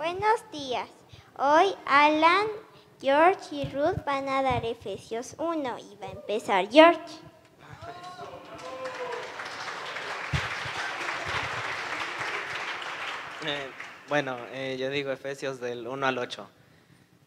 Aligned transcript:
Buenos 0.00 0.50
días. 0.50 0.88
Hoy 1.36 1.74
Alan, 1.84 2.46
George 3.02 3.54
y 3.54 3.64
Ruth 3.68 4.02
van 4.06 4.30
a 4.30 4.40
dar 4.40 4.64
Efesios 4.64 5.34
1 5.36 5.78
y 5.78 5.96
va 6.00 6.06
a 6.06 6.12
empezar 6.12 6.66
George. 6.70 7.02
Eh, 13.44 13.70
bueno, 14.08 14.38
eh, 14.52 14.78
yo 14.80 14.88
digo 14.88 15.12
Efesios 15.12 15.60
del 15.60 15.86
1 15.86 16.06
al 16.06 16.16
8. 16.16 16.48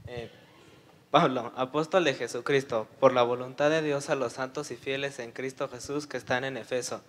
Eh, 0.07 0.31
Pablo, 1.11 1.53
apóstol 1.55 2.05
de 2.05 2.15
Jesucristo, 2.15 2.87
por 2.99 3.13
la 3.13 3.21
voluntad 3.21 3.69
de 3.69 3.83
Dios 3.83 4.09
a 4.09 4.15
los 4.15 4.33
santos 4.33 4.71
y 4.71 4.77
fieles 4.77 5.19
en 5.19 5.31
Cristo 5.31 5.69
Jesús 5.69 6.07
que 6.07 6.17
están 6.17 6.43
en 6.43 6.57
Efeso. 6.57 7.03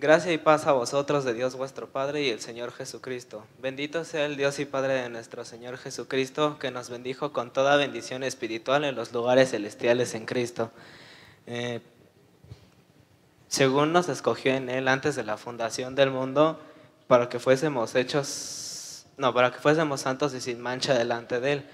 Gracia 0.00 0.32
y 0.32 0.38
paz 0.38 0.68
a 0.68 0.72
vosotros 0.72 1.24
de 1.24 1.34
Dios 1.34 1.56
vuestro 1.56 1.88
Padre 1.88 2.22
y 2.22 2.30
el 2.30 2.38
Señor 2.38 2.70
Jesucristo. 2.70 3.44
Bendito 3.60 4.04
sea 4.04 4.26
el 4.26 4.36
Dios 4.36 4.60
y 4.60 4.64
Padre 4.64 4.94
de 4.94 5.08
nuestro 5.08 5.44
Señor 5.44 5.76
Jesucristo, 5.76 6.56
que 6.60 6.70
nos 6.70 6.88
bendijo 6.88 7.32
con 7.32 7.52
toda 7.52 7.74
bendición 7.74 8.22
espiritual 8.22 8.84
en 8.84 8.94
los 8.94 9.12
lugares 9.12 9.50
celestiales 9.50 10.14
en 10.14 10.24
Cristo. 10.24 10.70
Eh, 11.48 11.80
según 13.48 13.92
nos 13.92 14.08
escogió 14.08 14.54
en 14.54 14.68
Él 14.68 14.86
antes 14.86 15.16
de 15.16 15.24
la 15.24 15.36
fundación 15.36 15.96
del 15.96 16.12
mundo, 16.12 16.60
para 17.08 17.28
que 17.28 17.40
fuésemos 17.40 17.96
hechos, 17.96 19.04
no, 19.16 19.34
para 19.34 19.50
que 19.50 19.58
fuésemos 19.58 20.02
santos 20.02 20.32
y 20.32 20.40
sin 20.40 20.60
mancha 20.60 20.94
delante 20.94 21.40
de 21.40 21.52
Él. 21.54 21.68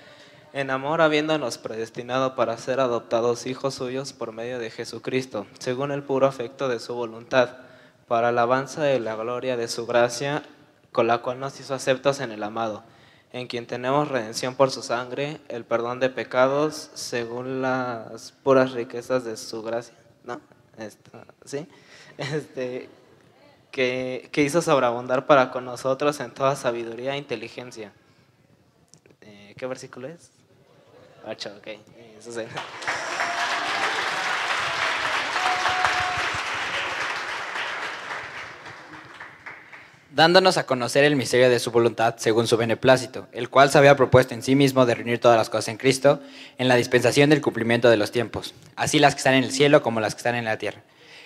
En 0.54 0.70
amor, 0.70 1.02
habiéndonos 1.02 1.59
predestinado 1.59 2.37
para 2.37 2.56
ser 2.56 2.80
adoptados 2.80 3.45
hijos 3.45 3.74
suyos 3.74 4.15
por 4.15 4.32
medio 4.32 4.59
de 4.59 4.70
Jesucristo, 4.70 5.46
según 5.59 5.93
el 5.93 6.02
puro 6.02 6.27
afecto 6.27 6.70
de 6.70 6.80
su 6.80 6.95
voluntad, 6.95 7.63
para 8.07 8.29
alabanza 8.29 8.83
de 8.83 9.01
la 9.01 9.17
gloria 9.17 9.57
de 9.57 9.69
su 9.69 9.87
gracia, 9.87 10.43
con 10.93 11.07
la 11.07 11.19
cual 11.19 11.41
nos 11.41 11.59
hizo 11.61 11.75
aceptos 11.75 12.21
en 12.21 12.33
el 12.33 12.43
amado, 12.43 12.85
en 13.33 13.47
quien 13.47 13.67
tenemos 13.67 14.09
redención 14.09 14.55
por 14.55 14.71
su 14.71 14.83
sangre, 14.83 15.41
el 15.49 15.65
perdón 15.65 16.01
de 16.01 16.11
pecados, 16.11 16.91
según 16.95 17.63
las 17.63 18.33
puras 18.43 18.73
riquezas 18.73 19.24
de 19.24 19.37
su 19.37 19.63
gracia. 19.63 19.95
¿No? 20.24 20.41
Esta, 20.79 21.24
¿Sí? 21.45 21.66
Este, 22.16 22.88
que, 23.73 24.29
que, 24.30 24.43
hizo 24.43 24.63
sobreabundar 24.63 25.27
para 25.27 25.51
con 25.51 25.65
nosotros 25.65 26.21
en 26.21 26.30
toda 26.33 26.55
sabiduría 26.55 27.15
e 27.15 27.18
inteligencia. 27.18 27.93
Eh, 29.21 29.55
¿Qué 29.59 29.66
versículo 29.66 30.07
es? 30.07 30.30
8, 31.27 31.55
ok. 31.59 31.66
Eso 32.18 32.30
sí. 32.30 32.43
dándonos 40.15 40.59
a 40.59 40.66
conocer 40.66 41.02
el 41.02 41.16
misterio 41.16 41.51
de 41.51 41.59
su 41.59 41.73
voluntad 41.73 42.15
según 42.18 42.46
su 42.46 42.57
beneplácito, 42.57 43.26
el 43.32 43.51
cual 43.51 43.70
se 43.70 43.79
había 43.79 43.96
propuesto 43.96 44.32
en 44.32 44.45
sí 44.45 44.54
mismo 44.54 44.87
de 44.87 44.95
reunir 44.95 45.18
todas 45.18 45.37
las 45.37 45.51
cosas 45.51 45.68
en 45.68 45.76
Cristo, 45.76 46.21
en 46.56 46.68
la 46.68 46.76
dispensación 46.76 47.30
del 47.30 47.40
cumplimiento 47.40 47.90
de 47.90 47.96
los 47.96 48.12
tiempos, 48.12 48.54
así 48.76 49.01
las 49.01 49.15
que 49.15 49.18
están 49.18 49.34
en 49.34 49.43
el 49.43 49.51
cielo 49.51 49.82
como 49.82 50.01
las 50.01 50.15
que 50.15 50.21
están 50.21 50.37
en 50.37 50.45
la 50.45 50.56
tierra. 50.56 50.82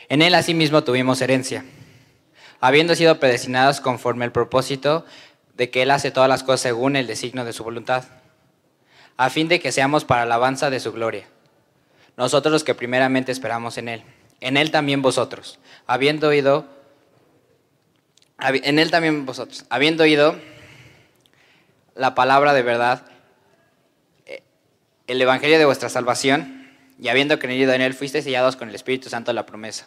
En 0.08 0.22
él 0.22 0.34
asimismo 0.34 0.84
tuvimos 0.84 1.20
herencia, 1.20 1.66
habiendo 2.60 2.94
sido 2.94 3.20
predestinados 3.20 3.82
conforme 3.82 4.24
al 4.24 4.32
propósito 4.32 5.04
de 5.54 5.68
que 5.68 5.82
él 5.82 5.90
hace 5.90 6.10
todas 6.10 6.30
las 6.30 6.42
cosas 6.42 6.62
según 6.62 6.96
el 6.96 7.06
designio 7.06 7.44
de 7.44 7.52
su 7.52 7.64
voluntad, 7.64 8.04
a 9.18 9.28
fin 9.28 9.48
de 9.48 9.60
que 9.60 9.70
seamos 9.70 10.06
para 10.06 10.22
alabanza 10.22 10.70
de 10.70 10.80
su 10.80 10.92
gloria. 10.92 11.26
Nosotros 12.16 12.52
los 12.52 12.64
que 12.64 12.74
primeramente 12.74 13.32
esperamos 13.32 13.76
en 13.76 13.88
él, 13.90 14.02
en 14.40 14.56
él 14.56 14.70
también 14.70 15.02
vosotros, 15.02 15.58
habiendo 15.86 16.28
oído 16.28 16.77
en 18.40 18.78
él 18.78 18.90
también 18.90 19.26
vosotros, 19.26 19.64
habiendo 19.68 20.04
oído 20.04 20.38
la 21.94 22.14
palabra 22.14 22.54
de 22.54 22.62
verdad, 22.62 23.02
eh, 24.26 24.42
el 25.06 25.20
evangelio 25.20 25.58
de 25.58 25.64
vuestra 25.64 25.88
salvación, 25.88 26.68
y 27.00 27.08
habiendo 27.08 27.38
creído 27.38 27.72
en 27.72 27.80
él, 27.80 27.94
fuisteis 27.94 28.24
sellados 28.24 28.56
con 28.56 28.68
el 28.68 28.74
Espíritu 28.74 29.08
Santo 29.08 29.30
de 29.30 29.34
la 29.34 29.46
promesa, 29.46 29.86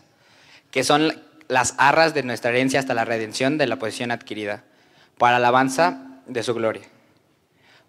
que 0.72 0.84
son 0.84 1.22
las 1.48 1.76
arras 1.78 2.14
de 2.14 2.24
nuestra 2.24 2.52
herencia 2.52 2.80
hasta 2.80 2.94
la 2.94 3.06
redención 3.06 3.58
de 3.58 3.68
la 3.68 3.78
posición 3.78 4.12
adquirida, 4.12 4.64
para 5.18 5.38
alabanza 5.38 6.22
de 6.26 6.44
su 6.44 6.53
gloria. 6.53 6.84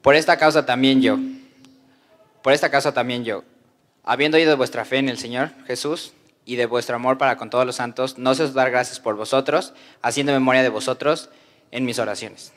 Por 0.03 0.17
esta 0.17 0.37
causa 0.37 0.67
también 0.67 1.01
yo, 1.01 1.19
por 2.43 2.53
esta 2.53 2.71
causa 2.71 2.93
también 2.93 3.25
yo, 3.25 3.45
habiendo 4.05 4.37
oído 4.37 4.57
vuestra 4.57 4.85
fe 4.85 4.99
en 4.99 5.09
el 5.09 5.19
Señor 5.19 5.51
Jesús, 5.67 6.13
y 6.45 6.57
de 6.57 6.67
vuestro 6.67 6.97
amor 6.97 7.19
para 7.19 7.37
con 7.37 7.51
todos 7.51 7.67
los 7.67 7.77
santos, 7.77 8.19
no 8.19 8.35
sé 8.35 8.51
dar 8.53 8.71
gracias 8.71 9.01
por 9.01 9.17
vosotros, 9.17 9.75
haciendo 10.03 10.33
memoria 10.33 10.63
de 10.63 10.69
vosotros 10.69 11.31
en 11.71 11.85
mis 11.85 11.99
oraciones. 11.99 12.53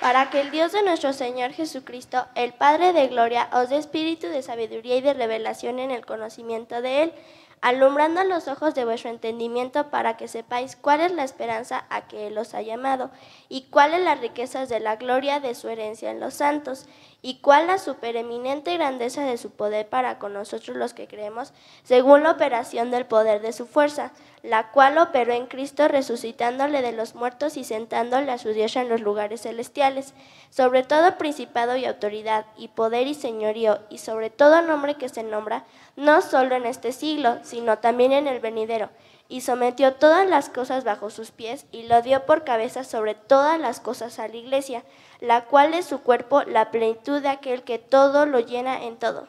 Para 0.00 0.30
que 0.30 0.40
el 0.40 0.50
Dios 0.50 0.72
de 0.72 0.82
nuestro 0.82 1.12
Señor 1.12 1.52
Jesucristo, 1.52 2.26
el 2.34 2.54
Padre 2.54 2.94
de 2.94 3.08
Gloria, 3.08 3.50
os 3.52 3.68
dé 3.68 3.76
espíritu 3.76 4.28
de 4.28 4.42
sabiduría 4.42 4.96
y 4.96 5.02
de 5.02 5.12
revelación 5.12 5.78
en 5.78 5.90
el 5.90 6.06
conocimiento 6.06 6.80
de 6.80 7.02
Él 7.02 7.12
alumbrando 7.60 8.24
los 8.24 8.48
ojos 8.48 8.74
de 8.74 8.84
vuestro 8.84 9.10
entendimiento 9.10 9.90
para 9.90 10.16
que 10.16 10.28
sepáis 10.28 10.76
cuál 10.76 11.00
es 11.00 11.12
la 11.12 11.24
esperanza 11.24 11.84
a 11.90 12.08
que 12.08 12.26
Él 12.28 12.38
os 12.38 12.54
ha 12.54 12.62
llamado, 12.62 13.10
y 13.48 13.62
cuáles 13.70 14.02
las 14.02 14.20
riquezas 14.20 14.68
de 14.68 14.80
la 14.80 14.96
gloria 14.96 15.40
de 15.40 15.54
su 15.54 15.68
herencia 15.68 16.10
en 16.10 16.20
los 16.20 16.34
santos, 16.34 16.86
y 17.22 17.40
cuál 17.40 17.66
la 17.66 17.78
supereminente 17.78 18.74
grandeza 18.74 19.22
de 19.22 19.36
su 19.36 19.50
poder 19.50 19.88
para 19.88 20.18
con 20.18 20.32
nosotros 20.32 20.76
los 20.76 20.94
que 20.94 21.06
creemos, 21.06 21.52
según 21.82 22.22
la 22.22 22.30
operación 22.30 22.90
del 22.90 23.04
poder 23.04 23.42
de 23.42 23.52
su 23.52 23.66
fuerza, 23.66 24.12
la 24.42 24.70
cual 24.70 24.96
operó 24.96 25.34
en 25.34 25.46
Cristo 25.46 25.86
resucitándole 25.86 26.80
de 26.80 26.92
los 26.92 27.14
muertos 27.14 27.58
y 27.58 27.64
sentándole 27.64 28.32
a 28.32 28.38
su 28.38 28.48
diestra 28.50 28.80
en 28.80 28.88
los 28.88 29.02
lugares 29.02 29.42
celestiales, 29.42 30.14
sobre 30.48 30.82
todo 30.82 31.18
principado 31.18 31.76
y 31.76 31.84
autoridad, 31.84 32.46
y 32.56 32.68
poder 32.68 33.06
y 33.06 33.14
señorío, 33.14 33.80
y 33.90 33.98
sobre 33.98 34.30
todo 34.30 34.62
nombre 34.62 34.94
que 34.94 35.10
se 35.10 35.22
nombra, 35.22 35.64
no 36.00 36.22
solo 36.22 36.54
en 36.54 36.64
este 36.64 36.92
siglo, 36.92 37.38
sino 37.42 37.78
también 37.78 38.12
en 38.12 38.26
el 38.26 38.40
venidero, 38.40 38.88
y 39.28 39.42
sometió 39.42 39.94
todas 39.94 40.26
las 40.26 40.48
cosas 40.48 40.82
bajo 40.82 41.10
sus 41.10 41.30
pies, 41.30 41.66
y 41.72 41.82
lo 41.82 42.00
dio 42.00 42.24
por 42.24 42.42
cabeza 42.42 42.84
sobre 42.84 43.14
todas 43.14 43.60
las 43.60 43.80
cosas 43.80 44.18
a 44.18 44.26
la 44.26 44.36
iglesia, 44.36 44.82
la 45.20 45.44
cual 45.44 45.74
es 45.74 45.84
su 45.84 46.00
cuerpo, 46.00 46.42
la 46.44 46.70
plenitud 46.70 47.20
de 47.20 47.28
aquel 47.28 47.64
que 47.64 47.78
todo 47.78 48.24
lo 48.24 48.40
llena 48.40 48.84
en 48.84 48.96
todo. 48.96 49.28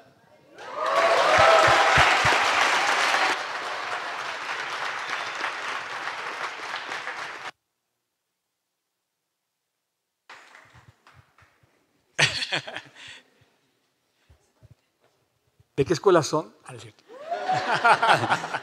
¿De 15.82 15.86
qué 15.86 15.94
escuela 15.94 16.22
son? 16.22 16.54
Ah, 16.68 16.76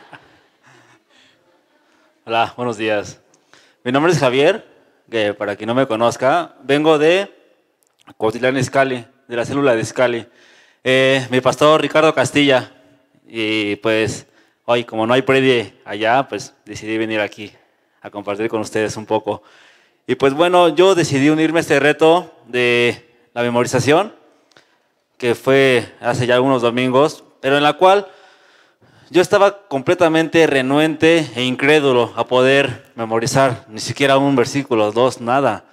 Hola, 2.24 2.54
buenos 2.56 2.76
días. 2.76 3.20
Mi 3.82 3.90
nombre 3.90 4.12
es 4.12 4.20
Javier, 4.20 4.64
que 5.10 5.34
para 5.34 5.56
quien 5.56 5.66
no 5.66 5.74
me 5.74 5.88
conozca, 5.88 6.54
vengo 6.62 6.96
de 6.96 7.28
Cuautitlán 8.16 8.56
Escali, 8.56 9.04
de 9.26 9.36
la 9.36 9.44
célula 9.44 9.74
de 9.74 9.80
Escali. 9.80 10.28
Eh, 10.84 11.26
mi 11.28 11.40
pastor 11.40 11.82
Ricardo 11.82 12.14
Castilla, 12.14 12.70
y 13.26 13.74
pues 13.74 14.28
hoy 14.64 14.84
como 14.84 15.04
no 15.04 15.12
hay 15.12 15.22
predie 15.22 15.74
allá, 15.84 16.28
pues 16.28 16.54
decidí 16.66 16.98
venir 16.98 17.18
aquí 17.18 17.52
a 18.00 18.10
compartir 18.10 18.48
con 18.48 18.60
ustedes 18.60 18.96
un 18.96 19.06
poco. 19.06 19.42
Y 20.06 20.14
pues 20.14 20.34
bueno, 20.34 20.68
yo 20.68 20.94
decidí 20.94 21.30
unirme 21.30 21.58
a 21.58 21.62
este 21.62 21.80
reto 21.80 22.32
de 22.46 23.26
la 23.34 23.42
memorización, 23.42 24.14
que 25.18 25.34
fue 25.34 25.94
hace 26.00 26.26
ya 26.26 26.36
algunos 26.36 26.62
domingos, 26.62 27.24
pero 27.40 27.56
en 27.56 27.64
la 27.64 27.74
cual 27.74 28.06
yo 29.10 29.20
estaba 29.20 29.66
completamente 29.68 30.46
renuente 30.46 31.26
e 31.34 31.42
incrédulo 31.42 32.12
a 32.16 32.26
poder 32.26 32.92
memorizar 32.94 33.64
ni 33.68 33.80
siquiera 33.80 34.16
un 34.16 34.36
versículo, 34.36 34.92
dos, 34.92 35.20
nada. 35.20 35.64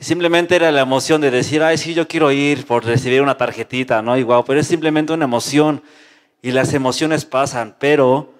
Simplemente 0.00 0.54
era 0.54 0.70
la 0.70 0.82
emoción 0.82 1.20
de 1.20 1.30
decir, 1.30 1.62
ay, 1.62 1.78
sí, 1.78 1.94
yo 1.94 2.06
quiero 2.06 2.30
ir 2.30 2.66
por 2.66 2.84
recibir 2.84 3.22
una 3.22 3.36
tarjetita, 3.36 4.02
¿no? 4.02 4.16
Igual, 4.16 4.44
pero 4.46 4.60
es 4.60 4.66
simplemente 4.66 5.12
una 5.12 5.24
emoción 5.24 5.82
y 6.42 6.52
las 6.52 6.74
emociones 6.74 7.24
pasan, 7.24 7.74
pero 7.80 8.34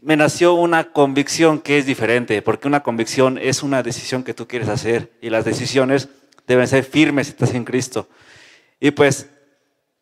me 0.00 0.16
nació 0.16 0.54
una 0.54 0.92
convicción 0.92 1.58
que 1.58 1.78
es 1.78 1.86
diferente, 1.86 2.42
porque 2.42 2.68
una 2.68 2.82
convicción 2.82 3.38
es 3.38 3.62
una 3.62 3.82
decisión 3.82 4.22
que 4.22 4.34
tú 4.34 4.46
quieres 4.46 4.68
hacer 4.68 5.12
y 5.20 5.30
las 5.30 5.44
decisiones 5.44 6.08
deben 6.46 6.68
ser 6.68 6.84
firmes 6.84 7.28
si 7.28 7.32
estás 7.32 7.54
en 7.54 7.64
Cristo. 7.64 8.08
Y 8.80 8.92
pues 8.92 9.28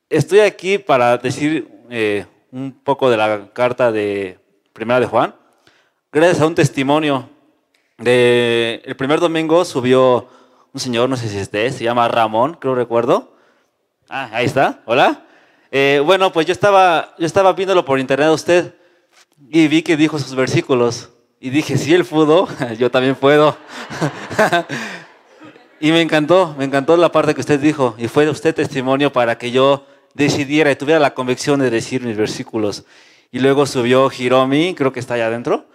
estoy 0.08 0.40
aquí 0.40 0.78
para 0.78 1.18
decir 1.18 1.68
eh, 1.90 2.26
un 2.52 2.72
poco 2.72 3.10
de 3.10 3.16
la 3.16 3.48
carta 3.52 3.92
de 3.92 4.38
Primera 4.72 5.00
de 5.00 5.06
Juan, 5.06 5.34
gracias 6.12 6.40
a 6.40 6.46
un 6.46 6.54
testimonio 6.54 7.28
de 7.98 8.82
el 8.84 8.96
primer 8.96 9.20
domingo 9.20 9.64
subió 9.64 10.28
un 10.72 10.80
señor, 10.80 11.08
no 11.08 11.16
sé 11.16 11.28
si 11.28 11.38
este, 11.38 11.70
se 11.70 11.84
llama 11.84 12.08
Ramón, 12.08 12.58
creo 12.60 12.74
recuerdo. 12.74 13.34
Ah, 14.08 14.28
ahí 14.32 14.44
está, 14.44 14.82
hola. 14.84 15.24
Eh, 15.70 16.02
bueno, 16.04 16.32
pues 16.32 16.46
yo 16.46 16.52
estaba, 16.52 17.14
yo 17.18 17.26
estaba 17.26 17.52
viéndolo 17.54 17.84
por 17.84 17.98
internet 17.98 18.28
a 18.28 18.32
usted 18.32 18.74
y 19.48 19.68
vi 19.68 19.82
que 19.82 19.96
dijo 19.96 20.18
sus 20.18 20.34
versículos. 20.34 21.10
Y 21.40 21.50
dije, 21.50 21.76
si 21.76 21.94
él 21.94 22.04
pudo, 22.04 22.48
yo 22.78 22.90
también 22.90 23.14
puedo. 23.14 23.56
y 25.80 25.92
me 25.92 26.02
encantó, 26.02 26.54
me 26.58 26.64
encantó 26.64 26.96
la 26.96 27.10
parte 27.10 27.34
que 27.34 27.40
usted 27.40 27.58
dijo. 27.58 27.94
Y 27.98 28.08
fue 28.08 28.28
usted 28.28 28.54
testimonio 28.54 29.12
para 29.12 29.38
que 29.38 29.50
yo 29.50 29.86
decidiera 30.16 30.70
y 30.70 30.76
tuviera 30.76 30.98
la 30.98 31.14
convicción 31.14 31.60
de 31.60 31.70
decir 31.70 32.02
mis 32.02 32.16
versículos. 32.16 32.84
Y 33.30 33.38
luego 33.38 33.66
subió 33.66 34.10
Hiromi, 34.10 34.74
creo 34.74 34.92
que 34.92 35.00
está 35.00 35.14
allá 35.14 35.26
adentro. 35.26 35.66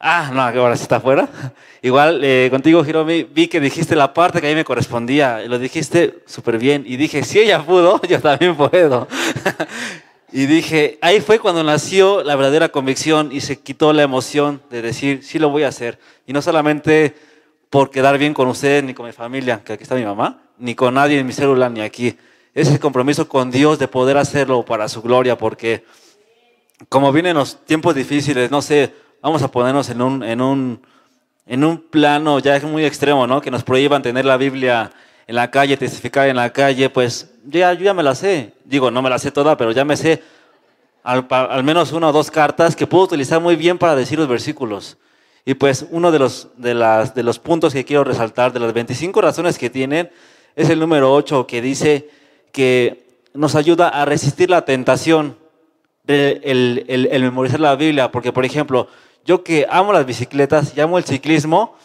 Ah, 0.00 0.30
no, 0.32 0.42
ahora 0.42 0.76
sí 0.76 0.82
está 0.82 0.96
afuera. 0.96 1.28
Igual 1.82 2.20
eh, 2.24 2.48
contigo, 2.50 2.84
Hiromi, 2.84 3.24
vi 3.24 3.48
que 3.48 3.60
dijiste 3.60 3.96
la 3.96 4.12
parte 4.14 4.40
que 4.40 4.46
a 4.46 4.50
mí 4.50 4.56
me 4.56 4.64
correspondía. 4.64 5.42
Y 5.44 5.48
lo 5.48 5.58
dijiste 5.58 6.22
súper 6.26 6.58
bien. 6.58 6.84
Y 6.86 6.96
dije, 6.96 7.22
si 7.24 7.38
ella 7.38 7.64
pudo, 7.64 8.00
yo 8.08 8.20
también 8.20 8.56
puedo. 8.56 9.08
y 10.32 10.46
dije, 10.46 10.98
ahí 11.00 11.20
fue 11.20 11.38
cuando 11.38 11.62
nació 11.62 12.22
la 12.22 12.36
verdadera 12.36 12.68
convicción 12.70 13.30
y 13.32 13.40
se 13.40 13.60
quitó 13.60 13.92
la 13.92 14.02
emoción 14.02 14.60
de 14.70 14.82
decir, 14.82 15.22
sí 15.22 15.38
lo 15.38 15.50
voy 15.50 15.64
a 15.64 15.68
hacer. 15.68 15.98
Y 16.26 16.32
no 16.32 16.42
solamente 16.42 17.14
por 17.70 17.90
quedar 17.90 18.18
bien 18.18 18.34
con 18.34 18.48
usted 18.48 18.82
ni 18.82 18.94
con 18.94 19.06
mi 19.06 19.12
familia, 19.12 19.62
que 19.64 19.74
aquí 19.74 19.82
está 19.82 19.94
mi 19.94 20.04
mamá, 20.04 20.42
ni 20.58 20.74
con 20.74 20.94
nadie 20.94 21.18
en 21.18 21.26
mi 21.26 21.32
célula, 21.32 21.68
ni 21.68 21.80
aquí. 21.80 22.16
Ese 22.58 22.80
compromiso 22.80 23.28
con 23.28 23.52
Dios 23.52 23.78
de 23.78 23.86
poder 23.86 24.16
hacerlo 24.16 24.64
para 24.64 24.88
su 24.88 25.00
gloria, 25.00 25.38
porque 25.38 25.84
como 26.88 27.12
vienen 27.12 27.36
los 27.36 27.64
tiempos 27.64 27.94
difíciles, 27.94 28.50
no 28.50 28.62
sé, 28.62 28.92
vamos 29.22 29.44
a 29.44 29.48
ponernos 29.48 29.88
en 29.90 30.02
un, 30.02 30.24
en 30.24 30.40
un, 30.40 30.82
en 31.46 31.62
un 31.62 31.78
plano 31.80 32.40
ya 32.40 32.58
muy 32.66 32.84
extremo, 32.84 33.28
¿no? 33.28 33.40
Que 33.40 33.52
nos 33.52 33.62
prohíban 33.62 34.02
tener 34.02 34.24
la 34.24 34.36
Biblia 34.36 34.90
en 35.28 35.36
la 35.36 35.52
calle, 35.52 35.76
testificar 35.76 36.26
en 36.26 36.34
la 36.34 36.52
calle, 36.52 36.90
pues 36.90 37.30
ya, 37.44 37.72
yo 37.74 37.84
ya 37.84 37.94
me 37.94 38.02
la 38.02 38.16
sé. 38.16 38.54
Digo, 38.64 38.90
no 38.90 39.02
me 39.02 39.10
la 39.10 39.20
sé 39.20 39.30
toda, 39.30 39.56
pero 39.56 39.70
ya 39.70 39.84
me 39.84 39.96
sé 39.96 40.20
al, 41.04 41.28
al 41.30 41.62
menos 41.62 41.92
una 41.92 42.08
o 42.08 42.12
dos 42.12 42.28
cartas 42.28 42.74
que 42.74 42.88
puedo 42.88 43.04
utilizar 43.04 43.40
muy 43.40 43.54
bien 43.54 43.78
para 43.78 43.94
decir 43.94 44.18
los 44.18 44.26
versículos. 44.26 44.98
Y 45.44 45.54
pues 45.54 45.86
uno 45.92 46.10
de 46.10 46.18
los, 46.18 46.48
de, 46.56 46.74
las, 46.74 47.14
de 47.14 47.22
los 47.22 47.38
puntos 47.38 47.72
que 47.72 47.84
quiero 47.84 48.02
resaltar, 48.02 48.52
de 48.52 48.58
las 48.58 48.72
25 48.72 49.20
razones 49.20 49.58
que 49.58 49.70
tienen, 49.70 50.10
es 50.56 50.68
el 50.70 50.80
número 50.80 51.14
8, 51.14 51.46
que 51.46 51.62
dice 51.62 52.17
que 52.52 53.06
nos 53.34 53.54
ayuda 53.54 53.88
a 53.88 54.04
resistir 54.04 54.50
la 54.50 54.64
tentación 54.64 55.36
el, 56.08 56.84
el, 57.10 57.22
memorizar 57.22 57.60
la 57.60 57.76
Biblia, 57.76 58.10
porque 58.10 58.32
por 58.32 58.44
ejemplo, 58.44 58.88
yo 59.24 59.44
que 59.44 59.66
amo 59.68 59.92
las 59.92 60.06
bicicletas 60.06 60.72
y 60.76 60.80
amo 60.80 60.98
el 60.98 61.04
ciclismo, 61.04 61.76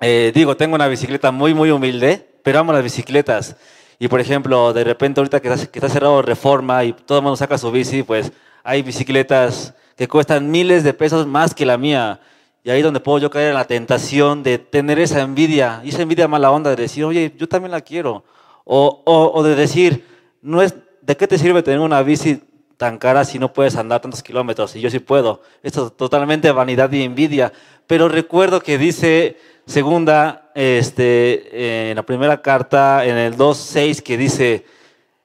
eh, 0.00 0.32
digo, 0.34 0.56
tengo 0.56 0.74
una 0.74 0.88
bicicleta 0.88 1.30
muy, 1.30 1.52
muy 1.52 1.70
humilde, 1.70 2.26
pero 2.42 2.60
amo 2.60 2.72
las 2.72 2.82
bicicletas. 2.82 3.56
Y 3.98 4.08
por 4.08 4.20
ejemplo, 4.20 4.72
de 4.72 4.84
repente 4.84 5.20
ahorita 5.20 5.40
que 5.40 5.52
está, 5.52 5.66
que 5.66 5.78
está 5.78 5.88
cerrado 5.88 6.22
Reforma 6.22 6.84
y 6.84 6.92
todo 6.92 7.18
el 7.18 7.24
mundo 7.24 7.36
saca 7.36 7.58
su 7.58 7.70
bici, 7.70 8.02
pues 8.02 8.32
hay 8.62 8.82
bicicletas 8.82 9.74
que 9.96 10.08
cuestan 10.08 10.50
miles 10.50 10.84
de 10.84 10.94
pesos 10.94 11.26
más 11.26 11.54
que 11.54 11.66
la 11.66 11.76
mía. 11.76 12.20
Y 12.62 12.70
ahí 12.70 12.78
es 12.78 12.84
donde 12.84 13.00
puedo 13.00 13.18
yo 13.18 13.30
caer 13.30 13.48
en 13.48 13.54
la 13.54 13.66
tentación 13.66 14.42
de 14.42 14.58
tener 14.58 14.98
esa 14.98 15.20
envidia, 15.20 15.80
y 15.84 15.90
esa 15.90 16.02
envidia 16.02 16.28
mala 16.28 16.50
onda 16.50 16.70
de 16.70 16.76
decir, 16.76 17.04
oye, 17.04 17.34
yo 17.36 17.48
también 17.48 17.72
la 17.72 17.80
quiero. 17.80 18.24
O, 18.70 19.02
o, 19.06 19.42
de 19.42 19.54
decir, 19.54 20.04
no 20.42 20.60
es, 20.60 20.74
¿de 21.00 21.16
qué 21.16 21.26
te 21.26 21.38
sirve 21.38 21.62
tener 21.62 21.80
una 21.80 22.02
bici 22.02 22.42
tan 22.76 22.98
cara 22.98 23.24
si 23.24 23.38
no 23.38 23.50
puedes 23.50 23.76
andar 23.76 24.02
tantos 24.02 24.22
kilómetros? 24.22 24.76
Y 24.76 24.80
yo 24.80 24.90
sí 24.90 24.98
puedo. 24.98 25.40
Esto 25.62 25.86
es 25.86 25.96
totalmente 25.96 26.52
vanidad 26.52 26.92
y 26.92 27.02
envidia. 27.02 27.50
Pero 27.86 28.10
recuerdo 28.10 28.60
que 28.60 28.76
dice 28.76 29.38
segunda, 29.64 30.50
este, 30.54 31.90
en 31.90 31.96
la 31.96 32.02
primera 32.02 32.42
carta, 32.42 33.06
en 33.06 33.16
el 33.16 33.36
2.6, 33.36 34.02
que 34.02 34.18
dice, 34.18 34.66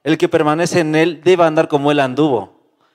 el 0.04 0.16
que 0.16 0.30
permanece 0.30 0.80
en 0.80 0.94
él 0.94 1.20
debe 1.22 1.44
andar 1.44 1.68
como 1.68 1.92
él 1.92 2.00
anduvo. 2.00 2.54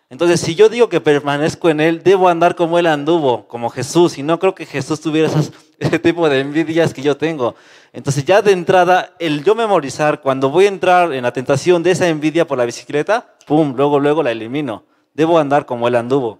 Entonces, 0.09 0.41
si 0.41 0.55
yo 0.55 0.69
digo 0.69 0.89
que 0.89 1.01
permanezco 1.01 1.69
en 1.69 1.79
Él, 1.79 2.01
debo 2.03 2.29
andar 2.29 2.55
como 2.55 2.79
Él 2.79 2.87
anduvo, 2.87 3.47
como 3.47 3.69
Jesús. 3.69 4.17
Y 4.17 4.23
no 4.23 4.39
creo 4.39 4.55
que 4.55 4.65
Jesús 4.65 4.99
tuviera 4.99 5.29
ese 5.79 5.99
tipo 5.99 6.27
de 6.27 6.39
envidias 6.39 6.93
que 6.93 7.03
yo 7.03 7.15
tengo. 7.15 7.55
Entonces, 7.91 8.23
ya 8.23 8.41
de 8.41 8.51
entrada, 8.51 9.15
el 9.19 9.43
yo 9.43 9.55
memorizar, 9.55 10.21
cuando 10.21 10.49
voy 10.49 10.65
a 10.65 10.69
entrar 10.69 11.13
en 11.13 11.23
la 11.23 11.33
tentación 11.33 11.81
de 11.81 11.91
esa 11.91 12.07
envidia 12.07 12.45
por 12.45 12.57
la 12.57 12.65
bicicleta, 12.65 13.35
pum, 13.45 13.73
luego, 13.75 13.99
luego 13.99 14.21
la 14.21 14.31
elimino. 14.31 14.83
Debo 15.13 15.39
andar 15.39 15.65
como 15.65 15.87
Él 15.87 15.95
anduvo. 15.95 16.39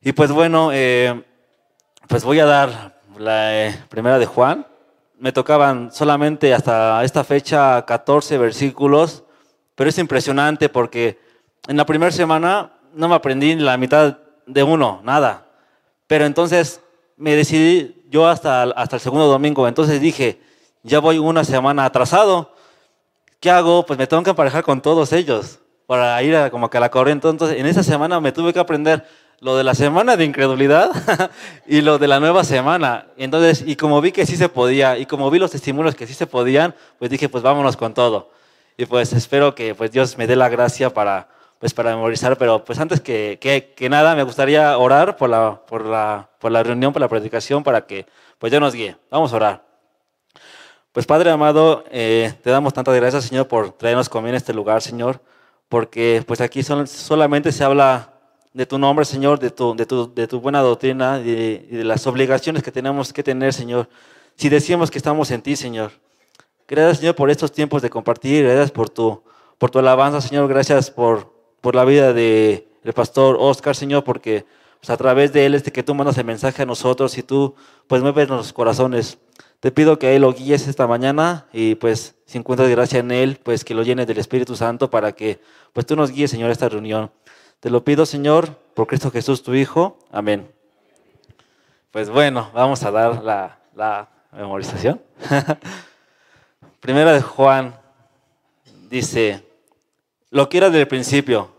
Y 0.00 0.12
pues 0.12 0.32
bueno, 0.32 0.70
eh, 0.72 1.22
pues 2.08 2.24
voy 2.24 2.40
a 2.40 2.46
dar 2.46 2.98
la 3.18 3.66
eh, 3.66 3.84
primera 3.90 4.18
de 4.18 4.24
Juan. 4.24 4.66
Me 5.18 5.32
tocaban 5.32 5.92
solamente 5.92 6.54
hasta 6.54 7.04
esta 7.04 7.22
fecha 7.22 7.84
14 7.84 8.38
versículos, 8.38 9.24
pero 9.74 9.90
es 9.90 9.98
impresionante 9.98 10.70
porque 10.70 11.18
en 11.68 11.76
la 11.76 11.84
primera 11.84 12.10
semana 12.10 12.72
no 12.94 13.08
me 13.08 13.14
aprendí 13.14 13.54
la 13.56 13.76
mitad 13.76 14.18
de 14.46 14.62
uno, 14.62 15.00
nada. 15.04 15.46
Pero 16.06 16.24
entonces 16.24 16.80
me 17.18 17.36
decidí 17.36 17.99
yo 18.10 18.28
hasta, 18.28 18.62
hasta 18.62 18.96
el 18.96 19.00
segundo 19.00 19.26
domingo. 19.26 19.66
Entonces 19.68 20.00
dije, 20.00 20.40
ya 20.82 20.98
voy 20.98 21.18
una 21.18 21.44
semana 21.44 21.84
atrasado. 21.84 22.54
¿Qué 23.38 23.50
hago? 23.50 23.86
Pues 23.86 23.98
me 23.98 24.06
tengo 24.06 24.22
que 24.22 24.30
emparejar 24.30 24.64
con 24.64 24.82
todos 24.82 25.12
ellos 25.12 25.60
para 25.86 26.22
ir 26.22 26.36
a, 26.36 26.50
como 26.50 26.68
que 26.68 26.76
a 26.76 26.80
la 26.80 26.90
corriente. 26.90 27.28
Entonces 27.28 27.58
en 27.58 27.66
esa 27.66 27.82
semana 27.82 28.20
me 28.20 28.32
tuve 28.32 28.52
que 28.52 28.58
aprender 28.58 29.06
lo 29.40 29.56
de 29.56 29.64
la 29.64 29.74
semana 29.74 30.16
de 30.16 30.24
incredulidad 30.24 30.90
y 31.66 31.80
lo 31.80 31.98
de 31.98 32.08
la 32.08 32.20
nueva 32.20 32.44
semana. 32.44 33.06
Entonces, 33.16 33.64
y 33.66 33.76
como 33.76 34.00
vi 34.00 34.12
que 34.12 34.26
sí 34.26 34.36
se 34.36 34.48
podía, 34.48 34.98
y 34.98 35.06
como 35.06 35.30
vi 35.30 35.38
los 35.38 35.50
testimonios 35.50 35.94
que 35.94 36.06
sí 36.06 36.12
se 36.12 36.26
podían, 36.26 36.74
pues 36.98 37.10
dije, 37.10 37.28
pues 37.28 37.42
vámonos 37.42 37.76
con 37.76 37.94
todo. 37.94 38.30
Y 38.76 38.86
pues 38.86 39.12
espero 39.12 39.54
que 39.54 39.74
pues 39.74 39.92
Dios 39.92 40.18
me 40.18 40.26
dé 40.26 40.36
la 40.36 40.48
gracia 40.48 40.90
para 40.90 41.28
pues 41.60 41.74
para 41.74 41.94
memorizar, 41.94 42.38
pero 42.38 42.64
pues 42.64 42.78
antes 42.80 43.02
que, 43.02 43.38
que, 43.38 43.88
nada 43.90 44.16
me 44.16 44.22
gustaría 44.22 44.78
orar 44.78 45.18
por 45.18 45.28
la, 45.28 45.60
por, 45.66 45.84
la, 45.84 46.30
por 46.38 46.50
la 46.50 46.62
reunión, 46.62 46.90
por 46.90 47.00
la 47.00 47.08
predicación, 47.08 47.62
para 47.62 47.86
que 47.86 48.06
pues 48.38 48.50
Dios 48.50 48.62
nos 48.62 48.74
guíe. 48.74 48.96
Vamos 49.10 49.30
a 49.34 49.36
orar. 49.36 49.64
Pues 50.90 51.04
Padre 51.04 51.30
amado, 51.30 51.84
eh, 51.90 52.32
te 52.42 52.48
damos 52.48 52.72
tantas 52.72 52.96
gracias 52.96 53.24
Señor 53.26 53.46
por 53.46 53.72
traernos 53.72 54.08
conmigo 54.08 54.30
en 54.30 54.36
este 54.36 54.54
lugar, 54.54 54.80
Señor, 54.80 55.20
porque 55.68 56.24
pues 56.26 56.40
aquí 56.40 56.62
solamente 56.62 57.52
se 57.52 57.62
habla 57.62 58.14
de 58.54 58.64
tu 58.64 58.78
nombre, 58.78 59.04
Señor, 59.04 59.38
de 59.38 59.50
tu, 59.50 59.76
de 59.76 59.84
tu, 59.84 60.12
de 60.14 60.26
tu 60.26 60.40
buena 60.40 60.60
doctrina 60.62 61.20
y 61.20 61.58
de, 61.58 61.84
las 61.84 62.06
obligaciones 62.06 62.62
que 62.62 62.72
tenemos 62.72 63.12
que 63.12 63.22
tener, 63.22 63.52
Señor, 63.52 63.86
si 64.34 64.48
decimos 64.48 64.90
que 64.90 64.96
estamos 64.96 65.30
en 65.30 65.42
ti, 65.42 65.56
Señor. 65.56 65.92
Gracias, 66.66 67.00
Señor, 67.00 67.14
por 67.16 67.30
estos 67.30 67.52
tiempos 67.52 67.82
de 67.82 67.90
compartir, 67.90 68.44
gracias 68.44 68.70
por 68.70 68.88
tu, 68.88 69.22
por 69.58 69.70
tu 69.70 69.78
alabanza, 69.78 70.22
Señor, 70.22 70.48
gracias 70.48 70.90
por 70.90 71.29
por 71.60 71.74
la 71.74 71.84
vida 71.84 72.12
del 72.12 72.66
el 72.82 72.92
pastor 72.92 73.36
Oscar, 73.38 73.76
Señor, 73.76 74.04
porque 74.04 74.46
pues, 74.80 74.90
a 74.90 74.96
través 74.96 75.32
de 75.32 75.46
él 75.46 75.54
es 75.54 75.64
de 75.64 75.72
que 75.72 75.82
tú 75.82 75.94
mandas 75.94 76.16
el 76.18 76.24
mensaje 76.24 76.62
a 76.62 76.66
nosotros 76.66 77.16
y 77.18 77.22
tú 77.22 77.54
pues 77.86 78.02
mueves 78.02 78.28
nuestros 78.28 78.52
corazones. 78.52 79.18
Te 79.60 79.70
pido 79.70 79.98
que 79.98 80.16
él 80.16 80.22
lo 80.22 80.32
guíes 80.32 80.66
esta 80.66 80.86
mañana 80.86 81.46
y 81.52 81.74
pues 81.74 82.14
si 82.24 82.38
encuentras 82.38 82.70
gracia 82.70 83.00
en 83.00 83.10
él, 83.10 83.38
pues 83.42 83.62
que 83.62 83.74
lo 83.74 83.82
llenes 83.82 84.06
del 84.06 84.18
Espíritu 84.18 84.56
Santo 84.56 84.88
para 84.88 85.12
que 85.12 85.40
pues 85.74 85.84
tú 85.84 85.96
nos 85.96 86.10
guíes, 86.10 86.30
Señor, 86.30 86.48
a 86.48 86.52
esta 86.52 86.68
reunión. 86.68 87.10
Te 87.60 87.68
lo 87.68 87.84
pido, 87.84 88.06
Señor, 88.06 88.56
por 88.74 88.86
Cristo 88.86 89.10
Jesús, 89.10 89.42
tu 89.42 89.54
Hijo. 89.54 89.98
Amén. 90.10 90.50
Pues 91.90 92.08
bueno, 92.08 92.50
vamos 92.54 92.82
a 92.84 92.90
dar 92.90 93.22
la, 93.22 93.58
la 93.74 94.08
memorización. 94.32 95.02
Primera 96.80 97.12
de 97.12 97.20
Juan 97.20 97.78
dice, 98.88 99.44
lo 100.30 100.48
que 100.48 100.58
era 100.58 100.70
del 100.70 100.88
principio, 100.88 101.52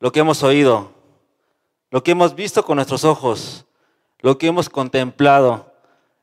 lo 0.00 0.12
que 0.12 0.20
hemos 0.20 0.42
oído, 0.42 0.92
lo 1.90 2.02
que 2.02 2.12
hemos 2.12 2.34
visto 2.34 2.64
con 2.64 2.76
nuestros 2.76 3.04
ojos, 3.04 3.66
lo 4.20 4.38
que 4.38 4.48
hemos 4.48 4.68
contemplado 4.68 5.72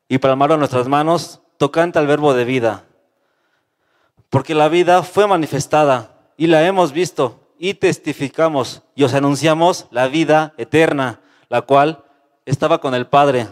y 0.08 0.18
palmado 0.18 0.54
en 0.54 0.60
nuestras 0.60 0.88
manos, 0.88 1.40
tocante 1.56 1.98
al 1.98 2.06
verbo 2.06 2.34
de 2.34 2.44
vida. 2.44 2.84
Porque 4.30 4.54
la 4.54 4.68
vida 4.68 5.02
fue 5.02 5.26
manifestada 5.26 6.32
y 6.36 6.46
la 6.46 6.66
hemos 6.66 6.92
visto 6.92 7.40
y 7.58 7.74
testificamos 7.74 8.82
y 8.94 9.04
os 9.04 9.14
anunciamos 9.14 9.86
la 9.90 10.06
vida 10.08 10.54
eterna, 10.58 11.20
la 11.48 11.62
cual 11.62 12.04
estaba 12.46 12.80
con 12.80 12.94
el 12.94 13.06
Padre 13.06 13.48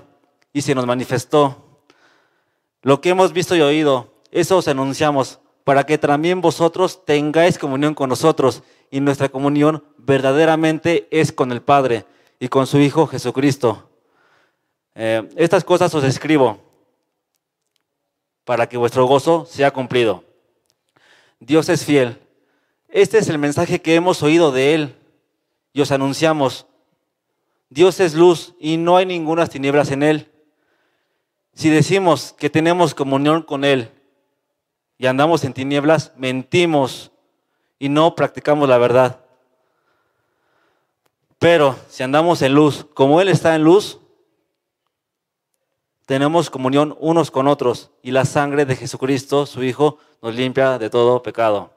y 0.52 0.62
se 0.62 0.74
nos 0.74 0.86
manifestó. 0.86 1.82
Lo 2.82 3.00
que 3.00 3.10
hemos 3.10 3.32
visto 3.32 3.56
y 3.56 3.60
oído, 3.62 4.14
eso 4.30 4.58
os 4.58 4.68
anunciamos 4.68 5.40
para 5.66 5.84
que 5.84 5.98
también 5.98 6.40
vosotros 6.40 7.04
tengáis 7.04 7.58
comunión 7.58 7.92
con 7.92 8.08
nosotros. 8.08 8.62
Y 8.88 9.00
nuestra 9.00 9.28
comunión 9.28 9.82
verdaderamente 9.98 11.08
es 11.10 11.32
con 11.32 11.50
el 11.50 11.60
Padre 11.60 12.04
y 12.38 12.46
con 12.46 12.68
su 12.68 12.78
Hijo 12.78 13.08
Jesucristo. 13.08 13.90
Eh, 14.94 15.28
estas 15.34 15.64
cosas 15.64 15.92
os 15.92 16.04
escribo 16.04 16.60
para 18.44 18.68
que 18.68 18.76
vuestro 18.76 19.06
gozo 19.06 19.44
sea 19.44 19.72
cumplido. 19.72 20.22
Dios 21.40 21.68
es 21.68 21.84
fiel. 21.84 22.22
Este 22.88 23.18
es 23.18 23.28
el 23.28 23.38
mensaje 23.38 23.82
que 23.82 23.96
hemos 23.96 24.22
oído 24.22 24.52
de 24.52 24.72
Él 24.72 24.94
y 25.72 25.80
os 25.80 25.90
anunciamos. 25.90 26.68
Dios 27.70 27.98
es 27.98 28.14
luz 28.14 28.54
y 28.60 28.76
no 28.76 28.96
hay 28.96 29.04
ninguna 29.04 29.48
tinieblas 29.48 29.90
en 29.90 30.04
Él. 30.04 30.30
Si 31.54 31.70
decimos 31.70 32.36
que 32.38 32.50
tenemos 32.50 32.94
comunión 32.94 33.42
con 33.42 33.64
Él 33.64 33.90
y 34.98 35.06
andamos 35.06 35.44
en 35.44 35.52
tinieblas, 35.52 36.12
mentimos 36.16 37.12
y 37.78 37.88
no 37.88 38.14
practicamos 38.14 38.68
la 38.68 38.78
verdad. 38.78 39.20
Pero 41.38 41.76
si 41.88 42.02
andamos 42.02 42.40
en 42.42 42.54
luz, 42.54 42.86
como 42.94 43.20
Él 43.20 43.28
está 43.28 43.54
en 43.54 43.62
luz, 43.64 44.00
tenemos 46.06 46.50
comunión 46.50 46.96
unos 47.00 47.30
con 47.30 47.48
otros 47.48 47.90
y 48.02 48.12
la 48.12 48.24
sangre 48.24 48.64
de 48.64 48.76
Jesucristo, 48.76 49.44
su 49.44 49.62
Hijo, 49.62 49.98
nos 50.22 50.34
limpia 50.34 50.78
de 50.78 50.88
todo 50.88 51.22
pecado. 51.22 51.72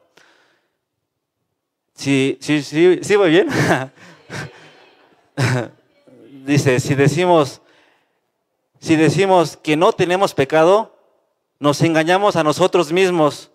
Sí, 1.96 2.38
sí, 2.40 2.64
sí, 2.64 3.00
sí, 3.02 3.16
voy 3.18 3.32
bien. 3.32 3.50
Dice, 6.46 6.80
si 6.80 6.96
decimos, 6.96 7.62
si 8.80 8.96
decimos 8.96 9.58
que 9.58 9.76
no 9.76 9.92
tenemos 9.92 10.34
pecado, 10.34 10.96
nos 11.60 11.82
engañamos 11.82 12.36
a 12.36 12.44
nosotros 12.44 12.92
mismos 12.92 13.52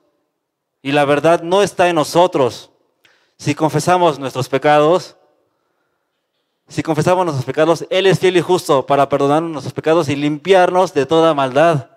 y 0.82 0.92
la 0.92 1.04
verdad 1.04 1.42
no 1.42 1.62
está 1.62 1.88
en 1.88 1.96
nosotros. 1.96 2.70
Si 3.38 3.54
confesamos 3.54 4.18
nuestros 4.18 4.48
pecados, 4.48 5.16
si 6.68 6.82
confesamos 6.82 7.24
nuestros 7.24 7.46
pecados, 7.46 7.86
Él 7.90 8.06
es 8.06 8.18
fiel 8.18 8.36
y 8.36 8.40
justo 8.40 8.86
para 8.86 9.08
perdonarnos 9.08 9.50
nuestros 9.50 9.72
pecados 9.72 10.08
y 10.08 10.16
limpiarnos 10.16 10.92
de 10.94 11.06
toda 11.06 11.34
maldad. 11.34 11.90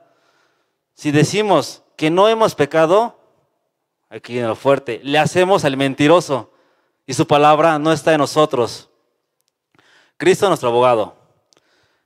Si 0.93 1.11
decimos 1.11 1.83
que 1.95 2.09
no 2.09 2.27
hemos 2.29 2.55
pecado, 2.55 3.19
aquí 4.09 4.39
en 4.39 4.47
lo 4.47 4.55
fuerte, 4.55 5.01
le 5.03 5.19
hacemos 5.19 5.65
al 5.65 5.77
mentiroso 5.77 6.51
y 7.05 7.13
su 7.13 7.27
palabra 7.27 7.79
no 7.79 7.91
está 7.91 8.13
en 8.13 8.19
nosotros. 8.19 8.89
Cristo 10.17 10.47
nuestro 10.47 10.69
abogado 10.69 11.15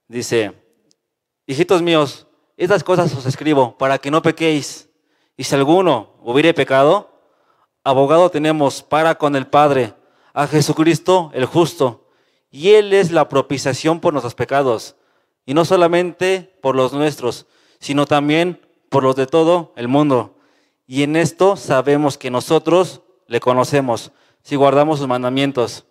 dice, 0.08 0.54
hijitos 1.46 1.82
míos, 1.82 2.28
estas 2.58 2.84
cosas 2.84 3.14
os 3.16 3.26
escribo 3.26 3.78
para 3.78 3.98
que 3.98 4.12
no 4.12 4.22
pequéis. 4.22 4.90
Y 5.38 5.44
si 5.44 5.56
alguno 5.56 6.16
hubiere 6.22 6.54
pecado, 6.54 7.12
abogado 7.84 8.30
tenemos 8.30 8.84
para 8.84 9.16
con 9.16 9.36
el 9.36 9.48
Padre, 9.48 9.96
a 10.34 10.48
Jesucristo 10.48 11.32
el 11.34 11.46
justo. 11.46 12.08
Y 12.52 12.72
Él 12.72 12.94
es 12.94 13.12
la 13.12 13.30
propiciación 13.30 14.00
por 14.00 14.14
nuestros 14.14 14.36
pecados. 14.36 14.96
Y 15.46 15.54
no 15.54 15.66
solamente 15.66 16.58
por 16.62 16.76
los 16.76 16.94
nuestros, 16.94 17.48
sino 17.80 18.06
también 18.06 18.62
por 18.90 19.04
los 19.04 19.16
de 19.16 19.26
todo 19.26 19.74
el 19.76 19.88
mundo. 19.88 20.38
Y 20.86 21.04
en 21.04 21.16
esto 21.16 21.56
sabemos 21.56 22.18
que 22.18 22.30
nosotros 22.30 23.02
le 23.28 23.40
conocemos, 23.40 24.12
si 24.44 24.58
guardamos 24.58 25.00
sus 25.00 25.08
mandamientos. 25.08 25.86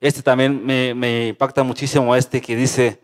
Este 0.00 0.22
también 0.22 0.64
me, 0.64 0.94
me 0.94 1.28
impacta 1.28 1.62
muchísimo, 1.62 2.16
este 2.16 2.40
que 2.40 2.56
dice, 2.56 3.03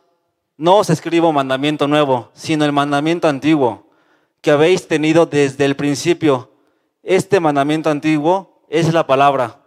no 0.61 0.77
os 0.77 0.91
escribo 0.91 1.33
mandamiento 1.33 1.87
nuevo, 1.87 2.29
sino 2.33 2.65
el 2.65 2.71
mandamiento 2.71 3.27
antiguo 3.27 3.87
que 4.41 4.51
habéis 4.51 4.87
tenido 4.87 5.25
desde 5.25 5.65
el 5.65 5.75
principio. 5.75 6.51
Este 7.01 7.39
mandamiento 7.39 7.89
antiguo 7.89 8.61
es 8.69 8.93
la 8.93 9.07
palabra 9.07 9.59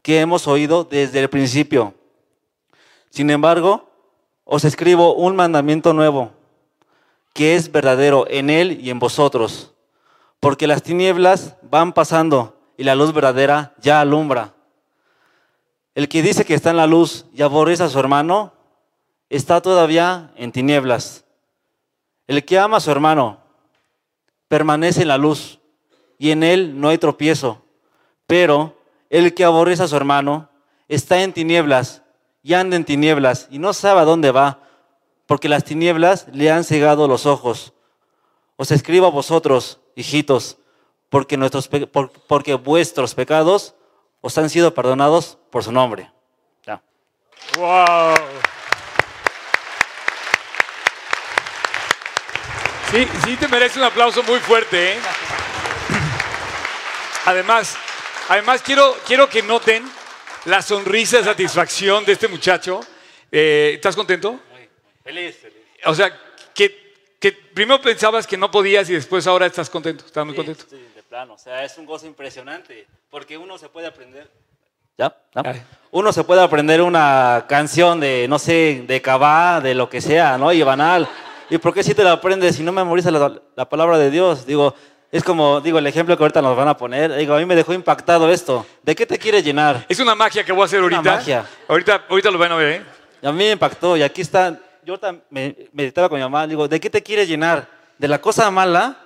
que 0.00 0.20
hemos 0.20 0.48
oído 0.48 0.84
desde 0.84 1.20
el 1.20 1.28
principio. 1.28 1.92
Sin 3.10 3.28
embargo, 3.28 3.90
os 4.44 4.64
escribo 4.64 5.14
un 5.14 5.36
mandamiento 5.36 5.92
nuevo, 5.92 6.30
que 7.34 7.54
es 7.54 7.70
verdadero 7.70 8.24
en 8.30 8.48
él 8.48 8.80
y 8.80 8.88
en 8.88 8.98
vosotros, 8.98 9.74
porque 10.40 10.66
las 10.66 10.82
tinieblas 10.82 11.56
van 11.60 11.92
pasando 11.92 12.58
y 12.78 12.84
la 12.84 12.94
luz 12.94 13.12
verdadera 13.12 13.74
ya 13.78 14.00
alumbra. 14.00 14.54
El 15.94 16.08
que 16.08 16.22
dice 16.22 16.46
que 16.46 16.54
está 16.54 16.70
en 16.70 16.78
la 16.78 16.86
luz 16.86 17.26
y 17.34 17.42
aborrece 17.42 17.82
a 17.82 17.90
su 17.90 17.98
hermano, 17.98 18.53
está 19.28 19.60
todavía 19.60 20.32
en 20.36 20.52
tinieblas. 20.52 21.24
El 22.26 22.44
que 22.44 22.58
ama 22.58 22.78
a 22.78 22.80
su 22.80 22.90
hermano 22.90 23.38
permanece 24.48 25.02
en 25.02 25.08
la 25.08 25.18
luz 25.18 25.60
y 26.18 26.30
en 26.30 26.42
él 26.42 26.80
no 26.80 26.88
hay 26.88 26.98
tropiezo. 26.98 27.64
Pero 28.26 28.78
el 29.10 29.34
que 29.34 29.44
aborrece 29.44 29.82
a 29.82 29.88
su 29.88 29.96
hermano 29.96 30.48
está 30.88 31.22
en 31.22 31.32
tinieblas 31.32 32.02
y 32.42 32.54
anda 32.54 32.76
en 32.76 32.84
tinieblas 32.84 33.48
y 33.50 33.58
no 33.58 33.72
sabe 33.72 34.00
a 34.00 34.04
dónde 34.04 34.30
va, 34.30 34.60
porque 35.26 35.48
las 35.48 35.64
tinieblas 35.64 36.26
le 36.32 36.50
han 36.50 36.64
cegado 36.64 37.08
los 37.08 37.26
ojos. 37.26 37.72
Os 38.56 38.70
escribo 38.70 39.06
a 39.06 39.10
vosotros, 39.10 39.80
hijitos, 39.96 40.58
porque, 41.08 41.36
nuestros, 41.36 41.68
porque 42.28 42.54
vuestros 42.54 43.14
pecados 43.14 43.74
os 44.20 44.36
han 44.38 44.50
sido 44.50 44.74
perdonados 44.74 45.38
por 45.50 45.64
su 45.64 45.72
nombre. 45.72 46.10
¡Wow! 47.56 48.14
Sí, 52.90 53.08
sí 53.24 53.36
te 53.36 53.48
merece 53.48 53.78
un 53.78 53.84
aplauso 53.84 54.22
muy 54.22 54.38
fuerte. 54.40 54.92
¿eh? 54.92 54.98
Además, 57.26 57.76
además 58.28 58.62
quiero, 58.62 58.96
quiero 59.06 59.28
que 59.28 59.42
noten 59.42 59.84
la 60.44 60.62
sonrisa 60.62 61.18
de 61.18 61.24
satisfacción 61.24 62.04
de 62.04 62.12
este 62.12 62.28
muchacho. 62.28 62.80
Eh, 63.32 63.72
¿Estás 63.74 63.96
contento? 63.96 64.38
Feliz, 65.02 65.36
feliz. 65.36 65.58
O 65.86 65.94
sea, 65.94 66.16
que, 66.54 66.94
que 67.18 67.32
primero 67.32 67.80
pensabas 67.80 68.26
que 68.26 68.36
no 68.36 68.50
podías 68.50 68.88
y 68.90 68.92
después 68.92 69.26
ahora 69.26 69.46
estás 69.46 69.68
contento. 69.68 70.04
¿Estás 70.06 70.24
muy 70.24 70.34
contento? 70.34 70.64
Sí, 70.68 70.76
de 70.94 71.02
plano. 71.02 71.34
O 71.34 71.38
sea, 71.38 71.64
es 71.64 71.76
un 71.78 71.86
gozo 71.86 72.06
impresionante. 72.06 72.86
Porque 73.10 73.38
uno 73.38 73.58
se 73.58 73.68
puede 73.68 73.86
aprender. 73.86 74.30
¿Ya? 74.98 75.16
Ay. 75.34 75.62
Uno 75.90 76.12
se 76.12 76.24
puede 76.24 76.42
aprender 76.42 76.82
una 76.82 77.46
canción 77.48 78.00
de, 78.00 78.26
no 78.28 78.38
sé, 78.38 78.84
de 78.86 79.02
Cabá, 79.02 79.60
de 79.60 79.74
lo 79.74 79.88
que 79.88 80.00
sea, 80.00 80.38
¿no? 80.38 80.52
Y 80.52 80.62
banal. 80.62 81.08
¿Y 81.54 81.58
por 81.58 81.72
qué 81.72 81.84
si 81.84 81.94
te 81.94 82.02
la 82.02 82.10
aprendes 82.12 82.56
si 82.56 82.64
no 82.64 82.72
memorizas 82.72 83.12
la, 83.12 83.32
la 83.54 83.68
palabra 83.68 83.96
de 83.96 84.10
Dios? 84.10 84.44
Digo, 84.44 84.74
es 85.12 85.22
como, 85.22 85.60
digo, 85.60 85.78
el 85.78 85.86
ejemplo 85.86 86.16
que 86.16 86.24
ahorita 86.24 86.42
nos 86.42 86.56
van 86.56 86.66
a 86.66 86.76
poner. 86.76 87.14
Digo, 87.14 87.32
a 87.32 87.38
mí 87.38 87.46
me 87.46 87.54
dejó 87.54 87.72
impactado 87.72 88.28
esto. 88.32 88.66
¿De 88.82 88.96
qué 88.96 89.06
te 89.06 89.16
quiere 89.16 89.40
llenar? 89.40 89.86
Es 89.88 90.00
una 90.00 90.16
magia 90.16 90.42
que 90.44 90.50
voy 90.50 90.62
a 90.62 90.64
hacer 90.64 90.82
Una 90.82 90.96
ahorita. 90.96 91.14
magia. 91.14 91.46
Ahorita, 91.68 92.04
ahorita 92.08 92.30
lo 92.32 92.38
van 92.38 92.50
a 92.50 92.56
ver, 92.56 92.82
¿eh? 92.82 92.82
A 93.22 93.30
mí 93.30 93.38
me 93.38 93.52
impactó. 93.52 93.96
Y 93.96 94.02
aquí 94.02 94.20
está, 94.22 94.58
yo 94.84 94.94
ahorita 94.94 95.14
me 95.30 95.54
meditaba 95.72 96.08
con 96.08 96.18
mi 96.18 96.24
mamá. 96.24 96.44
Digo, 96.48 96.66
¿de 96.66 96.80
qué 96.80 96.90
te 96.90 97.00
quieres 97.00 97.28
llenar? 97.28 97.68
¿De 97.98 98.08
la 98.08 98.20
cosa 98.20 98.50
mala 98.50 98.96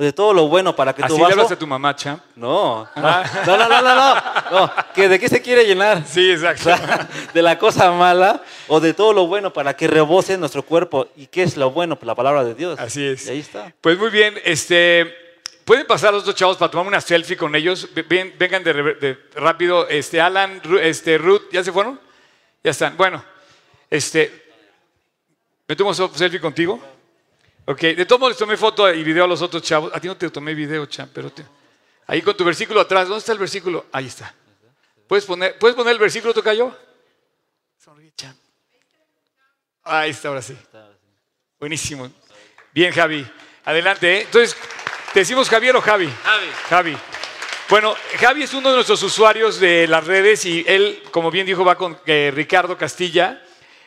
o 0.00 0.02
de 0.02 0.14
todo 0.14 0.32
lo 0.32 0.48
bueno 0.48 0.74
para 0.74 0.94
que 0.94 1.02
Así 1.02 1.12
tu 1.12 1.18
le 1.18 1.24
vaso... 1.24 1.34
hablas 1.34 1.52
a 1.52 1.58
tu 1.58 1.66
mamá, 1.66 1.94
champ. 1.94 2.22
No, 2.34 2.88
no, 2.96 3.02
no, 3.02 3.56
no, 3.58 3.68
no, 3.68 3.82
no, 3.82 3.94
no, 4.14 4.14
no, 4.50 4.72
que 4.94 5.10
de 5.10 5.18
qué 5.20 5.28
se 5.28 5.42
quiere 5.42 5.64
llenar. 5.66 6.02
Sí, 6.06 6.30
O 6.30 6.32
exacto. 6.32 6.62
sea, 6.64 7.06
de 7.34 7.42
la 7.42 7.58
cosa 7.58 7.90
mala 7.92 8.42
o 8.68 8.80
de 8.80 8.94
todo 8.94 9.12
lo 9.12 9.26
bueno 9.26 9.52
para 9.52 9.76
que 9.76 9.86
rebose 9.88 10.38
nuestro 10.38 10.62
cuerpo. 10.62 11.08
¿Y 11.16 11.26
qué 11.26 11.42
es 11.42 11.58
lo 11.58 11.70
bueno? 11.70 11.96
Pues 11.96 12.06
la 12.06 12.14
palabra 12.14 12.44
de 12.44 12.54
Dios. 12.54 12.80
Así 12.80 13.04
es. 13.06 13.26
Y 13.26 13.30
ahí 13.30 13.38
está. 13.40 13.74
Pues 13.82 13.98
muy 13.98 14.08
bien, 14.08 14.36
este, 14.42 15.14
pueden 15.66 15.86
pasar 15.86 16.14
los 16.14 16.24
dos 16.24 16.34
chavos 16.34 16.56
para 16.56 16.70
tomar 16.70 16.86
una 16.86 17.00
selfie 17.02 17.36
con 17.36 17.54
ellos. 17.54 17.86
Ven- 18.08 18.34
vengan 18.38 18.64
de, 18.64 18.72
de 18.72 19.18
rápido. 19.34 19.86
Este, 19.86 20.18
Alan, 20.18 20.62
este, 20.80 21.18
Ruth, 21.18 21.42
¿ya 21.52 21.62
se 21.62 21.72
fueron? 21.72 22.00
Ya 22.64 22.70
están. 22.70 22.96
Bueno, 22.96 23.22
este, 23.90 24.44
¿me 25.68 25.76
tomo 25.76 25.92
selfie 25.92 26.40
contigo? 26.40 26.80
Ok, 27.66 27.80
de 27.80 28.06
todos 28.06 28.18
modos 28.20 28.32
les 28.32 28.38
tomé 28.38 28.56
foto 28.56 28.92
y 28.92 29.04
video 29.04 29.24
a 29.24 29.28
los 29.28 29.42
otros 29.42 29.62
chavos. 29.62 29.92
A 29.94 30.00
ti 30.00 30.08
no 30.08 30.16
te 30.16 30.28
tomé 30.30 30.54
video, 30.54 30.86
champ, 30.86 31.10
pero 31.14 31.30
te- 31.30 31.44
ahí 32.06 32.20
con 32.22 32.36
tu 32.36 32.44
versículo 32.44 32.80
atrás. 32.80 33.06
¿Dónde 33.06 33.20
está 33.20 33.32
el 33.32 33.38
versículo? 33.38 33.86
Ahí 33.92 34.06
está. 34.06 34.34
¿Puedes 35.06 35.24
poner, 35.24 35.58
¿puedes 35.58 35.76
poner 35.76 35.92
el 35.92 35.98
versículo, 35.98 36.34
Tocayo? 36.34 36.76
Sonríe, 37.78 38.12
champ. 38.16 38.36
Ahí 39.84 40.10
está, 40.10 40.28
ahora 40.28 40.42
sí. 40.42 40.56
Buenísimo. 41.58 42.10
Bien, 42.72 42.92
Javi. 42.92 43.26
Adelante. 43.64 44.18
¿eh? 44.18 44.20
Entonces, 44.22 44.56
¿te 45.12 45.20
decimos 45.20 45.48
Javier 45.48 45.76
o 45.76 45.80
Javi? 45.80 46.08
Javi. 46.24 46.46
Javi. 46.68 46.96
Bueno, 47.68 47.94
Javi 48.18 48.42
es 48.42 48.54
uno 48.54 48.68
de 48.70 48.74
nuestros 48.76 49.00
usuarios 49.02 49.60
de 49.60 49.86
las 49.86 50.04
redes 50.04 50.44
y 50.44 50.64
él, 50.66 51.02
como 51.12 51.30
bien 51.30 51.46
dijo, 51.46 51.64
va 51.64 51.76
con 51.76 52.00
eh, 52.06 52.32
Ricardo 52.34 52.76
Castilla, 52.76 53.42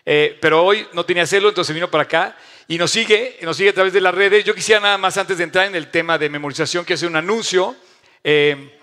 eh, 0.05 0.37
pero 0.41 0.63
hoy 0.63 0.87
no 0.93 1.05
tenía 1.05 1.25
celo, 1.25 1.49
entonces 1.49 1.73
vino 1.75 1.89
para 1.91 2.03
acá 2.03 2.37
y 2.67 2.77
nos 2.77 2.91
sigue, 2.91 3.37
nos 3.41 3.57
sigue 3.57 3.69
a 3.69 3.73
través 3.73 3.93
de 3.93 4.01
las 4.01 4.13
redes. 4.13 4.43
Yo 4.45 4.55
quisiera 4.55 4.79
nada 4.79 4.97
más 4.97 5.17
antes 5.17 5.37
de 5.37 5.43
entrar 5.43 5.67
en 5.67 5.75
el 5.75 5.91
tema 5.91 6.17
de 6.17 6.29
memorización, 6.29 6.85
que 6.85 6.93
hacer 6.93 7.09
un 7.09 7.15
anuncio. 7.15 7.75
Eh, 8.23 8.77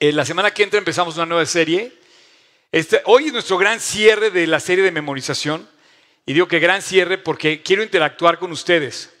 eh, 0.00 0.12
la 0.12 0.24
semana 0.24 0.52
que 0.52 0.62
entra 0.62 0.78
empezamos 0.78 1.16
una 1.16 1.26
nueva 1.26 1.44
serie. 1.46 1.92
Este, 2.70 3.00
hoy 3.04 3.26
es 3.26 3.32
nuestro 3.32 3.58
gran 3.58 3.80
cierre 3.80 4.30
de 4.30 4.46
la 4.46 4.60
serie 4.60 4.84
de 4.84 4.92
memorización. 4.92 5.68
Y 6.26 6.34
digo 6.34 6.46
que 6.46 6.58
gran 6.58 6.82
cierre 6.82 7.18
porque 7.18 7.62
quiero 7.62 7.82
interactuar 7.82 8.38
con 8.38 8.52
ustedes. 8.52 9.12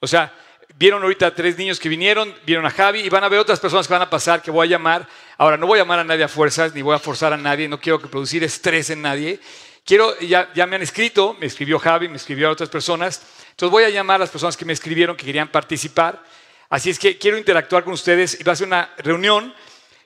O 0.00 0.06
sea, 0.06 0.32
Vieron 0.80 1.02
ahorita 1.02 1.26
a 1.26 1.34
tres 1.34 1.58
niños 1.58 1.78
que 1.78 1.90
vinieron, 1.90 2.34
vieron 2.46 2.64
a 2.64 2.70
Javi 2.70 3.00
y 3.00 3.10
van 3.10 3.22
a 3.22 3.28
ver 3.28 3.38
otras 3.38 3.60
personas 3.60 3.86
que 3.86 3.92
van 3.92 4.00
a 4.00 4.08
pasar 4.08 4.40
que 4.40 4.50
voy 4.50 4.66
a 4.66 4.70
llamar. 4.70 5.06
Ahora, 5.36 5.58
no 5.58 5.66
voy 5.66 5.78
a 5.78 5.82
llamar 5.82 5.98
a 5.98 6.04
nadie 6.04 6.24
a 6.24 6.28
fuerzas, 6.28 6.74
ni 6.74 6.80
voy 6.80 6.96
a 6.96 6.98
forzar 6.98 7.34
a 7.34 7.36
nadie, 7.36 7.68
no 7.68 7.78
quiero 7.78 8.00
que 8.00 8.08
producir 8.08 8.42
estrés 8.44 8.88
en 8.88 9.02
nadie. 9.02 9.38
Quiero, 9.84 10.18
ya, 10.20 10.50
ya 10.54 10.66
me 10.66 10.76
han 10.76 10.82
escrito, 10.82 11.36
me 11.38 11.44
escribió 11.44 11.78
Javi, 11.78 12.08
me 12.08 12.16
escribió 12.16 12.48
a 12.48 12.52
otras 12.52 12.70
personas. 12.70 13.20
Entonces 13.60 13.72
voy 13.72 13.84
a 13.84 13.90
llamar 13.90 14.14
a 14.16 14.18
las 14.20 14.30
personas 14.30 14.56
que 14.56 14.64
me 14.64 14.72
escribieron 14.72 15.14
que 15.14 15.26
querían 15.26 15.48
participar. 15.48 16.24
Así 16.70 16.88
es 16.88 16.98
que 16.98 17.18
quiero 17.18 17.36
interactuar 17.36 17.84
con 17.84 17.92
ustedes 17.92 18.40
y 18.40 18.42
va 18.42 18.54
a 18.54 18.56
ser 18.56 18.66
una 18.66 18.88
reunión 18.96 19.52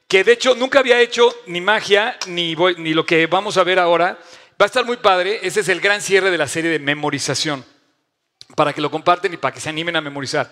que 0.09 0.25
de 0.25 0.33
hecho 0.33 0.57
nunca 0.57 0.81
había 0.81 1.01
hecho 1.01 1.33
ni 1.47 1.61
magia 1.61 2.19
ni, 2.27 2.57
voy- 2.57 2.75
ni 2.79 2.95
lo 2.95 3.07
que 3.07 3.29
vamos 3.29 3.57
a 3.57 3.63
ver 3.63 3.79
ahora. 3.79 4.19
Va 4.61 4.65
a 4.65 4.67
estar 4.67 4.85
muy 4.85 4.97
padre. 4.97 5.39
Ese 5.41 5.61
es 5.61 5.69
el 5.69 5.81
gran 5.81 6.03
cierre 6.03 6.33
de 6.33 6.39
la 6.39 6.49
serie 6.49 6.69
de 6.69 6.81
memorización 6.81 7.65
para 8.57 8.73
que 8.73 8.81
lo 8.81 8.91
comparten 8.91 9.33
y 9.33 9.37
para 9.37 9.55
que 9.55 9.61
se 9.61 9.69
animen 9.69 9.95
a 9.95 10.01
memorizar. 10.01 10.51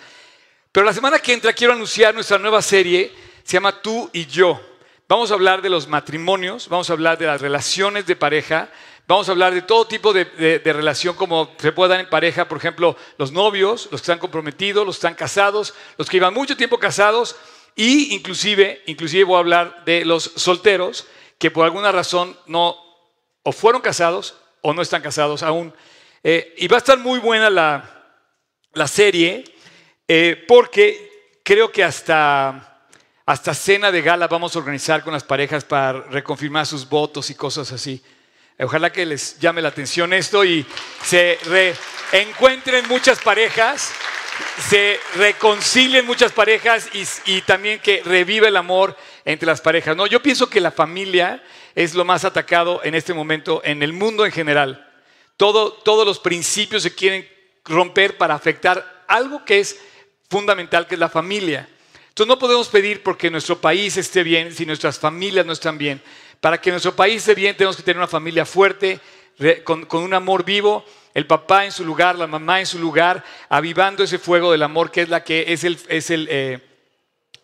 Pero 0.71 0.87
la 0.87 0.93
semana 0.93 1.19
que 1.19 1.33
entra 1.33 1.53
quiero 1.53 1.73
anunciar 1.73 2.15
nuestra 2.15 2.39
nueva 2.39 2.63
serie, 2.63 3.11
se 3.43 3.55
llama 3.55 3.83
Tú 3.83 4.09
y 4.13 4.27
yo. 4.27 4.61
Vamos 5.09 5.33
a 5.33 5.35
hablar 5.35 5.61
de 5.61 5.71
los 5.71 5.89
matrimonios, 5.89 6.69
vamos 6.69 6.89
a 6.89 6.93
hablar 6.93 7.19
de 7.19 7.27
las 7.27 7.41
relaciones 7.41 8.07
de 8.07 8.15
pareja, 8.15 8.69
vamos 9.07 9.29
a 9.29 9.33
hablar 9.33 9.53
de 9.55 9.63
todo 9.63 9.87
tipo 9.87 10.13
de, 10.13 10.25
de- 10.25 10.59
de 10.59 10.73
relación 10.73 11.15
como 11.17 11.51
se 11.59 11.73
puede 11.73 11.91
dar 11.91 12.01
en 12.01 12.09
pareja, 12.11 12.49
por 12.49 12.59
ejemplo, 12.59 12.97
los 13.19 13.33
novios, 13.33 13.89
los 13.91 14.01
que 14.01 14.05
están 14.05 14.19
comprometidos, 14.19 14.87
los 14.87 14.97
que 14.97 15.01
están 15.01 15.15
casados, 15.15 15.75
los 15.99 16.09
que 16.09 16.17
llevan 16.17 16.35
mucho 16.35 16.57
tiempo 16.57 16.79
casados 16.79 17.37
y 17.77 18.15
inclusive, 18.15 18.83
inclusive 18.87 19.25
voy 19.25 19.37
a 19.37 19.41
hablar 19.41 19.85
de 19.85 20.05
los 20.05 20.25
solteros 20.37 21.07
que 21.39 21.51
por 21.51 21.65
alguna 21.65 21.91
razón 21.93 22.37
no 22.47 22.77
o 23.43 23.53
fueron 23.53 23.83
casados 23.83 24.37
o 24.61 24.73
no 24.73 24.83
están 24.83 25.03
casados 25.03 25.43
aún. 25.43 25.75
Eh, 26.23 26.55
y 26.59 26.69
va 26.69 26.77
a 26.77 26.79
estar 26.79 26.99
muy 26.99 27.19
buena 27.19 27.51
la, 27.51 28.05
la 28.75 28.87
serie 28.87 29.43
eh, 30.07 30.45
porque 30.47 31.41
creo 31.43 31.73
que 31.73 31.83
hasta, 31.83 32.87
hasta 33.27 33.55
cena 33.55 33.91
de 33.91 34.03
gala 34.03 34.29
vamos 34.29 34.55
a 34.55 34.61
organizar 34.61 35.03
con 35.03 35.13
las 35.13 35.25
parejas 35.25 35.65
para 35.65 36.03
reconfirmar 36.03 36.65
sus 36.67 36.89
votos 36.89 37.29
y 37.31 37.35
cosas 37.35 37.73
así. 37.73 38.01
Ojalá 38.59 38.93
que 38.93 39.07
les 39.07 39.39
llame 39.39 39.63
la 39.63 39.69
atención 39.69 40.13
esto 40.13 40.45
y 40.45 40.65
se 41.05 41.39
encuentren 42.13 42.87
muchas 42.89 43.19
parejas, 43.21 43.93
se 44.69 45.01
reconcilien 45.17 46.07
muchas 46.07 46.33
parejas 46.33 46.89
y, 46.93 47.05
y 47.33 47.43
también 47.43 47.81
que 47.81 48.03
reviva 48.05 48.49
el 48.49 48.57
amor 48.57 48.97
entre 49.25 49.47
las 49.47 49.61
parejas. 49.61 49.97
No, 49.97 50.07
yo 50.07 50.23
pienso 50.23 50.49
que 50.49 50.61
la 50.61 50.71
familia 50.71 51.43
es 51.75 51.95
lo 51.95 52.05
más 52.05 52.25
atacado 52.25 52.81
en 52.85 52.95
este 52.95 53.15
momento 53.15 53.63
en 53.65 53.83
el 53.83 53.93
mundo 53.93 54.25
en 54.25 54.33
general. 54.33 54.89
Todo, 55.37 55.73
todos 55.73 56.07
los 56.07 56.19
principios 56.19 56.83
se 56.83 56.95
quieren 56.95 57.29
romper 57.65 58.19
para 58.19 58.35
afectar 58.35 59.05
algo 59.09 59.45
que 59.45 59.61
es 59.61 59.79
fundamental, 60.29 60.87
que 60.87 60.95
es 60.95 61.01
la 61.01 61.09
familia. 61.09 61.69
Entonces 62.09 62.29
no 62.29 62.39
podemos 62.39 62.69
pedir 62.69 63.03
porque 63.03 63.31
nuestro 63.31 63.61
país 63.61 63.97
esté 63.97 64.23
bien 64.23 64.55
si 64.55 64.67
nuestras 64.67 64.99
familias 64.99 65.47
no 65.47 65.53
están 65.53 65.79
bien. 65.79 66.03
Para 66.43 66.61
que 66.61 66.73
nuestro 66.73 66.97
país 66.97 67.19
esté 67.19 67.37
bien 67.37 67.57
tenemos 67.57 67.77
que 67.77 67.85
tener 67.85 67.99
una 67.99 68.09
familia 68.09 68.45
fuerte, 68.45 68.99
con, 69.63 69.87
un 69.93 70.13
amor 70.13 70.45
vivo, 70.45 70.85
el 71.15 71.25
papá 71.25 71.65
en 71.65 71.71
su 71.71 71.85
lugar, 71.85 72.17
la 72.17 72.27
mamá 72.27 72.59
en 72.59 72.67
su 72.67 72.81
lugar, 72.81 73.23
avivando 73.49 74.03
ese 74.03 74.19
fuego 74.19 74.51
del 74.51 74.65
amor 74.65 74.91
que 74.91 75.03
es 75.03 75.09
la 75.09 75.23
que 75.23 75.45
es 75.47 75.63
el, 75.63 75.79
es 75.89 76.11
el 76.11 76.27
eh, 76.29 76.59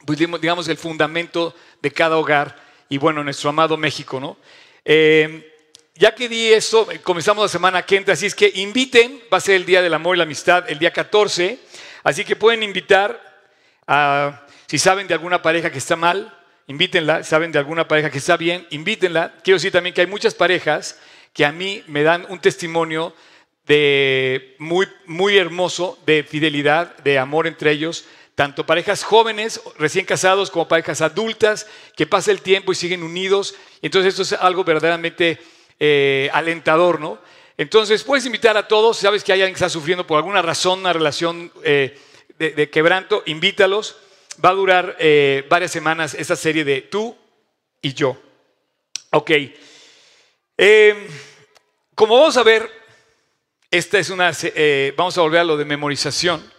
pues, 0.05 0.19
digamos- 0.19 0.67
el 0.67 0.77
fundamento 0.77 1.55
de 1.81 1.93
cada 1.93 2.17
hogar 2.17 2.57
y 2.89 2.99
bueno, 2.99 3.23
nuestro 3.23 3.51
amado 3.51 3.77
México, 3.77 4.19
¿no? 4.19 4.37
Eh, 4.85 5.49
ya 5.95 6.13
que 6.13 6.29
di 6.29 6.53
eso, 6.53 6.89
comenzamos 7.05 7.45
la 7.45 7.49
semana 7.49 7.83
que 7.87 7.99
entra, 7.99 8.15
así 8.15 8.27
es 8.27 8.35
que 8.35 8.51
inviten, 8.53 9.23
va 9.33 9.37
a 9.37 9.41
ser 9.41 9.55
el 9.55 9.65
Día 9.65 9.81
del 9.81 9.95
Amor 9.95 10.17
y 10.17 10.19
la 10.19 10.25
Amistad, 10.25 10.69
el 10.69 10.81
día 10.81 10.93
14, 10.93 11.57
así 12.03 12.25
que 12.25 12.35
pueden 12.35 12.65
invitar 12.65 13.23
si 14.67 14.77
saben 14.77 15.07
de 15.07 15.15
alguna 15.15 15.41
pareja 15.41 15.71
que 15.71 15.79
está 15.79 15.95
mal, 15.95 16.35
invítenla, 16.69 17.25
saben 17.25 17.51
de 17.51 17.59
alguna 17.59 17.89
pareja 17.89 18.11
que 18.11 18.19
está 18.19 18.37
bien, 18.37 18.67
invítenla. 18.71 19.35
Quiero 19.43 19.57
decir 19.57 19.73
también 19.73 19.95
que 19.95 20.03
hay 20.03 20.07
muchas 20.07 20.35
parejas 20.35 21.01
que 21.33 21.45
a 21.45 21.51
mí 21.51 21.83
me 21.89 22.03
dan 22.03 22.27
un 22.29 22.41
testimonio 22.41 23.15
de 23.67 24.55
muy, 24.59 24.87
muy 25.07 25.37
hermoso 25.37 25.99
de 26.07 26.23
fidelidad, 26.23 26.97
de 26.99 27.19
amor 27.19 27.47
entre 27.47 27.71
ellos, 27.71 28.05
tanto 28.35 28.65
parejas 28.67 29.03
jóvenes, 29.03 29.61
recién 29.79 30.05
casados, 30.05 30.51
como 30.51 30.69
parejas 30.69 31.01
adultas, 31.01 31.67
que 31.97 32.07
pasa 32.07 32.31
el 32.31 32.43
tiempo 32.43 32.73
y 32.73 32.77
siguen 32.77 33.03
unidos. 33.03 33.55
Entonces 33.83 34.15
esto 34.15 34.23
es 34.23 34.41
algo 34.41 34.63
verdaderamente 34.63 35.39
eh, 35.81 36.31
alentador, 36.33 37.01
¿no? 37.01 37.19
Entonces 37.57 38.05
puedes 38.05 38.25
invitar 38.27 38.57
a 38.57 38.69
todos, 38.69 38.99
sabes 38.99 39.25
que 39.25 39.33
hay 39.33 39.41
alguien 39.41 39.55
que 39.55 39.59
está 39.59 39.69
sufriendo 39.69 40.07
por 40.07 40.19
alguna 40.19 40.43
razón 40.43 40.81
una 40.81 40.93
relación 40.93 41.51
eh, 41.65 41.99
de 42.39 42.71
quebranto, 42.71 43.23
invítalos. 43.27 43.97
Va 44.45 44.51
a 44.51 44.55
durar 44.55 44.97
eh, 45.01 45.45
varias 45.49 45.73
semanas 45.73 46.15
esta 46.15 46.37
serie 46.37 46.65
de 46.65 46.83
tú 46.83 47.17
y 47.83 47.93
yo. 47.93 48.17
Ok. 49.11 49.31
Eh, 50.57 51.09
como 51.95 52.17
vamos 52.17 52.37
a 52.37 52.45
ver, 52.45 52.71
esta 53.71 53.99
es 53.99 54.11
una, 54.11 54.31
eh, 54.43 54.95
vamos 54.97 55.19
a 55.19 55.23
volver 55.23 55.41
a 55.41 55.45
lo 55.45 55.57
de 55.57 55.65
memorización. 55.65 56.53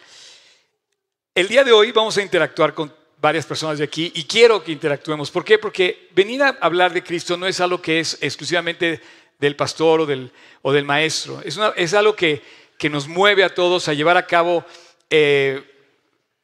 El 1.33 1.47
día 1.47 1.63
de 1.63 1.71
hoy 1.71 1.93
vamos 1.93 2.17
a 2.17 2.21
interactuar 2.21 2.73
con 2.73 2.93
varias 3.21 3.45
personas 3.45 3.77
de 3.77 3.85
aquí 3.85 4.11
y 4.13 4.25
quiero 4.25 4.61
que 4.61 4.73
interactuemos. 4.73 5.31
¿Por 5.31 5.45
qué? 5.45 5.57
Porque 5.57 6.09
venir 6.11 6.43
a 6.43 6.57
hablar 6.59 6.91
de 6.91 7.03
Cristo 7.03 7.37
no 7.37 7.47
es 7.47 7.61
algo 7.61 7.81
que 7.81 8.01
es 8.01 8.17
exclusivamente 8.19 8.99
del 9.37 9.55
pastor 9.55 10.01
o 10.01 10.05
del, 10.05 10.31
o 10.61 10.73
del 10.73 10.83
maestro. 10.83 11.41
Es, 11.45 11.57
es 11.77 11.93
algo 11.93 12.13
que, 12.13 12.41
que 12.77 12.89
nos 12.89 13.07
mueve 13.07 13.45
a 13.45 13.53
todos 13.53 13.87
a 13.87 13.93
llevar 13.93 14.17
a 14.17 14.27
cabo 14.27 14.65
eh, 15.09 15.63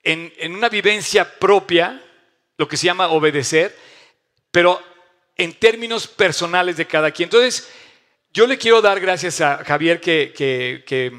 en, 0.05 0.55
una 0.55 0.69
vivencia 0.69 1.37
propia, 1.39 2.01
lo 2.57 2.67
que 2.67 2.77
se 2.77 2.85
llama 2.85 3.09
obedecer, 3.09 3.75
pero 4.51 4.81
en 5.35 5.53
términos 5.53 6.07
personales 6.07 6.77
de 6.77 6.85
cada 6.87 7.11
quien. 7.11 7.27
Entonces, 7.27 7.69
yo 8.31 8.47
le 8.47 8.57
quiero 8.57 8.81
dar 8.81 8.99
gracias 8.99 9.41
a 9.41 9.63
Javier 9.65 9.99
que, 9.99 10.33
que- 10.35 10.83
que 10.87 11.11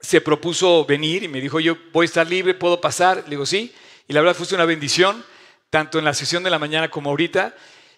se 0.00 0.20
propuso 0.20 0.84
venir 0.84 1.24
y 1.24 1.28
me 1.28 1.40
dijo, 1.40 1.58
yo 1.58 1.76
voy 1.92 2.04
a 2.04 2.06
estar 2.06 2.28
libre, 2.28 2.54
puedo 2.54 2.80
pasar. 2.80 3.24
Le 3.24 3.30
digo, 3.30 3.46
sí. 3.46 3.74
Y 4.06 4.12
la 4.12 4.20
verdad 4.20 4.36
fue 4.36 4.46
una 4.54 4.64
bendición, 4.66 5.24
tanto 5.70 5.98
en 5.98 6.04
la 6.04 6.14
sesión 6.14 6.44
de 6.44 6.50
la 6.50 6.58
mañana 6.60 6.88
como 6.90 7.10
ahorita. 7.10 7.54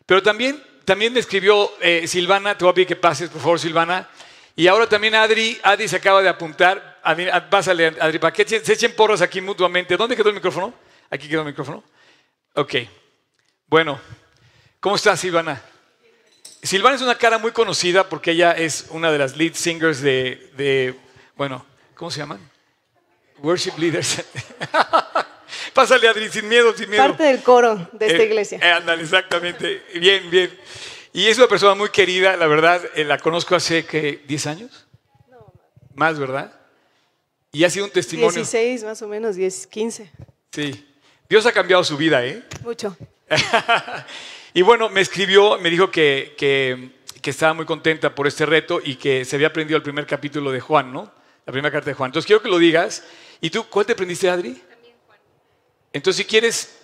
Pero 0.07 0.23
también, 0.23 0.63
también 0.87 1.13
me 1.13 1.21
escribió 1.21 1.71
eh, 1.83 2.07
Silvana, 2.07 2.57
te 2.57 2.65
voy 2.65 2.71
a 2.71 2.75
pedir 2.75 2.89
que 2.89 2.97
pases, 2.97 3.29
por 3.29 3.43
favor, 3.43 3.61
Silvana. 3.61 4.09
Y 4.57 4.69
ahora 4.69 4.89
también 4.89 5.15
Adri, 5.17 5.59
Adri 5.63 5.87
se 5.87 5.97
acaba 5.97 6.23
de 6.23 6.29
apuntar. 6.31 6.98
Pásale, 7.51 7.87
Adri, 8.01 8.19
para 8.19 8.33
que 8.33 8.47
se 8.47 8.73
echen 8.73 8.95
porras 8.95 9.21
aquí 9.23 9.41
mutuamente. 9.41 9.97
¿Dónde 9.97 10.17
quedó 10.17 10.29
el 10.29 10.35
micrófono? 10.35 10.75
Aquí 11.11 11.29
quedó 11.29 11.41
el 11.43 11.47
micrófono. 11.49 11.83
Ok. 12.55 12.75
Bueno, 13.67 14.01
¿cómo 14.81 14.97
estás, 14.97 15.21
Silvana? 15.21 15.61
Silvana 16.63 16.97
es 16.97 17.03
una 17.03 17.17
cara 17.17 17.39
muy 17.39 17.53
conocida 17.53 18.09
porque 18.09 18.33
ella 18.33 18.53
es 18.53 18.87
una 18.91 19.13
de 19.13 19.19
las 19.19 19.37
lead 19.37 19.55
singers 19.55 20.01
de, 20.01 20.51
de 20.57 20.95
bueno, 21.37 21.65
¿cómo 21.95 22.11
se 22.11 22.19
llaman? 22.19 22.41
Worship 23.39 23.79
leaders. 23.79 24.25
Pásale, 25.73 26.09
Adri, 26.09 26.29
sin 26.29 26.49
miedo, 26.49 26.75
sin 26.77 26.91
miedo. 26.91 27.03
Parte 27.07 27.23
del 27.23 27.43
coro 27.43 27.89
de 27.93 28.07
esta 28.07 28.23
Eh, 28.23 28.27
iglesia. 28.27 28.59
eh, 28.61 28.73
ándale, 28.73 29.03
exactamente. 29.03 29.83
Bien, 29.95 30.29
bien. 30.31 30.59
Y 31.13 31.27
es 31.27 31.39
una 31.39 31.47
persona 31.47 31.75
muy 31.75 31.91
querida, 31.91 32.37
la 32.37 32.47
verdad, 32.49 32.83
eh, 32.95 33.05
la 33.05 33.19
conozco 33.19 33.55
hace, 33.55 33.87
¿qué? 33.87 34.25
¿10 34.27 34.47
años? 34.51 34.87
Más, 35.95 36.19
¿verdad? 36.19 36.53
Y 37.53 37.65
ha 37.65 37.71
sido 37.71 37.87
un 37.87 37.91
testimonio. 37.91 38.31
16 38.33 38.85
más 38.85 39.01
o 39.03 39.09
menos, 39.09 39.37
10, 39.37 39.67
15. 39.67 40.11
Sí. 40.53 40.87
Dios 41.29 41.45
ha 41.47 41.53
cambiado 41.53 41.83
su 41.85 41.97
vida, 41.97 42.25
¿eh? 42.25 42.43
Mucho. 42.63 42.97
y 44.55 44.63
bueno, 44.63 44.89
me 44.89 45.01
escribió, 45.01 45.59
me 45.59 45.71
dijo 45.71 45.91
que, 45.91 46.35
que- 46.39 46.97
que 47.23 47.31
estaba 47.31 47.53
muy 47.53 47.67
contenta 47.67 48.15
por 48.15 48.27
este 48.29 48.47
reto 48.47 48.81
y 48.83 48.95
que 48.95 49.25
se 49.25 49.35
había 49.37 49.49
aprendido 49.49 49.77
el 49.77 49.83
primer 49.83 50.07
capítulo 50.07 50.53
de 50.53 50.61
Juan, 50.61 50.93
¿no? 50.93 51.13
La 51.47 51.53
primera 51.53 51.73
carta 51.73 51.91
de 51.91 51.95
Juan. 51.95 52.09
Entonces 52.11 52.27
quiero 52.27 52.41
que 52.41 52.49
lo 52.49 52.59
digas. 52.59 53.03
¿Y 53.41 53.51
tú 53.51 53.65
cuál 53.69 53.87
te 53.87 53.93
aprendiste, 53.95 54.31
Adri? 54.31 54.55
También 54.55 54.95
Juan. 55.07 55.19
Entonces, 55.93 56.25
si 56.25 56.25
quieres... 56.29 56.77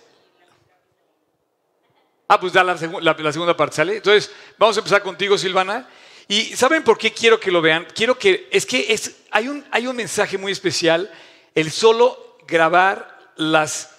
Ah, 2.27 2.39
pues 2.39 2.53
da 2.53 2.63
la, 2.63 2.73
la 2.73 3.31
segunda 3.31 3.55
parte, 3.55 3.75
¿sale? 3.77 3.97
Entonces, 3.97 4.31
vamos 4.57 4.75
a 4.75 4.79
empezar 4.79 5.01
contigo, 5.03 5.37
Silvana. 5.37 5.87
Y 6.27 6.55
¿saben 6.55 6.83
por 6.83 6.97
qué 6.97 7.11
quiero 7.13 7.39
que 7.39 7.51
lo 7.51 7.61
vean? 7.61 7.85
Quiero 7.93 8.17
que, 8.17 8.47
es 8.51 8.65
que 8.65 8.87
es, 8.93 9.17
hay, 9.31 9.47
un, 9.47 9.63
hay 9.71 9.85
un 9.87 9.95
mensaje 9.95 10.37
muy 10.37 10.51
especial, 10.51 11.11
el 11.53 11.71
solo 11.71 12.37
grabar 12.47 13.17
las 13.35 13.91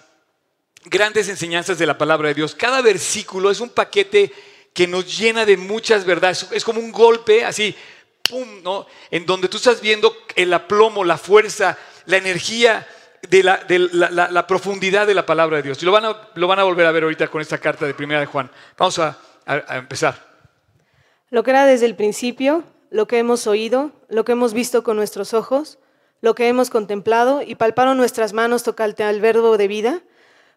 grandes 0.85 1.29
enseñanzas 1.29 1.79
de 1.79 1.87
la 1.87 1.99
palabra 1.99 2.29
de 2.29 2.35
Dios. 2.35 2.55
Cada 2.55 2.83
versículo 2.83 3.51
es 3.51 3.61
un 3.61 3.71
paquete 3.71 4.33
que 4.75 4.87
nos 4.87 5.17
llena 5.19 5.45
de 5.47 5.57
muchas 5.57 6.05
verdades. 6.05 6.47
Es 6.51 6.65
como 6.65 6.81
un 6.81 6.93
golpe 6.93 7.45
así, 7.45 7.75
pum, 8.29 8.63
¿no? 8.63 8.87
En 9.11 9.25
donde 9.25 9.49
tú 9.49 9.57
estás 9.57 9.81
viendo 9.81 10.17
el 10.35 10.53
aplomo, 10.53 11.05
la 11.05 11.19
fuerza, 11.19 11.79
la 12.07 12.17
energía 12.17 12.87
de 13.29 13.43
la, 13.43 13.57
de 13.57 13.79
la- 13.79 14.29
la- 14.31 14.47
profundidad 14.47 15.07
de 15.07 15.15
la 15.15 15.25
palabra 15.27 15.57
de 15.59 15.63
Dios. 15.63 15.83
Y 15.83 15.87
lo 15.87 15.93
van, 15.93 16.05
a, 16.05 16.29
lo 16.35 16.47
van 16.47 16.59
a 16.59 16.65
volver 16.65 16.87
a 16.87 16.93
ver 16.93 17.05
ahorita 17.05 17.29
con 17.29 17.41
esta 17.41 17.59
carta 17.59 17.87
de 17.87 17.95
primera 17.95 18.21
de 18.21 18.27
Juan. 18.27 18.51
Vamos 18.77 18.99
a- 18.99 19.19
a 19.47 19.77
empezar. 19.79 20.26
Lo 21.31 21.43
que 21.43 21.51
era 21.51 21.67
desde 21.67 21.87
el 21.87 21.97
principio, 21.97 22.65
lo 22.91 23.07
que 23.07 23.19
hemos 23.19 23.47
oído, 23.47 23.93
lo 24.09 24.25
que 24.25 24.33
hemos 24.33 24.53
visto 24.55 24.83
con 24.83 24.97
nuestros 24.97 25.35
ojos, 25.35 25.79
lo 26.21 26.35
que 26.35 26.49
hemos 26.49 26.71
contemplado 26.71 27.43
y 27.43 27.57
palparon 27.57 27.97
nuestras 27.97 28.33
manos 28.33 28.63
tocante 28.63 29.03
al 29.03 29.21
verbo 29.21 29.57
de 29.57 29.69
vida, 29.69 30.03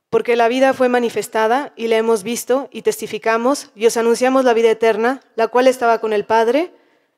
porque 0.09 0.35
la 0.35 0.47
vida 0.47 0.73
fue 0.73 0.89
manifestada 0.89 1.73
y 1.75 1.87
la 1.87 1.97
hemos 1.97 2.23
visto 2.23 2.69
y 2.71 2.81
testificamos 2.81 3.69
y 3.75 3.85
os 3.85 3.97
anunciamos 3.97 4.45
la 4.45 4.53
vida 4.53 4.71
eterna, 4.71 5.21
la 5.35 5.47
cual 5.47 5.67
estaba 5.67 5.99
con 5.99 6.13
el 6.13 6.25
Padre 6.25 6.71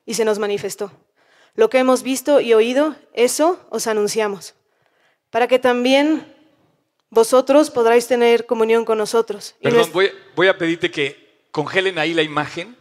y 0.05 0.15
se 0.15 0.25
nos 0.25 0.39
manifestó. 0.39 0.91
Lo 1.53 1.69
que 1.69 1.79
hemos 1.79 2.03
visto 2.03 2.39
y 2.41 2.53
oído, 2.53 2.95
eso 3.13 3.59
os 3.69 3.87
anunciamos, 3.87 4.55
para 5.29 5.47
que 5.47 5.59
también 5.59 6.25
vosotros 7.09 7.69
podráis 7.69 8.07
tener 8.07 8.45
comunión 8.45 8.85
con 8.85 8.97
nosotros. 8.97 9.55
Y 9.59 9.63
Perdón, 9.63 9.91
voy 10.35 10.47
a 10.47 10.57
pedirte 10.57 10.89
que 10.89 11.45
congelen 11.51 11.99
ahí 11.99 12.13
la 12.13 12.23
imagen. 12.23 12.77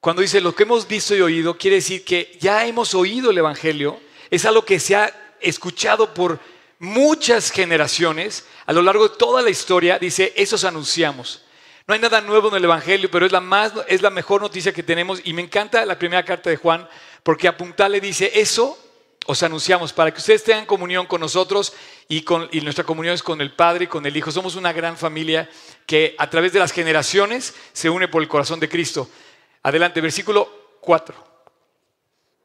Cuando 0.00 0.22
dice 0.22 0.40
lo 0.40 0.54
que 0.54 0.62
hemos 0.62 0.86
visto 0.86 1.16
y 1.16 1.20
oído, 1.20 1.58
quiere 1.58 1.76
decir 1.76 2.04
que 2.04 2.36
ya 2.40 2.64
hemos 2.66 2.94
oído 2.94 3.30
el 3.30 3.38
Evangelio. 3.38 3.98
Es 4.30 4.44
algo 4.44 4.64
que 4.64 4.78
se 4.78 4.94
ha 4.94 5.36
escuchado 5.40 6.14
por 6.14 6.38
muchas 6.78 7.50
generaciones. 7.50 8.46
A 8.66 8.72
lo 8.72 8.82
largo 8.82 9.08
de 9.08 9.16
toda 9.16 9.42
la 9.42 9.50
historia, 9.50 9.98
dice, 9.98 10.32
esos 10.36 10.62
anunciamos. 10.62 11.42
No 11.88 11.94
hay 11.94 12.00
nada 12.00 12.20
nuevo 12.20 12.48
en 12.48 12.54
el 12.54 12.64
Evangelio, 12.64 13.10
pero 13.10 13.26
es 13.26 13.32
la, 13.32 13.40
más, 13.40 13.72
es 13.88 14.00
la 14.00 14.10
mejor 14.10 14.40
noticia 14.40 14.72
que 14.72 14.84
tenemos. 14.84 15.20
Y 15.24 15.32
me 15.32 15.42
encanta 15.42 15.84
la 15.84 15.98
primera 15.98 16.24
carta 16.24 16.48
de 16.48 16.56
Juan, 16.56 16.88
porque 17.24 17.48
apuntale 17.48 18.00
dice, 18.00 18.30
eso 18.34 18.78
os 19.26 19.42
anunciamos 19.42 19.92
para 19.92 20.12
que 20.12 20.20
ustedes 20.20 20.44
tengan 20.44 20.64
comunión 20.64 21.06
con 21.06 21.20
nosotros 21.20 21.72
y, 22.08 22.22
con, 22.22 22.48
y 22.52 22.60
nuestra 22.60 22.84
comunión 22.84 23.14
es 23.14 23.22
con 23.22 23.40
el 23.40 23.52
Padre 23.52 23.84
y 23.84 23.88
con 23.88 24.06
el 24.06 24.16
Hijo. 24.16 24.30
Somos 24.30 24.54
una 24.54 24.72
gran 24.72 24.96
familia 24.96 25.50
que 25.86 26.14
a 26.18 26.30
través 26.30 26.52
de 26.52 26.60
las 26.60 26.72
generaciones 26.72 27.52
se 27.72 27.90
une 27.90 28.06
por 28.06 28.22
el 28.22 28.28
corazón 28.28 28.60
de 28.60 28.68
Cristo. 28.68 29.10
Adelante, 29.68 30.00
versículo 30.00 30.48
4. 30.80 31.14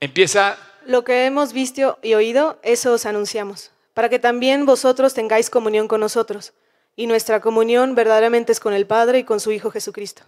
Empieza, 0.01 0.57
Lo 0.85 1.05
que 1.05 1.25
hemos 1.25 1.53
visto 1.53 1.97
y 2.01 2.15
oído, 2.15 2.59
eso 2.63 2.91
os 2.91 3.05
anunciamos, 3.05 3.71
para 3.93 4.09
que 4.09 4.19
también 4.19 4.65
vosotros 4.65 5.13
tengáis 5.13 5.49
comunión 5.49 5.87
con 5.87 6.01
nosotros. 6.01 6.51
Y 6.97 7.07
nuestra 7.07 7.39
comunión 7.39 7.95
verdaderamente 7.95 8.51
es 8.51 8.59
con 8.59 8.73
el 8.73 8.85
Padre 8.85 9.19
y 9.19 9.23
con 9.23 9.39
su 9.39 9.53
Hijo 9.53 9.71
Jesucristo. 9.71 10.23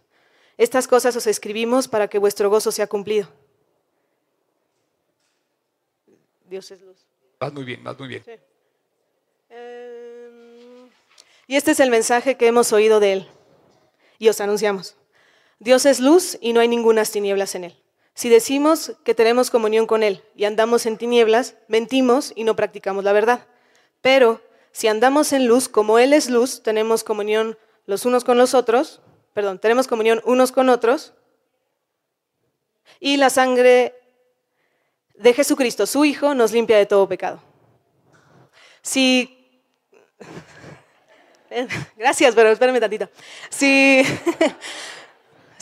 Estas 0.58 0.88
cosas 0.88 1.14
os 1.18 1.28
escribimos 1.28 1.90
para 1.90 2.08
que 2.08 2.18
vuestro 2.18 2.50
gozo 2.50 2.72
sea 2.72 2.88
cumplido. 2.88 3.28
Dios 6.46 6.72
es 6.72 6.80
luz. 6.80 7.06
vas 7.42 7.52
muy 7.52 7.66
bien, 7.66 7.84
vas 7.84 8.00
muy 8.00 8.08
bien. 8.08 8.24
Em, 9.50 10.90
Y 11.46 11.58
este 11.58 11.72
es 11.72 11.82
el 11.82 11.90
mensaje 11.90 12.38
que 12.38 12.48
hemos 12.48 12.72
oído 12.72 13.02
de 13.02 13.12
Él 13.12 13.30
y 14.18 14.30
os 14.30 14.40
anunciamos. 14.40 14.96
Dios 15.60 15.86
es 15.86 16.00
luz 16.00 16.38
y 16.42 16.54
no 16.54 16.60
hay 16.60 16.68
ningunas 16.68 17.12
tinieblas 17.12 17.56
en 17.56 17.66
Él. 17.66 17.82
Si 18.14 18.30
decimos 18.30 18.94
que 19.04 19.14
tenemos 19.16 19.50
comunión 19.50 19.88
con 19.88 20.04
Él 20.04 20.24
y 20.36 20.46
andamos 20.46 20.86
en 20.86 20.98
tinieblas, 20.98 21.56
mentimos 21.68 22.32
y 22.36 22.44
no 22.44 22.56
practicamos 22.56 23.04
la 23.04 23.14
verdad. 23.14 23.48
Pero 24.02 24.42
si 24.72 24.88
andamos 24.88 25.34
en 25.34 25.48
luz, 25.48 25.68
como 25.68 26.00
Él 26.00 26.14
es 26.14 26.30
luz, 26.30 26.64
tenemos 26.64 27.04
comunión 27.04 27.58
los 27.86 28.06
unos 28.06 28.24
con 28.24 28.38
los 28.38 28.54
otros, 28.54 29.02
perdón, 29.34 29.60
tenemos 29.60 29.88
comunión 29.88 30.22
unos 30.26 30.52
con 30.52 30.70
otros, 30.70 31.14
y 33.00 33.18
la 33.18 33.30
sangre 33.30 33.94
de 35.16 35.34
Jesucristo, 35.34 35.86
su 35.86 36.06
Hijo, 36.06 36.34
nos 36.34 36.52
limpia 36.52 36.78
de 36.78 36.86
todo 36.86 37.08
pecado. 37.08 37.42
Si 38.82 39.36
Gracias, 41.98 42.36
pero 42.36 42.50
espérenme 42.52 42.80
tantito. 42.80 43.10
Si, 43.50 44.04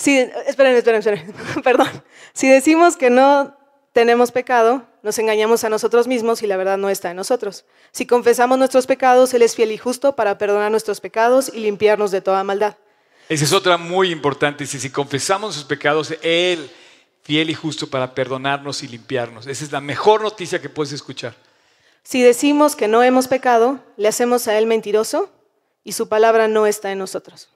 si, 0.04 0.18
espérenme, 0.48 0.80
espérenme, 0.80 1.34
perdón. 1.64 1.88
Si 2.34 2.50
decimos 2.50 2.98
que 2.98 3.10
no 3.10 3.56
tenemos 3.94 4.34
pecado, 4.34 4.86
nos 5.02 5.18
engañamos 5.18 5.64
a 5.64 5.70
nosotros 5.70 6.08
mismos 6.08 6.42
y 6.44 6.48
la 6.48 6.58
verdad 6.58 6.78
no 6.78 6.90
está 6.90 7.12
en 7.12 7.16
nosotros. 7.16 7.64
Si 7.94 8.06
confesamos 8.06 8.58
nuestros 8.58 8.86
pecados, 8.86 9.34
Él 9.34 9.44
es 9.44 9.56
fiel 9.56 9.72
y 9.72 9.78
justo 9.78 10.14
para 10.14 10.38
perdonar 10.38 10.72
nuestros 10.72 11.00
pecados 11.00 11.50
y 11.54 11.62
limpiarnos 11.62 12.12
de 12.12 12.20
toda 12.20 12.44
maldad. 12.44 12.76
Esa 13.30 13.46
es 13.46 13.54
otra 13.54 13.78
muy 13.78 14.12
importante. 14.12 14.66
Si 14.66 14.90
confesamos 14.90 15.56
sus 15.56 15.64
pecados, 15.64 16.14
Él, 16.22 16.70
fiel 17.22 17.50
y 17.50 17.54
justo 17.54 17.90
para 17.90 18.14
perdonarnos 18.14 18.84
y 18.84 18.90
limpiarnos. 18.90 19.48
Esa 19.48 19.64
es 19.64 19.72
la 19.72 19.80
mejor 19.80 20.22
noticia 20.22 20.62
que 20.62 20.68
puedes 20.68 20.92
escuchar. 20.92 21.34
Si 22.04 22.22
decimos 22.22 22.76
que 22.76 22.90
no 22.90 23.04
hemos 23.04 23.30
pecado, 23.30 23.80
le 23.96 24.10
hacemos 24.10 24.50
a 24.50 24.58
Él 24.58 24.66
mentiroso 24.66 25.32
y 25.86 25.94
su 25.94 26.10
palabra 26.10 26.50
no 26.50 26.68
está 26.68 26.92
en 26.92 26.98
nosotros. 26.98 27.53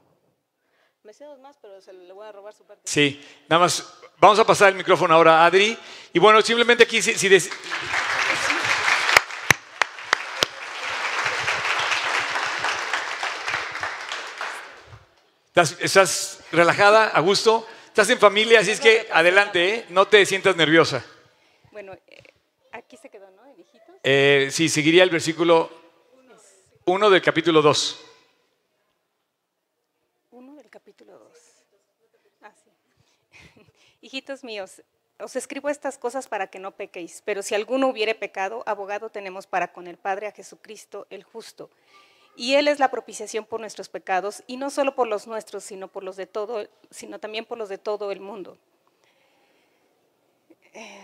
Me 1.08 1.14
sé 1.14 1.24
dos 1.24 1.40
más, 1.40 1.56
pero 1.62 1.80
se 1.80 1.94
le 1.94 2.12
voy 2.12 2.28
a 2.28 2.34
robar 2.34 2.54
su 2.54 2.66
parte. 2.66 2.82
Sí, 2.84 3.26
nada 3.48 3.62
más. 3.62 3.94
Vamos 4.18 4.38
a 4.40 4.44
pasar 4.46 4.68
el 4.68 4.76
micrófono 4.76 5.14
ahora 5.16 5.42
a 5.42 5.46
Adri. 5.46 5.78
Y 6.12 6.20
bueno, 6.20 6.42
simplemente 6.42 6.84
aquí, 6.84 7.02
si, 7.02 7.14
si 7.18 7.30
des- 7.30 7.50
¿Estás, 15.48 15.78
estás 15.80 16.44
relajada, 16.52 17.08
a 17.08 17.20
gusto? 17.20 17.66
Estás 17.88 18.10
en 18.12 18.20
familia, 18.20 18.60
así 18.60 18.72
es 18.72 18.80
que 18.80 19.08
adelante, 19.12 19.74
¿eh? 19.76 19.86
no 19.90 20.08
te 20.08 20.24
sientas 20.26 20.56
nerviosa. 20.56 21.04
Bueno, 21.72 21.94
eh, 22.08 22.24
aquí 22.72 22.96
se 22.98 23.10
quedó, 23.10 23.30
¿no? 23.32 23.44
El 23.46 23.60
hijito. 23.60 23.84
Eh, 24.04 24.50
sí, 24.52 24.70
seguiría 24.70 25.04
el 25.04 25.10
versículo 25.10 25.72
1 26.86 27.10
del 27.10 27.22
capítulo 27.24 27.62
2. 27.64 28.04
Uno 30.32 30.56
del 30.56 30.70
capítulo 30.70 31.18
2. 31.18 31.32
Ah, 32.44 32.52
sí. 32.64 32.70
Hijitos 34.08 34.42
míos, 34.42 34.84
os 35.20 35.36
escribo 35.36 35.68
estas 35.68 35.98
cosas 35.98 36.30
para 36.30 36.48
que 36.48 36.60
no 36.60 36.72
pequéis, 36.72 37.22
pero 37.26 37.44
si 37.44 37.56
alguno 37.56 37.90
hubiere 37.90 38.16
pecado, 38.16 38.64
abogado 38.66 39.10
tenemos 39.10 39.48
para 39.48 39.74
con 39.74 39.86
el 39.86 39.98
Padre 39.98 40.28
a 40.28 40.32
Jesucristo 40.32 41.08
el 41.10 41.24
justo. 41.24 41.70
Y 42.38 42.54
Él 42.54 42.70
es 42.70 42.80
la 42.80 42.90
propiciación 42.90 43.44
por 43.44 43.60
nuestros 43.60 43.90
pecados, 43.90 44.44
y 44.48 44.56
no 44.56 44.70
solo 44.70 44.96
por 44.96 45.10
los 45.10 45.28
nuestros, 45.28 45.66
sino 45.66 45.90
por 45.90 46.06
los 46.06 46.16
de 46.16 46.26
todo, 46.26 46.70
sino 46.90 47.20
también 47.20 47.44
por 47.44 47.58
los 47.58 47.68
de 47.68 47.80
todo 47.80 48.14
el 48.14 48.22
mundo. 48.22 48.58
Eh, 50.72 51.02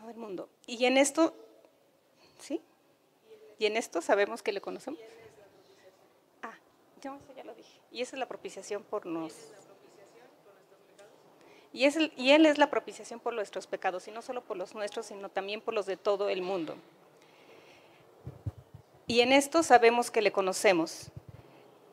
todo 0.00 0.10
el 0.10 0.16
mundo. 0.16 0.48
Y 0.66 0.84
en 0.84 0.98
esto, 0.98 1.32
¿sí? 2.40 2.60
Y 3.56 3.66
en 3.66 3.76
esto 3.76 4.02
sabemos 4.02 4.42
que 4.42 4.50
le 4.50 4.60
conocemos. 4.60 4.98
Ah, 6.42 6.58
yo 7.00 7.14
eso 7.14 7.32
ya 7.36 7.44
lo 7.44 7.54
dije. 7.54 7.80
Y 7.92 8.02
esa 8.02 8.16
es 8.16 8.18
la 8.18 8.26
propiciación 8.26 8.82
por 8.82 9.06
nos. 9.06 9.32
Y, 11.72 11.84
es 11.84 11.96
Él 11.96 12.46
es 12.46 12.58
la 12.58 12.70
propiciación 12.70 13.20
por 13.20 13.34
nuestros 13.34 13.66
pecados, 13.66 14.08
y 14.08 14.10
no 14.10 14.22
solo 14.22 14.42
por 14.42 14.56
los 14.56 14.74
nuestros, 14.74 15.06
sino 15.06 15.28
también 15.28 15.60
por 15.60 15.74
los 15.74 15.86
de 15.86 15.96
todo 15.96 16.28
el 16.28 16.42
mundo. 16.42 16.76
Y 19.06 19.20
en 19.20 19.32
esto 19.32 19.62
sabemos 19.62 20.10
que 20.10 20.22
le 20.22 20.32
conocemos, 20.32 21.10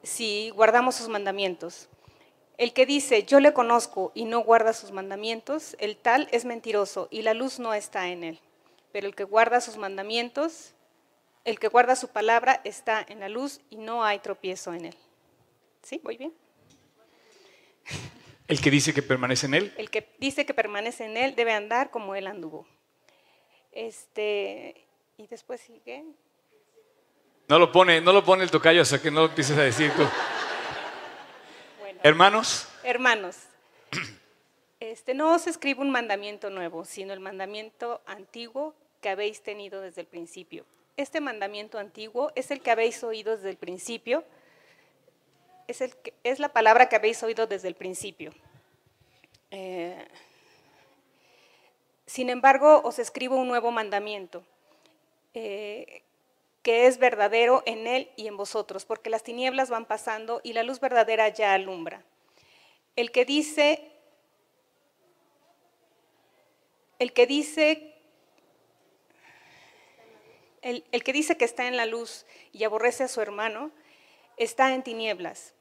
si 0.02 0.50
guardamos 0.52 0.96
sus 0.96 1.10
mandamientos. 1.10 1.88
El 2.58 2.74
que 2.74 2.86
dice, 2.86 3.24
yo 3.24 3.40
le 3.40 3.54
conozco 3.54 4.12
y 4.14 4.26
no 4.26 4.40
guarda 4.42 4.74
sus 4.74 4.92
mandamientos, 4.92 5.76
el 5.80 5.98
tal 5.98 6.28
es 6.32 6.46
mentiroso 6.46 7.08
y 7.12 7.22
la 7.22 7.34
luz 7.34 7.60
no 7.60 7.74
está 7.74 8.10
en 8.10 8.24
él. 8.24 8.40
Pero 8.92 9.08
el 9.08 9.16
que 9.16 9.24
guarda 9.24 9.60
sus 9.60 9.78
mandamientos, 9.78 10.74
el 11.46 11.60
que 11.60 11.68
guarda 11.68 11.96
su 11.96 12.10
palabra 12.10 12.62
está 12.64 13.04
en 13.08 13.20
la 13.20 13.30
luz 13.30 13.60
y 13.70 13.78
no 13.78 14.04
hay 14.04 14.20
tropiezo 14.20 14.74
en 14.74 14.86
él. 14.86 14.96
¿Sí? 15.82 16.00
¿Voy 16.04 16.18
bien? 16.18 16.34
El 18.54 18.62
que 18.62 18.70
dice 18.70 18.94
que 18.94 19.02
permanece 19.02 19.48
en 19.48 19.56
él. 19.56 19.74
El 19.78 19.90
que 19.90 20.08
dice 20.20 20.46
que 20.46 20.54
permanece 20.54 21.06
en 21.06 21.18
él 21.18 21.34
debe 21.34 21.54
andar 21.54 21.90
como 21.90 22.14
él 22.14 22.28
anduvo. 22.28 22.68
Este, 23.72 24.86
y 25.18 25.26
después 25.26 25.60
sigue. 25.60 26.04
No 27.48 27.58
lo 27.58 27.72
pone, 27.72 28.00
no 28.00 28.14
lo 28.14 28.24
pone 28.24 28.44
el 28.44 28.52
tocayo 28.52 28.84
hasta 28.84 29.02
que 29.02 29.10
no 29.10 29.22
lo 29.22 29.26
empieces 29.30 29.58
a 29.58 29.64
decir 29.64 29.92
tú. 29.94 30.04
Bueno, 31.80 32.00
Hermanos, 32.04 32.68
hermanos, 32.84 33.38
este, 34.80 35.16
no 35.16 35.34
os 35.34 35.48
escribo 35.48 35.82
un 35.82 35.90
mandamiento 35.90 36.52
nuevo, 36.52 36.86
sino 36.86 37.12
el 37.12 37.22
mandamiento 37.22 38.04
antiguo 38.06 38.76
que 39.02 39.10
habéis 39.10 39.42
tenido 39.42 39.82
desde 39.82 40.02
el 40.02 40.08
principio. 40.08 40.64
Este 40.96 41.22
mandamiento 41.22 41.80
antiguo 41.80 42.32
es 42.36 42.52
el 42.52 42.62
que 42.62 42.70
habéis 42.70 43.04
oído 43.04 43.36
desde 43.36 43.50
el 43.50 43.58
principio, 43.58 44.24
es, 45.68 45.82
el 45.82 45.94
es 46.24 46.40
la 46.40 46.50
palabra 46.50 46.90
que 46.90 46.96
habéis 46.96 47.22
oído 47.24 47.48
desde 47.48 47.68
el 47.68 47.76
principio. 47.76 48.34
Eh, 49.52 50.08
sin 52.06 52.30
embargo, 52.30 52.82
os 52.84 53.00
escribo 53.00 53.36
un 53.36 53.48
nuevo 53.48 53.72
mandamiento, 53.72 54.44
eh, 55.34 56.04
que 56.62 56.88
es 56.88 56.98
verdadero 56.98 57.64
en 57.66 57.88
él 57.88 58.10
y 58.16 58.28
en 58.28 58.38
vosotros, 58.38 58.86
porque 58.86 59.10
las 59.10 59.24
tinieblas 59.24 59.70
van 59.70 59.86
pasando 59.86 60.42
y 60.44 60.54
la 60.54 60.64
luz 60.64 60.80
verdadera 60.80 61.30
ya 61.30 61.54
alumbra. 61.54 62.04
El 62.96 63.12
que 63.12 63.26
dice, 63.26 63.92
el 67.00 67.14
que 67.14 67.26
dice, 67.26 67.96
el 70.62 71.04
que 71.04 71.14
dice 71.14 71.38
que 71.38 71.46
está 71.46 71.68
en 71.68 71.78
la 71.78 71.86
luz 71.86 72.26
y 72.52 72.64
aborrece 72.64 73.04
a 73.04 73.08
su 73.08 73.22
hermano, 73.22 73.72
está 74.38 74.74
en 74.74 74.84
tinieblas. 74.84 75.54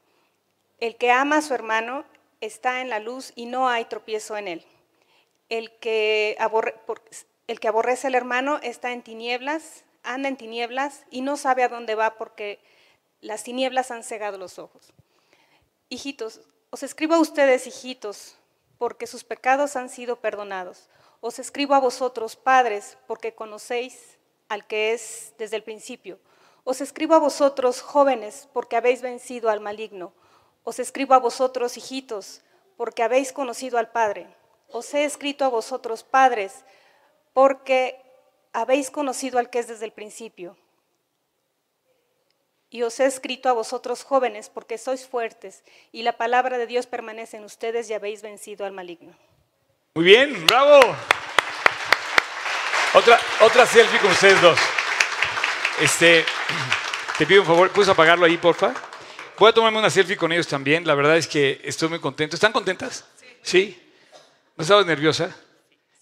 El 0.79 0.97
que 0.97 1.11
ama 1.11 1.39
a 1.39 1.43
su 1.43 1.55
hermano 1.55 2.05
está 2.41 2.81
en 2.81 2.89
la 2.89 2.99
luz 2.99 3.33
y 3.35 3.47
no 3.47 3.69
hay 3.69 3.85
tropiezo 3.85 4.37
en 4.37 4.49
él. 4.49 4.67
El 5.49 5.71
que, 5.79 6.37
el 7.47 7.61
que 7.61 7.69
aborrece 7.69 8.07
al 8.07 8.15
hermano 8.15 8.59
está 8.63 8.93
en 8.93 9.03
tinieblas, 9.03 9.85
anda 10.03 10.29
en 10.29 10.37
tinieblas 10.37 11.05
y 11.11 11.21
no 11.21 11.37
sabe 11.37 11.63
a 11.63 11.69
dónde 11.69 11.95
va 11.95 12.17
porque 12.17 12.59
las 13.21 13.45
tinieblas 13.45 13.91
han 13.91 14.03
cegado 14.03 14.39
los 14.39 14.59
ojos. 14.59 14.93
Hijitos, 15.89 16.41
os 16.71 16.83
escribo 16.83 17.15
a 17.15 17.21
ustedes, 17.21 17.67
hijitos, 17.67 18.37
porque 18.79 19.07
sus 19.07 19.25
pecados 19.25 19.77
han 19.77 19.89
sido 19.89 20.17
perdonados. 20.17 20.89
Os 21.21 21.39
escribo 21.39 21.75
a 21.75 21.81
vosotros, 21.81 22.35
padres, 22.35 22.99
porque 23.07 23.35
conocéis 23.35 24.19
al 24.49 24.67
que 24.67 24.93
es 24.93 25.35
desde 25.39 25.57
el 25.57 25.63
principio. 25.63 26.19
Os 26.65 26.81
escribo 26.81 27.15
a 27.15 27.19
vosotros, 27.19 27.81
jóvenes, 27.81 28.49
porque 28.53 28.77
habéis 28.77 29.03
vencido 29.03 29.51
al 29.51 29.61
maligno. 29.61 30.13
Os 30.63 30.79
escribo 30.79 31.15
a 31.15 31.19
vosotros, 31.19 31.77
hijitos, 31.77 32.43
porque 32.77 33.03
habéis 33.03 33.33
conocido 33.33 33.79
al 33.79 33.91
Padre. 33.91 34.29
Os 34.69 34.95
he 34.95 35.05
escrito 35.05 35.45
a 35.45 35.49
vosotros, 35.49 36.03
padres, 36.03 36.65
porque 37.35 38.01
habéis 38.53 38.91
conocido 38.91 39.39
al 39.39 39.51
que 39.51 39.59
es 39.59 39.69
desde 39.69 39.85
el 39.85 39.93
principio. 39.93 40.57
Y 42.71 42.85
os 42.85 42.99
he 43.01 43.05
escrito 43.05 43.51
a 43.51 43.53
vosotros, 43.53 44.03
jóvenes, 44.03 44.49
porque 44.49 44.79
sois 44.79 45.07
fuertes, 45.07 45.63
y 45.91 46.03
la 46.03 46.17
palabra 46.17 46.57
de 46.57 46.67
Dios 46.67 46.87
permanece 46.87 47.37
en 47.37 47.45
ustedes 47.45 47.91
y 47.91 47.95
habéis 47.95 48.23
vencido 48.23 48.65
al 48.65 48.73
maligno. 48.73 49.15
Muy 49.95 50.05
bien, 50.05 50.47
bravo. 50.47 50.81
Otra, 52.95 53.21
otra 53.43 53.67
selfie 53.67 54.01
con 54.01 54.11
ustedes 54.11 54.41
dos. 54.41 54.59
Este, 55.83 56.25
te 57.19 57.27
pido 57.27 57.41
un 57.41 57.47
favor, 57.47 57.69
¿puedes 57.71 57.89
apagarlo 57.89 58.25
ahí, 58.25 58.37
porfa? 58.37 58.73
Voy 59.37 59.51
a 59.51 59.53
tomarme 59.53 59.81
una 59.81 59.91
selfie 59.91 60.17
con 60.17 60.31
ellos 60.31 60.47
también. 60.47 60.87
La 60.87 60.95
verdad 60.95 61.17
es 61.17 61.27
que 61.27 61.61
estoy 61.65 61.89
muy 61.89 61.99
contento. 61.99 62.37
¿Están 62.37 62.53
contentas? 62.53 63.05
Sí. 63.43 63.83
¿No 64.57 64.63
estabas 64.63 64.87
nerviosa? 64.87 65.37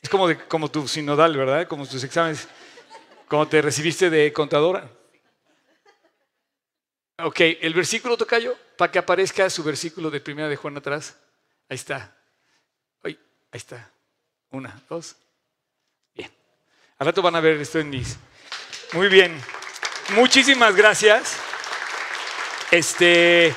Es 0.02 0.10
como, 0.10 0.28
de, 0.28 0.36
como 0.36 0.70
tu 0.70 0.86
sinodal, 0.86 1.34
¿verdad? 1.34 1.66
Como 1.66 1.86
tus 1.86 2.04
exámenes. 2.04 2.46
Como 3.26 3.48
te 3.48 3.62
recibiste 3.62 4.10
de 4.10 4.30
contadora. 4.34 4.86
Ok, 7.22 7.40
el 7.40 7.72
versículo 7.72 8.18
tocayo, 8.18 8.54
para 8.76 8.92
que 8.92 8.98
aparezca 8.98 9.48
su 9.48 9.64
versículo 9.64 10.10
de 10.10 10.20
primera 10.20 10.48
de 10.50 10.56
Juan 10.56 10.76
atrás. 10.76 11.16
Ahí 11.70 11.76
está. 11.76 12.14
Ahí 13.02 13.16
está. 13.52 13.90
Una, 14.50 14.78
dos. 14.90 15.16
Bien. 16.14 16.30
Al 16.98 17.06
rato 17.06 17.22
van 17.22 17.36
a 17.36 17.40
ver 17.40 17.58
esto 17.58 17.78
en 17.78 17.88
mis. 17.88 18.18
Muy 18.92 19.08
bien. 19.08 19.40
Muchísimas 20.14 20.74
gracias. 20.74 21.36
Este. 22.72 23.54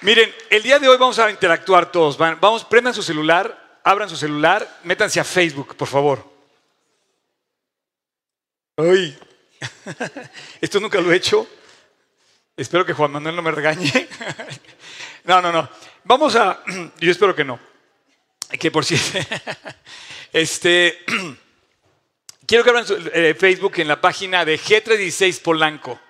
Miren, 0.00 0.34
el 0.50 0.62
día 0.62 0.78
de 0.78 0.88
hoy 0.88 0.96
vamos 0.96 1.18
a 1.20 1.30
interactuar 1.30 1.92
todos. 1.92 2.18
Vamos, 2.18 2.64
prendan 2.64 2.94
su 2.94 3.02
celular, 3.02 3.78
abran 3.84 4.08
su 4.08 4.16
celular, 4.16 4.80
métanse 4.82 5.20
a 5.20 5.24
Facebook, 5.24 5.76
por 5.76 5.86
favor. 5.86 6.28
Ay, 8.76 9.16
esto 10.60 10.80
nunca 10.80 11.00
lo 11.00 11.12
he 11.12 11.16
hecho. 11.16 11.46
Espero 12.56 12.84
que 12.84 12.92
Juan 12.92 13.12
Manuel 13.12 13.36
no 13.36 13.42
me 13.42 13.50
regañe. 13.50 14.08
No, 15.22 15.42
no, 15.42 15.52
no. 15.52 15.68
Vamos 16.04 16.34
a. 16.34 16.64
Yo 16.98 17.10
espero 17.10 17.36
que 17.36 17.44
no. 17.44 17.60
Que 18.58 18.70
por 18.70 18.86
cierto. 18.86 19.18
Este. 20.32 21.04
Quiero 22.50 22.64
que 22.64 22.70
abran 22.70 22.84
su, 22.84 22.96
eh, 23.14 23.36
Facebook 23.38 23.74
en 23.76 23.86
la 23.86 24.00
página 24.00 24.44
de 24.44 24.58
G316 24.58 25.40
Polanco. 25.40 26.00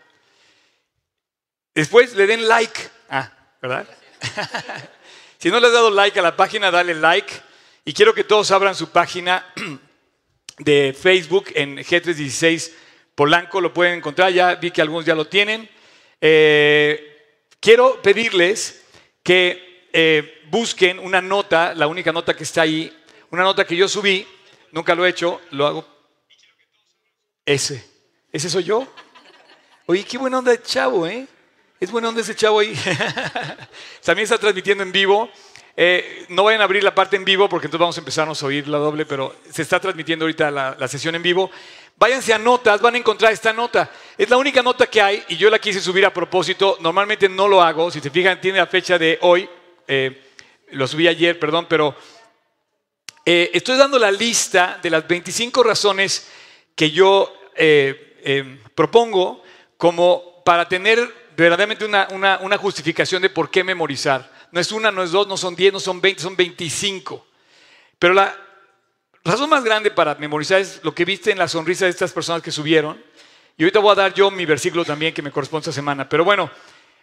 Después 1.75 2.15
le 2.15 2.27
den 2.27 2.49
like. 2.49 2.81
Ah, 3.11 3.31
¿verdad? 3.61 3.87
si 5.39 5.51
no 5.51 5.61
le 5.61 5.67
has 5.67 5.75
dado 5.75 5.91
like 5.91 6.19
a 6.19 6.23
la 6.23 6.35
página, 6.37 6.71
dale 6.71 6.95
like. 6.95 7.31
Y 7.85 7.93
quiero 7.93 8.15
que 8.15 8.25
todos 8.25 8.51
abran 8.53 8.75
su 8.75 8.89
página 8.89 9.53
de 10.61 10.97
Facebook 10.99 11.53
en 11.55 11.77
G316 11.77 12.73
Polanco. 13.15 13.61
Lo 13.61 13.75
pueden 13.75 13.99
encontrar. 13.99 14.33
Ya 14.33 14.55
vi 14.55 14.71
que 14.71 14.81
algunos 14.81 15.05
ya 15.05 15.15
lo 15.15 15.27
tienen. 15.27 15.69
Eh, 16.23 17.37
quiero 17.61 18.01
pedirles 18.01 18.83
que 19.23 19.91
eh, 19.93 20.41
busquen 20.49 21.01
una 21.01 21.21
nota, 21.21 21.75
la 21.75 21.87
única 21.87 22.13
nota 22.13 22.35
que 22.35 22.45
está 22.45 22.63
ahí, 22.63 22.91
una 23.29 23.43
nota 23.43 23.67
que 23.67 23.77
yo 23.77 23.87
subí, 23.89 24.27
nunca 24.73 24.95
lo 24.95 25.05
he 25.05 25.11
hecho, 25.11 25.39
lo 25.51 25.67
hago. 25.67 26.00
Ese, 27.51 27.85
ese 28.31 28.49
soy 28.49 28.63
yo. 28.63 28.87
Oye, 29.87 30.05
qué 30.05 30.17
buena 30.19 30.39
onda 30.39 30.53
de 30.53 30.63
chavo, 30.63 31.05
¿eh? 31.05 31.27
Es 31.81 31.91
buena 31.91 32.09
onda 32.09 32.21
ese 32.21 32.37
chavo 32.37 32.61
ahí. 32.61 32.73
También 34.05 34.23
está 34.23 34.39
transmitiendo 34.39 34.85
en 34.85 34.93
vivo. 34.93 35.29
Eh, 35.77 36.27
no 36.29 36.45
vayan 36.45 36.61
a 36.61 36.65
abrir 36.65 36.85
la 36.85 36.95
parte 36.95 37.17
en 37.17 37.25
vivo 37.25 37.49
porque 37.49 37.67
entonces 37.67 37.81
vamos 37.81 37.97
a 37.97 38.01
empezarnos 38.03 38.41
a 38.41 38.47
oír 38.47 38.69
la 38.69 38.79
doble, 38.79 39.05
pero 39.05 39.35
se 39.51 39.63
está 39.63 39.81
transmitiendo 39.81 40.27
ahorita 40.27 40.49
la, 40.53 40.87
sesión 40.87 41.17
en 41.17 41.25
vivo. 41.25 41.51
Váyanse 41.97 42.33
a 42.33 42.39
notas, 42.39 42.81
van 42.81 42.95
a 42.95 42.99
encontrar 42.99 43.33
esta 43.33 43.53
nota. 43.53 43.91
Es 44.17 44.31
la 44.31 44.37
única 44.37 44.63
nota 44.63 44.87
que 44.87 45.03
hay 45.03 45.25
y 45.27 45.37
yo 45.37 45.51
la 45.51 45.59
quise 45.59 45.81
subir 45.81 46.07
a 46.07 46.15
propósito. 46.15 46.79
Normalmente 46.79 47.29
no 47.29 47.49
lo 47.49 47.61
hago. 47.61 47.91
Si 47.91 47.99
se 47.99 48.11
fijan, 48.11 48.41
tiene 48.41 48.59
la 48.59 48.69
fecha 48.69 48.97
de 48.97 49.19
hoy. 49.23 49.51
Eh, 49.89 50.23
lo 50.71 50.87
subí 50.87 51.09
ayer, 51.09 51.37
perdón, 51.37 51.67
pero 51.69 51.97
eh, 53.27 53.51
estoy 53.53 53.77
dando 53.77 53.99
la 53.99 54.13
lista 54.13 54.79
de 54.81 54.91
las 54.91 55.09
25 55.09 55.65
razones 55.65 56.29
que 56.77 56.93
yo 56.93 57.40
eh, 57.57 58.59
propongo 58.75 59.43
como 59.77 60.43
para 60.45 60.69
tener 60.69 60.99
verdaderamente 61.37 61.85
una, 61.85 62.09
una, 62.11 62.39
una 62.39 62.59
justificación 62.59 63.23
de 63.23 63.31
por 63.31 63.51
qué 63.51 63.65
memorizar. 63.65 64.31
No 64.53 64.61
es 64.61 64.73
una, 64.73 64.91
no 64.91 65.03
es 65.03 65.11
dos, 65.11 65.27
no 65.27 65.37
son 65.37 65.55
10, 65.55 65.73
no 65.73 65.81
son 65.81 66.01
20, 66.01 66.23
son 66.23 66.37
25. 66.37 67.27
Pero 67.99 68.15
la 68.15 68.37
razón 69.25 69.49
más 69.49 69.65
grande 69.65 69.91
para 69.91 70.15
memorizar 70.17 70.61
es 70.61 70.81
lo 70.83 70.95
que 70.95 71.05
viste 71.05 71.31
en 71.31 71.39
la 71.39 71.49
sonrisa 71.49 71.85
de 71.85 71.91
estas 71.91 72.13
personas 72.13 72.43
que 72.43 72.51
subieron. 72.51 73.03
Y 73.57 73.63
ahorita 73.63 73.79
voy 73.79 73.93
a 73.93 73.95
dar 73.95 74.15
yo 74.15 74.31
mi 74.31 74.47
versículo 74.47 74.85
también 74.85 75.15
que 75.15 75.23
me 75.23 75.31
corresponde 75.31 75.63
esta 75.63 75.73
semana. 75.73 76.09
Pero 76.09 76.25
bueno, 76.25 76.51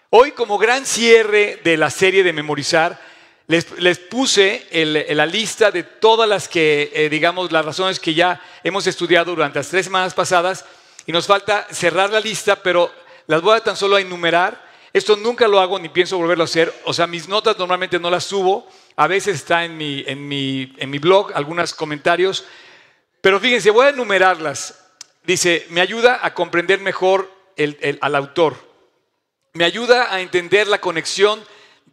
hoy 0.10 0.32
como 0.32 0.58
gran 0.58 0.86
cierre 0.86 1.62
de 1.64 1.78
la 1.78 1.90
serie 1.90 2.24
de 2.24 2.34
memorizar, 2.34 3.00
les, 3.48 3.98
puse 3.98 4.68
el, 4.72 5.06
la 5.16 5.26
lista 5.26 5.72
de 5.72 5.84
todas 5.84 6.28
las 6.28 6.50
que, 6.50 6.92
eh, 6.94 7.10
digamos, 7.10 7.52
las 7.52 7.64
razones 7.64 8.00
que 8.00 8.14
ya 8.14 8.42
hemos 8.62 8.88
estudiado 8.88 9.32
durante 9.32 9.60
las 9.60 9.70
tres 9.70 9.86
semanas 9.86 10.14
pasadas. 10.14 10.66
Y 11.06 11.14
nos 11.14 11.28
falta 11.28 11.66
cerrar 11.72 12.10
la 12.10 12.20
lista, 12.20 12.62
pero 12.62 12.92
las 13.28 13.42
voy 13.42 13.56
a 13.56 13.62
tan 13.62 13.78
solo 13.78 13.96
a 13.96 14.02
enumerar. 14.02 14.68
Esto 14.92 15.16
nunca 15.16 15.48
lo 15.48 15.62
hago 15.62 15.80
ni 15.80 15.88
pienso 15.88 16.18
volverlo 16.18 16.44
a 16.44 16.46
hacer. 16.46 16.74
O 16.84 16.94
sea, 16.94 17.08
mis 17.08 17.30
notas 17.30 17.58
normalmente 17.58 18.00
no 18.00 18.10
las 18.10 18.26
subo. 18.26 18.68
A 18.98 19.08
veces 19.08 19.36
está 19.36 19.64
en 19.64 19.78
mi, 19.78 20.04
en 20.06 20.28
mi, 20.28 20.74
en 20.78 20.90
mi 20.90 21.00
blog, 21.00 21.32
algunos 21.34 21.74
comentarios. 21.74 22.44
Pero 23.22 23.40
fíjense, 23.40 23.70
voy 23.70 23.86
a 23.86 23.90
enumerarlas. 23.90 24.84
Dice, 25.24 25.66
me 25.70 25.80
ayuda 25.80 26.20
a 26.22 26.34
comprender 26.34 26.82
mejor 26.82 27.32
el, 27.56 27.78
el, 27.80 27.98
al 28.02 28.16
autor. 28.16 28.58
Me 29.54 29.64
ayuda 29.64 30.14
a 30.14 30.20
entender 30.20 30.68
la 30.68 30.82
conexión 30.82 31.42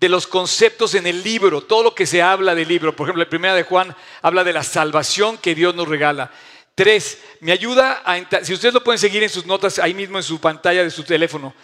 de 0.04 0.10
los 0.10 0.26
conceptos 0.26 0.94
en 0.94 1.06
el 1.06 1.22
libro, 1.22 1.62
todo 1.62 1.82
lo 1.82 1.94
que 1.94 2.04
se 2.04 2.20
habla 2.20 2.54
del 2.54 2.68
libro. 2.68 2.94
Por 2.94 3.06
ejemplo, 3.06 3.24
la 3.24 3.30
primera 3.30 3.54
de 3.54 3.62
Juan 3.62 3.96
habla 4.20 4.44
de 4.44 4.52
la 4.52 4.62
salvación 4.62 5.38
que 5.38 5.54
Dios 5.54 5.74
nos 5.74 5.88
regala. 5.88 6.30
Tres, 6.74 7.22
me 7.40 7.52
ayuda 7.52 8.02
a, 8.04 8.44
si 8.44 8.52
ustedes 8.52 8.74
lo 8.74 8.84
pueden 8.84 8.98
seguir 8.98 9.22
en 9.22 9.30
sus 9.30 9.46
notas 9.46 9.78
ahí 9.78 9.94
mismo 9.94 10.18
en 10.18 10.22
su 10.22 10.38
pantalla 10.38 10.84
de 10.84 10.90
su 10.90 11.04
teléfono, 11.04 11.54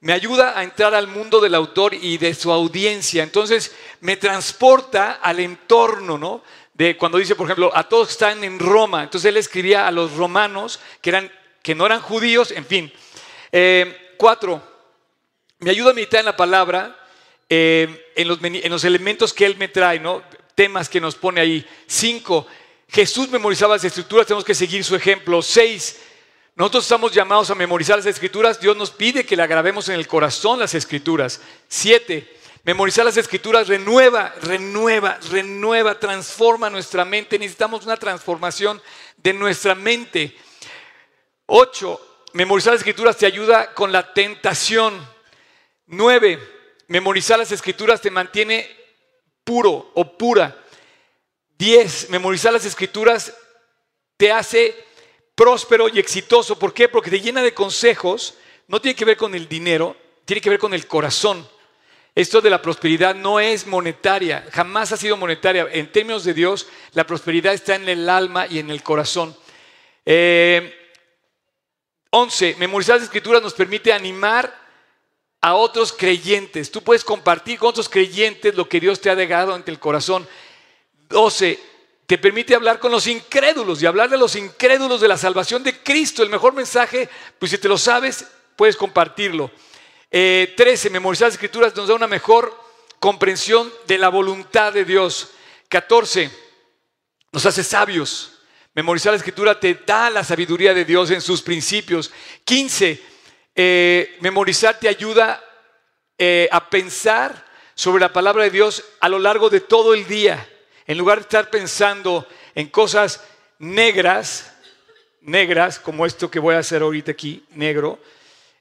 me 0.00 0.14
ayuda 0.14 0.58
a 0.58 0.64
entrar 0.64 0.94
al 0.94 1.08
mundo 1.08 1.42
del 1.42 1.54
autor 1.54 1.92
y 1.92 2.16
de 2.16 2.32
su 2.32 2.50
audiencia. 2.50 3.22
Entonces, 3.22 3.76
me 4.00 4.16
transporta 4.16 5.18
al 5.22 5.38
entorno, 5.38 6.16
¿no? 6.16 6.42
De 6.72 6.96
cuando 6.96 7.18
dice, 7.18 7.34
por 7.34 7.48
ejemplo, 7.48 7.70
a 7.74 7.86
todos 7.86 8.12
están 8.12 8.42
en 8.44 8.58
Roma. 8.58 9.02
Entonces, 9.02 9.28
él 9.28 9.36
escribía 9.36 9.86
a 9.86 9.90
los 9.90 10.14
romanos 10.14 10.80
que, 11.02 11.10
eran, 11.10 11.30
que 11.62 11.74
no 11.74 11.84
eran 11.84 12.00
judíos, 12.00 12.50
en 12.50 12.64
fin. 12.64 12.90
Eh, 13.52 14.14
cuatro, 14.16 14.62
me 15.58 15.68
ayuda 15.68 15.90
a 15.90 15.94
meditar 15.94 16.20
en 16.20 16.26
la 16.26 16.36
palabra, 16.38 16.96
eh, 17.50 18.12
en, 18.14 18.28
los, 18.28 18.38
en 18.42 18.70
los 18.70 18.84
elementos 18.84 19.34
que 19.34 19.44
él 19.44 19.56
me 19.56 19.68
trae, 19.68 19.98
¿no? 19.98 20.22
Temas 20.54 20.88
que 20.88 21.00
nos 21.00 21.16
pone 21.16 21.40
ahí. 21.40 21.66
Cinco, 21.86 22.46
Jesús 22.88 23.28
memorizaba 23.28 23.74
las 23.74 23.84
escrituras, 23.84 24.26
tenemos 24.26 24.44
que 24.44 24.54
seguir 24.54 24.84
su 24.84 24.94
ejemplo. 24.94 25.42
Seis, 25.42 25.98
nosotros 26.54 26.84
estamos 26.84 27.12
llamados 27.12 27.50
a 27.50 27.54
memorizar 27.56 27.96
las 27.96 28.06
escrituras, 28.06 28.60
Dios 28.60 28.76
nos 28.76 28.90
pide 28.90 29.26
que 29.26 29.36
le 29.36 29.46
grabemos 29.46 29.88
en 29.88 29.96
el 29.96 30.06
corazón 30.06 30.60
las 30.60 30.74
escrituras. 30.74 31.40
Siete, 31.68 32.36
memorizar 32.62 33.04
las 33.04 33.16
escrituras 33.16 33.66
renueva, 33.66 34.32
renueva, 34.42 35.18
renueva, 35.30 35.98
transforma 35.98 36.70
nuestra 36.70 37.04
mente. 37.04 37.38
Necesitamos 37.38 37.84
una 37.84 37.96
transformación 37.96 38.80
de 39.16 39.32
nuestra 39.32 39.74
mente. 39.74 40.36
Ocho, 41.46 42.00
memorizar 42.32 42.74
las 42.74 42.80
escrituras 42.80 43.16
te 43.16 43.26
ayuda 43.26 43.74
con 43.74 43.90
la 43.90 44.12
tentación. 44.14 45.04
Nueve, 45.86 46.59
memorizar 46.90 47.38
las 47.38 47.52
escrituras 47.52 48.00
te 48.00 48.10
mantiene 48.10 48.68
puro 49.44 49.92
o 49.94 50.18
pura. 50.18 50.56
10. 51.56 52.10
Memorizar 52.10 52.52
las 52.52 52.64
escrituras 52.64 53.32
te 54.16 54.32
hace 54.32 54.74
próspero 55.36 55.88
y 55.88 56.00
exitoso. 56.00 56.58
¿Por 56.58 56.74
qué? 56.74 56.88
Porque 56.88 57.10
te 57.10 57.20
llena 57.20 57.42
de 57.42 57.54
consejos. 57.54 58.34
No 58.66 58.80
tiene 58.80 58.96
que 58.96 59.04
ver 59.04 59.16
con 59.16 59.36
el 59.36 59.48
dinero, 59.48 59.96
tiene 60.24 60.40
que 60.40 60.50
ver 60.50 60.58
con 60.58 60.74
el 60.74 60.88
corazón. 60.88 61.48
Esto 62.12 62.40
de 62.40 62.50
la 62.50 62.60
prosperidad 62.60 63.14
no 63.14 63.38
es 63.38 63.68
monetaria, 63.68 64.44
jamás 64.50 64.90
ha 64.90 64.96
sido 64.96 65.16
monetaria. 65.16 65.68
En 65.70 65.92
términos 65.92 66.24
de 66.24 66.34
Dios, 66.34 66.66
la 66.92 67.06
prosperidad 67.06 67.54
está 67.54 67.76
en 67.76 67.88
el 67.88 68.08
alma 68.08 68.48
y 68.48 68.58
en 68.58 68.68
el 68.68 68.82
corazón. 68.82 69.36
Eh, 70.04 70.76
11. 72.10 72.56
Memorizar 72.58 72.96
las 72.96 73.04
escrituras 73.04 73.40
nos 73.40 73.54
permite 73.54 73.92
animar 73.92 74.59
a 75.40 75.54
otros 75.54 75.92
creyentes. 75.92 76.70
Tú 76.70 76.82
puedes 76.82 77.04
compartir 77.04 77.58
con 77.58 77.70
otros 77.70 77.88
creyentes 77.88 78.54
lo 78.54 78.68
que 78.68 78.80
Dios 78.80 79.00
te 79.00 79.10
ha 79.10 79.16
dejado 79.16 79.54
ante 79.54 79.70
el 79.70 79.78
corazón. 79.78 80.28
12. 81.08 81.58
Te 82.06 82.18
permite 82.18 82.54
hablar 82.54 82.78
con 82.78 82.90
los 82.90 83.06
incrédulos 83.06 83.82
y 83.82 83.86
hablar 83.86 84.10
de 84.10 84.18
los 84.18 84.36
incrédulos 84.36 85.00
de 85.00 85.08
la 85.08 85.16
salvación 85.16 85.62
de 85.62 85.82
Cristo. 85.82 86.22
El 86.22 86.30
mejor 86.30 86.52
mensaje, 86.52 87.08
pues 87.38 87.52
si 87.52 87.58
te 87.58 87.68
lo 87.68 87.78
sabes, 87.78 88.26
puedes 88.56 88.76
compartirlo. 88.76 89.50
Eh, 90.10 90.52
13. 90.56 90.90
Memorizar 90.90 91.28
las 91.28 91.34
escrituras 91.34 91.74
nos 91.74 91.88
da 91.88 91.94
una 91.94 92.08
mejor 92.08 92.54
comprensión 92.98 93.72
de 93.86 93.98
la 93.98 94.08
voluntad 94.08 94.72
de 94.72 94.84
Dios. 94.84 95.30
14. 95.68 96.30
Nos 97.32 97.46
hace 97.46 97.62
sabios. 97.62 98.32
Memorizar 98.74 99.12
la 99.12 99.18
escritura 99.18 99.58
te 99.58 99.74
da 99.74 100.10
la 100.10 100.22
sabiduría 100.22 100.74
de 100.74 100.84
Dios 100.84 101.10
en 101.10 101.20
sus 101.20 101.42
principios. 101.42 102.10
15. 102.44 103.00
Eh, 103.54 104.16
memorizar 104.20 104.78
te 104.78 104.88
ayuda 104.88 105.42
eh, 106.18 106.48
a 106.52 106.70
pensar 106.70 107.46
sobre 107.74 108.00
la 108.00 108.12
palabra 108.12 108.44
de 108.44 108.50
Dios 108.50 108.84
a 109.00 109.08
lo 109.08 109.18
largo 109.18 109.50
de 109.50 109.60
todo 109.60 109.94
el 109.94 110.06
día. 110.06 110.46
En 110.86 110.98
lugar 110.98 111.18
de 111.18 111.22
estar 111.22 111.50
pensando 111.50 112.26
en 112.54 112.68
cosas 112.68 113.24
negras, 113.58 114.52
negras, 115.22 115.78
como 115.78 116.06
esto 116.06 116.30
que 116.30 116.38
voy 116.38 116.54
a 116.54 116.58
hacer 116.58 116.82
ahorita 116.82 117.12
aquí, 117.12 117.44
negro, 117.50 117.98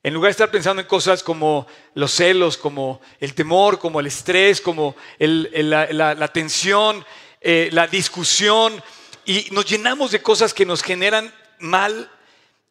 en 0.02 0.14
lugar 0.14 0.30
de 0.30 0.32
estar 0.32 0.52
pensando 0.52 0.82
en 0.82 0.88
cosas 0.88 1.22
como 1.24 1.68
los 1.94 2.12
celos, 2.12 2.58
como 2.58 3.02
el 3.20 3.34
temor, 3.34 3.80
como 3.80 4.00
el 4.00 4.08
estrés, 4.08 4.62
como 4.62 4.96
la 5.20 6.28
tensión, 6.32 7.06
eh, 7.42 7.70
la 7.74 7.88
discusión, 7.88 8.82
y 9.26 9.48
nos 9.52 9.66
llenamos 9.66 10.12
de 10.12 10.22
cosas 10.22 10.54
que 10.54 10.66
nos 10.66 10.82
generan 10.82 11.34
mal, 11.60 12.10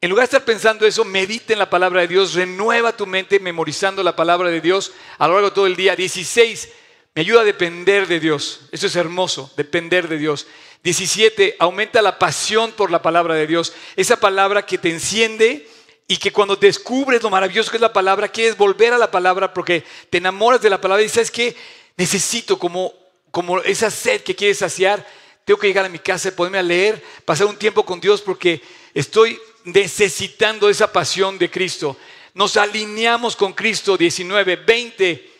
en 0.00 0.10
lugar 0.10 0.22
de 0.22 0.36
estar 0.36 0.44
pensando 0.44 0.86
eso, 0.86 1.04
medita 1.04 1.52
en 1.52 1.58
la 1.58 1.70
palabra 1.70 2.02
de 2.02 2.08
Dios, 2.08 2.34
renueva 2.34 2.96
tu 2.96 3.04
mente 3.04 3.40
memorizando 3.40 4.02
la 4.04 4.14
palabra 4.14 4.48
de 4.48 4.60
Dios 4.60 4.92
a 5.18 5.26
lo 5.26 5.34
largo 5.34 5.48
de 5.50 5.54
todo 5.54 5.66
el 5.66 5.74
día. 5.74 5.96
16, 5.96 6.68
me 7.16 7.22
ayuda 7.22 7.40
a 7.40 7.44
depender 7.44 8.06
de 8.06 8.20
Dios. 8.20 8.60
Eso 8.70 8.86
es 8.86 8.94
hermoso, 8.94 9.52
depender 9.56 10.06
de 10.06 10.18
Dios. 10.18 10.46
17, 10.84 11.56
aumenta 11.58 12.00
la 12.00 12.16
pasión 12.16 12.70
por 12.72 12.92
la 12.92 13.02
palabra 13.02 13.34
de 13.34 13.48
Dios. 13.48 13.72
Esa 13.96 14.20
palabra 14.20 14.64
que 14.64 14.78
te 14.78 14.88
enciende 14.88 15.68
y 16.06 16.16
que 16.16 16.30
cuando 16.30 16.54
descubres 16.54 17.20
lo 17.20 17.30
maravilloso 17.30 17.72
que 17.72 17.78
es 17.78 17.80
la 17.80 17.92
palabra, 17.92 18.28
quieres 18.28 18.56
volver 18.56 18.92
a 18.92 18.98
la 18.98 19.10
palabra 19.10 19.52
porque 19.52 19.84
te 20.10 20.18
enamoras 20.18 20.62
de 20.62 20.70
la 20.70 20.80
palabra 20.80 21.02
y 21.02 21.08
sabes 21.08 21.32
que 21.32 21.56
necesito 21.96 22.56
como, 22.56 22.94
como 23.32 23.58
esa 23.62 23.90
sed 23.90 24.22
que 24.22 24.36
quieres 24.36 24.58
saciar. 24.58 25.04
Tengo 25.44 25.58
que 25.58 25.66
llegar 25.66 25.86
a 25.86 25.88
mi 25.88 25.98
casa, 25.98 26.30
ponerme 26.30 26.58
a 26.58 26.62
leer, 26.62 27.02
pasar 27.24 27.48
un 27.48 27.56
tiempo 27.56 27.84
con 27.84 27.98
Dios 27.98 28.22
porque 28.22 28.62
estoy 28.94 29.40
necesitando 29.72 30.68
esa 30.68 30.92
pasión 30.92 31.38
de 31.38 31.50
Cristo. 31.50 31.96
Nos 32.34 32.56
alineamos 32.56 33.36
con 33.36 33.52
Cristo 33.52 33.96
19, 33.96 34.56
20. 34.56 35.32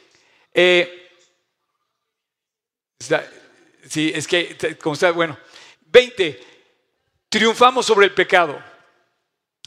eh, 0.55 1.11
sí, 3.89 4.13
es 4.15 4.27
que, 4.27 4.77
como 4.81 4.95
está, 4.95 5.11
bueno. 5.13 5.39
20. 5.87 6.41
Triunfamos 7.29 7.87
sobre 7.87 8.07
el 8.07 8.15
pecado. 8.15 8.63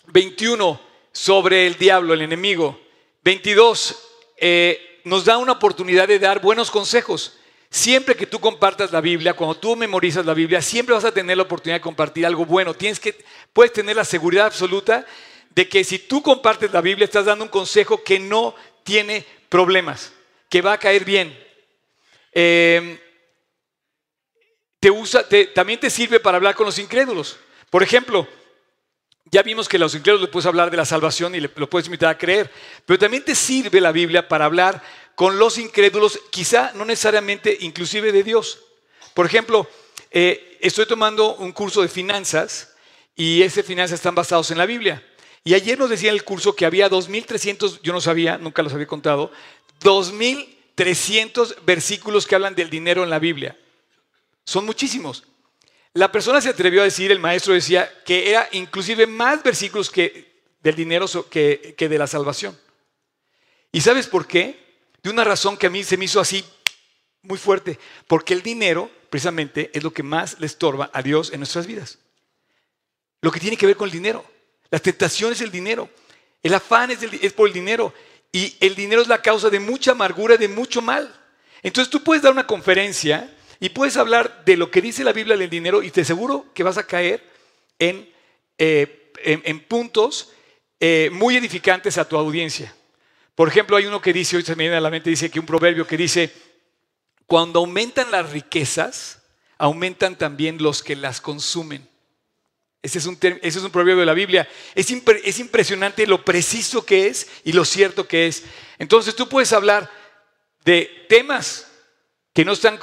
21. 0.08 0.82
Sobre 1.12 1.67
el 1.67 1.78
diablo, 1.78 2.13
el 2.13 2.21
enemigo. 2.21 2.80
22. 3.24 4.10
eh, 4.38 4.88
nos 5.04 5.26
da 5.26 5.38
una 5.38 5.54
oportunidad 5.54 6.08
de 6.08 6.19
dar 6.19 6.41
buenos 6.41 6.69
consejos. 6.69 7.38
Siempre 7.69 8.15
que 8.15 8.28
tú 8.28 8.39
compartas 8.39 8.91
la 8.91 9.00
Biblia, 9.00 9.34
cuando 9.34 9.56
tú 9.56 9.76
memorizas 9.78 10.26
la 10.26 10.34
Biblia, 10.34 10.62
siempre 10.62 10.93
vas 10.93 11.06
a 11.06 11.13
tener 11.13 11.38
la 11.38 11.43
oportunidad 11.43 11.78
de 11.78 11.82
compartir 11.82 12.26
algo 12.26 12.45
bueno. 12.45 12.74
Tienes 12.74 13.00
que, 13.00 13.24
puedes 13.54 13.74
tener 13.74 13.96
la 13.96 14.06
seguridad 14.06 14.46
absoluta 14.46 15.06
de 15.50 15.68
que 15.68 15.84
si 15.84 16.00
tú 16.00 16.22
compartes 16.22 16.72
la 16.72 16.82
Biblia, 16.82 17.06
estás 17.06 17.26
dando 17.26 17.46
un 17.46 17.50
consejo 17.52 18.04
que 18.04 18.20
no 18.20 18.56
tiene 18.84 19.26
problemas, 19.50 20.14
que 20.50 20.62
va 20.62 20.74
a 20.74 20.78
caer 20.78 21.04
bien. 21.04 21.38
Eh, 22.32 23.00
te 24.80 24.90
usa, 24.90 25.26
también 25.54 25.80
te 25.80 25.90
sirve 25.90 26.20
para 26.20 26.38
hablar 26.38 26.56
con 26.56 26.66
los 26.66 26.80
incrédulos. 26.80 27.38
Por 27.70 27.84
ejemplo, 27.84 28.28
ya 29.26 29.44
vimos 29.44 29.70
que 29.70 29.78
a 29.78 29.80
los 29.80 29.94
incrédulos 29.94 30.28
le 30.28 30.32
puedes 30.32 30.48
hablar 30.48 30.72
de 30.72 30.78
la 30.78 30.86
salvación 30.86 31.36
y 31.36 31.40
lo 31.40 31.70
puedes 31.70 31.88
invitar 31.88 32.10
a 32.10 32.18
creer, 32.18 32.50
pero 32.86 32.98
también 32.98 33.24
te 33.24 33.36
sirve 33.36 33.80
la 33.80 33.92
Biblia 33.92 34.28
para 34.28 34.46
hablar 34.46 34.82
con 35.16 35.38
los 35.38 35.58
incrédulos, 35.58 36.20
quizá 36.32 36.72
no 36.74 36.84
necesariamente 36.84 37.56
inclusive 37.62 38.12
de 38.12 38.24
Dios. 38.24 38.60
Por 39.14 39.26
ejemplo, 39.26 39.70
eh, 40.10 40.58
estoy 40.62 40.86
tomando 40.86 41.36
un 41.36 41.52
curso 41.52 41.82
de 41.82 41.88
finanzas 41.88 42.71
y 43.15 43.41
ese 43.41 43.63
finanzas 43.63 44.00
están 44.00 44.15
basados 44.15 44.52
en 44.52 44.58
la 44.58 44.65
Biblia. 44.65 45.04
Y 45.43 45.54
ayer 45.54 45.78
nos 45.78 45.89
decía 45.89 46.10
en 46.10 46.15
el 46.15 46.24
curso 46.24 46.56
que 46.56 46.65
había 46.65 46.89
2.300, 46.89 47.80
yo 47.82 47.93
no 47.93 48.02
sabía, 48.02 48.38
nunca 48.38 48.62
los 48.62 48.74
había 48.74 48.88
contado, 48.88 49.32
2.300 49.82 51.63
versículos 51.65 52.28
que 52.28 52.36
hablan 52.36 52.56
del 52.56 52.69
dinero 52.69 53.04
en 53.04 53.10
la 53.10 53.19
Biblia. 53.19 53.58
Son 54.45 54.65
muchísimos. 54.65 55.24
La 55.93 56.12
persona 56.12 56.41
se 56.41 56.50
atrevió 56.50 56.82
a 56.82 56.86
decir, 56.86 57.12
el 57.12 57.19
maestro 57.19 57.54
decía, 57.54 57.91
que 58.06 58.30
era 58.30 58.47
inclusive 58.52 59.08
más 59.08 59.43
versículos 59.43 59.89
que 59.89 60.32
del 60.62 60.76
dinero 60.76 61.08
que, 61.30 61.74
que 61.78 61.89
de 61.89 61.97
la 61.97 62.08
salvación. 62.08 62.58
¿Y 63.71 63.82
sabes 63.82 64.08
por 64.08 64.28
qué? 64.28 64.60
De 65.02 65.10
una 65.10 65.24
razón 65.24 65.58
que 65.58 65.67
a 65.67 65.71
mí 65.71 65.84
se 65.84 65.97
me 65.97 66.06
hizo 66.06 66.19
así 66.19 66.45
muy 67.24 67.38
fuerte. 67.38 67.80
Porque 68.08 68.34
el 68.34 68.43
dinero, 68.43 68.91
precisamente, 69.10 69.71
es 69.74 69.84
lo 69.84 69.91
que 69.91 70.04
más 70.04 70.39
le 70.39 70.45
estorba 70.45 70.91
a 70.93 71.02
Dios 71.02 71.34
en 71.34 71.39
nuestras 71.39 71.65
vidas. 71.65 71.97
Lo 73.22 73.32
que 73.32 73.40
tiene 73.40 73.58
que 73.58 73.66
ver 73.66 73.76
con 73.76 73.88
el 73.88 73.94
dinero. 73.94 74.26
La 74.70 74.80
tentación 74.80 75.32
es 75.32 75.42
el 75.42 75.52
dinero. 75.52 75.90
El 76.44 76.54
afán 76.54 76.92
es, 76.92 77.34
por 77.34 77.48
el 77.48 77.54
dinero. 77.54 77.94
Y 78.32 78.56
el 78.60 78.76
dinero 78.76 79.02
es 79.02 79.08
la 79.08 79.22
causa 79.22 79.50
de 79.50 79.60
mucha 79.60 79.92
amargura, 79.92 80.38
de 80.38 80.48
mucho 80.48 80.82
mal. 80.82 81.14
Entonces 81.64 81.92
tú 81.92 82.04
puedes 82.04 82.24
dar 82.24 82.32
una 82.32 82.48
conferencia 82.48 83.36
y 83.60 83.70
puedes 83.70 83.98
hablar 83.98 84.44
de 84.46 84.58
lo 84.58 84.72
que 84.72 84.82
dice 84.82 85.04
la 85.04 85.14
Biblia 85.14 85.38
del 85.38 85.50
dinero 85.50 85.84
y 85.84 85.92
te 85.92 86.02
aseguro 86.02 86.48
que 86.54 86.64
vas 86.64 86.78
a 86.78 86.88
caer 86.88 87.24
en, 87.78 88.10
eh, 88.58 89.12
en 89.24 89.60
puntos 89.66 90.32
eh, 90.84 91.12
muy 91.14 91.38
edificantes 91.38 92.00
a 92.00 92.10
tu 92.10 92.18
audiencia. 92.18 92.74
Por 93.36 93.48
ejemplo, 93.48 93.78
hay 93.78 93.86
uno 93.86 94.02
que 94.02 94.12
dice, 94.12 94.36
hoy 94.36 94.44
se 94.44 94.56
me 94.56 94.64
viene 94.64 94.78
a 94.78 94.82
la 94.82 94.90
mente, 94.90 95.12
dice 95.12 95.30
que 95.30 95.40
un 95.40 95.46
proverbio 95.46 95.86
que 95.86 95.96
dice, 95.96 96.34
cuando 97.28 97.60
aumentan 97.60 98.10
las 98.10 98.32
riquezas, 98.32 99.22
aumentan 99.60 100.18
también 100.18 100.58
los 100.58 100.82
que 100.82 100.96
las 100.96 101.22
consumen. 101.22 101.88
Ese 102.84 102.98
es 102.98 103.06
un, 103.06 103.17
ese 103.22 103.60
es 103.60 103.63
un 103.63 103.72
proverbio 103.72 104.00
de 104.00 104.06
la 104.06 104.13
Biblia. 104.13 104.50
Es, 104.74 104.88
es 105.24 105.39
impresionante 105.39 106.08
lo 106.08 106.26
preciso 106.26 106.86
que 106.86 107.08
es 107.08 107.28
y 107.44 107.54
lo 107.54 107.63
cierto 107.63 108.08
que 108.08 108.28
es. 108.28 108.44
Entonces 108.80 109.15
tú 109.15 109.30
puedes 109.30 109.54
hablar 109.54 109.89
de 110.65 111.06
temas 111.08 111.67
que 112.34 112.46
no 112.46 112.54
están, 112.54 112.80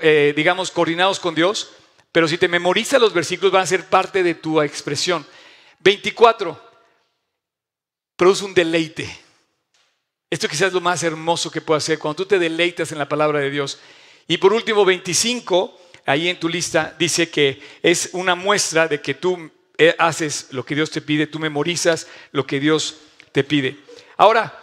eh, 0.00 0.32
digamos, 0.34 0.70
coordinados 0.70 1.20
con 1.20 1.34
Dios, 1.34 1.70
pero 2.10 2.26
si 2.26 2.38
te 2.38 2.48
memorizas 2.48 3.00
los 3.00 3.12
versículos 3.12 3.52
van 3.52 3.62
a 3.62 3.66
ser 3.66 3.86
parte 3.86 4.22
de 4.22 4.34
tu 4.34 4.60
expresión. 4.62 5.26
24. 5.80 6.60
Produce 8.16 8.44
un 8.44 8.54
deleite. 8.54 9.08
Esto 10.30 10.48
quizás 10.48 10.68
es 10.68 10.72
lo 10.72 10.80
más 10.80 11.02
hermoso 11.02 11.50
que 11.50 11.60
puedo 11.60 11.78
hacer, 11.78 11.98
cuando 11.98 12.16
tú 12.16 12.26
te 12.26 12.38
deleitas 12.38 12.90
en 12.90 12.98
la 12.98 13.08
palabra 13.08 13.40
de 13.40 13.50
Dios. 13.50 13.78
Y 14.26 14.38
por 14.38 14.52
último, 14.52 14.84
25, 14.84 15.78
ahí 16.06 16.28
en 16.28 16.40
tu 16.40 16.48
lista, 16.48 16.94
dice 16.98 17.28
que 17.28 17.60
es 17.82 18.10
una 18.12 18.34
muestra 18.34 18.88
de 18.88 19.00
que 19.00 19.14
tú 19.14 19.50
eh, 19.76 19.94
haces 19.98 20.48
lo 20.52 20.64
que 20.64 20.74
Dios 20.74 20.90
te 20.90 21.02
pide, 21.02 21.26
tú 21.26 21.38
memorizas 21.38 22.06
lo 22.32 22.46
que 22.46 22.60
Dios 22.60 22.98
te 23.32 23.44
pide. 23.44 23.76
Ahora, 24.16 24.58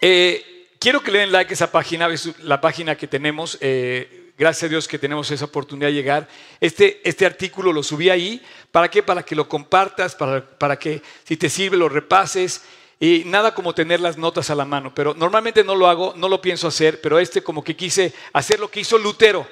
eh, 0.00 0.68
quiero 0.78 1.02
que 1.02 1.10
le 1.10 1.20
den 1.20 1.32
like 1.32 1.52
a 1.52 1.54
esa 1.54 1.72
página, 1.72 2.08
la 2.42 2.60
página 2.60 2.96
que 2.96 3.06
tenemos. 3.06 3.56
eh, 3.60 4.26
gracias 4.38 4.64
a 4.64 4.68
Dios 4.68 4.86
que 4.86 4.98
tenemos 4.98 5.30
esa 5.32 5.46
oportunidad 5.46 5.88
de 5.88 5.94
llegar. 5.94 6.28
Este, 6.60 7.00
este 7.02 7.26
artículo 7.26 7.72
lo 7.72 7.82
subí 7.82 8.08
ahí. 8.08 8.40
¿Para 8.70 8.88
qué? 8.88 9.02
Para 9.02 9.24
que 9.24 9.34
lo 9.34 9.48
compartas, 9.48 10.14
para, 10.14 10.48
para 10.58 10.78
que 10.78 11.02
si 11.24 11.36
te 11.36 11.50
sirve 11.50 11.76
lo 11.76 11.88
repases. 11.88 12.62
Y 13.00 13.22
nada 13.26 13.54
como 13.54 13.74
tener 13.74 14.00
las 14.00 14.16
notas 14.16 14.50
a 14.50 14.54
la 14.54 14.64
mano. 14.64 14.94
Pero 14.94 15.14
normalmente 15.14 15.64
no 15.64 15.74
lo 15.74 15.88
hago, 15.88 16.14
no 16.16 16.28
lo 16.28 16.40
pienso 16.40 16.68
hacer, 16.68 17.00
pero 17.00 17.18
este 17.18 17.42
como 17.42 17.62
que 17.62 17.76
quise 17.76 18.12
hacer 18.32 18.60
lo 18.60 18.70
que 18.70 18.80
hizo 18.80 18.96
Lutero. 18.96 19.46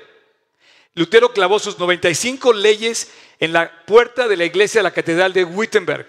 Lutero 0.96 1.30
clavó 1.30 1.58
sus 1.58 1.78
95 1.78 2.54
leyes 2.54 3.10
en 3.38 3.52
la 3.52 3.84
puerta 3.84 4.26
de 4.28 4.36
la 4.36 4.46
iglesia 4.46 4.78
de 4.78 4.84
la 4.84 4.92
catedral 4.92 5.34
de 5.34 5.44
Wittenberg. 5.44 6.06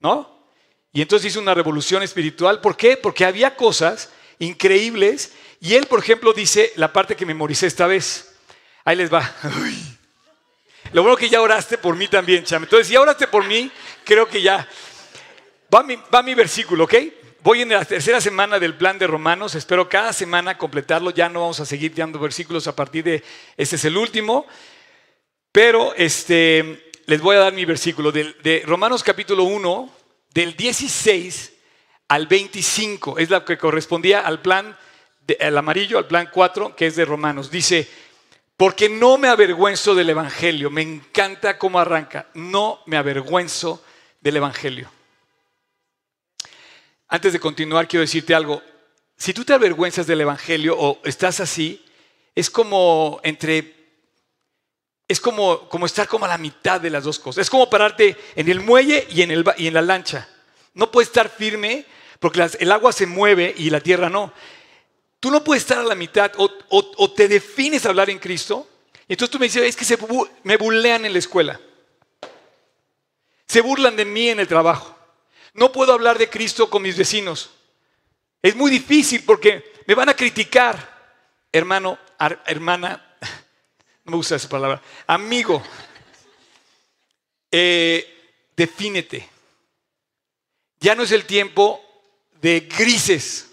¿No? 0.00 0.48
Y 0.90 1.02
entonces 1.02 1.30
hizo 1.30 1.40
una 1.40 1.52
revolución 1.52 2.02
espiritual. 2.02 2.62
¿Por 2.62 2.78
qué? 2.78 2.96
Porque 2.96 3.26
había 3.26 3.54
cosas 3.56 4.08
increíbles. 4.38 5.34
Y 5.60 5.74
él, 5.74 5.86
por 5.86 5.98
ejemplo, 5.98 6.32
dice 6.32 6.72
la 6.76 6.94
parte 6.94 7.14
que 7.14 7.26
memoricé 7.26 7.66
esta 7.66 7.86
vez. 7.86 8.34
Ahí 8.86 8.96
les 8.96 9.12
va. 9.12 9.36
Lo 10.92 11.02
bueno 11.02 11.18
que 11.18 11.28
ya 11.28 11.42
oraste 11.42 11.76
por 11.76 11.94
mí 11.94 12.08
también, 12.08 12.42
chame. 12.42 12.64
Entonces, 12.64 12.86
si 12.86 12.94
ya 12.94 13.02
oraste 13.02 13.28
por 13.28 13.44
mí, 13.44 13.70
creo 14.02 14.26
que 14.26 14.40
ya. 14.40 14.66
Va 15.72 15.82
mi, 15.82 15.96
va 16.12 16.22
mi 16.22 16.34
versículo, 16.34 16.84
¿ok? 16.84 16.94
Voy 17.42 17.62
en 17.62 17.70
la 17.70 17.84
tercera 17.86 18.20
semana 18.20 18.58
del 18.58 18.74
plan 18.74 18.98
de 18.98 19.06
Romanos. 19.06 19.54
Espero 19.54 19.88
cada 19.88 20.12
semana 20.12 20.58
completarlo. 20.58 21.10
Ya 21.10 21.28
no 21.30 21.40
vamos 21.40 21.58
a 21.60 21.64
seguir 21.64 21.94
dando 21.94 22.18
versículos 22.18 22.66
a 22.66 22.76
partir 22.76 23.02
de. 23.04 23.24
Este 23.56 23.76
es 23.76 23.84
el 23.86 23.96
último. 23.96 24.46
Pero 25.50 25.94
este, 25.94 26.92
les 27.06 27.20
voy 27.22 27.36
a 27.36 27.40
dar 27.40 27.52
mi 27.54 27.64
versículo 27.64 28.12
del- 28.12 28.36
de, 28.42 28.62
Romanos 28.66 29.02
capítulo 29.02 29.44
1, 29.44 29.90
del 30.34 30.54
16 30.54 31.54
al 32.08 32.26
25. 32.26 33.18
Es 33.18 33.30
la 33.30 33.42
que 33.44 33.56
correspondía 33.56 34.20
al 34.20 34.42
plan, 34.42 34.76
de- 35.26 35.38
amarillo, 35.56 35.96
al 35.96 36.06
plan 36.06 36.28
4, 36.30 36.76
que 36.76 36.86
es 36.86 36.94
de 36.96 37.06
Romanos. 37.06 37.50
Dice, 37.50 37.88
porque 38.58 38.90
no 38.90 39.16
me 39.16 39.28
avergüenzo 39.28 39.94
del 39.94 40.10
Evangelio. 40.10 40.70
Me 40.70 40.82
encanta 40.82 41.56
cómo 41.56 41.80
arranca. 41.80 42.28
No 42.34 42.80
me 42.84 42.98
avergüenzo 42.98 43.82
del 44.20 44.36
Evangelio. 44.36 44.90
Antes 47.10 47.32
de 47.32 47.40
continuar, 47.40 47.88
quiero 47.88 48.02
decirte 48.02 48.34
algo. 48.34 48.62
Si 49.16 49.34
tú 49.34 49.44
te 49.44 49.52
avergüenzas 49.52 50.06
del 50.06 50.20
Evangelio 50.20 50.76
o 50.78 51.00
estás 51.04 51.40
así, 51.40 51.84
es 52.34 52.48
como 52.48 53.20
entre 53.24 53.78
es 55.08 55.20
como, 55.20 55.68
como 55.68 55.86
estar 55.86 56.06
como 56.06 56.24
a 56.24 56.28
la 56.28 56.38
mitad 56.38 56.80
de 56.80 56.88
las 56.88 57.02
dos 57.02 57.18
cosas. 57.18 57.42
Es 57.42 57.50
como 57.50 57.68
pararte 57.68 58.16
en 58.36 58.48
el 58.48 58.60
muelle 58.60 59.08
y 59.10 59.22
en, 59.22 59.32
el, 59.32 59.44
y 59.58 59.66
en 59.66 59.74
la 59.74 59.82
lancha. 59.82 60.28
No 60.72 60.92
puedes 60.92 61.08
estar 61.08 61.28
firme 61.28 61.84
porque 62.20 62.38
las- 62.38 62.56
el 62.60 62.70
agua 62.70 62.92
se 62.92 63.06
mueve 63.06 63.52
y 63.58 63.70
la 63.70 63.80
tierra 63.80 64.08
no. 64.08 64.32
Tú 65.18 65.32
no 65.32 65.42
puedes 65.42 65.64
estar 65.64 65.78
a 65.78 65.82
la 65.82 65.96
mitad 65.96 66.30
o, 66.36 66.44
o- 66.68 66.92
o 66.96 67.10
te 67.12 67.26
defines 67.26 67.84
a 67.84 67.88
hablar 67.88 68.08
en 68.08 68.20
Cristo. 68.20 68.68
Y 69.08 69.14
entonces 69.14 69.32
tú 69.32 69.40
me 69.40 69.46
dices, 69.46 69.64
es 69.64 69.74
que 69.74 69.84
se 69.84 69.98
me 70.44 70.56
bulean 70.56 71.04
en 71.04 71.12
la 71.12 71.18
escuela. 71.18 71.60
Se 73.48 73.60
burlan 73.62 73.96
de 73.96 74.04
mí 74.04 74.28
en 74.28 74.38
el 74.38 74.46
trabajo. 74.46 74.96
No 75.54 75.72
puedo 75.72 75.92
hablar 75.92 76.18
de 76.18 76.30
Cristo 76.30 76.70
con 76.70 76.82
mis 76.82 76.96
vecinos. 76.96 77.50
Es 78.42 78.54
muy 78.54 78.70
difícil 78.70 79.22
porque 79.24 79.72
me 79.86 79.94
van 79.94 80.08
a 80.08 80.14
criticar. 80.14 80.98
Hermano, 81.52 81.98
hermana, 82.46 83.16
no 84.04 84.12
me 84.12 84.16
gusta 84.16 84.36
esa 84.36 84.48
palabra. 84.48 84.80
Amigo, 85.06 85.62
eh, 87.50 88.32
defínete. 88.56 89.28
Ya 90.78 90.94
no 90.94 91.02
es 91.02 91.12
el 91.12 91.24
tiempo 91.24 91.82
de 92.40 92.60
grises. 92.60 93.50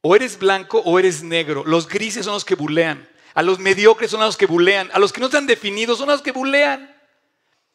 O 0.00 0.16
eres 0.16 0.38
blanco 0.38 0.78
o 0.84 0.98
eres 0.98 1.22
negro. 1.22 1.64
Los 1.64 1.88
grises 1.88 2.24
son 2.24 2.34
los 2.34 2.44
que 2.44 2.54
bulean. 2.54 3.08
A 3.34 3.42
los 3.42 3.58
mediocres 3.58 4.10
son 4.10 4.20
los 4.20 4.36
que 4.36 4.46
bulean. 4.46 4.90
A 4.92 4.98
los 4.98 5.12
que 5.12 5.20
no 5.20 5.26
están 5.26 5.46
definidos 5.46 5.98
son 5.98 6.08
los 6.08 6.22
que 6.22 6.32
bulean. 6.32 6.94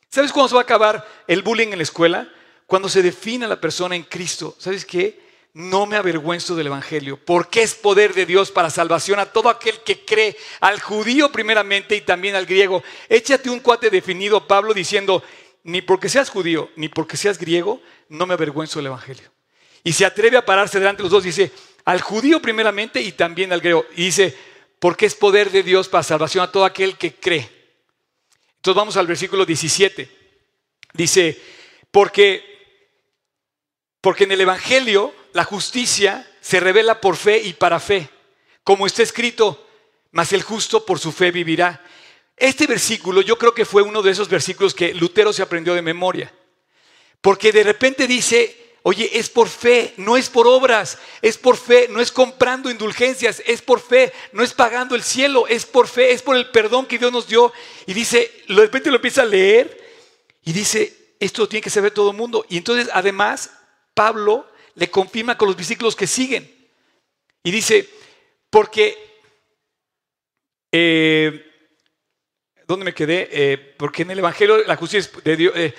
¿Sabes 0.09 0.32
cuándo 0.32 0.49
se 0.49 0.55
va 0.55 0.61
a 0.61 0.64
acabar 0.64 1.07
el 1.28 1.41
bullying 1.41 1.70
en 1.70 1.78
la 1.78 1.84
escuela? 1.84 2.30
Cuando 2.68 2.89
se 2.89 3.01
define 3.01 3.45
a 3.45 3.49
la 3.49 3.61
persona 3.61 3.95
en 3.95 4.03
Cristo. 4.03 4.55
¿Sabes 4.57 4.86
qué? 4.86 5.22
No 5.53 5.86
me 5.86 5.97
avergüenzo 5.97 6.55
del 6.55 6.68
Evangelio, 6.68 7.20
porque 7.24 7.61
es 7.61 7.76
poder 7.76 8.16
de 8.16 8.26
Dios 8.26 8.49
para 8.49 8.72
salvación 8.72 9.20
a 9.20 9.28
todo 9.28 9.49
aquel 9.49 9.82
que 9.82 10.03
cree, 10.03 10.36
al 10.59 10.82
judío 10.82 11.32
primeramente 11.32 11.95
y 11.95 12.01
también 12.01 12.36
al 12.36 12.47
griego. 12.47 12.84
Échate 13.07 13.51
un 13.51 13.59
cuate 13.59 13.91
definido, 13.91 14.47
Pablo, 14.47 14.74
diciendo, 14.74 15.22
ni 15.64 15.82
porque 15.84 16.09
seas 16.09 16.30
judío, 16.30 16.72
ni 16.76 16.89
porque 16.89 17.18
seas 17.18 17.38
griego, 17.38 17.82
no 18.09 18.26
me 18.26 18.34
avergüenzo 18.34 18.80
del 18.80 18.88
Evangelio. 18.88 19.32
Y 19.84 19.93
se 19.93 20.05
atreve 20.05 20.38
a 20.38 20.45
pararse 20.45 20.80
delante 20.80 21.01
de 21.01 21.03
los 21.03 21.11
dos, 21.11 21.24
dice, 21.24 21.51
al 21.86 22.01
judío 22.01 22.41
primeramente 22.41 23.01
y 23.01 23.11
también 23.11 23.53
al 23.53 23.61
griego. 23.61 23.86
Y 23.95 24.05
dice, 24.05 24.36
porque 24.80 25.05
es 25.05 25.16
poder 25.16 25.51
de 25.51 25.64
Dios 25.64 25.88
para 25.88 26.03
salvación 26.03 26.43
a 26.43 26.51
todo 26.51 26.66
aquel 26.66 26.97
que 26.97 27.14
cree. 27.14 27.49
Entonces 28.55 28.78
vamos 28.78 28.97
al 28.97 29.07
versículo 29.07 29.45
17. 29.45 30.09
Dice, 30.93 31.39
porque 31.91 32.53
porque 34.04 34.26
en 34.26 34.34
el 34.34 34.41
Evangelio 34.41 35.14
la 35.32 35.45
justicia 35.45 36.30
se 36.41 36.60
revela 36.60 36.99
por 36.99 37.16
fe 37.16 37.38
y 37.38 37.54
para 37.54 37.80
fe, 37.80 38.10
como 38.66 38.86
está 38.86 39.01
escrito, 39.01 39.66
mas 40.12 40.34
el 40.34 40.43
justo 40.43 40.86
por 40.86 40.99
su 40.99 41.14
fe 41.14 41.32
vivirá. 41.32 41.82
Este 42.36 42.68
versículo 42.68 43.22
yo 43.22 43.38
creo 43.38 43.54
que 43.54 43.64
fue 43.64 43.82
uno 43.82 44.01
de 44.01 44.12
esos 44.12 44.28
versículos 44.28 44.74
que 44.74 44.93
Lutero 44.93 45.32
se 45.32 45.41
aprendió 45.41 45.74
de 45.74 45.82
memoria, 45.82 46.34
porque 47.22 47.54
de 47.54 47.64
repente 47.64 48.06
dice, 48.06 48.74
oye, 48.82 49.10
es 49.14 49.30
por 49.30 49.47
fe, 49.47 49.93
no 49.95 50.18
es 50.18 50.30
por 50.30 50.47
obras, 50.47 50.97
es 51.22 51.38
por 51.38 51.56
fe, 51.56 51.88
no 51.89 52.01
es 52.01 52.12
comprando 52.12 52.70
indulgencias, 52.70 53.41
es 53.45 53.62
por 53.62 53.80
fe, 53.80 54.12
no 54.34 54.43
es 54.43 54.54
pagando 54.54 54.95
el 54.95 55.04
cielo, 55.04 55.47
es 55.47 55.66
por 55.66 55.88
fe, 55.88 56.12
es 56.12 56.22
por 56.22 56.36
el 56.36 56.49
perdón 56.49 56.88
que 56.88 56.99
Dios 56.99 57.14
nos 57.14 57.26
dio. 57.26 57.54
Y 57.86 57.93
dice, 57.93 58.43
de 58.49 58.56
repente 58.56 58.89
lo 58.89 58.97
empieza 58.97 59.22
a 59.22 59.26
leer 59.26 59.82
y 60.43 60.51
dice, 60.51 61.16
esto 61.22 61.47
tiene 61.47 61.64
que 61.64 61.70
saber 61.70 61.91
todo 61.91 62.12
el 62.12 62.18
mundo. 62.18 62.45
Y 62.49 62.58
entonces, 62.58 62.89
además, 62.91 63.49
Pablo 63.94 64.48
le 64.76 64.89
confirma 64.89 65.38
con 65.38 65.48
los 65.48 65.56
versículos 65.56 65.96
que 65.96 66.08
siguen. 66.08 66.52
Y 67.44 67.52
dice, 67.52 67.89
porque, 68.50 69.22
eh, 70.72 71.52
¿dónde 72.68 72.86
me 72.86 72.94
quedé? 72.94 73.30
Eh, 73.32 73.58
porque 73.78 74.04
en 74.04 74.12
el 74.12 74.20
Evangelio 74.20 74.64
la 74.66 74.76
justicia 74.76 75.00
es 75.00 75.24
de 75.24 75.36
Dios, 75.36 75.54
eh, 75.56 75.74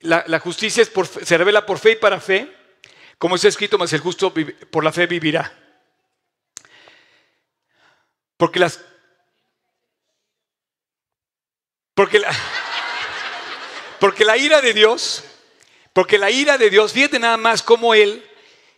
la, 0.00 0.38
justicia 0.38 0.82
es 0.82 0.88
por 0.88 1.06
se 1.06 1.36
revela 1.36 1.66
por 1.66 1.78
fe 1.78 1.92
y 1.92 1.96
para 1.96 2.20
fe, 2.20 2.50
como 3.18 3.36
está 3.36 3.48
escrito, 3.48 3.76
más 3.76 3.92
el 3.92 4.00
justo 4.00 4.32
por 4.70 4.84
la 4.84 4.92
fe 4.92 5.06
vivirá. 5.06 5.52
Porque 8.36 8.58
las... 8.58 8.82
Porque 11.94 12.18
la, 12.18 12.34
porque 14.00 14.24
la 14.24 14.38
ira 14.38 14.62
de 14.62 14.72
Dios, 14.72 15.22
porque 15.92 16.18
la 16.18 16.30
ira 16.30 16.58
de 16.58 16.70
Dios, 16.70 16.92
fíjate 16.92 17.18
nada 17.18 17.36
más 17.36 17.62
cómo 17.62 17.94
Él, 17.94 18.24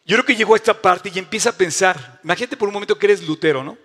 yo 0.05 0.17
creo 0.17 0.25
que 0.25 0.37
llegó 0.37 0.55
a 0.55 0.57
esta 0.57 0.81
parte 0.81 1.11
y 1.15 1.19
empieza 1.19 1.51
a 1.51 1.57
pensar, 1.57 2.21
imagínate 2.25 2.57
por 2.57 2.69
un 2.69 2.75
momento 2.75 2.99
que 2.99 3.07
eres 3.07 3.23
Lutero, 3.23 3.63
¿no? 3.63 3.79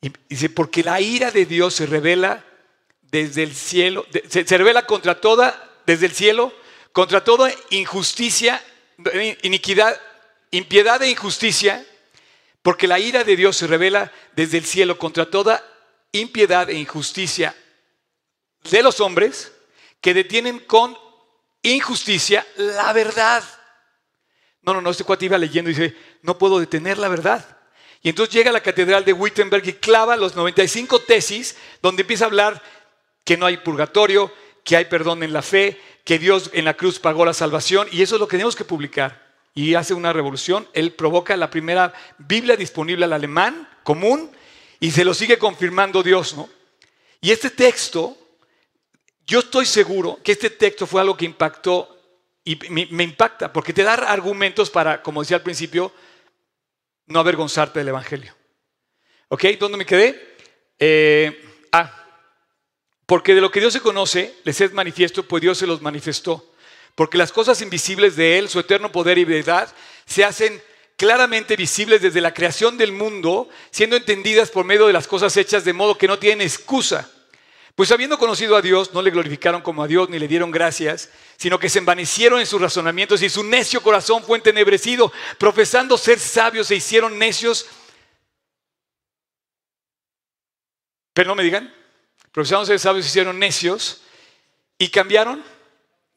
Y 0.00 0.12
dice, 0.28 0.48
porque 0.50 0.82
la 0.82 1.00
ira 1.00 1.30
de 1.30 1.46
Dios 1.46 1.74
se 1.74 1.86
revela 1.86 2.44
desde 3.02 3.42
el 3.42 3.54
cielo, 3.54 4.06
se, 4.28 4.46
se 4.46 4.58
revela 4.58 4.86
contra 4.86 5.20
toda, 5.20 5.72
desde 5.86 6.06
el 6.06 6.12
cielo, 6.12 6.52
contra 6.92 7.24
toda 7.24 7.52
injusticia, 7.70 8.62
iniquidad, 9.42 10.00
impiedad 10.50 11.02
e 11.02 11.10
injusticia, 11.10 11.84
porque 12.62 12.86
la 12.86 12.98
ira 12.98 13.24
de 13.24 13.36
Dios 13.36 13.56
se 13.56 13.66
revela 13.66 14.12
desde 14.36 14.58
el 14.58 14.64
cielo 14.64 14.96
contra 14.96 15.30
toda 15.30 15.62
impiedad 16.12 16.70
e 16.70 16.74
injusticia 16.74 17.54
de 18.70 18.82
los 18.82 19.00
hombres 19.00 19.52
que 20.00 20.14
detienen 20.14 20.60
con 20.60 20.96
injusticia 21.64 22.46
la 22.56 22.92
verdad. 22.92 23.42
No, 24.62 24.72
no, 24.72 24.80
no, 24.80 24.90
este 24.90 25.04
cuate 25.04 25.26
iba 25.26 25.36
leyendo 25.36 25.70
y 25.70 25.74
dice, 25.74 25.96
no 26.22 26.38
puedo 26.38 26.58
detener 26.58 26.98
la 26.98 27.08
verdad. 27.08 27.58
Y 28.02 28.10
entonces 28.10 28.34
llega 28.34 28.50
a 28.50 28.52
la 28.52 28.62
catedral 28.62 29.04
de 29.04 29.12
Wittenberg 29.12 29.66
y 29.66 29.72
clava 29.74 30.16
los 30.16 30.36
95 30.36 31.00
tesis 31.00 31.56
donde 31.82 32.02
empieza 32.02 32.24
a 32.24 32.28
hablar 32.28 32.62
que 33.24 33.36
no 33.36 33.46
hay 33.46 33.56
purgatorio, 33.58 34.32
que 34.62 34.76
hay 34.76 34.84
perdón 34.84 35.22
en 35.22 35.32
la 35.32 35.42
fe, 35.42 35.80
que 36.04 36.18
Dios 36.18 36.50
en 36.52 36.66
la 36.66 36.74
cruz 36.74 36.98
pagó 36.98 37.24
la 37.24 37.32
salvación 37.32 37.88
y 37.90 38.02
eso 38.02 38.16
es 38.16 38.20
lo 38.20 38.28
que 38.28 38.36
tenemos 38.36 38.56
que 38.56 38.64
publicar. 38.64 39.24
Y 39.54 39.74
hace 39.74 39.94
una 39.94 40.12
revolución, 40.12 40.68
él 40.72 40.92
provoca 40.92 41.36
la 41.36 41.50
primera 41.50 41.92
Biblia 42.18 42.56
disponible 42.56 43.04
al 43.04 43.12
alemán 43.12 43.68
común 43.84 44.30
y 44.80 44.90
se 44.90 45.04
lo 45.04 45.14
sigue 45.14 45.38
confirmando 45.38 46.02
Dios, 46.02 46.34
¿no? 46.34 46.48
Y 47.20 47.30
este 47.30 47.48
texto, 47.48 48.18
yo 49.26 49.40
estoy 49.40 49.66
seguro 49.66 50.18
que 50.22 50.32
este 50.32 50.50
texto 50.50 50.86
fue 50.86 51.00
algo 51.00 51.16
que 51.16 51.24
impactó 51.24 51.90
y 52.44 52.56
me, 52.68 53.04
impacta 53.04 53.52
porque 53.52 53.72
te 53.72 53.82
da 53.82 53.94
argumentos 53.94 54.68
para, 54.68 55.02
como 55.02 55.22
decía 55.22 55.38
al 55.38 55.42
principio, 55.42 55.92
no 57.06 57.20
avergonzarte 57.20 57.78
del 57.78 57.88
Evangelio. 57.88 58.34
¿Ok? 59.28 59.44
¿Dónde 59.58 59.78
me 59.78 59.86
quedé? 59.86 60.36
Eh, 60.78 61.42
ah, 61.72 62.04
porque 63.06 63.34
de 63.34 63.40
lo 63.40 63.50
que 63.50 63.60
Dios 63.60 63.72
se 63.72 63.80
conoce, 63.80 64.34
les 64.44 64.60
es 64.60 64.72
manifiesto, 64.72 65.22
pues 65.22 65.40
Dios 65.40 65.56
se 65.56 65.66
los 65.66 65.80
manifestó. 65.80 66.52
Porque 66.94 67.18
las 67.18 67.32
cosas 67.32 67.60
invisibles 67.62 68.16
de 68.16 68.38
Él, 68.38 68.48
su 68.48 68.60
eterno 68.60 68.92
poder 68.92 69.18
y 69.18 69.24
verdad, 69.24 69.72
se 70.06 70.24
hacen 70.24 70.62
claramente 70.96 71.56
visibles 71.56 72.02
desde 72.02 72.20
la 72.20 72.34
creación 72.34 72.76
del 72.76 72.92
mundo, 72.92 73.48
siendo 73.70 73.96
entendidas 73.96 74.50
por 74.50 74.64
medio 74.64 74.86
de 74.86 74.92
las 74.92 75.08
cosas 75.08 75.36
hechas 75.36 75.64
de 75.64 75.72
modo 75.72 75.98
que 75.98 76.06
no 76.06 76.18
tienen 76.18 76.46
excusa. 76.46 77.10
Pues 77.74 77.90
habiendo 77.90 78.18
conocido 78.18 78.54
a 78.54 78.62
Dios, 78.62 78.94
no 78.94 79.02
le 79.02 79.10
glorificaron 79.10 79.60
como 79.60 79.82
a 79.82 79.88
Dios 79.88 80.08
ni 80.08 80.18
le 80.20 80.28
dieron 80.28 80.52
gracias, 80.52 81.10
sino 81.36 81.58
que 81.58 81.68
se 81.68 81.80
envanecieron 81.80 82.38
en 82.38 82.46
sus 82.46 82.60
razonamientos 82.60 83.20
y 83.22 83.28
su 83.28 83.42
necio 83.42 83.82
corazón 83.82 84.22
fue 84.22 84.38
entenebrecido, 84.38 85.12
profesando 85.38 85.98
ser 85.98 86.20
sabios 86.20 86.68
se 86.68 86.76
hicieron 86.76 87.18
necios. 87.18 87.66
Pero 91.12 91.28
no 91.28 91.34
me 91.34 91.42
digan, 91.42 91.74
profesando 92.30 92.66
ser 92.66 92.78
sabios 92.78 93.06
se 93.06 93.10
hicieron 93.10 93.40
necios 93.40 94.02
y 94.78 94.88
cambiaron, 94.88 95.44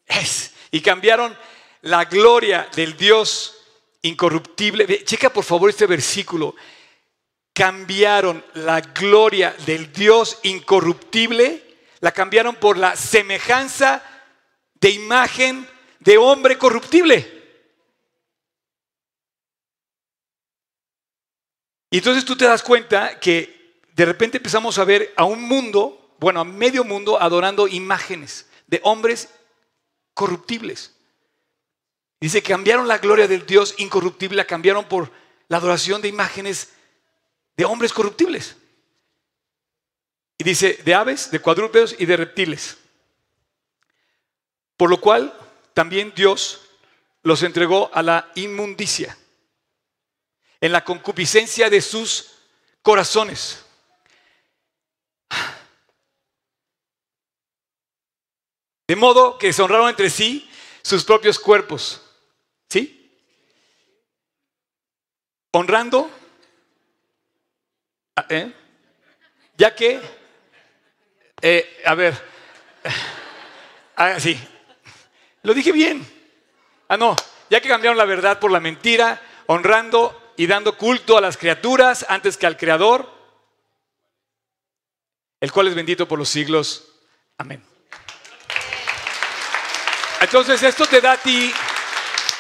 es, 0.05 0.53
y 0.69 0.81
cambiaron 0.81 1.35
la 1.81 2.05
gloria 2.05 2.69
del 2.75 2.95
Dios 2.95 3.57
incorruptible. 4.03 5.03
Checa 5.05 5.31
por 5.31 5.43
favor 5.43 5.71
este 5.71 5.87
versículo. 5.87 6.55
Cambiaron 7.57 8.45
la 8.53 8.81
gloria 8.81 9.51
del 9.65 9.91
Dios 9.91 10.37
incorruptible, 10.43 11.63
la 12.01 12.11
cambiaron 12.11 12.55
por 12.57 12.77
la 12.77 12.95
semejanza 12.95 14.03
de 14.75 14.91
imagen 14.91 15.67
de 15.99 16.19
hombre 16.19 16.59
corruptible. 16.59 17.33
Y 21.89 21.97
entonces 21.97 22.25
tú 22.25 22.37
te 22.37 22.45
das 22.45 22.61
cuenta 22.61 23.19
que 23.19 23.81
de 23.95 24.05
repente 24.05 24.37
empezamos 24.37 24.77
a 24.77 24.85
ver 24.85 25.11
a 25.17 25.25
un 25.25 25.41
mundo, 25.41 26.13
bueno, 26.19 26.41
a 26.41 26.43
medio 26.43 26.83
mundo 26.83 27.19
adorando 27.19 27.67
imágenes. 27.67 28.47
de 28.67 28.81
hombres 28.83 29.29
corruptibles. 30.13 30.93
Dice 32.19 32.43
cambiaron 32.43 32.87
la 32.87 32.99
gloria 32.99 33.27
del 33.27 33.47
Dios 33.47 33.73
incorruptible, 33.79 34.37
la 34.37 34.45
cambiaron 34.45 34.85
por 34.85 35.11
la 35.47 35.57
adoración 35.57 36.03
de 36.03 36.09
imágenes 36.09 36.76
de 37.57 37.65
hombres 37.65 37.91
corruptibles. 37.91 38.55
Y 40.37 40.43
dice, 40.43 40.79
de 40.85 40.93
aves, 40.93 41.31
de 41.31 41.39
cuadrúpedos 41.39 41.95
y 41.97 42.05
de 42.05 42.15
reptiles. 42.15 42.77
Por 44.77 44.91
lo 44.91 45.01
cual 45.01 45.35
también 45.73 46.13
Dios 46.15 46.61
los 47.23 47.41
entregó 47.41 47.89
a 47.93 48.03
la 48.03 48.31
inmundicia, 48.35 49.17
en 50.61 50.71
la 50.71 50.85
concupiscencia 50.85 51.69
de 51.69 51.81
sus 51.81 52.31
corazones. 52.83 53.65
De 58.87 58.95
modo 58.95 59.37
que 59.37 59.51
se 59.51 59.61
honraron 59.61 59.89
entre 59.89 60.09
sí 60.09 60.49
sus 60.83 61.03
propios 61.03 61.37
cuerpos. 61.39 62.01
¿Sí? 62.69 63.11
Honrando, 65.51 66.09
¿eh? 68.29 68.51
ya 69.57 69.75
que, 69.75 70.01
eh, 71.41 71.81
a 71.85 71.95
ver, 71.95 72.13
ah, 73.95 74.19
sí, 74.19 74.39
lo 75.43 75.53
dije 75.53 75.71
bien. 75.71 76.05
Ah, 76.87 76.97
no, 76.97 77.15
ya 77.49 77.59
que 77.61 77.69
cambiaron 77.69 77.97
la 77.97 78.05
verdad 78.05 78.39
por 78.39 78.51
la 78.51 78.59
mentira, 78.59 79.21
honrando 79.47 80.33
y 80.37 80.47
dando 80.47 80.77
culto 80.77 81.17
a 81.17 81.21
las 81.21 81.37
criaturas 81.37 82.05
antes 82.09 82.37
que 82.37 82.45
al 82.45 82.57
Creador, 82.57 83.11
el 85.39 85.51
cual 85.51 85.67
es 85.67 85.75
bendito 85.75 86.07
por 86.07 86.17
los 86.17 86.29
siglos. 86.29 86.87
Amén. 87.37 87.63
Entonces 90.21 90.63
esto 90.63 90.85
te 90.87 91.01
da 91.01 91.13
a 91.13 91.17
ti, 91.17 91.53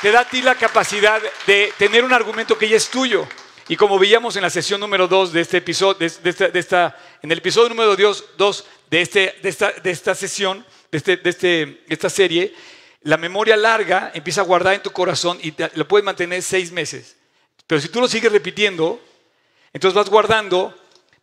te 0.01 0.11
da 0.11 0.21
a 0.21 0.25
ti 0.29 0.41
la 0.41 0.55
capacidad 0.55 1.21
de 1.45 1.73
tener 1.77 2.03
un 2.03 2.13
argumento 2.13 2.57
que 2.57 2.69
ya 2.69 2.77
es 2.77 2.89
tuyo. 2.89 3.27
Y 3.69 3.75
como 3.75 3.99
veíamos 3.99 4.35
en 4.37 4.43
la 4.43 4.49
sesión 4.49 4.79
número 4.79 5.07
2 5.09 5.33
de 5.33 5.41
este 5.41 5.57
episodio, 5.57 5.95
de, 5.95 6.59
esta, 6.59 6.97
en 7.21 7.31
el 7.31 7.39
episodio 7.39 7.67
número 7.67 7.97
2 7.97 8.65
de, 8.89 9.01
este, 9.01 9.35
de, 9.41 9.49
esta, 9.49 9.71
de 9.71 9.91
esta 9.91 10.15
sesión, 10.15 10.65
de, 10.89 10.97
este, 10.97 11.17
de, 11.17 11.29
este, 11.29 11.47
de 11.47 11.85
esta 11.89 12.09
serie, 12.09 12.55
la 13.01 13.17
memoria 13.17 13.57
larga 13.57 14.11
empieza 14.13 14.39
a 14.41 14.45
guardar 14.45 14.75
en 14.75 14.81
tu 14.81 14.91
corazón 14.91 15.37
y 15.43 15.53
lo 15.75 15.85
puedes 15.85 16.05
mantener 16.05 16.41
seis 16.41 16.71
meses. 16.71 17.17
Pero 17.67 17.81
si 17.81 17.89
tú 17.89 17.99
lo 17.99 18.07
sigues 18.07 18.31
repitiendo, 18.31 19.01
entonces 19.73 19.95
vas 19.95 20.09
guardando, 20.09 20.73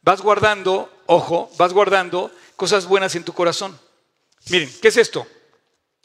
vas 0.03 0.21
guardando, 0.21 0.93
ojo, 1.07 1.51
vas 1.57 1.73
guardando 1.73 2.31
cosas 2.57 2.87
buenas 2.87 3.15
en 3.15 3.25
tu 3.25 3.33
corazón. 3.33 3.79
Miren, 4.51 4.71
¿qué 4.83 4.89
es 4.89 4.99
esto? 4.99 5.27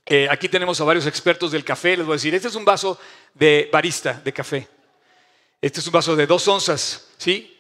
Eh, 0.06 0.28
aquí 0.32 0.48
tenemos 0.48 0.80
a 0.80 0.86
varios 0.86 1.06
expertos 1.06 1.52
del 1.52 1.66
café. 1.66 1.98
Les 1.98 2.06
voy 2.06 2.14
a 2.14 2.16
decir, 2.16 2.34
este 2.34 2.48
es 2.48 2.56
un 2.56 2.64
vaso 2.64 2.98
de 3.34 3.70
barista 3.72 4.14
de 4.14 4.32
café. 4.32 4.79
Este 5.62 5.80
es 5.80 5.88
un 5.88 5.94
vaso 5.94 6.16
de 6.16 6.26
dos 6.26 6.48
onzas, 6.48 7.08
¿sí? 7.18 7.58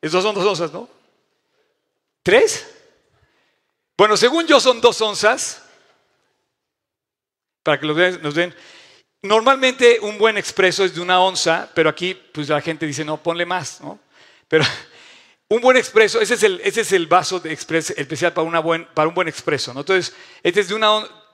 Estos 0.00 0.22
son 0.22 0.34
dos 0.34 0.46
onzas, 0.46 0.72
¿no? 0.72 0.88
¿Tres? 2.22 2.70
Bueno, 3.96 4.16
según 4.16 4.46
yo 4.46 4.60
son 4.60 4.80
dos 4.80 5.00
onzas. 5.00 5.62
Para 7.62 7.80
que 7.80 7.86
nos 7.86 8.34
den. 8.34 8.54
Normalmente 9.22 9.98
un 10.00 10.18
buen 10.18 10.36
expreso 10.36 10.84
es 10.84 10.94
de 10.94 11.00
una 11.00 11.20
onza, 11.20 11.70
pero 11.74 11.88
aquí 11.88 12.14
pues 12.14 12.48
la 12.48 12.60
gente 12.60 12.86
dice, 12.86 13.04
no, 13.04 13.22
ponle 13.22 13.46
más, 13.46 13.80
¿no? 13.80 13.98
Pero 14.48 14.64
un 15.48 15.62
buen 15.62 15.78
expreso, 15.78 16.20
ese 16.20 16.34
es 16.34 16.42
el, 16.42 16.60
ese 16.62 16.82
es 16.82 16.92
el 16.92 17.06
vaso 17.06 17.40
de 17.40 17.52
especial 17.52 18.34
para, 18.34 18.46
una 18.46 18.60
buen, 18.60 18.84
para 18.92 19.08
un 19.08 19.14
buen 19.14 19.28
expreso, 19.28 19.72
¿no? 19.72 19.80
Entonces, 19.80 20.14
este 20.42 20.60
es 20.60 20.68
de 20.68 20.74
una 20.74 20.88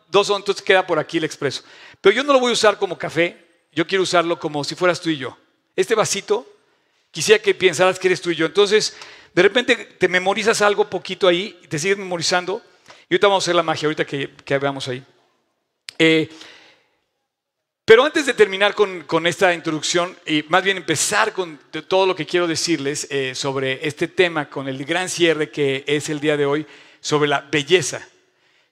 dos 0.09 0.31
onzas, 0.31 0.43
entonces 0.43 0.63
queda 0.63 0.87
por 0.87 1.01
aquí 1.01 1.19
el 1.19 1.25
expreso. 1.25 1.65
Pero 2.01 2.15
yo 2.15 2.23
no 2.23 2.33
lo 2.33 2.39
voy 2.39 2.51
a 2.51 2.53
usar 2.53 2.79
como 2.79 2.97
café, 2.97 3.65
yo 3.73 3.85
quiero 3.87 4.05
usarlo 4.05 4.39
como 4.39 4.63
si 4.63 4.77
fueras 4.77 5.01
tú 5.01 5.11
y 5.11 5.17
yo. 5.17 5.37
Este 5.77 5.95
vasito, 5.95 6.47
quisiera 7.11 7.43
que 7.43 7.55
pensaras 7.55 7.99
que 7.99 8.09
eres 8.09 8.21
tú 8.21 8.31
y 8.31 8.37
yo. 8.37 8.47
Entonces, 8.47 8.97
de 9.35 9.43
repente 9.43 9.77
te 9.77 10.09
memorizas 10.09 10.63
algo 10.63 10.91
poquito 10.91 11.29
ahí, 11.29 11.59
te 11.69 11.79
sigues 11.79 11.99
memorizando, 11.99 12.63
y 13.09 13.15
ahorita 13.15 13.27
vamos 13.27 13.43
a 13.43 13.45
hacer 13.45 13.55
la 13.55 13.63
magia, 13.63 13.87
ahorita 13.87 14.05
que, 14.05 14.31
que 14.45 14.59
veamos 14.59 14.89
ahí. 14.89 15.05
Eh, 15.99 16.29
pero 17.91 18.05
antes 18.05 18.25
de 18.25 18.35
terminar 18.35 18.77
con, 18.77 19.27
esta 19.27 19.53
introducción 19.53 20.17
y 20.25 20.45
más 20.49 20.63
bien 20.63 20.77
empezar 20.77 21.33
con 21.33 21.59
todo 21.89 22.07
lo 22.07 22.15
que 22.15 22.25
quiero 22.25 22.47
decirles 22.47 23.09
eh, 23.11 23.35
sobre 23.35 23.85
este 23.85 24.07
tema, 24.07 24.49
con 24.49 24.69
el 24.69 24.85
gran 24.85 25.09
cierre 25.09 25.51
que 25.51 25.83
es 25.89 26.09
el 26.09 26.21
día 26.21 26.37
de 26.37 26.47
hoy, 26.47 26.65
sobre 27.01 27.29
la 27.29 27.41
belleza. 27.41 28.01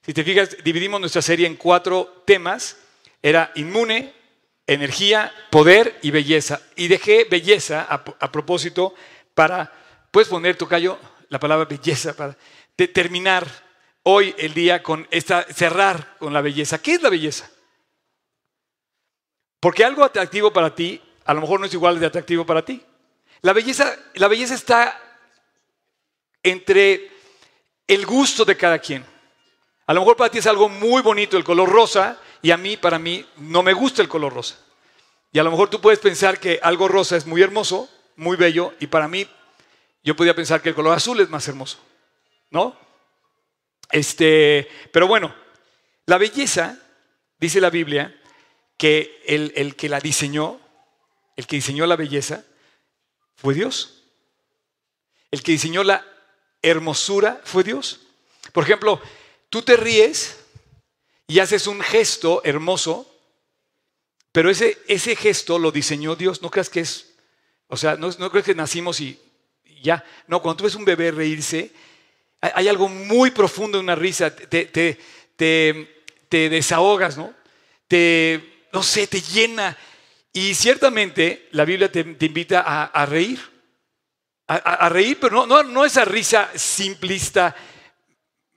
Si 0.05 0.13
te 0.13 0.23
fijas, 0.23 0.55
dividimos 0.63 1.01
nuestra 1.01 1.21
serie 1.21 1.47
en 1.47 1.57
cuatro 1.57 2.23
temas. 2.25 2.77
Era 3.21 3.51
inmune, 3.55 4.13
energía, 4.69 5.33
poder 5.49 5.99
y 6.01 6.11
belleza. 6.11 6.61
Y 6.75 6.87
dejé 6.87 7.25
belleza 7.25 7.81
a, 7.81 8.31
propósito 8.31 8.93
para, 9.33 9.71
puedes 10.11 10.29
poner, 10.29 10.55
Tocayo, 10.55 10.99
la 11.29 11.39
palabra 11.39 11.65
belleza, 11.65 12.15
para 12.15 12.37
terminar 12.93 13.47
hoy 14.03 14.33
el 14.37 14.53
día 14.53 14.83
con 14.83 15.07
esta, 15.09 15.43
cerrar 15.43 16.17
con 16.19 16.33
la 16.33 16.41
belleza. 16.41 16.81
¿Qué 16.81 16.93
es 16.93 17.01
la 17.01 17.09
belleza? 17.09 17.49
Porque 19.59 19.83
algo 19.83 20.03
atractivo 20.03 20.53
para 20.53 20.73
ti, 20.73 21.01
a 21.25 21.33
lo 21.33 21.41
mejor 21.41 21.59
no 21.59 21.65
es 21.65 21.73
igual 21.73 21.99
de 21.99 22.05
atractivo 22.05 22.45
para 22.45 22.63
ti. 22.63 22.81
La 23.41 23.53
belleza, 23.53 23.97
la 24.15 24.27
belleza 24.27 24.53
está 24.53 25.01
entre 26.43 27.11
el 27.87 28.05
gusto 28.05 28.45
de 28.45 28.55
cada 28.55 28.77
quien. 28.77 29.03
A 29.87 29.93
lo 29.93 30.01
mejor 30.01 30.15
para 30.15 30.29
ti 30.29 30.37
es 30.37 30.47
algo 30.47 30.69
muy 30.69 31.01
bonito 31.01 31.37
el 31.37 31.43
color 31.43 31.67
rosa 31.67 32.19
y 32.41 32.51
a 32.51 32.57
mí, 32.57 32.77
para 32.77 32.99
mí, 32.99 33.25
no 33.37 33.63
me 33.63 33.73
gusta 33.73 34.01
el 34.01 34.07
color 34.07 34.33
rosa. 34.33 34.57
Y 35.31 35.39
a 35.39 35.43
lo 35.43 35.51
mejor 35.51 35.69
tú 35.69 35.81
puedes 35.81 35.99
pensar 35.99 36.39
que 36.39 36.59
algo 36.63 36.87
rosa 36.87 37.17
es 37.17 37.25
muy 37.25 37.41
hermoso, 37.41 37.89
muy 38.15 38.37
bello, 38.37 38.73
y 38.79 38.87
para 38.87 39.07
mí, 39.07 39.27
yo 40.03 40.15
podría 40.15 40.35
pensar 40.35 40.61
que 40.61 40.69
el 40.69 40.75
color 40.75 40.93
azul 40.93 41.19
es 41.19 41.29
más 41.29 41.47
hermoso. 41.47 41.77
¿No? 42.49 42.75
Este, 43.91 44.67
pero 44.91 45.07
bueno, 45.07 45.33
la 46.05 46.17
belleza, 46.17 46.79
dice 47.39 47.61
la 47.61 47.69
Biblia, 47.69 48.15
que 48.77 49.21
el, 49.25 49.75
que 49.75 49.89
la 49.89 49.99
diseñó, 49.99 50.59
el 51.35 51.45
que 51.45 51.57
diseñó 51.57 51.85
la 51.85 51.95
belleza, 51.95 52.43
fue 53.35 53.53
Dios. 53.53 54.03
El 55.31 55.43
que 55.43 55.51
diseñó 55.51 55.83
la 55.83 56.05
hermosura 56.61 57.41
fue 57.43 57.63
Dios. 57.63 57.99
Por 58.53 58.63
ejemplo, 58.63 59.01
tú 59.49 59.61
te 59.61 59.75
ríes 59.75 60.39
y 61.29 61.39
haces 61.39 61.67
un 61.67 61.79
gesto 61.79 62.41
hermoso, 62.43 63.09
pero 64.33 64.49
ese, 64.49 64.77
ese 64.87 65.15
gesto 65.15 65.59
lo 65.59 65.71
diseñó 65.71 66.15
Dios. 66.15 66.41
No 66.41 66.49
creas 66.49 66.69
que 66.69 66.81
es, 66.81 67.13
o 67.67 67.77
sea, 67.77 67.95
no, 67.95 68.09
no 68.17 68.31
crees 68.31 68.45
que 68.45 68.55
nacimos 68.55 68.99
y, 68.99 69.17
ya. 69.81 70.03
No, 70.27 70.41
cuando 70.41 70.57
tú 70.57 70.63
ves 70.65 70.75
un 70.75 70.83
bebé 70.83 71.11
reírse, 71.11 71.71
hay, 72.41 72.67
algo 72.67 72.89
muy 72.89 73.31
profundo 73.31 73.77
en 73.77 73.83
una 73.83 73.95
risa, 73.95 74.35
te, 74.35 74.65
te, 74.65 74.97
te 75.37 76.49
desahogas, 76.49 77.15
¿no? 77.15 77.33
Te 77.87 78.49
no 78.71 78.83
sé, 78.83 79.07
te 79.07 79.21
llena. 79.21 79.77
Y 80.33 80.53
ciertamente 80.55 81.47
la 81.51 81.63
Biblia 81.63 81.91
te, 81.91 81.99
invita 82.01 82.61
a, 82.61 83.05
reír. 83.05 83.39
A, 84.47 84.89
reír, 84.89 85.19
pero 85.21 85.45
no, 85.45 85.61
no, 85.63 85.85
esa 85.85 86.05
risa 86.05 86.49
simplista 86.55 87.55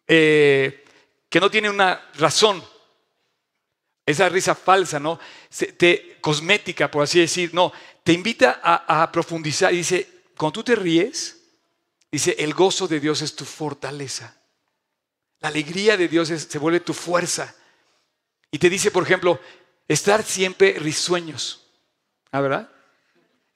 eh, 0.06 0.84
que 1.32 1.40
no 1.40 1.50
tiene 1.50 1.70
una 1.70 2.10
razón. 2.16 2.62
Esa 4.04 4.28
risa 4.28 4.54
falsa, 4.54 5.00
¿no? 5.00 5.18
Te, 5.78 6.18
cosmética, 6.20 6.90
por 6.90 7.04
así 7.04 7.20
decir. 7.20 7.54
No, 7.54 7.72
te 8.04 8.12
invita 8.12 8.60
a, 8.62 9.10
profundizar. 9.10 9.72
Y 9.72 9.78
dice, 9.78 10.24
cuando 10.36 10.52
tú 10.52 10.64
te 10.64 10.76
ríes, 10.76 11.40
dice, 12.10 12.36
el 12.38 12.52
gozo 12.52 12.86
de 12.86 13.00
Dios 13.00 13.22
es 13.22 13.34
tu 13.34 13.46
fortaleza. 13.46 14.36
La 15.40 15.48
alegría 15.48 15.96
de 15.96 16.06
Dios 16.06 16.28
se 16.28 16.58
vuelve 16.58 16.80
tu 16.80 16.92
fuerza. 16.92 17.54
Y 18.50 18.58
te 18.58 18.68
dice, 18.68 18.90
por 18.90 19.04
ejemplo, 19.04 19.40
estar 19.88 20.22
siempre 20.22 20.74
risueños. 20.78 21.66
¿Ah, 22.30 22.42
verdad? 22.42 22.70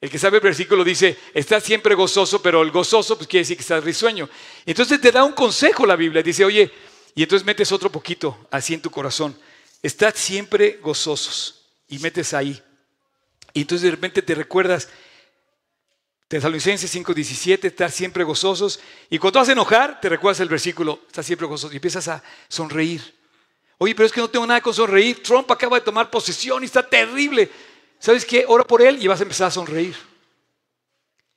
El 0.00 0.08
que 0.08 0.18
sabe 0.18 0.38
el 0.38 0.42
versículo 0.42 0.82
dice, 0.82 1.18
está 1.34 1.60
siempre 1.60 1.94
gozoso, 1.94 2.40
pero 2.40 2.62
el 2.62 2.70
gozoso 2.70 3.18
pues 3.18 3.28
quiere 3.28 3.42
decir 3.42 3.58
que 3.58 3.62
estás 3.62 3.84
risueño. 3.84 4.30
Entonces 4.64 4.98
te 4.98 5.12
da 5.12 5.24
un 5.24 5.32
consejo 5.32 5.84
la 5.84 5.96
Biblia, 5.96 6.22
dice, 6.22 6.42
oye, 6.42 6.72
y 7.16 7.22
entonces 7.22 7.46
metes 7.46 7.72
otro 7.72 7.90
poquito 7.90 8.46
así 8.50 8.74
en 8.74 8.82
tu 8.82 8.90
corazón. 8.90 9.36
Estad 9.82 10.14
siempre 10.14 10.78
gozosos 10.82 11.64
y 11.88 11.98
metes 11.98 12.34
ahí. 12.34 12.62
Y 13.54 13.62
entonces 13.62 13.84
de 13.84 13.90
repente 13.90 14.20
te 14.20 14.34
recuerdas, 14.34 14.90
Tesalonicenses 16.28 16.94
5:17, 16.94 17.68
estar 17.68 17.90
siempre 17.90 18.22
gozosos. 18.22 18.80
Y 19.08 19.18
cuando 19.18 19.40
vas 19.40 19.48
a 19.48 19.52
enojar, 19.52 19.98
te 19.98 20.10
recuerdas 20.10 20.40
el 20.40 20.50
versículo, 20.50 21.00
estás 21.06 21.24
siempre 21.24 21.46
gozoso 21.46 21.72
y 21.72 21.76
empiezas 21.76 22.06
a 22.06 22.22
sonreír. 22.48 23.14
Oye, 23.78 23.94
pero 23.94 24.04
es 24.04 24.12
que 24.12 24.20
no 24.20 24.28
tengo 24.28 24.46
nada 24.46 24.60
con 24.60 24.74
sonreír. 24.74 25.22
Trump 25.22 25.50
acaba 25.50 25.78
de 25.78 25.86
tomar 25.86 26.10
posesión 26.10 26.62
y 26.62 26.66
está 26.66 26.86
terrible. 26.86 27.50
¿Sabes 27.98 28.26
qué? 28.26 28.44
Ora 28.46 28.64
por 28.64 28.82
él 28.82 29.02
y 29.02 29.06
vas 29.06 29.20
a 29.20 29.22
empezar 29.22 29.48
a 29.48 29.50
sonreír. 29.50 29.96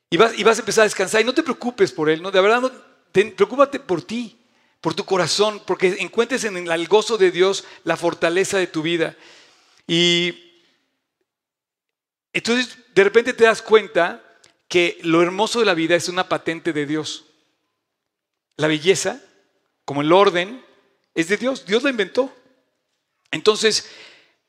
Y 0.10 0.18
vas, 0.18 0.38
y 0.38 0.44
vas 0.44 0.58
a 0.58 0.62
empezar 0.62 0.82
a 0.82 0.86
descansar. 0.88 1.22
Y 1.22 1.24
no 1.24 1.34
te 1.34 1.44
preocupes 1.44 1.94
por 1.94 2.10
él, 2.10 2.22
¿no? 2.22 2.32
De 2.32 2.42
verdad, 2.42 2.60
no, 2.60 2.72
preocúpate 3.14 3.80
por 3.80 4.02
ti. 4.02 4.39
Por 4.82 4.94
tu 4.94 5.06
corazón, 5.06 5.62
porque 5.66 5.98
encuentres 6.00 6.44
en 6.44 6.56
el 6.56 6.88
gozo 6.88 7.18
de 7.18 7.32
Dios 7.32 7.66
la 7.84 7.98
fortaleza 7.98 8.58
de 8.58 8.68
tu 8.68 8.82
vida. 8.82 9.16
Y 9.88 10.64
entonces 12.32 12.78
de 12.94 13.04
repente 13.04 13.34
te 13.34 13.44
das 13.44 13.62
cuenta 13.62 14.24
que 14.68 15.00
lo 15.02 15.22
hermoso 15.22 15.60
de 15.60 15.66
la 15.66 15.74
vida 15.74 15.96
es 15.96 16.08
una 16.08 16.30
patente 16.30 16.74
de 16.74 16.86
Dios. 16.86 17.26
La 18.56 18.68
belleza, 18.68 19.22
como 19.84 20.02
el 20.02 20.12
orden, 20.14 20.64
es 21.16 21.28
de 21.28 21.38
Dios. 21.38 21.66
Dios 21.66 21.84
la 21.84 21.90
inventó. 21.90 22.34
Entonces, 23.32 23.90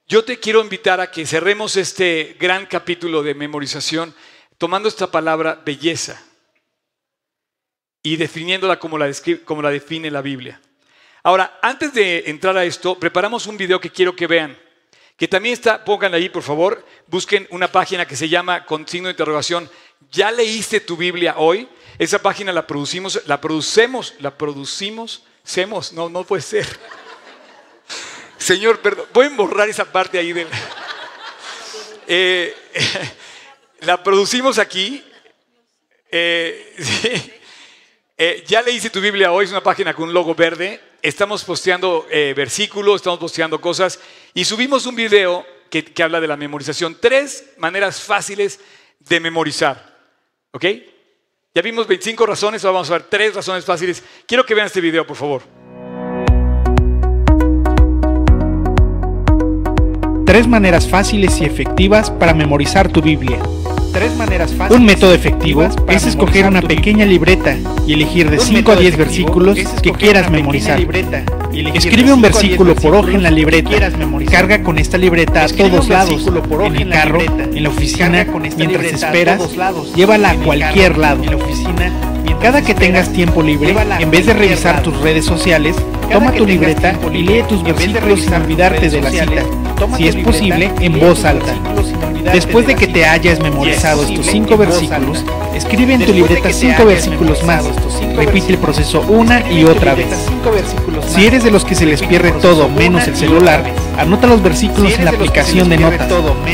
yo 0.06 0.24
te 0.24 0.38
quiero 0.38 0.60
invitar 0.60 1.00
a 1.00 1.10
que 1.10 1.26
cerremos 1.26 1.76
este 1.76 2.36
gran 2.38 2.66
capítulo 2.66 3.22
de 3.22 3.34
memorización 3.34 4.14
tomando 4.58 4.88
esta 4.88 5.10
palabra 5.10 5.62
belleza 5.64 6.22
y 8.02 8.16
definiéndola 8.16 8.78
como 8.78 8.98
la, 8.98 9.10
como 9.44 9.62
la 9.62 9.70
define 9.70 10.10
la 10.10 10.22
Biblia. 10.22 10.60
Ahora, 11.22 11.58
antes 11.60 11.92
de 11.92 12.24
entrar 12.26 12.56
a 12.56 12.64
esto, 12.64 12.98
preparamos 12.98 13.46
un 13.46 13.56
video 13.56 13.80
que 13.80 13.90
quiero 13.90 14.16
que 14.16 14.26
vean, 14.26 14.56
que 15.16 15.28
también 15.28 15.52
está, 15.52 15.84
pongan 15.84 16.14
ahí 16.14 16.30
por 16.30 16.42
favor, 16.42 16.84
busquen 17.06 17.46
una 17.50 17.70
página 17.70 18.06
que 18.06 18.16
se 18.16 18.28
llama 18.28 18.64
con 18.64 18.88
signo 18.88 19.08
de 19.08 19.12
interrogación, 19.12 19.70
¿ya 20.10 20.30
leíste 20.30 20.80
tu 20.80 20.96
Biblia 20.96 21.34
hoy? 21.36 21.68
Esa 21.98 22.22
página 22.22 22.52
la 22.52 22.66
producimos, 22.66 23.20
la 23.26 23.38
producemos, 23.40 24.14
la 24.20 24.36
producimos, 24.36 25.22
hacemos, 25.44 25.92
no, 25.92 26.08
no 26.08 26.24
puede 26.24 26.42
ser. 26.42 26.66
Señor, 28.38 28.80
perdón, 28.80 29.06
pueden 29.12 29.36
borrar 29.36 29.68
esa 29.68 29.84
parte 29.84 30.18
ahí 30.18 30.32
del... 30.32 30.48
Eh, 32.12 32.56
la 33.82 34.02
producimos 34.02 34.58
aquí. 34.58 35.00
Eh, 36.10 36.74
sí. 36.76 37.39
Eh, 38.22 38.44
ya 38.46 38.60
leíste 38.60 38.90
tu 38.90 39.00
Biblia 39.00 39.32
hoy, 39.32 39.46
es 39.46 39.50
una 39.50 39.62
página 39.62 39.94
con 39.94 40.06
un 40.06 40.12
logo 40.12 40.34
verde. 40.34 40.78
Estamos 41.00 41.42
posteando 41.42 42.06
eh, 42.10 42.34
versículos, 42.36 42.96
estamos 42.96 43.18
posteando 43.18 43.58
cosas 43.62 43.98
y 44.34 44.44
subimos 44.44 44.84
un 44.84 44.94
video 44.94 45.46
que, 45.70 45.82
que, 45.82 46.02
habla 46.02 46.20
de 46.20 46.28
la 46.28 46.36
memorización. 46.36 46.98
Tres 47.00 47.54
maneras 47.56 48.02
fáciles 48.02 48.60
de 48.98 49.20
memorizar. 49.20 49.96
¿Ok? 50.50 50.66
Ya 51.54 51.62
vimos 51.62 51.86
25 51.86 52.26
razones, 52.26 52.62
ahora 52.62 52.74
vamos 52.74 52.90
a 52.90 52.98
ver 52.98 53.04
tres 53.04 53.34
razones 53.34 53.64
fáciles. 53.64 54.02
Quiero 54.26 54.44
que 54.44 54.54
vean 54.54 54.66
este 54.66 54.82
video, 54.82 55.06
por 55.06 55.16
favor. 55.16 55.40
Tres 60.26 60.46
maneras 60.46 60.86
fáciles 60.86 61.40
y 61.40 61.46
efectivas 61.46 62.10
para 62.10 62.34
memorizar 62.34 62.92
tu 62.92 63.00
Biblia. 63.00 63.40
Un 64.70 64.84
método 64.84 65.12
efectivo 65.14 65.68
es 65.88 66.06
escoger 66.06 66.46
una 66.46 66.62
pequeña 66.62 67.04
libreta 67.04 67.56
y 67.86 67.94
elegir 67.94 68.30
de 68.30 68.38
5 68.38 68.72
a 68.72 68.76
10 68.76 68.96
versículos 68.96 69.58
que 69.82 69.92
quieras 69.92 70.30
memorizar. 70.30 70.80
Escribe 71.74 72.12
un 72.12 72.22
versículo 72.22 72.74
por 72.76 72.94
hoja 72.94 73.10
en 73.12 73.22
la 73.22 73.30
libreta. 73.30 73.90
Carga 74.30 74.62
con 74.62 74.78
esta 74.78 74.96
libreta 74.96 75.44
a 75.44 75.48
todos 75.48 75.88
lados, 75.88 76.26
en 76.64 76.76
el 76.76 76.90
carro, 76.90 77.20
en 77.20 77.62
la 77.62 77.68
oficina, 77.68 78.26
mientras 78.56 78.84
esperas. 78.84 79.40
Llévala 79.94 80.30
a 80.30 80.34
cualquier 80.36 80.96
lado. 80.96 81.22
Cada 82.40 82.62
que 82.62 82.74
tengas 82.74 83.12
tiempo 83.12 83.42
libre, 83.42 83.76
en 83.98 84.10
vez 84.10 84.24
de 84.24 84.32
revisar 84.32 84.82
tus 84.82 84.98
redes 85.00 85.26
sociales, 85.26 85.76
toma 86.10 86.32
tu 86.32 86.46
libreta 86.46 86.98
y 87.12 87.22
lee 87.22 87.42
tus 87.48 87.62
versículos 87.62 88.20
sin 88.22 88.32
olvidarte 88.32 88.88
de 88.88 89.00
la 89.02 89.10
cita. 89.10 89.44
Si 89.96 90.08
es 90.08 90.16
posible, 90.16 90.70
en 90.80 90.98
voz 90.98 91.24
alta. 91.24 91.54
Después 92.22 92.66
de 92.66 92.74
que 92.74 92.86
te 92.86 93.04
hayas 93.04 93.40
memorizado 93.40 94.02
estos 94.04 94.26
cinco 94.26 94.56
versículos, 94.56 95.24
escribe 95.54 95.94
en 95.94 96.04
tu 96.04 96.12
libreta 96.12 96.52
cinco 96.52 96.84
versículos 96.86 97.42
más. 97.44 97.64
Repite 98.16 98.48
el 98.48 98.58
proceso 98.58 99.04
una 99.08 99.50
y 99.50 99.64
otra 99.64 99.94
vez. 99.94 100.08
Si 101.08 101.26
eres 101.26 101.44
de 101.44 101.50
los 101.50 101.64
que 101.64 101.74
se 101.74 101.86
les 101.86 102.02
pierde 102.02 102.32
todo 102.32 102.68
menos 102.68 103.06
el 103.06 103.16
celular, 103.16 103.62
anota 103.98 104.26
los 104.26 104.42
versículos 104.42 104.98
en 104.98 105.04
la 105.04 105.10
aplicación 105.10 105.68
de 105.68 105.78
notas. 105.78 106.10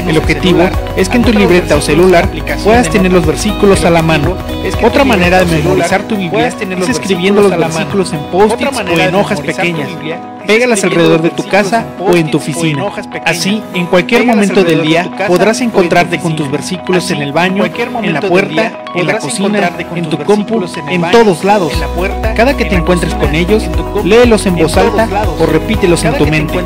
El 0.06 0.16
objetivo 0.16 0.68
es 0.96 1.08
que 1.08 1.16
en 1.16 1.24
tu 1.24 1.32
libreta 1.32 1.76
o 1.76 1.80
celular 1.80 2.28
puedas 2.64 2.88
tener 2.90 3.12
los 3.12 3.26
versículos 3.26 3.84
a 3.84 3.90
la 3.90 4.02
mano. 4.02 4.36
Otra 4.82 5.04
manera 5.04 5.44
de 5.44 5.56
memorizar 5.56 6.02
tu 6.04 6.16
Biblia 6.16 6.48
es 6.48 6.88
escribiendo 6.88 7.42
los 7.42 7.56
versículos 7.56 8.12
en 8.12 8.20
post-its 8.30 8.78
o 8.78 8.98
en 8.98 9.14
hojas 9.14 9.40
pequeñas. 9.40 9.88
Pégalas 10.46 10.84
alrededor 10.84 11.22
de 11.22 11.30
tu 11.30 11.42
casa 11.48 11.84
o 11.98 12.14
en 12.14 12.30
tu 12.30 12.38
oficina. 12.38 12.84
Así, 13.24 13.62
en 13.74 13.86
cualquier 13.86 14.24
momento 14.24 14.62
del 14.62 14.82
día 14.82 15.10
podrás 15.26 15.60
encontrarte 15.60 16.18
con 16.20 16.36
tus 16.36 16.50
versículos 16.50 17.10
en 17.10 17.22
el 17.22 17.32
baño, 17.32 17.64
en 17.64 18.12
la 18.12 18.20
puerta, 18.20 18.84
en 18.96 19.06
la 19.06 19.18
cocina, 19.18 19.70
en 19.94 20.08
tu 20.08 20.18
compu, 20.18 20.64
en 20.88 21.02
todos 21.10 21.44
lados. 21.44 21.72
Cada 22.34 22.56
que 22.56 22.64
te 22.64 22.76
encuentres 22.76 23.14
con 23.14 23.34
ellos, 23.34 23.64
léelos 24.04 24.46
en 24.46 24.56
voz 24.56 24.76
alta 24.76 25.08
o 25.38 25.46
repítelos 25.46 26.04
en 26.04 26.14
tu 26.14 26.26
mente. 26.26 26.58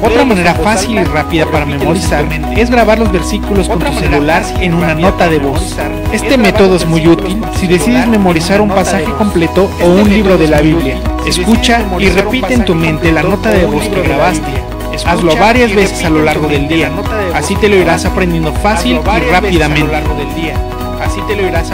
Otra 0.00 0.24
manera 0.24 0.54
fácil 0.54 0.98
y 0.98 1.04
rápida 1.04 1.46
para 1.46 1.66
memorizar 1.66 2.24
es 2.56 2.70
grabar 2.70 3.00
los 3.00 3.10
versículos 3.10 3.68
con 3.68 3.80
tu 3.80 3.92
celular 3.94 4.42
en 4.60 4.74
una 4.74 4.94
nota 4.94 5.28
de 5.28 5.38
voz. 5.38 5.76
Este 6.12 6.38
método 6.38 6.76
es 6.76 6.86
muy 6.86 7.06
útil 7.06 7.40
si 7.58 7.66
decides 7.66 8.06
memorizar 8.06 8.60
un 8.60 8.68
pasaje 8.68 9.06
completo 9.16 9.68
o 9.82 9.86
un 9.86 10.08
libro 10.08 10.38
de 10.38 10.48
la 10.48 10.60
Biblia. 10.60 10.98
Escucha 11.26 11.82
y 11.98 12.08
repite 12.08 12.54
en 12.54 12.64
tu 12.64 12.74
mente 12.74 13.10
la 13.10 13.22
nota 13.22 13.50
de 13.50 13.66
voz 13.66 13.88
que 13.88 14.02
grabaste. 14.02 14.68
Hazlo 15.06 15.36
varias 15.36 15.74
veces 15.74 16.04
a 16.04 16.10
lo 16.10 16.22
largo 16.22 16.48
del 16.48 16.68
día. 16.68 16.90
Así 17.34 17.54
te 17.56 17.68
lo 17.68 17.76
irás 17.76 18.04
aprendiendo 18.04 18.52
fácil 18.52 19.00
y 19.00 19.30
rápidamente. 19.30 20.02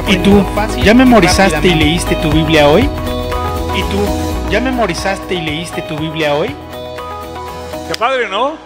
¿Y 0.09 0.17
tú? 0.19 0.45
¿Ya 0.83 0.95
memorizaste 0.95 1.67
y 1.67 1.75
leíste 1.75 2.17
tu 2.17 2.31
Biblia 2.31 2.69
hoy? 2.69 2.83
¿Y 2.83 3.83
tú? 3.91 4.51
¿Ya 4.51 4.61
memorizaste 4.61 5.35
y 5.35 5.43
leíste 5.43 5.83
tu 5.83 5.97
Biblia 5.97 6.35
hoy? 6.35 6.49
Qué 7.89 7.95
padre, 7.99 8.29
¿no? 8.29 8.57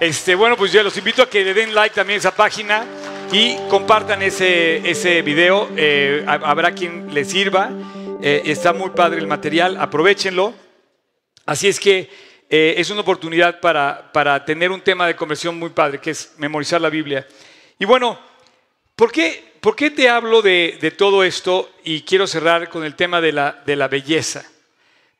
Este, 0.00 0.34
bueno, 0.34 0.56
pues 0.56 0.70
yo 0.72 0.82
los 0.82 0.96
invito 0.96 1.22
a 1.22 1.28
que 1.28 1.44
le 1.44 1.54
den 1.54 1.74
like 1.74 1.94
también 1.94 2.18
a 2.18 2.20
esa 2.20 2.34
página 2.34 2.84
y 3.32 3.56
compartan 3.68 4.22
ese, 4.22 4.88
ese 4.88 5.22
video. 5.22 5.68
Eh, 5.76 6.24
habrá 6.26 6.72
quien 6.72 7.12
le 7.12 7.24
sirva. 7.24 7.70
Eh, 8.22 8.42
está 8.46 8.72
muy 8.72 8.90
padre 8.90 9.18
el 9.18 9.26
material, 9.26 9.76
aprovechenlo. 9.80 10.54
Así 11.46 11.68
es 11.68 11.80
que 11.80 12.10
eh, 12.50 12.74
es 12.78 12.90
una 12.90 13.00
oportunidad 13.00 13.60
para, 13.60 14.10
para 14.12 14.44
tener 14.44 14.70
un 14.70 14.80
tema 14.80 15.06
de 15.06 15.16
conversión 15.16 15.58
muy 15.58 15.70
padre, 15.70 15.98
que 15.98 16.10
es 16.10 16.34
memorizar 16.38 16.80
la 16.80 16.90
Biblia. 16.90 17.26
Y 17.78 17.84
bueno, 17.84 18.18
¿por 18.94 19.12
qué, 19.12 19.47
por 19.60 19.76
qué 19.76 19.90
te 19.90 20.08
hablo 20.08 20.42
de, 20.42 20.94
todo 20.96 21.24
esto? 21.24 21.70
Y 21.84 22.02
quiero 22.02 22.26
cerrar 22.26 22.68
con 22.68 22.84
el 22.84 22.94
tema 22.96 23.20
de 23.20 23.32
la, 23.32 23.88
belleza. 23.88 24.44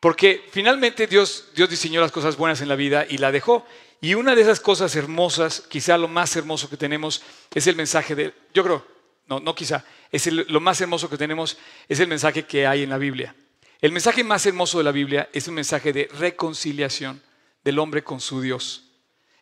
Porque 0.01 0.45
finalmente 0.53 1.07
Dios, 1.07 1.49
Dios 1.55 1.69
diseñó 1.69 2.01
las 2.01 2.13
cosas 2.13 2.37
buenas 2.37 2.61
en 2.61 2.69
la 2.69 2.77
vida 2.77 3.07
y 3.09 3.19
la 3.19 3.33
dejó. 3.33 3.67
Y 4.01 4.15
una 4.15 4.35
de 4.35 4.43
esas 4.43 4.61
cosas 4.61 4.95
hermosas, 4.95 5.65
quizá 5.69 5.99
lo 5.99 6.07
más 6.07 6.37
hermoso 6.37 6.71
que 6.71 6.77
tenemos, 6.77 7.23
es 7.53 7.67
el 7.67 7.75
mensaje 7.75 8.15
de, 8.15 8.33
yo 8.55 8.63
creo, 8.63 8.87
no, 9.27 9.41
no 9.41 9.55
quizá, 9.55 9.85
es 10.13 10.27
lo 10.27 10.61
más 10.61 10.81
hermoso 10.81 11.11
que 11.11 11.17
tenemos, 11.17 11.59
es 11.89 11.99
el 11.99 12.07
mensaje 12.07 12.45
que 12.45 12.67
hay 12.67 12.85
en 12.85 12.91
la 12.91 12.99
Biblia. 12.99 13.35
El 13.81 13.93
mensaje 13.93 14.25
más 14.25 14.45
hermoso 14.47 14.79
de 14.79 14.85
la 14.85 14.93
Biblia 14.93 15.29
es 15.33 15.47
un 15.49 15.55
mensaje 15.55 15.93
de 15.93 16.09
reconciliación 16.19 17.23
del 17.63 17.79
hombre 17.79 18.03
con 18.03 18.21
su 18.21 18.41
Dios. 18.41 18.85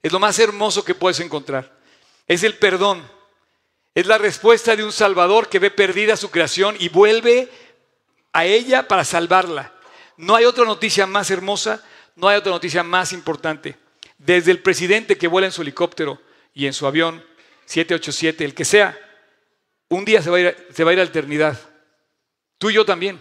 Es 0.03 0.13
lo 0.13 0.21
más 0.21 0.39
hermoso 0.39 0.85
que 0.85 0.95
puedes 0.95 1.21
encontrar. 1.21 1.79
Es 2.27 2.43
el 2.43 2.55
perdón. 2.55 3.16
Es 3.97 4.07
la 4.07 4.19
respuesta 4.19 4.77
de 4.77 4.85
un 4.85 4.93
Salvador 4.93 5.49
que 5.49 5.59
ve 5.59 5.71
perdida 5.71 6.19
su 6.19 6.31
creación 6.31 6.77
y 6.79 6.91
vuelve 6.91 7.49
a 8.35 8.45
ella 8.45 8.87
para 8.87 9.07
salvarla. 9.07 9.73
No 10.19 10.37
hay 10.37 10.45
otra 10.45 10.67
noticia 10.67 11.07
más 11.07 11.31
hermosa, 11.31 11.83
no 12.15 12.29
hay 12.29 12.37
otra 12.37 12.53
noticia 12.53 12.83
más 12.83 13.15
importante. 13.15 13.79
Desde 14.19 14.51
el 14.51 14.61
presidente 14.61 15.17
que 15.17 15.29
vuela 15.29 15.47
en 15.47 15.53
su 15.53 15.63
helicóptero 15.63 16.21
y 16.53 16.67
en 16.67 16.75
su 16.75 16.87
avión 16.87 17.25
787, 17.65 18.45
el 18.45 18.55
que 18.55 18.67
sea, 18.67 18.99
un 19.89 20.05
día 20.05 20.21
se 20.21 20.29
va 20.29 20.37
a 20.37 20.41
ir, 20.41 20.47
a, 20.49 20.93
la 20.93 21.03
eternidad. 21.03 21.59
Tú 22.59 22.69
y 22.69 22.75
yo 22.75 22.85
también. 22.85 23.19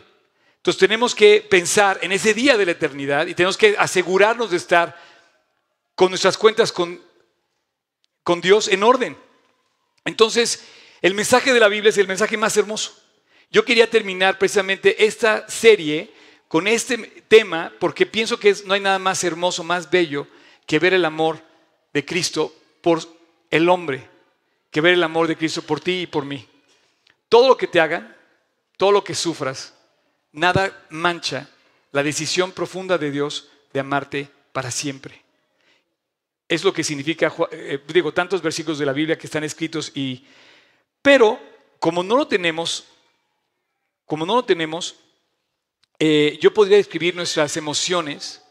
Entonces 0.58 0.78
tenemos 0.78 1.16
que 1.16 1.40
pensar 1.50 2.00
en 2.02 2.12
ese 2.12 2.34
día 2.34 2.58
de 2.58 2.66
la 2.66 2.74
eternidad 2.74 3.28
y 3.28 3.34
tenemos 3.34 3.56
que 3.56 3.78
asegurarnos 3.80 4.52
de 4.52 4.58
estar 4.58 4.94
con 5.96 6.10
nuestras 6.10 6.38
cuentas 6.38 6.74
con 6.74 7.00
Dios 8.42 8.68
en 8.68 8.84
orden. 8.84 9.25
Entonces, 10.06 10.64
el 11.02 11.14
mensaje 11.14 11.54
de 11.54 11.60
la 11.60 11.68
Biblia 11.68 11.90
es 11.90 11.98
el 11.98 12.08
mensaje 12.08 12.38
más 12.38 12.56
hermoso. 12.56 12.96
Yo 13.52 13.66
quería 13.66 13.90
terminar 13.90 14.38
precisamente 14.38 15.06
esta 15.06 15.48
serie 15.50 16.12
con 16.48 16.68
este 16.68 16.98
tema 17.28 17.74
porque 17.80 18.06
pienso 18.06 18.40
que 18.40 18.56
no 18.66 18.74
hay 18.74 18.80
nada 18.80 19.00
más 19.00 19.24
hermoso, 19.24 19.64
más 19.64 19.90
bello 19.90 20.28
que 20.66 20.80
ver 20.80 20.94
el 20.94 21.06
amor 21.06 21.42
de 21.94 22.06
Cristo 22.06 22.54
por 22.82 23.02
el 23.50 23.70
hombre, 23.70 24.08
que 24.72 24.82
ver 24.82 24.94
el 24.94 25.04
amor 25.04 25.28
de 25.28 25.38
Cristo 25.38 25.62
por 25.62 25.80
ti 25.80 26.02
y 26.02 26.08
por 26.08 26.26
mí. 26.26 26.48
Todo 27.30 27.48
lo 27.48 27.58
que 27.58 27.68
te 27.68 27.80
hagan, 27.80 28.16
todo 28.78 28.92
lo 28.92 29.04
que 29.04 29.16
sufras, 29.16 29.74
nada 30.32 30.86
mancha 30.90 31.50
la 31.92 32.04
decisión 32.04 32.52
profunda 32.52 32.98
de 32.98 33.12
Dios 33.12 33.50
de 33.74 33.80
amarte 33.80 34.30
para 34.52 34.70
siempre. 34.70 35.25
Es 36.48 36.64
lo 36.64 36.72
que 36.74 36.84
significa, 36.84 37.34
eh, 37.52 37.80
digo, 37.88 38.14
tantos 38.14 38.42
versículos 38.42 38.78
de 38.78 38.86
la 38.86 38.94
Biblia 38.94 39.18
que 39.18 39.28
están 39.28 39.44
escritos 39.44 39.92
y, 39.96 40.26
pero 41.02 41.40
como 41.80 42.04
no 42.04 42.16
lo 42.16 42.28
tenemos, 42.28 42.86
como 44.06 44.26
no 44.26 44.36
lo 44.36 44.46
tenemos, 44.46 44.96
eh, 45.98 46.38
yo 46.42 46.54
podría 46.54 46.78
describir 46.78 47.16
nuestras 47.16 47.58
emociones 47.58 48.42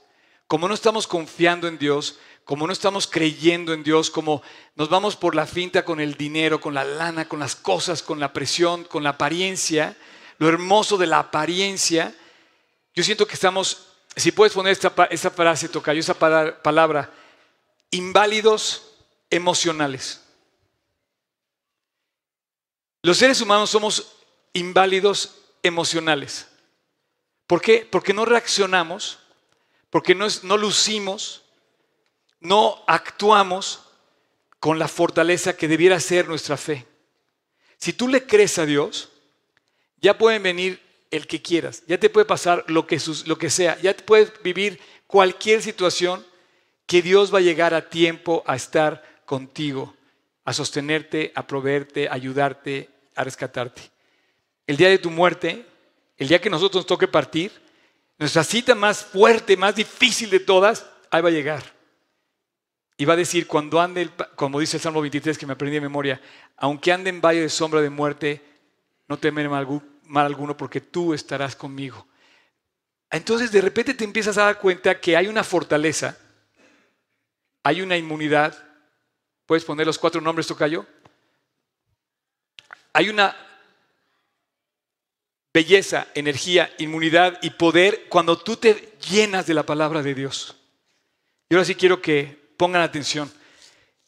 como 0.46 0.66
no 0.68 0.74
estamos 0.74 1.06
confiando 1.06 1.68
en 1.68 1.78
Dios, 1.78 2.18
como 2.44 2.66
no 2.66 2.72
estamos 2.72 3.06
creyendo 3.06 3.72
en 3.72 3.82
Dios, 3.82 4.10
como 4.10 4.42
nos 4.74 4.88
vamos 4.90 5.16
por 5.16 5.34
la 5.34 5.46
finta 5.46 5.84
con 5.84 6.00
el 6.00 6.14
dinero, 6.14 6.60
con 6.60 6.74
la 6.74 6.84
lana, 6.84 7.26
con 7.28 7.38
las 7.38 7.56
cosas, 7.56 8.02
con 8.02 8.20
la 8.20 8.32
presión, 8.32 8.84
con 8.84 9.02
la 9.02 9.10
apariencia, 9.10 9.96
lo 10.38 10.48
hermoso 10.48 10.98
de 10.98 11.06
la 11.06 11.20
apariencia, 11.20 12.14
yo 12.94 13.02
siento 13.02 13.26
que 13.26 13.34
estamos, 13.34 13.86
si 14.14 14.32
puedes 14.32 14.52
poner 14.52 14.72
esta, 14.72 14.92
esta 15.10 15.30
frase, 15.30 15.68
Tocayo, 15.68 16.00
esa 16.00 16.14
pala- 16.14 16.62
palabra, 16.62 17.10
inválidos 17.94 18.82
emocionales. 19.30 20.20
Los 23.02 23.18
seres 23.18 23.40
humanos 23.40 23.70
somos 23.70 24.16
inválidos 24.52 25.36
emocionales. 25.62 26.48
¿Por 27.46 27.60
qué? 27.60 27.86
Porque 27.88 28.12
no 28.12 28.24
reaccionamos, 28.24 29.20
porque 29.90 30.14
no, 30.14 30.26
no 30.42 30.56
lucimos, 30.56 31.42
no 32.40 32.82
actuamos 32.88 33.80
con 34.58 34.80
la 34.80 34.88
fortaleza 34.88 35.56
que 35.56 35.68
debiera 35.68 36.00
ser 36.00 36.26
nuestra 36.26 36.56
fe. 36.56 36.86
Si 37.78 37.92
tú 37.92 38.08
le 38.08 38.26
crees 38.26 38.58
a 38.58 38.66
Dios, 38.66 39.10
ya 39.98 40.18
pueden 40.18 40.42
venir 40.42 40.82
el 41.12 41.28
que 41.28 41.40
quieras, 41.40 41.84
ya 41.86 41.98
te 41.98 42.10
puede 42.10 42.26
pasar 42.26 42.64
lo 42.66 42.88
que, 42.88 43.00
lo 43.26 43.38
que 43.38 43.50
sea, 43.50 43.80
ya 43.80 43.94
te 43.94 44.02
puedes 44.02 44.32
vivir 44.42 44.80
cualquier 45.06 45.62
situación 45.62 46.26
que 46.86 47.02
Dios 47.02 47.32
va 47.32 47.38
a 47.38 47.42
llegar 47.42 47.74
a 47.74 47.88
tiempo 47.88 48.42
a 48.46 48.56
estar 48.56 49.22
contigo, 49.24 49.94
a 50.44 50.52
sostenerte, 50.52 51.32
a 51.34 51.46
proveerte, 51.46 52.08
a 52.08 52.14
ayudarte, 52.14 52.90
a 53.14 53.24
rescatarte. 53.24 53.82
El 54.66 54.76
día 54.76 54.88
de 54.88 54.98
tu 54.98 55.10
muerte, 55.10 55.66
el 56.16 56.28
día 56.28 56.40
que 56.40 56.50
nosotros 56.50 56.80
nos 56.82 56.86
toque 56.86 57.08
partir, 57.08 57.52
nuestra 58.18 58.44
cita 58.44 58.74
más 58.74 59.04
fuerte, 59.04 59.56
más 59.56 59.74
difícil 59.74 60.30
de 60.30 60.40
todas, 60.40 60.86
ahí 61.10 61.22
va 61.22 61.28
a 61.28 61.32
llegar. 61.32 61.74
Y 62.96 63.04
va 63.04 63.14
a 63.14 63.16
decir, 63.16 63.46
cuando 63.46 63.80
ande, 63.80 64.08
como 64.36 64.60
dice 64.60 64.76
el 64.76 64.82
Salmo 64.82 65.00
23 65.00 65.36
que 65.36 65.46
me 65.46 65.54
aprendí 65.54 65.74
de 65.74 65.80
memoria, 65.80 66.20
aunque 66.56 66.92
ande 66.92 67.10
en 67.10 67.20
valle 67.20 67.40
de 67.40 67.48
sombra 67.48 67.80
de 67.80 67.90
muerte, 67.90 68.40
no 69.08 69.18
temeré 69.18 69.48
mal, 69.48 69.66
mal 70.04 70.26
alguno 70.26 70.56
porque 70.56 70.80
tú 70.80 71.12
estarás 71.12 71.56
conmigo. 71.56 72.06
Entonces 73.10 73.50
de 73.50 73.60
repente 73.60 73.94
te 73.94 74.04
empiezas 74.04 74.38
a 74.38 74.44
dar 74.44 74.58
cuenta 74.58 75.00
que 75.00 75.16
hay 75.16 75.26
una 75.26 75.42
fortaleza, 75.42 76.16
hay 77.64 77.82
una 77.82 77.96
inmunidad. 77.96 78.56
¿Puedes 79.46 79.64
poner 79.64 79.86
los 79.86 79.98
cuatro 79.98 80.20
nombres, 80.20 80.46
Tocayo? 80.46 80.86
Hay 82.92 83.08
una 83.08 83.36
belleza, 85.52 86.06
energía, 86.14 86.72
inmunidad 86.78 87.38
y 87.42 87.50
poder 87.50 88.08
cuando 88.08 88.38
tú 88.38 88.56
te 88.56 88.96
llenas 89.10 89.46
de 89.46 89.54
la 89.54 89.64
palabra 89.64 90.02
de 90.02 90.14
Dios. 90.14 90.56
Y 91.48 91.54
ahora 91.54 91.64
sí 91.64 91.74
quiero 91.74 92.00
que 92.00 92.52
pongan 92.56 92.82
atención. 92.82 93.32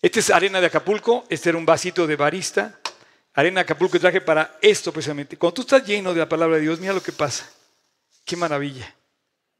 Este 0.02 0.20
es 0.20 0.30
arena 0.30 0.60
de 0.60 0.66
Acapulco, 0.66 1.24
este 1.28 1.48
era 1.48 1.58
un 1.58 1.66
vasito 1.66 2.06
de 2.06 2.16
barista. 2.16 2.78
Arena 3.34 3.60
de 3.60 3.62
Acapulco 3.62 3.98
traje 3.98 4.20
para 4.20 4.58
esto 4.60 4.92
precisamente. 4.92 5.36
Cuando 5.36 5.54
tú 5.54 5.62
estás 5.62 5.86
lleno 5.86 6.12
de 6.12 6.20
la 6.20 6.28
palabra 6.28 6.56
de 6.56 6.62
Dios, 6.62 6.78
mira 6.78 6.92
lo 6.92 7.02
que 7.02 7.12
pasa. 7.12 7.50
Qué 8.24 8.36
maravilla. 8.36 8.94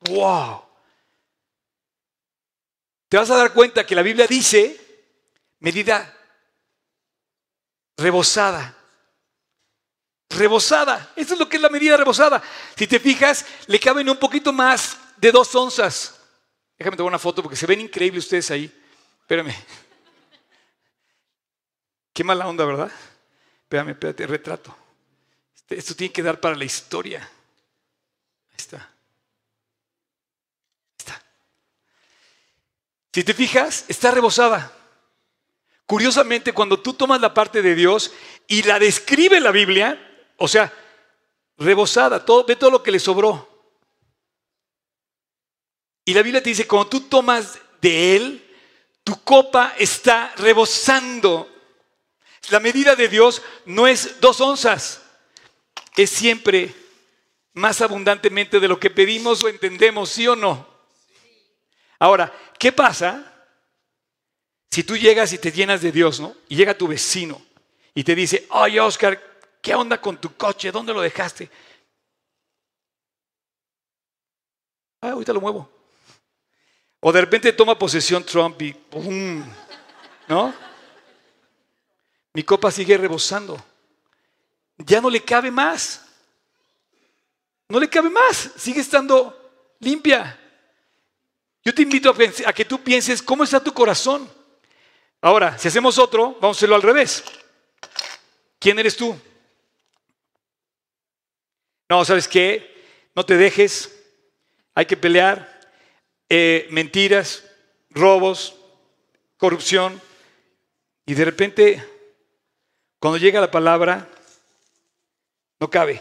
¡Wow! 0.01 0.66
Te 3.09 3.17
vas 3.17 3.31
a 3.31 3.37
dar 3.37 3.53
cuenta 3.53 3.87
que 3.87 3.95
la 3.95 4.03
Biblia 4.03 4.27
dice 4.27 4.81
medida 5.61 6.13
rebosada. 7.97 8.77
Rebosada. 10.29 11.13
Esto 11.15 11.35
es 11.35 11.41
lo 11.41 11.49
que 11.49 11.57
es 11.57 11.63
la 11.63 11.69
medida 11.69 11.97
rebosada. 11.97 12.43
Si 12.77 12.87
te 12.87 12.99
fijas, 12.99 13.47
le 13.69 13.79
caben 13.79 14.09
un 14.09 14.19
poquito 14.19 14.53
más 14.53 14.99
de 15.17 15.31
dos 15.31 15.55
onzas. 15.55 16.21
Déjame 16.79 16.97
tomar 16.97 17.11
una 17.11 17.19
foto 17.19 17.43
porque 17.43 17.57
se 17.57 17.67
ven 17.67 17.81
increíbles 17.81 18.25
ustedes 18.25 18.51
ahí. 18.51 18.65
Espérame. 19.21 19.55
Qué 22.13 22.25
mala 22.25 22.49
onda, 22.49 22.65
¿verdad? 22.65 22.91
Espérame, 23.63 23.91
espérate, 23.91 24.27
retrato. 24.27 24.77
Este- 25.55 25.79
Esto 25.79 25.95
tiene 25.95 26.13
que 26.13 26.23
dar 26.23 26.41
para 26.41 26.57
la 26.57 26.65
historia. 26.65 27.21
Ahí 28.51 28.57
está. 28.57 28.91
Si 33.17 33.25
te 33.25 33.33
fijas, 33.33 33.87
está 33.89 34.11
rebosada. 34.11 34.77
Curiosamente, 35.87 36.53
cuando 36.53 36.79
tú 36.79 36.93
tomas 36.93 37.19
la 37.19 37.33
parte 37.33 37.63
de 37.63 37.75
Dios 37.75 38.13
y 38.47 38.63
la 38.65 38.79
describe 38.79 39.41
la 39.41 39.53
Biblia, 39.53 39.99
o 40.37 40.47
sea, 40.47 40.71
rebosada, 41.57 42.27
todo, 42.27 42.45
ve 42.45 42.57
todo 42.57 42.71
lo 42.71 42.83
que 42.83 42.91
le 42.91 43.01
sobró. 43.01 43.73
Y 46.05 46.13
la 46.13 46.21
Biblia 46.21 46.43
te 46.43 46.51
dice, 46.51 46.67
cuando 46.67 46.91
tú 46.91 47.01
tomas 47.09 47.59
de 47.81 48.17
Él, 48.17 48.55
tu 49.03 49.19
copa 49.23 49.73
está 49.79 50.35
rebosando. 50.37 51.51
La 52.51 52.61
medida 52.61 52.95
de 52.97 53.09
Dios 53.09 53.41
no 53.65 53.87
es 53.87 54.21
dos 54.21 54.43
onzas, 54.43 55.01
es 55.97 56.11
siempre 56.11 56.75
más 57.55 57.81
abundantemente 57.81 58.61
de 58.61 58.69
lo 58.69 58.79
que 58.79 58.91
pedimos 58.91 59.43
o 59.43 59.49
entendemos, 59.49 60.11
¿sí 60.11 60.29
o 60.29 60.37
no? 60.37 60.77
Ahora, 61.99 62.31
¿qué 62.59 62.73
pasa 62.73 63.33
si 64.71 64.85
tú 64.85 64.97
llegas 64.97 65.33
y 65.33 65.39
te 65.39 65.53
llenas 65.53 65.81
de 65.81 65.93
Dios, 65.93 66.21
¿no? 66.21 66.35
Y 66.49 66.57
llega 66.57 66.77
tu 66.77 66.87
vecino 66.87 67.41
y 67.95 68.05
te 68.05 68.15
dice, 68.15 68.47
oye 68.51 68.81
Oscar, 68.81 69.21
¿qué 69.63 69.75
onda 69.75 70.01
con 70.01 70.21
tu 70.21 70.37
coche? 70.37 70.71
¿Dónde 70.71 70.93
lo 70.93 71.01
dejaste? 71.01 71.51
Ah, 75.01 75.11
ahorita 75.11 75.33
lo 75.33 75.41
muevo. 75.41 75.71
O 77.01 77.13
de 77.13 77.21
repente 77.21 77.53
toma 77.53 77.79
posesión 77.79 78.25
Trump 78.25 78.61
y 78.63 78.73
¡pum! 78.73 79.45
¿No? 80.29 80.53
Mi 82.33 82.43
copa 82.43 82.71
sigue 82.71 82.99
rebosando. 82.99 83.57
Ya 84.79 85.01
no 85.01 85.09
le 85.09 85.23
cabe 85.23 85.51
más. 85.51 86.05
No 87.69 87.81
le 87.81 87.89
cabe 87.89 88.11
más. 88.11 88.51
Sigue 88.57 88.81
estando 88.81 89.75
limpia. 89.81 90.39
Yo 91.67 91.75
te 91.75 91.83
invito 91.83 92.15
a, 92.47 92.53
que 92.53 92.65
tú 92.65 92.81
pienses 92.81 93.21
cómo 93.21 93.43
está 93.43 93.59
tu 93.59 93.75
corazón. 93.75 94.31
Ahora, 95.21 95.59
si 95.59 95.67
hacemos 95.67 95.99
otro, 95.99 96.37
vamos 96.41 96.57
a 96.57 96.59
hacerlo 96.59 96.77
al 96.77 96.83
revés. 96.83 97.25
¿Quién 98.61 98.79
eres 98.79 98.97
tú? 98.97 99.19
No, 101.89 102.05
¿sabes 102.05 102.29
qué? 102.29 103.11
No 103.17 103.27
te 103.27 103.37
dejes. 103.37 103.93
Hay 104.77 104.87
que 104.87 104.97
pelear. 104.97 105.61
Eh, 106.29 106.69
mentiras, 106.71 107.43
robos, 107.91 108.55
corrupción. 109.37 110.01
Y 111.05 111.15
de 111.15 111.25
repente, 111.25 111.85
cuando 113.01 113.19
llega 113.19 113.41
la 113.41 113.51
palabra, 113.51 114.09
no 115.59 115.69
cabe. 115.69 116.01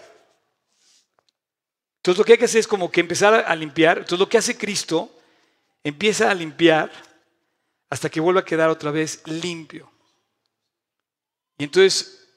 Entonces 1.97 2.19
lo 2.19 2.23
que 2.23 2.33
hay 2.33 2.37
que 2.37 2.45
hacer 2.45 2.59
es 2.59 2.67
como 2.67 2.91
que 2.91 3.01
empezar 3.01 3.33
a 3.33 3.55
limpiar. 3.55 3.97
Entonces 3.97 4.19
lo 4.19 4.29
que 4.29 4.37
hace 4.37 4.55
Cristo, 4.55 5.14
empieza 5.85 6.31
a 6.31 6.33
limpiar 6.33 6.91
hasta 7.91 8.09
que 8.09 8.19
vuelva 8.19 8.41
a 8.41 8.45
quedar 8.45 8.69
otra 8.69 8.89
vez 8.89 9.21
limpio. 9.27 9.89
Y 11.59 11.63
entonces 11.63 12.27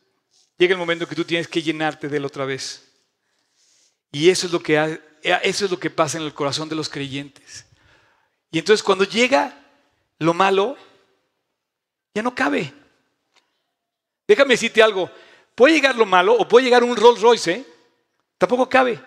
llega 0.58 0.74
el 0.74 0.78
momento 0.78 1.08
que 1.08 1.14
tú 1.14 1.24
tienes 1.24 1.48
que 1.48 1.62
llenarte 1.62 2.08
de 2.08 2.18
él 2.18 2.26
otra 2.26 2.44
vez. 2.44 2.92
Y 4.12 4.28
eso 4.28 4.46
es 4.46 4.52
lo 4.52 4.62
que 4.62 5.00
eso 5.22 5.64
es 5.64 5.70
lo 5.70 5.80
que 5.80 5.88
pasa 5.88 6.18
en 6.18 6.24
el 6.24 6.34
corazón 6.34 6.68
de 6.68 6.76
los 6.76 6.90
creyentes. 6.90 7.64
Y 8.50 8.58
entonces 8.58 8.82
cuando 8.84 9.04
llega 9.04 9.58
lo 10.18 10.34
malo, 10.34 10.76
ya 12.14 12.22
no 12.22 12.34
cabe. 12.34 12.72
Déjame 14.26 14.54
decirte 14.54 14.82
algo. 14.82 15.10
Puede 15.54 15.74
llegar 15.74 15.96
lo 15.96 16.04
malo 16.04 16.34
o 16.34 16.46
puede 16.46 16.66
llegar 16.66 16.84
un 16.84 16.96
Rolls 16.96 17.22
Royce, 17.22 17.52
¿eh? 17.52 17.66
Tampoco 18.36 18.68
cabe. 18.68 19.02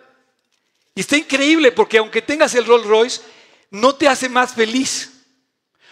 Y 0.96 1.02
está 1.02 1.16
increíble 1.16 1.72
porque 1.72 2.00
aunque 2.00 2.24
tengas 2.24 2.56
el 2.56 2.66
Rolls 2.66 2.88
Royce, 2.88 3.22
no 3.72 3.96
te 3.96 4.08
hace 4.08 4.30
más 4.30 4.54
feliz. 4.54 5.26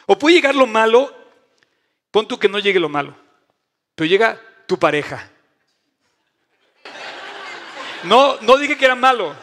O 0.06 0.18
puede 0.20 0.36
llegar 0.36 0.56
lo 0.56 0.68
malo, 0.68 1.16
pon 2.12 2.28
tú 2.28 2.38
que 2.38 2.50
no 2.50 2.60
llegue 2.60 2.80
lo 2.80 2.90
malo, 2.90 3.16
pero 3.96 4.08
llega 4.08 4.42
tu 4.68 4.78
pareja. 4.78 5.30
No, 8.04 8.40
no 8.42 8.58
dije 8.58 8.78
que 8.78 8.86
era 8.86 8.96
malo. 8.96 9.36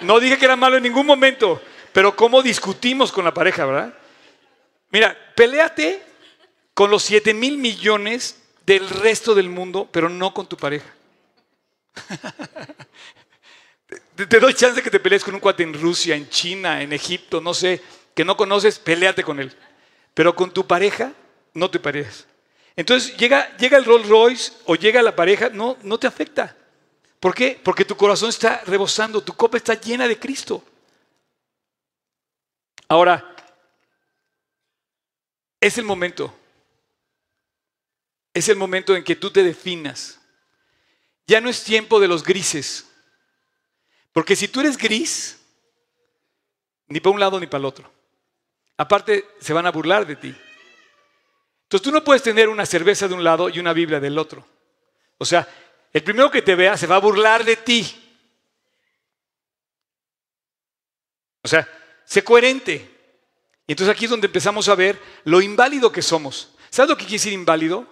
No 0.00 0.20
dije 0.20 0.38
que 0.38 0.44
era 0.44 0.56
malo 0.56 0.76
en 0.76 0.82
ningún 0.82 1.06
momento. 1.06 1.60
Pero 1.92 2.16
cómo 2.16 2.42
discutimos 2.42 3.12
con 3.12 3.24
la 3.24 3.34
pareja, 3.34 3.64
¿verdad? 3.64 3.94
Mira, 4.90 5.16
peleate 5.36 6.02
con 6.72 6.90
los 6.90 7.02
7 7.04 7.34
mil 7.34 7.58
millones 7.58 8.42
del 8.66 8.88
resto 8.88 9.34
del 9.34 9.48
mundo, 9.48 9.88
pero 9.92 10.08
no 10.08 10.34
con 10.34 10.48
tu 10.48 10.56
pareja. 10.56 10.92
Te, 14.14 14.38
doy 14.38 14.54
chance 14.54 14.76
de 14.76 14.82
que 14.82 14.90
te 14.90 15.00
pelees 15.00 15.24
con 15.24 15.34
un 15.34 15.40
cuate 15.40 15.64
en 15.64 15.74
Rusia, 15.74 16.14
en 16.14 16.28
China, 16.28 16.82
en 16.82 16.92
Egipto, 16.92 17.40
no 17.40 17.52
sé, 17.52 17.82
que 18.14 18.24
no 18.24 18.36
conoces, 18.36 18.78
peleate 18.78 19.24
con 19.24 19.40
él. 19.40 19.52
Pero 20.14 20.36
con 20.36 20.52
tu 20.52 20.66
pareja, 20.66 21.12
no 21.52 21.68
te 21.68 21.80
parejas. 21.80 22.26
Entonces 22.76 23.16
llega, 23.16 23.56
llega 23.56 23.76
el 23.76 23.84
Rolls 23.84 24.08
Royce 24.08 24.52
o 24.66 24.76
llega 24.76 25.02
la 25.02 25.16
pareja, 25.16 25.48
no, 25.48 25.76
no 25.82 25.98
te 25.98 26.06
afecta. 26.06 26.56
¿Por 27.18 27.34
qué? 27.34 27.60
Porque 27.62 27.84
tu 27.84 27.96
corazón 27.96 28.28
está 28.28 28.62
rebosando, 28.66 29.22
tu 29.22 29.32
copa 29.32 29.56
está 29.56 29.74
llena 29.74 30.06
de 30.06 30.18
Cristo. 30.18 30.62
Ahora, 32.86 33.34
es 35.60 35.78
el 35.78 35.84
momento. 35.84 36.32
Es 38.32 38.48
el 38.48 38.56
momento 38.56 38.94
en 38.94 39.02
que 39.02 39.16
tú 39.16 39.30
te 39.30 39.42
definas. 39.42 40.20
Ya 41.26 41.40
no 41.40 41.48
es 41.48 41.64
tiempo 41.64 41.98
de 41.98 42.08
los 42.08 42.22
grises. 42.22 42.86
Porque 44.14 44.36
si 44.36 44.46
tú 44.46 44.60
eres 44.60 44.78
gris, 44.78 45.38
ni 46.86 47.00
para 47.00 47.12
un 47.12 47.20
lado 47.20 47.40
ni 47.40 47.48
para 47.48 47.58
el 47.58 47.64
otro. 47.64 47.90
Aparte, 48.76 49.26
se 49.40 49.52
van 49.52 49.66
a 49.66 49.72
burlar 49.72 50.06
de 50.06 50.14
ti. 50.14 50.34
Entonces 51.64 51.82
tú 51.82 51.90
no 51.90 52.04
puedes 52.04 52.22
tener 52.22 52.48
una 52.48 52.64
cerveza 52.64 53.08
de 53.08 53.14
un 53.14 53.24
lado 53.24 53.48
y 53.48 53.58
una 53.58 53.72
Biblia 53.72 53.98
del 53.98 54.16
otro. 54.16 54.46
O 55.18 55.24
sea, 55.24 55.48
el 55.92 56.04
primero 56.04 56.30
que 56.30 56.42
te 56.42 56.54
vea 56.54 56.76
se 56.76 56.86
va 56.86 56.94
a 56.94 57.00
burlar 57.00 57.44
de 57.44 57.56
ti. 57.56 58.16
O 61.42 61.48
sea, 61.48 61.68
sé 62.04 62.22
coherente. 62.22 62.88
Y 63.66 63.72
entonces 63.72 63.92
aquí 63.92 64.04
es 64.04 64.10
donde 64.12 64.28
empezamos 64.28 64.68
a 64.68 64.76
ver 64.76 64.96
lo 65.24 65.42
inválido 65.42 65.90
que 65.90 66.02
somos. 66.02 66.54
¿Sabes 66.70 66.88
lo 66.88 66.96
que 66.96 67.02
quiere 67.02 67.14
decir 67.14 67.32
inválido? 67.32 67.84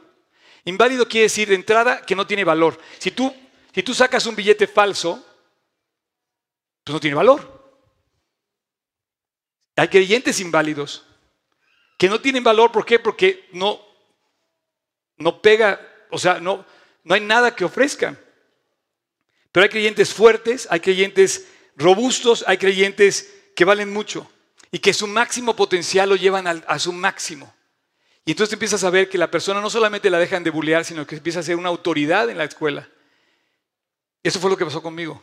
Inválido 0.66 1.08
quiere 1.08 1.24
decir 1.24 1.48
de 1.48 1.56
entrada 1.56 2.02
que 2.02 2.14
no 2.14 2.28
tiene 2.28 2.44
valor. 2.44 2.78
Si 3.00 3.10
tú, 3.10 3.34
si 3.74 3.82
tú 3.82 3.92
sacas 3.92 4.24
un 4.26 4.36
billete 4.36 4.68
falso, 4.68 5.26
pues 6.84 6.92
no 6.92 7.00
tiene 7.00 7.16
valor. 7.16 7.62
Hay 9.76 9.88
creyentes 9.88 10.40
inválidos 10.40 11.04
que 11.98 12.08
no 12.08 12.20
tienen 12.20 12.44
valor. 12.44 12.72
¿Por 12.72 12.84
qué? 12.84 12.98
Porque 12.98 13.48
no, 13.52 13.80
no 15.16 15.40
pega, 15.40 15.80
o 16.10 16.18
sea, 16.18 16.40
no, 16.40 16.64
no 17.04 17.14
hay 17.14 17.20
nada 17.20 17.54
que 17.54 17.64
ofrezcan. 17.64 18.18
Pero 19.50 19.64
hay 19.64 19.70
creyentes 19.70 20.12
fuertes, 20.12 20.66
hay 20.70 20.80
creyentes 20.80 21.48
robustos, 21.76 22.44
hay 22.46 22.58
creyentes 22.58 23.32
que 23.54 23.64
valen 23.64 23.92
mucho 23.92 24.30
y 24.70 24.78
que 24.78 24.94
su 24.94 25.06
máximo 25.06 25.54
potencial 25.54 26.08
lo 26.08 26.16
llevan 26.16 26.46
a 26.46 26.78
su 26.78 26.92
máximo. 26.92 27.54
Y 28.24 28.30
entonces 28.32 28.52
empiezas 28.52 28.84
a 28.84 28.90
ver 28.90 29.08
que 29.08 29.18
la 29.18 29.30
persona 29.30 29.60
no 29.60 29.68
solamente 29.68 30.08
la 30.08 30.18
dejan 30.18 30.44
de 30.44 30.50
bulear, 30.50 30.84
sino 30.84 31.06
que 31.06 31.16
empieza 31.16 31.40
a 31.40 31.42
ser 31.42 31.56
una 31.56 31.68
autoridad 31.68 32.30
en 32.30 32.38
la 32.38 32.44
escuela. 32.44 32.88
Eso 34.22 34.38
fue 34.38 34.50
lo 34.50 34.56
que 34.56 34.64
pasó 34.64 34.80
conmigo. 34.82 35.22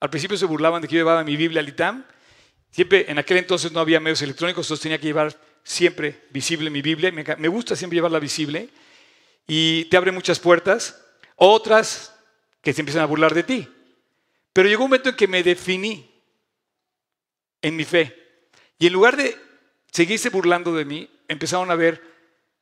Al 0.00 0.10
principio 0.10 0.36
se 0.36 0.44
burlaban 0.44 0.82
de 0.82 0.88
que 0.88 0.94
yo 0.94 1.00
llevaba 1.00 1.24
mi 1.24 1.36
Biblia 1.36 1.60
al 1.60 1.68
ITAM. 1.68 2.04
Siempre, 2.70 3.10
en 3.10 3.18
aquel 3.18 3.38
entonces 3.38 3.72
no 3.72 3.80
había 3.80 4.00
medios 4.00 4.20
electrónicos, 4.22 4.66
entonces 4.66 4.82
tenía 4.82 4.98
que 4.98 5.06
llevar 5.06 5.34
siempre 5.62 6.26
visible 6.30 6.68
mi 6.70 6.82
Biblia. 6.82 7.10
Me, 7.10 7.48
gusta 7.48 7.74
siempre 7.74 7.96
llevarla 7.96 8.18
visible. 8.18 8.68
Y 9.46 9.86
te 9.86 9.96
abre 9.96 10.12
muchas 10.12 10.38
puertas. 10.38 11.02
Otras 11.36 12.14
que 12.60 12.72
se 12.72 12.82
empiezan 12.82 13.02
a 13.02 13.06
burlar 13.06 13.34
de 13.34 13.42
ti. 13.42 13.68
Pero 14.52 14.68
llegó 14.68 14.84
un 14.84 14.90
momento 14.90 15.10
en 15.10 15.16
que 15.16 15.28
me 15.28 15.42
definí 15.42 16.10
en 17.62 17.76
mi 17.76 17.84
fe. 17.84 18.14
Y 18.78 18.86
en 18.86 18.92
lugar 18.92 19.16
de 19.16 19.36
seguirse 19.90 20.28
burlando 20.28 20.74
de 20.74 20.84
mí, 20.84 21.10
empezaron 21.28 21.70
a 21.70 21.74
ver, 21.74 22.02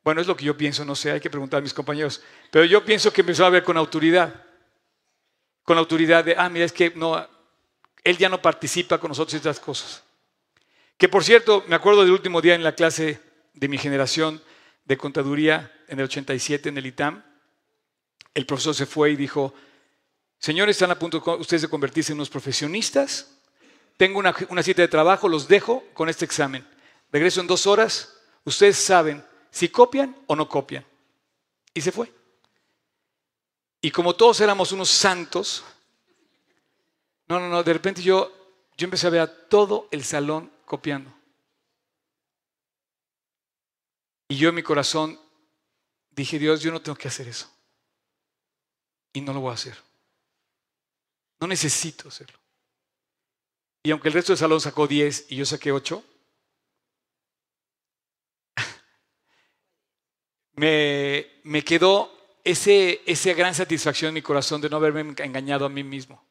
bueno, 0.03 0.21
es 0.21 0.27
lo 0.27 0.35
que 0.35 0.45
yo 0.45 0.55
pienso, 0.55 0.85
no 0.85 0.95
sé, 0.95 1.11
hay 1.11 1.19
que 1.19 1.29
preguntar 1.29 1.59
a 1.59 1.61
mis 1.61 1.73
compañeros, 1.73 2.21
pero 2.51 2.65
yo 2.65 2.85
pienso 2.85 3.11
que 3.11 3.21
empezó 3.21 3.45
a 3.45 3.49
ver 3.49 3.63
con 3.63 3.77
autoridad. 3.77 4.45
Con 5.65 5.77
autoridad 5.77 6.23
de, 6.23 6.35
ah, 6.37 6.47
mira, 6.47 6.63
es 6.63 6.71
que 6.71 6.91
no, 6.95 7.27
él 8.03 8.17
ya 8.17 8.29
no 8.29 8.41
participa 8.41 8.97
con 8.97 9.09
nosotros 9.09 9.33
en 9.33 9.39
estas 9.39 9.59
cosas. 9.59 10.03
Que 10.97 11.09
por 11.09 11.23
cierto, 11.23 11.65
me 11.67 11.75
acuerdo 11.75 12.03
del 12.03 12.11
último 12.11 12.39
día 12.39 12.55
en 12.55 12.63
la 12.63 12.73
clase 12.73 13.19
de 13.53 13.67
mi 13.67 13.77
generación 13.77 14.41
de 14.85 14.97
contaduría 14.97 15.73
en 15.89 15.99
el 15.99 16.05
87 16.05 16.69
en 16.69 16.77
el 16.77 16.85
ITAM, 16.85 17.23
el 18.33 18.45
profesor 18.45 18.73
se 18.73 18.85
fue 18.85 19.11
y 19.11 19.15
dijo, 19.17 19.53
señores, 20.39 20.77
están 20.77 20.91
a 20.91 20.99
punto 20.99 21.21
ustedes 21.39 21.63
de 21.63 21.67
convertirse 21.67 22.13
en 22.13 22.19
unos 22.19 22.29
profesionistas 22.29 23.35
tengo 23.97 24.19
una, 24.19 24.63
cita 24.63 24.81
de 24.81 24.87
trabajo, 24.87 25.29
los 25.29 25.47
dejo 25.47 25.83
con 25.93 26.09
este 26.09 26.25
examen. 26.25 26.67
Regreso 27.11 27.39
en 27.39 27.47
dos 27.47 27.65
horas, 27.65 28.17
ustedes 28.43 28.77
saben 28.77 29.23
si 29.51 29.69
copian 29.69 30.15
o 30.27 30.35
no 30.35 30.49
copian. 30.49 30.85
Y 31.73 31.81
se 31.81 31.91
fue. 31.91 32.11
Y 33.85 33.91
como 33.91 34.15
todos 34.15 34.41
éramos 34.41 34.71
unos 34.71 34.89
santos, 34.89 35.63
no, 37.27 37.39
no, 37.39 37.49
no, 37.49 37.61
de 37.61 37.71
repente 37.71 38.01
yo, 38.01 38.57
yo 38.75 38.85
empecé 38.85 39.05
a 39.05 39.11
ver 39.11 39.21
a 39.21 39.47
todo 39.47 39.87
el 39.91 40.03
salón 40.03 40.51
copiando. 40.65 41.13
Y 44.27 44.37
yo 44.37 44.49
en 44.49 44.55
mi 44.55 44.63
corazón 44.63 45.19
dije, 46.09 46.39
Dios, 46.39 46.61
yo 46.61 46.71
no 46.71 46.81
tengo 46.81 46.97
que 46.97 47.09
hacer 47.09 47.27
eso. 47.27 47.47
Y 49.13 49.21
no 49.21 49.33
lo 49.33 49.41
voy 49.41 49.51
a 49.51 49.53
hacer. 49.53 49.77
No 51.39 51.45
necesito 51.45 52.07
hacerlo. 52.07 52.39
Y 53.83 53.91
aunque 53.91 54.07
el 54.07 54.15
resto 54.15 54.31
del 54.31 54.39
salón 54.39 54.61
sacó 54.61 54.87
10 54.87 55.27
y 55.29 55.35
yo 55.35 55.45
saqué 55.45 55.71
8, 55.71 56.03
me, 60.55 61.39
me 61.43 61.63
quedó 61.63 62.14
ese, 62.45 63.01
esa 63.05 63.33
gran 63.33 63.53
satisfacción 63.53 64.09
en 64.09 64.13
mi 64.13 64.21
corazón 64.21 64.61
de 64.61 64.69
no 64.69 64.77
haberme 64.77 65.01
engañado 65.01 65.65
a 65.65 65.69
mí 65.69 65.83
mismo. 65.83 66.23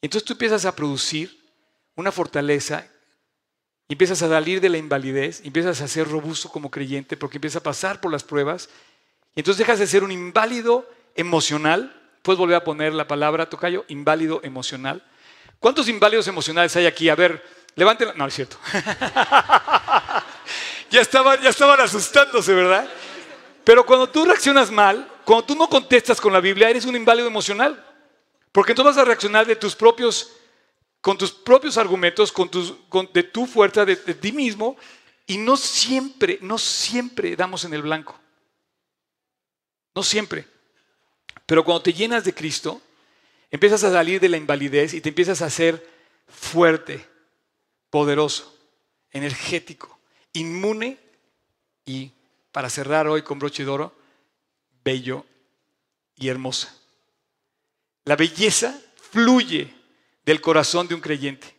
Entonces 0.00 0.24
tú 0.24 0.32
empiezas 0.32 0.64
a 0.64 0.74
producir 0.74 1.38
una 1.94 2.10
fortaleza 2.10 2.88
empiezas 3.88 4.22
a 4.22 4.28
salir 4.28 4.58
de 4.58 4.70
la 4.70 4.78
invalidez, 4.78 5.42
empiezas 5.44 5.82
a 5.82 5.88
ser 5.88 6.08
robusto 6.08 6.48
como 6.48 6.70
creyente 6.70 7.14
porque 7.14 7.36
empiezas 7.36 7.60
a 7.60 7.62
pasar 7.62 8.00
por 8.00 8.10
las 8.10 8.24
pruebas. 8.24 8.70
Y 9.34 9.40
entonces 9.40 9.58
dejas 9.58 9.78
de 9.78 9.86
ser 9.86 10.02
un 10.02 10.10
inválido 10.10 10.88
emocional. 11.14 11.94
Puedes 12.22 12.38
volver 12.38 12.56
a 12.56 12.64
poner 12.64 12.94
la 12.94 13.06
palabra, 13.06 13.50
tocayo, 13.50 13.84
inválido 13.88 14.40
emocional 14.44 15.04
¿Cuántos 15.62 15.88
inválidos 15.88 16.26
emocionales 16.26 16.74
hay 16.74 16.86
aquí? 16.86 17.08
A 17.08 17.14
ver, 17.14 17.40
levanten 17.76 18.08
No, 18.16 18.26
es 18.26 18.34
cierto. 18.34 18.58
ya, 20.90 21.00
estaban, 21.00 21.40
ya 21.40 21.50
estaban 21.50 21.80
asustándose, 21.80 22.52
¿verdad? 22.52 22.88
Pero 23.62 23.86
cuando 23.86 24.08
tú 24.08 24.24
reaccionas 24.24 24.72
mal, 24.72 25.08
cuando 25.24 25.44
tú 25.44 25.54
no 25.54 25.68
contestas 25.68 26.20
con 26.20 26.32
la 26.32 26.40
Biblia, 26.40 26.70
eres 26.70 26.84
un 26.84 26.96
inválido 26.96 27.26
emocional. 27.26 27.84
Porque 28.52 28.72
entonces 28.72 28.96
vas 28.96 29.02
a 29.02 29.06
reaccionar 29.06 29.46
de 29.46 29.56
tus 29.56 29.74
propios, 29.74 30.32
con 31.00 31.16
tus 31.16 31.32
propios 31.32 31.78
argumentos, 31.78 32.30
con 32.32 32.50
tus, 32.50 32.74
de 33.12 33.22
tu 33.22 33.46
fuerza, 33.46 33.84
de, 33.84 33.96
de 33.96 34.14
ti 34.14 34.32
mismo, 34.32 34.76
y 35.26 35.38
no 35.38 35.56
siempre, 35.56 36.38
no 36.42 36.58
siempre 36.58 37.36
damos 37.36 37.64
en 37.64 37.74
el 37.74 37.82
blanco. 37.82 38.18
No 39.94 40.02
siempre. 40.02 40.46
Pero 41.46 41.64
cuando 41.64 41.82
te 41.82 41.92
llenas 41.92 42.24
de 42.24 42.34
Cristo, 42.34 42.80
Empiezas 43.52 43.84
a 43.84 43.92
salir 43.92 44.18
de 44.18 44.30
la 44.30 44.38
invalidez 44.38 44.94
y 44.94 45.02
te 45.02 45.10
empiezas 45.10 45.42
a 45.42 45.46
hacer 45.46 45.86
fuerte, 46.26 47.06
poderoso, 47.90 48.58
energético, 49.10 49.98
inmune 50.32 50.98
y, 51.84 52.12
para 52.50 52.70
cerrar 52.70 53.06
hoy 53.06 53.20
con 53.20 53.38
broche 53.38 53.62
de 53.62 53.70
oro, 53.70 53.94
bello 54.84 55.26
y 56.16 56.28
hermosa. 56.28 56.74
La 58.04 58.16
belleza 58.16 58.78
fluye 59.10 59.72
del 60.24 60.40
corazón 60.40 60.88
de 60.88 60.94
un 60.94 61.00
creyente. 61.00 61.54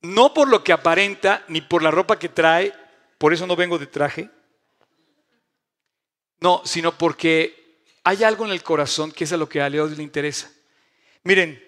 No 0.00 0.32
por 0.32 0.48
lo 0.48 0.62
que 0.62 0.72
aparenta 0.72 1.44
ni 1.48 1.60
por 1.60 1.82
la 1.82 1.90
ropa 1.90 2.18
que 2.18 2.28
trae, 2.28 2.72
por 3.18 3.32
eso 3.32 3.46
no 3.46 3.56
vengo 3.56 3.78
de 3.78 3.86
traje. 3.86 4.30
No, 6.40 6.62
sino 6.64 6.96
porque 6.96 7.82
hay 8.04 8.22
algo 8.22 8.44
en 8.44 8.52
el 8.52 8.62
corazón 8.62 9.10
que 9.10 9.24
es 9.24 9.32
a 9.32 9.36
lo 9.36 9.48
que 9.48 9.60
a 9.60 9.68
Dios 9.68 9.96
le 9.96 10.02
interesa. 10.02 10.50
Miren, 11.24 11.62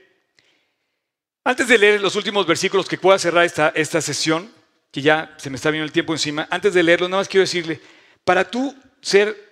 antes 1.42 1.66
de 1.68 1.78
leer 1.78 2.00
los 2.00 2.16
últimos 2.16 2.46
versículos 2.46 2.88
que 2.88 2.98
pueda 2.98 3.18
cerrar 3.18 3.44
esta, 3.44 3.70
esta 3.70 4.00
sesión, 4.00 4.52
que 4.92 5.02
ya 5.02 5.34
se 5.38 5.50
me 5.50 5.56
está 5.56 5.70
viendo 5.70 5.84
el 5.84 5.92
tiempo 5.92 6.12
encima, 6.12 6.46
antes 6.50 6.72
de 6.72 6.82
leerlo, 6.82 7.08
nada 7.08 7.20
más 7.20 7.28
quiero 7.28 7.42
decirle, 7.42 7.80
para 8.24 8.48
tú 8.48 8.74
ser 9.00 9.49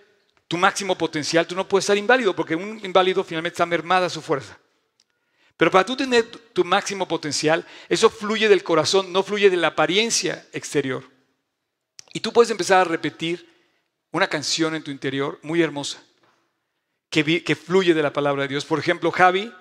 tu 0.48 0.56
máximo 0.56 0.96
potencial, 0.96 1.46
tú 1.46 1.54
no 1.54 1.68
puedes 1.68 1.84
estar 1.84 1.98
inválido, 1.98 2.34
porque 2.34 2.56
un 2.56 2.80
inválido 2.82 3.22
finalmente 3.22 3.54
está 3.54 3.66
mermada 3.66 4.08
su 4.08 4.22
fuerza. 4.22 4.58
Pero 5.58 5.70
para 5.70 5.84
tú 5.84 5.96
tener 5.96 6.24
tu 6.52 6.64
máximo 6.64 7.06
potencial, 7.06 7.66
eso 7.88 8.08
fluye 8.08 8.48
del 8.48 8.64
corazón, 8.64 9.12
no 9.12 9.22
fluye 9.22 9.50
de 9.50 9.56
la 9.58 9.68
apariencia 9.68 10.46
exterior. 10.52 11.04
Y 12.14 12.20
tú 12.20 12.32
puedes 12.32 12.50
empezar 12.50 12.80
a 12.80 12.84
repetir 12.84 13.46
una 14.10 14.26
canción 14.26 14.74
en 14.74 14.82
tu 14.82 14.90
interior 14.90 15.38
muy 15.42 15.60
hermosa, 15.60 16.02
que, 17.10 17.44
que 17.44 17.56
fluye 17.56 17.92
de 17.92 18.02
la 18.02 18.12
palabra 18.12 18.42
de 18.42 18.48
Dios. 18.48 18.64
Por 18.64 18.78
ejemplo, 18.78 19.10
Javi 19.10 19.52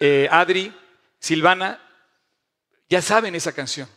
eh, 0.00 0.28
Adri, 0.30 0.74
Silvana, 1.20 1.80
ya 2.88 3.02
saben 3.02 3.36
esa 3.36 3.52
canción. 3.52 3.88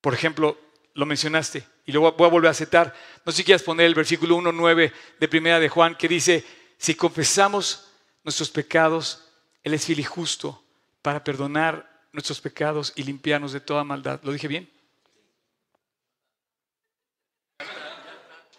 Por 0.00 0.14
ejemplo, 0.14 0.58
lo 0.94 1.04
mencionaste 1.04 1.66
y 1.84 1.92
luego 1.92 2.12
voy 2.12 2.26
a 2.26 2.30
volver 2.30 2.50
a 2.50 2.54
citar. 2.54 2.94
No 3.24 3.32
sé 3.32 3.38
si 3.38 3.44
quieres 3.44 3.62
poner 3.62 3.86
el 3.86 3.94
versículo 3.94 4.36
1.9 4.36 4.92
de 5.18 5.28
Primera 5.28 5.58
de 5.58 5.68
Juan 5.68 5.96
que 5.96 6.08
dice, 6.08 6.44
si 6.78 6.94
confesamos 6.94 7.88
nuestros 8.24 8.50
pecados, 8.50 9.28
Él 9.62 9.74
es 9.74 9.84
fiel 9.84 10.00
y 10.00 10.04
justo 10.04 10.62
para 11.00 11.24
perdonar 11.24 12.06
nuestros 12.12 12.40
pecados 12.40 12.92
y 12.94 13.02
limpiarnos 13.02 13.52
de 13.52 13.60
toda 13.60 13.84
maldad. 13.84 14.20
¿Lo 14.22 14.32
dije 14.32 14.48
bien? 14.48 14.70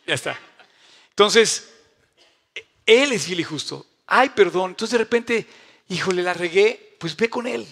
Ya 0.06 0.16
está. 0.16 0.38
Entonces, 1.10 1.74
Él 2.86 3.14
es 3.14 3.26
fiel 3.26 3.40
y 3.40 3.44
justo. 3.44 3.86
Ay, 4.06 4.30
perdón. 4.30 4.72
Entonces 4.72 4.92
de 4.92 5.04
repente, 5.04 5.48
híjole, 5.88 6.24
la 6.24 6.34
regué. 6.34 6.98
Pues 7.00 7.16
ve 7.16 7.30
con 7.30 7.48
Él. 7.48 7.66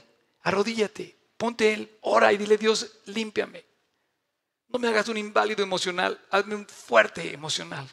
Arrodíllate. 0.44 1.16
Ponte 1.38 1.74
Él. 1.74 1.98
Ora 2.02 2.32
y 2.32 2.38
dile, 2.38 2.58
Dios, 2.58 3.00
límpiame. 3.06 3.71
No 4.72 4.80
me 4.80 4.88
hagas 4.88 5.08
un 5.10 5.18
inválido 5.18 5.64
emocional. 5.64 6.20
Hazme 6.30 6.56
un 6.56 6.68
fuerte 6.68 7.34
emocional. 7.34 7.88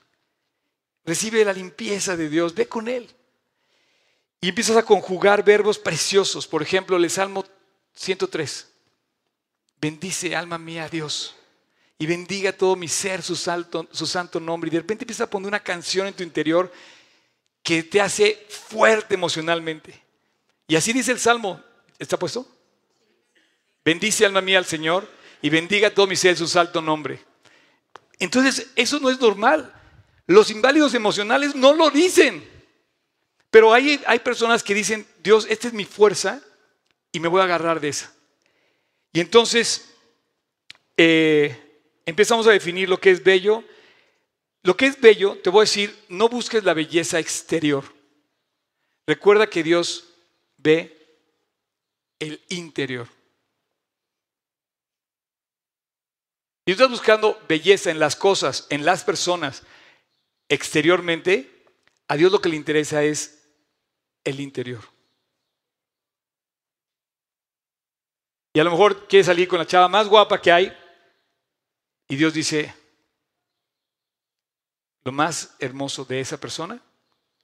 Recibe 1.05 1.45
la 1.45 1.53
limpieza 1.53 2.17
de 2.17 2.29
Dios. 2.29 2.55
Ve 2.55 2.69
con 2.69 2.89
Él. 2.89 3.09
Y 4.41 4.49
empiezas 4.51 4.77
a 4.77 4.85
conjugar 4.85 5.45
verbos 5.45 5.79
preciosos. 5.79 6.47
Por 6.47 6.63
ejemplo, 6.63 6.97
el 6.97 7.11
Salmo 7.11 7.45
103. 7.95 8.69
Bendice 9.81 10.35
alma 10.35 10.59
mía 10.59 10.85
a 10.85 10.89
Dios 10.89 11.35
y 11.99 12.07
bendiga 12.07 12.53
todo 12.53 12.77
mi 12.77 12.89
ser 12.89 13.23
su, 13.23 13.35
su 13.35 14.07
santo 14.07 14.39
nombre. 14.39 14.69
Y 14.69 14.71
de 14.73 14.79
repente 14.79 15.05
empieza 15.05 15.25
a 15.25 15.31
poner 15.31 15.49
una 15.49 15.61
canción 15.61 16.07
en 16.07 16.15
tu 16.15 16.23
interior 16.23 16.73
que 17.63 17.83
te 17.83 18.01
hace 18.01 18.47
fuerte 18.49 19.15
emocionalmente. 19.15 20.01
Y 20.69 20.77
así 20.77 20.93
dice 20.93 21.13
el 21.13 21.19
Salmo. 21.19 21.61
¿Está 21.99 22.17
puesto? 22.17 22.47
Bendice 23.85 24.25
alma 24.25 24.41
mía 24.41 24.59
al 24.59 24.65
Señor 24.65 25.09
y 25.43 25.51
bendiga 25.51 25.91
todo 25.91 26.07
mi 26.07 26.17
ser 26.17 26.37
su 26.37 26.47
santo 26.47 26.81
nombre. 26.83 27.21
Entonces, 28.19 28.71
eso 28.75 28.99
no 29.01 29.11
es 29.11 29.21
normal. 29.21 29.73
Los 30.27 30.51
inválidos 30.51 30.95
emocionales 30.95 31.55
no 31.55 31.73
lo 31.73 31.91
dicen. 31.91 32.47
Pero 33.51 33.73
hay, 33.73 34.01
hay 34.07 34.19
personas 34.19 34.63
que 34.63 34.75
dicen, 34.75 35.07
Dios, 35.23 35.47
esta 35.49 35.69
es 35.69 35.73
mi 35.73 35.85
fuerza 35.85 36.43
y 37.13 37.21
me 37.21 37.29
voy 37.29 37.41
a 37.41 37.45
agarrar 37.45 37.81
de 37.81 37.89
esa. 37.89 38.13
Y 39.13 39.21
entonces, 39.21 39.95
eh, 40.97 41.57
empezamos 42.05 42.47
a 42.47 42.51
definir 42.51 42.89
lo 42.89 43.01
que 43.01 43.11
es 43.11 43.23
bello. 43.23 43.65
Lo 44.63 44.77
que 44.77 44.87
es 44.87 45.01
bello, 45.01 45.39
te 45.39 45.51
voy 45.51 45.61
a 45.61 45.63
decir, 45.63 45.97
no 46.09 46.29
busques 46.29 46.65
la 46.65 46.75
belleza 46.75 47.19
exterior. 47.19 47.85
Recuerda 49.07 49.49
que 49.49 49.63
Dios 49.63 50.09
ve 50.59 51.17
el 52.19 52.43
interior. 52.49 53.09
Y 56.69 56.73
estás 56.73 56.91
buscando 56.91 57.41
belleza 57.49 57.91
en 57.91 57.99
las 57.99 58.15
cosas, 58.15 58.67
en 58.69 58.85
las 58.85 59.03
personas, 59.03 59.63
exteriormente, 60.51 61.65
a 62.09 62.15
Dios 62.15 62.31
lo 62.31 62.43
que 62.43 62.51
le 62.51 62.57
interesa 62.57 63.03
es 63.03 63.43
el 64.23 64.39
interior. 64.39 64.83
Y 68.53 68.61
a 68.61 68.65
lo 68.65 68.71
mejor 68.71 69.09
quiere 69.09 69.25
salir 69.25 69.49
con 69.49 69.59
la 69.59 69.67
chava 69.67 69.89
más 69.89 70.09
guapa 70.09 70.43
que 70.43 70.53
hay, 70.53 70.77
y 72.07 72.17
Dios 72.17 72.35
dice, 72.35 72.75
lo 75.05 75.13
más 75.13 75.57
hermoso 75.61 76.05
de 76.05 76.21
esa 76.21 76.39
persona 76.39 76.83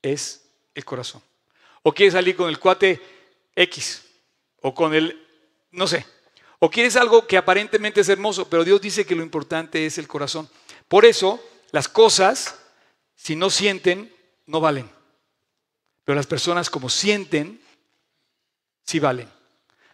es 0.03 0.47
el 0.75 0.85
corazón. 0.85 1.23
O 1.83 1.95
quieres 1.95 2.13
salir 2.13 2.37
con 2.37 2.51
el 2.51 2.59
cuate 2.59 3.01
X, 3.57 4.05
o 4.61 4.75
con 4.75 4.93
el, 4.93 5.27
no 5.71 5.87
sé, 5.87 6.05
o 6.59 6.71
quieres 6.71 6.97
algo 6.97 7.27
que 7.27 7.37
aparentemente 7.37 8.01
es 8.01 8.09
hermoso, 8.09 8.49
pero 8.49 8.65
Dios 8.65 8.81
dice 8.81 9.05
que 9.05 9.15
lo 9.15 9.23
importante 9.23 9.87
es 9.87 9.99
el 9.99 10.09
corazón. 10.09 10.49
Por 10.89 11.05
eso, 11.05 11.43
las 11.73 11.89
cosas, 11.89 12.59
si 13.15 13.37
no 13.37 13.51
sienten, 13.51 14.15
no 14.47 14.61
valen. 14.61 14.91
Pero 16.05 16.17
las 16.17 16.27
personas 16.27 16.71
como 16.71 16.89
sienten, 16.89 17.61
sí 18.85 18.99
valen. 18.99 19.29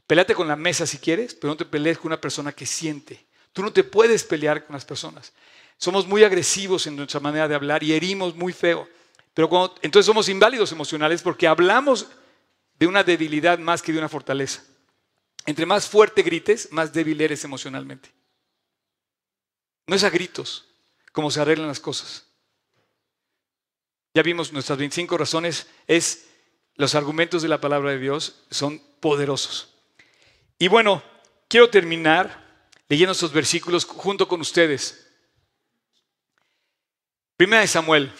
Peleate 0.07 0.35
con 0.35 0.49
la 0.49 0.57
mesa 0.57 0.87
si 0.87 0.99
quieres, 0.99 1.35
pero 1.35 1.53
no 1.53 1.57
te 1.57 1.65
pelees 1.65 1.99
con 1.99 2.09
una 2.09 2.21
persona 2.21 2.53
que 2.53 2.67
siente. 2.67 3.27
Tú 3.53 3.63
no 3.63 3.73
te 3.73 3.85
puedes 3.85 4.25
pelear 4.25 4.67
con 4.67 4.75
las 4.75 4.85
personas. 4.85 5.33
Somos 5.77 6.07
muy 6.07 6.25
agresivos 6.25 6.87
en 6.87 6.97
nuestra 6.97 7.21
manera 7.21 7.49
de 7.49 7.55
hablar 7.55 7.83
y 7.83 7.93
herimos 7.93 8.35
muy 8.35 8.53
feo. 8.53 8.89
Pero 9.33 9.75
entonces 9.83 10.07
somos 10.07 10.29
inválidos 10.29 10.73
emocionales 10.73 11.23
porque 11.23 11.47
hablamos 11.47 12.09
de 12.75 12.87
una 12.87 13.05
debilidad 13.05 13.59
más 13.59 13.83
que 13.83 13.93
de 13.93 13.99
una 13.99 14.09
fortaleza. 14.09 14.63
Entre 15.47 15.67
más 15.67 15.89
fuerte 15.89 16.23
grites, 16.23 16.71
más 16.73 16.93
débil 16.93 17.21
eres 17.21 17.45
emocionalmente. 17.45 18.11
No 19.87 19.97
es 19.97 20.05
a 20.05 20.11
gritos 20.11 20.67
como 21.13 21.31
se 21.31 21.41
arreglan 21.41 21.69
las 21.69 21.81
cosas. 21.81 22.27
Ya 24.15 24.23
vimos 24.23 24.53
nuestras 24.53 24.79
25 24.79 25.17
razones, 25.19 25.69
es 25.87 26.27
los 26.75 26.95
argumentos 26.95 27.43
de 27.43 27.49
la 27.49 27.61
palabra 27.61 27.91
de 27.91 27.99
Dios 27.99 28.43
son 28.51 28.81
poderosos. 29.01 29.75
Y 30.59 30.69
bueno, 30.69 31.03
quiero 31.49 31.71
terminar 31.71 32.69
leyendo 32.89 33.13
estos 33.13 33.33
versículos 33.33 33.85
junto 33.85 34.27
con 34.29 34.41
ustedes. 34.41 35.09
Primera 37.37 37.63
de 37.63 37.69
Samuel. 37.69 38.13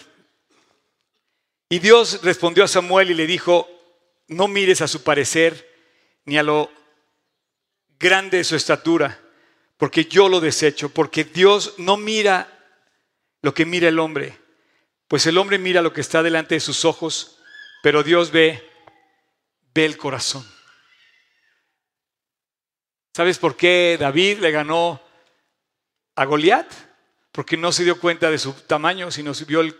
Y 1.69 1.79
Dios 1.79 2.21
respondió 2.23 2.63
a 2.63 2.67
Samuel 2.67 3.11
y 3.11 3.13
le 3.13 3.27
dijo, 3.27 3.67
no 4.27 4.47
mires 4.47 4.81
a 4.81 4.87
su 4.87 5.03
parecer 5.03 5.69
ni 6.25 6.37
a 6.37 6.43
lo 6.43 6.71
grande 8.01 8.37
de 8.37 8.43
su 8.43 8.55
estatura, 8.55 9.19
porque 9.77 10.05
yo 10.05 10.27
lo 10.27 10.39
desecho, 10.39 10.89
porque 10.89 11.23
Dios 11.23 11.75
no 11.77 11.95
mira 11.95 12.47
lo 13.41 13.53
que 13.53 13.65
mira 13.65 13.87
el 13.87 13.99
hombre, 13.99 14.37
pues 15.07 15.25
el 15.27 15.37
hombre 15.37 15.57
mira 15.57 15.81
lo 15.81 15.93
que 15.93 16.01
está 16.01 16.23
delante 16.23 16.55
de 16.55 16.59
sus 16.59 16.83
ojos, 16.83 17.39
pero 17.81 18.03
Dios 18.03 18.31
ve, 18.31 18.67
ve 19.73 19.85
el 19.85 19.97
corazón. 19.97 20.45
¿Sabes 23.13 23.37
por 23.37 23.57
qué 23.57 23.97
David 23.99 24.39
le 24.39 24.51
ganó 24.51 25.01
a 26.15 26.25
Goliat? 26.25 26.71
Porque 27.31 27.57
no 27.57 27.71
se 27.71 27.83
dio 27.83 27.99
cuenta 27.99 28.29
de 28.29 28.39
su 28.39 28.53
tamaño, 28.53 29.11
sino 29.11 29.33
vio 29.47 29.61
el. 29.61 29.77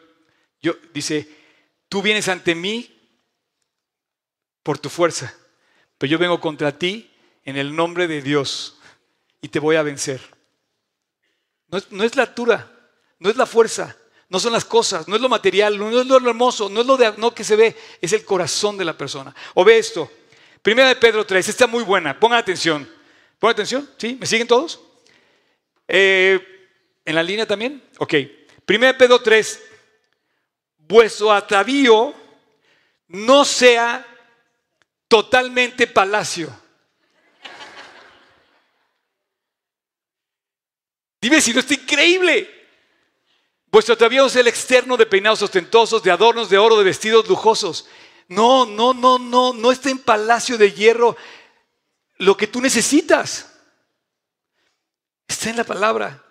Yo, 0.62 0.76
dice: 0.94 1.30
Tú 1.88 2.02
vienes 2.02 2.28
ante 2.28 2.56
mí 2.56 2.98
por 4.64 4.80
tu 4.80 4.90
fuerza, 4.90 5.34
pero 5.98 6.12
yo 6.12 6.18
vengo 6.18 6.40
contra 6.40 6.78
ti 6.78 7.11
en 7.44 7.58
el 7.58 7.76
nombre 7.76 8.08
de 8.08 8.22
Dios 8.22 8.78
y 9.42 9.48
te 9.48 9.60
voy 9.60 9.76
a 9.76 9.84
vencer. 9.84 10.22
No 11.90 12.04
es, 12.04 12.16
la 12.16 12.24
altura, 12.24 12.70
no 13.20 13.30
es 13.30 13.38
la 13.38 13.46
fuerza, 13.46 13.96
no 14.28 14.40
son 14.40 14.52
las 14.52 14.66
cosas, 14.66 15.08
no 15.08 15.16
es 15.16 15.22
lo 15.22 15.30
material, 15.30 15.78
no 15.78 16.02
es 16.02 16.06
lo 16.06 16.18
hermoso, 16.18 16.70
no 16.70 16.82
es 16.82 16.88
lo 16.88 16.98
de, 16.98 17.14
no 17.18 17.34
que 17.34 17.46
se 17.46 17.56
ve, 17.56 17.76
es 18.02 18.12
el 18.12 18.26
corazón 18.26 18.78
de 18.78 18.84
la 18.84 18.98
persona. 18.98 19.34
O 19.54 19.64
ve 19.64 19.78
esto. 19.78 20.12
Primera 20.62 20.90
de 20.90 20.96
Pedro 20.98 21.26
3, 21.26 21.48
está 21.48 21.68
muy 21.68 21.84
buena, 21.84 22.20
pongan 22.20 22.40
atención. 22.40 22.88
¿Pon 23.40 23.50
atención? 23.50 23.90
¿Sí? 23.98 24.18
¿Me 24.20 24.28
siguen 24.28 24.48
todos? 24.48 24.80
Eh, 25.88 26.40
¿En 27.04 27.16
la 27.16 27.24
línea 27.24 27.48
también? 27.48 27.82
Ok. 27.98 28.14
1 28.68 28.98
Pedro 28.98 29.20
3. 29.20 29.64
Vuestro 30.78 31.32
atavío 31.32 32.14
no 33.08 33.44
sea 33.44 34.06
totalmente 35.08 35.88
palacio. 35.88 36.56
Dime 41.22 41.40
si 41.40 41.54
no 41.54 41.60
está 41.60 41.76
increíble. 41.76 42.50
Vuestro 43.68 43.94
atavío 43.94 44.26
es 44.26 44.36
el 44.36 44.48
externo 44.48 44.98
de 44.98 45.06
peinados 45.06 45.42
ostentosos, 45.44 46.04
de 46.04 46.12
adornos 46.12 46.50
de 46.50 46.58
oro, 46.58 46.78
de 46.78 46.84
vestidos 46.84 47.30
lujosos. 47.30 47.88
No, 48.28 48.66
no, 48.66 48.94
no, 48.94 49.20
no, 49.20 49.54
no 49.54 49.72
está 49.72 49.90
en 49.90 50.00
palacio 50.00 50.58
de 50.58 50.74
hierro 50.74 51.16
lo 52.18 52.36
que 52.36 52.48
tú 52.48 52.60
necesitas. 52.60 53.54
Está 55.28 55.52
en 55.52 55.58
la 55.58 55.64
palabra. 55.64 56.24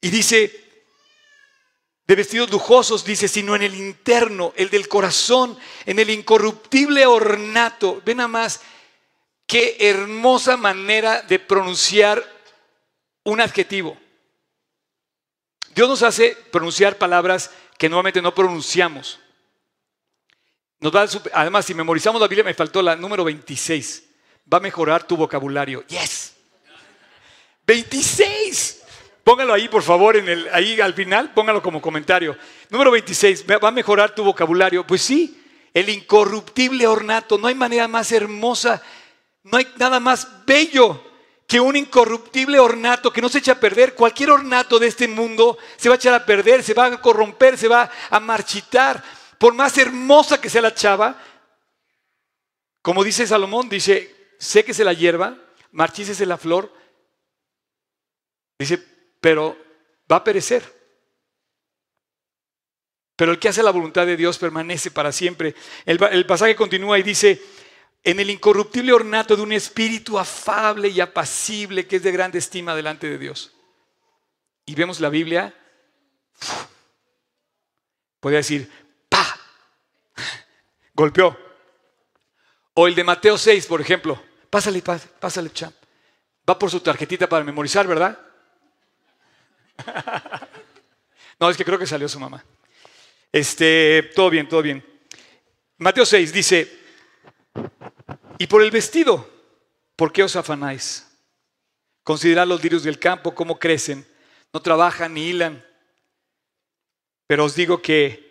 Y 0.00 0.10
dice, 0.10 0.64
de 2.06 2.14
vestidos 2.14 2.50
lujosos, 2.50 3.04
dice, 3.04 3.26
sino 3.26 3.56
en 3.56 3.62
el 3.62 3.74
interno, 3.74 4.52
el 4.56 4.70
del 4.70 4.88
corazón, 4.88 5.58
en 5.84 5.98
el 5.98 6.10
incorruptible 6.10 7.04
ornato. 7.04 8.00
Ven 8.04 8.20
a 8.20 8.28
más, 8.28 8.60
qué 9.46 9.76
hermosa 9.80 10.56
manera 10.56 11.22
de 11.22 11.38
pronunciar 11.38 12.35
un 13.26 13.40
adjetivo. 13.40 13.96
Dios 15.74 15.88
nos 15.88 16.02
hace 16.02 16.36
pronunciar 16.50 16.96
palabras 16.96 17.50
que 17.78 17.88
normalmente 17.88 18.22
no 18.22 18.34
pronunciamos. 18.34 19.20
Nos 20.80 20.94
va 20.94 21.06
además, 21.32 21.64
si 21.66 21.74
memorizamos 21.74 22.20
la 22.20 22.28
Biblia, 22.28 22.44
me 22.44 22.54
faltó 22.54 22.82
la 22.82 22.96
número 22.96 23.24
26 23.24 24.06
va 24.52 24.58
a 24.58 24.60
mejorar 24.60 25.04
tu 25.04 25.16
vocabulario. 25.16 25.84
Yes. 25.88 26.34
26. 27.66 28.82
Póngalo 29.24 29.52
ahí, 29.52 29.68
por 29.68 29.82
favor, 29.82 30.16
en 30.16 30.28
el, 30.28 30.48
ahí 30.52 30.80
al 30.80 30.94
final, 30.94 31.32
póngalo 31.34 31.60
como 31.60 31.82
comentario. 31.82 32.36
Número 32.70 32.92
26, 32.92 33.44
va 33.44 33.68
a 33.68 33.72
mejorar 33.72 34.14
tu 34.14 34.22
vocabulario. 34.22 34.86
Pues 34.86 35.02
sí, 35.02 35.42
el 35.74 35.88
incorruptible 35.88 36.86
ornato. 36.86 37.36
No 37.36 37.48
hay 37.48 37.56
manera 37.56 37.88
más 37.88 38.12
hermosa, 38.12 38.82
no 39.42 39.58
hay 39.58 39.66
nada 39.78 39.98
más 39.98 40.46
bello 40.46 41.02
que 41.46 41.60
un 41.60 41.76
incorruptible 41.76 42.58
ornato 42.58 43.12
que 43.12 43.22
no 43.22 43.28
se 43.28 43.38
echa 43.38 43.52
a 43.52 43.60
perder. 43.60 43.94
Cualquier 43.94 44.30
ornato 44.30 44.78
de 44.78 44.88
este 44.88 45.06
mundo 45.06 45.56
se 45.76 45.88
va 45.88 45.94
a 45.94 45.96
echar 45.96 46.14
a 46.14 46.26
perder, 46.26 46.62
se 46.62 46.74
va 46.74 46.86
a 46.86 47.00
corromper, 47.00 47.56
se 47.56 47.68
va 47.68 47.90
a 48.10 48.20
marchitar. 48.20 49.02
Por 49.38 49.54
más 49.54 49.78
hermosa 49.78 50.40
que 50.40 50.50
sea 50.50 50.62
la 50.62 50.74
chava, 50.74 51.20
como 52.82 53.04
dice 53.04 53.26
Salomón, 53.26 53.68
dice, 53.68 54.14
séquese 54.38 54.84
la 54.84 54.92
hierba, 54.92 55.36
marchícese 55.72 56.26
la 56.26 56.38
flor. 56.38 56.72
Dice, 58.58 58.82
pero 59.20 59.56
va 60.10 60.16
a 60.16 60.24
perecer. 60.24 60.74
Pero 63.16 63.32
el 63.32 63.38
que 63.38 63.48
hace 63.48 63.62
la 63.62 63.70
voluntad 63.70 64.04
de 64.04 64.16
Dios 64.16 64.38
permanece 64.38 64.90
para 64.90 65.10
siempre. 65.10 65.54
El, 65.84 66.02
el 66.10 66.26
pasaje 66.26 66.54
continúa 66.54 66.98
y 66.98 67.02
dice, 67.02 67.42
en 68.06 68.20
el 68.20 68.30
incorruptible 68.30 68.92
ornato 68.92 69.34
de 69.34 69.42
un 69.42 69.50
espíritu 69.50 70.16
afable 70.16 70.86
y 70.86 71.00
apacible 71.00 71.88
que 71.88 71.96
es 71.96 72.04
de 72.04 72.12
grande 72.12 72.38
estima 72.38 72.72
delante 72.72 73.10
de 73.10 73.18
Dios. 73.18 73.52
Y 74.64 74.76
vemos 74.76 75.00
la 75.00 75.08
Biblia, 75.08 75.52
podría 78.20 78.38
decir, 78.38 78.70
pa, 79.08 79.26
golpeó. 80.94 81.36
O 82.74 82.86
el 82.86 82.94
de 82.94 83.02
Mateo 83.02 83.36
6, 83.36 83.66
por 83.66 83.80
ejemplo. 83.80 84.22
Pásale, 84.50 84.82
pásale, 84.82 85.52
champ. 85.52 85.74
Va 86.48 86.56
por 86.56 86.70
su 86.70 86.78
tarjetita 86.78 87.28
para 87.28 87.42
memorizar, 87.42 87.88
¿verdad? 87.88 88.16
no, 91.40 91.50
es 91.50 91.56
que 91.56 91.64
creo 91.64 91.78
que 91.78 91.88
salió 91.88 92.08
su 92.08 92.20
mamá. 92.20 92.44
Este, 93.32 94.12
todo 94.14 94.30
bien, 94.30 94.48
todo 94.48 94.62
bien. 94.62 94.86
Mateo 95.78 96.06
6 96.06 96.32
dice, 96.32 96.86
y 98.38 98.46
por 98.46 98.62
el 98.62 98.70
vestido, 98.70 99.28
¿por 99.96 100.12
qué 100.12 100.22
os 100.22 100.36
afanáis? 100.36 101.06
Considerad 102.02 102.46
los 102.46 102.62
lirios 102.62 102.82
del 102.82 102.98
campo, 102.98 103.34
cómo 103.34 103.58
crecen, 103.58 104.06
no 104.52 104.60
trabajan 104.60 105.14
ni 105.14 105.28
hilan. 105.28 105.64
Pero 107.26 107.44
os 107.44 107.54
digo 107.54 107.82
que 107.82 108.26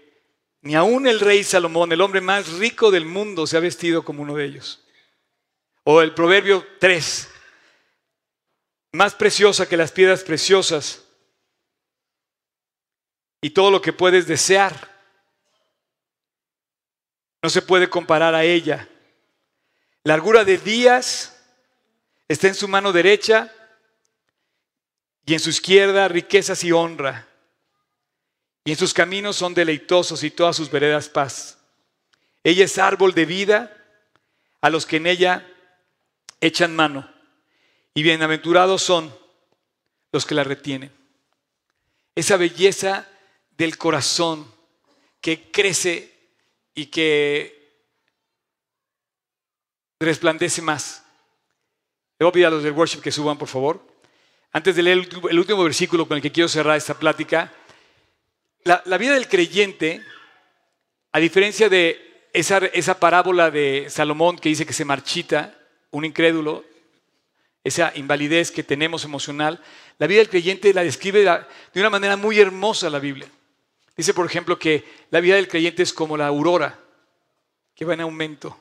ni 0.61 0.75
aun 0.75 1.07
el 1.07 1.19
rey 1.19 1.43
Salomón, 1.43 1.91
el 1.91 2.01
hombre 2.01 2.21
más 2.21 2.53
rico 2.53 2.89
del 2.89 3.05
mundo, 3.05 3.45
se 3.45 3.57
ha 3.57 3.59
vestido 3.59 4.03
como 4.03 4.23
uno 4.23 4.35
de 4.35 4.45
ellos. 4.45 4.83
O 5.83 6.01
el 6.01 6.13
proverbio 6.13 6.65
3, 6.79 7.29
más 8.93 9.13
preciosa 9.13 9.67
que 9.67 9.77
las 9.77 9.91
piedras 9.91 10.23
preciosas 10.23 11.03
y 13.41 13.51
todo 13.51 13.69
lo 13.69 13.81
que 13.81 13.93
puedes 13.93 14.25
desear 14.25 14.73
no 17.43 17.49
se 17.49 17.61
puede 17.61 17.87
comparar 17.87 18.33
a 18.33 18.43
ella. 18.43 18.89
Largura 20.05 20.45
de 20.45 20.59
días 20.59 21.35
está 22.27 22.47
en 22.47 22.53
su 22.53 22.67
mano 22.67 22.93
derecha 22.93 23.51
y 25.25 25.33
en 25.33 25.39
su 25.39 25.49
izquierda 25.49 26.07
riquezas 26.07 26.63
y 26.63 26.71
honra. 26.71 27.27
Y 28.63 28.71
en 28.71 28.77
sus 28.77 28.93
caminos 28.93 29.35
son 29.35 29.55
deleitosos 29.55 30.23
y 30.23 30.29
todas 30.29 30.55
sus 30.55 30.69
veredas 30.69 31.09
paz. 31.09 31.57
Ella 32.43 32.65
es 32.65 32.77
árbol 32.77 33.15
de 33.15 33.25
vida 33.25 33.75
a 34.61 34.69
los 34.69 34.85
que 34.85 34.97
en 34.97 35.07
ella 35.07 35.51
echan 36.39 36.75
mano. 36.75 37.11
Y 37.95 38.03
bienaventurados 38.03 38.83
son 38.83 39.11
los 40.11 40.23
que 40.27 40.35
la 40.35 40.43
retienen. 40.43 40.91
Esa 42.13 42.37
belleza 42.37 43.09
del 43.57 43.79
corazón 43.79 44.53
que 45.19 45.49
crece 45.51 46.13
y 46.75 46.85
que 46.85 47.64
resplandece 49.99 50.61
más. 50.61 51.03
Le 52.19 52.23
voy 52.23 52.29
a 52.29 52.33
pedir 52.33 52.45
a 52.47 52.49
los 52.49 52.63
del 52.63 52.73
worship 52.73 53.01
que 53.01 53.11
suban, 53.11 53.37
por 53.37 53.47
favor. 53.47 53.85
Antes 54.51 54.75
de 54.75 54.83
leer 54.83 55.07
el 55.29 55.39
último 55.39 55.63
versículo 55.63 56.07
con 56.07 56.17
el 56.17 56.21
que 56.21 56.31
quiero 56.31 56.47
cerrar 56.47 56.77
esta 56.77 56.97
plática, 56.97 57.51
la, 58.63 58.97
vida 58.97 59.13
del 59.13 59.27
creyente, 59.27 60.01
a 61.11 61.19
diferencia 61.19 61.69
de 61.69 62.27
esa, 62.33 62.57
esa 62.57 62.99
parábola 62.99 63.51
de 63.51 63.87
Salomón 63.89 64.37
que 64.37 64.49
dice 64.49 64.65
que 64.65 64.73
se 64.73 64.85
marchita, 64.85 65.53
un 65.91 66.05
incrédulo, 66.05 66.63
esa 67.63 67.91
invalidez 67.95 68.51
que 68.51 68.63
tenemos 68.63 69.03
emocional, 69.03 69.61
la 69.97 70.07
vida 70.07 70.19
del 70.19 70.29
creyente 70.29 70.73
la 70.73 70.83
describe 70.83 71.23
de 71.23 71.79
una 71.79 71.89
manera 71.89 72.15
muy 72.15 72.39
hermosa 72.39 72.89
la 72.89 72.99
Biblia. 72.99 73.27
Dice, 73.97 74.13
por 74.13 74.25
ejemplo, 74.25 74.59
que 74.59 74.83
la 75.09 75.19
vida 75.19 75.35
del 75.35 75.47
creyente 75.47 75.83
es 75.83 75.93
como 75.93 76.17
la 76.17 76.27
aurora, 76.27 76.79
que 77.75 77.85
va 77.85 77.93
en 77.93 78.01
aumento. 78.01 78.57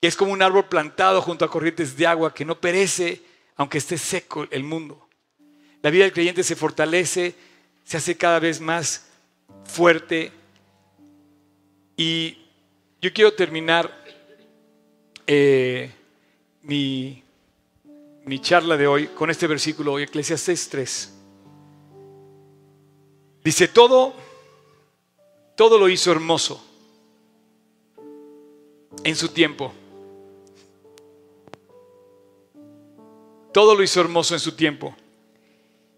Que 0.00 0.08
es 0.08 0.16
como 0.16 0.32
un 0.32 0.42
árbol 0.42 0.66
plantado 0.66 1.20
junto 1.22 1.44
a 1.44 1.50
corrientes 1.50 1.96
de 1.96 2.06
agua 2.06 2.32
que 2.34 2.44
no 2.44 2.60
perece 2.60 3.22
aunque 3.56 3.78
esté 3.78 3.98
seco 3.98 4.46
el 4.50 4.64
mundo. 4.64 5.06
La 5.82 5.90
vida 5.90 6.04
del 6.04 6.14
creyente 6.14 6.42
se 6.42 6.56
fortalece, 6.56 7.34
se 7.84 7.98
hace 7.98 8.16
cada 8.16 8.38
vez 8.38 8.58
más 8.58 9.06
fuerte. 9.64 10.32
Y 11.94 12.38
yo 13.02 13.12
quiero 13.12 13.34
terminar 13.34 14.02
eh, 15.26 15.90
mi, 16.62 17.22
mi 18.24 18.40
charla 18.40 18.78
de 18.78 18.86
hoy 18.86 19.08
con 19.08 19.30
este 19.30 19.46
versículo, 19.46 19.98
Eclesiastes 19.98 20.68
3. 20.70 21.14
Dice, 23.44 23.68
todo, 23.68 24.14
todo 25.54 25.78
lo 25.78 25.88
hizo 25.88 26.12
hermoso 26.12 26.66
en 29.04 29.16
su 29.16 29.28
tiempo. 29.28 29.74
Todo 33.52 33.74
lo 33.74 33.82
hizo 33.82 34.00
hermoso 34.00 34.34
en 34.34 34.40
su 34.40 34.52
tiempo. 34.52 34.94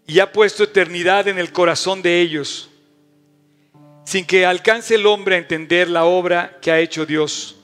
Y 0.07 0.19
ha 0.19 0.31
puesto 0.31 0.63
eternidad 0.63 1.27
en 1.27 1.37
el 1.37 1.51
corazón 1.51 2.01
de 2.01 2.19
ellos, 2.19 2.69
sin 4.05 4.25
que 4.25 4.45
alcance 4.45 4.95
el 4.95 5.05
hombre 5.05 5.35
a 5.35 5.39
entender 5.39 5.89
la 5.89 6.05
obra 6.05 6.59
que 6.61 6.71
ha 6.71 6.79
hecho 6.79 7.05
Dios 7.05 7.55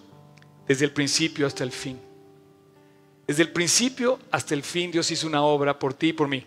desde 0.68 0.86
el 0.86 0.92
principio 0.92 1.48
hasta 1.48 1.64
el 1.64 1.72
fin. 1.72 2.00
Desde 3.28 3.44
el 3.44 3.52
principio 3.52 4.20
hasta 4.32 4.54
el 4.54 4.64
fin 4.64 4.92
Dios 4.92 5.12
hizo 5.12 5.28
una 5.28 5.44
obra 5.44 5.78
por 5.78 5.94
ti 5.94 6.10
y 6.10 6.14
por 6.14 6.28
mí. 6.28 6.46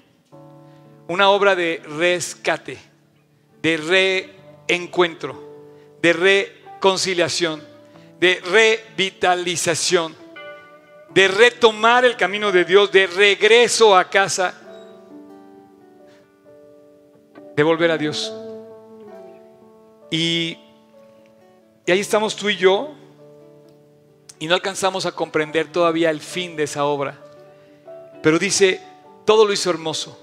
Una 1.08 1.28
obra 1.28 1.54
de 1.54 1.82
rescate, 1.84 2.78
de 3.60 3.76
reencuentro, 4.66 5.96
de 6.00 6.12
reconciliación, 6.12 7.62
de 8.18 8.40
revitalización 8.40 10.21
de 11.14 11.28
retomar 11.28 12.04
el 12.04 12.16
camino 12.16 12.50
de 12.50 12.64
Dios, 12.64 12.90
de 12.90 13.06
regreso 13.06 13.96
a 13.96 14.08
casa, 14.08 14.54
de 17.54 17.62
volver 17.62 17.90
a 17.90 17.98
Dios. 17.98 18.32
Y, 20.10 20.58
ahí 21.86 22.00
estamos 22.00 22.34
tú 22.34 22.48
y 22.48 22.56
yo, 22.56 22.94
y 24.38 24.46
no 24.46 24.54
alcanzamos 24.54 25.04
a 25.06 25.12
comprender 25.12 25.70
todavía 25.70 26.10
el 26.10 26.20
fin 26.20 26.56
de 26.56 26.64
esa 26.64 26.84
obra. 26.84 27.18
Pero 28.22 28.38
dice, 28.38 28.80
todo 29.26 29.44
lo 29.44 29.52
hizo 29.52 29.70
hermoso. 29.70 30.18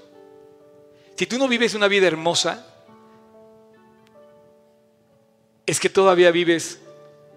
Si 1.16 1.26
tú 1.26 1.38
no 1.38 1.48
vives 1.48 1.74
una 1.74 1.86
vida 1.86 2.06
hermosa, 2.06 2.66
es 5.66 5.78
que 5.78 5.88
todavía 5.88 6.30
vives 6.30 6.80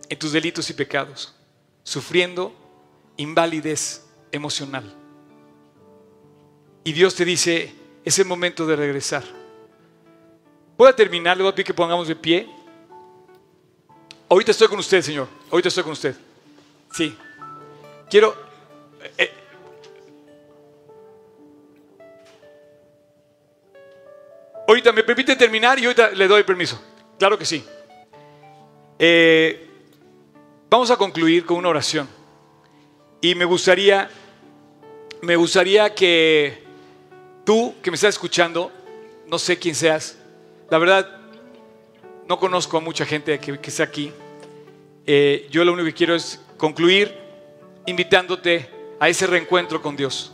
en 0.09 0.17
tus 0.17 0.31
delitos 0.31 0.69
y 0.69 0.73
pecados, 0.73 1.33
sufriendo 1.83 2.62
invalidez 3.17 4.05
emocional. 4.31 4.83
Y 6.83 6.91
Dios 6.93 7.15
te 7.15 7.25
dice, 7.25 7.73
es 8.03 8.19
el 8.19 8.25
momento 8.25 8.65
de 8.65 8.75
regresar. 8.75 9.23
Voy 10.77 10.89
a 10.89 10.95
terminar, 10.95 11.37
le 11.37 11.43
voy 11.43 11.51
a 11.51 11.55
pedir 11.55 11.67
que 11.67 11.73
pongamos 11.73 12.07
de 12.07 12.15
pie. 12.15 12.49
Ahorita 14.27 14.51
estoy 14.51 14.67
con 14.67 14.79
usted, 14.79 15.01
Señor. 15.01 15.27
Ahorita 15.51 15.69
estoy 15.69 15.83
con 15.83 15.93
usted. 15.93 16.15
Sí. 16.91 17.15
Quiero... 18.09 18.35
Eh, 19.17 19.31
ahorita 24.67 24.91
me 24.91 25.03
permite 25.03 25.35
terminar 25.35 25.79
y 25.79 25.85
ahorita 25.85 26.11
le 26.11 26.27
doy 26.27 26.43
permiso. 26.43 26.81
Claro 27.17 27.37
que 27.37 27.45
sí. 27.45 27.63
Eh, 28.97 29.69
vamos 30.69 30.89
a 30.91 30.97
concluir 30.97 31.45
con 31.45 31.57
una 31.57 31.69
oración. 31.69 32.07
Y 33.23 33.35
me 33.35 33.45
gustaría, 33.45 34.09
me 35.21 35.37
gustaría 35.37 35.95
que 35.95 36.61
tú 37.45 37.73
que 37.81 37.89
me 37.89 37.95
estás 37.95 38.15
escuchando, 38.15 38.69
no 39.27 39.39
sé 39.39 39.57
quién 39.57 39.75
seas, 39.75 40.17
la 40.69 40.77
verdad 40.77 41.09
no 42.27 42.37
conozco 42.37 42.75
a 42.75 42.81
mucha 42.81 43.05
gente 43.05 43.39
que, 43.39 43.57
que 43.57 43.69
está 43.69 43.83
aquí. 43.83 44.11
Eh, 45.05 45.47
yo 45.49 45.63
lo 45.63 45.71
único 45.71 45.85
que 45.85 45.93
quiero 45.93 46.15
es 46.15 46.41
concluir 46.57 47.17
invitándote 47.85 48.69
a 48.99 49.07
ese 49.07 49.25
reencuentro 49.25 49.81
con 49.81 49.95
Dios. 49.95 50.33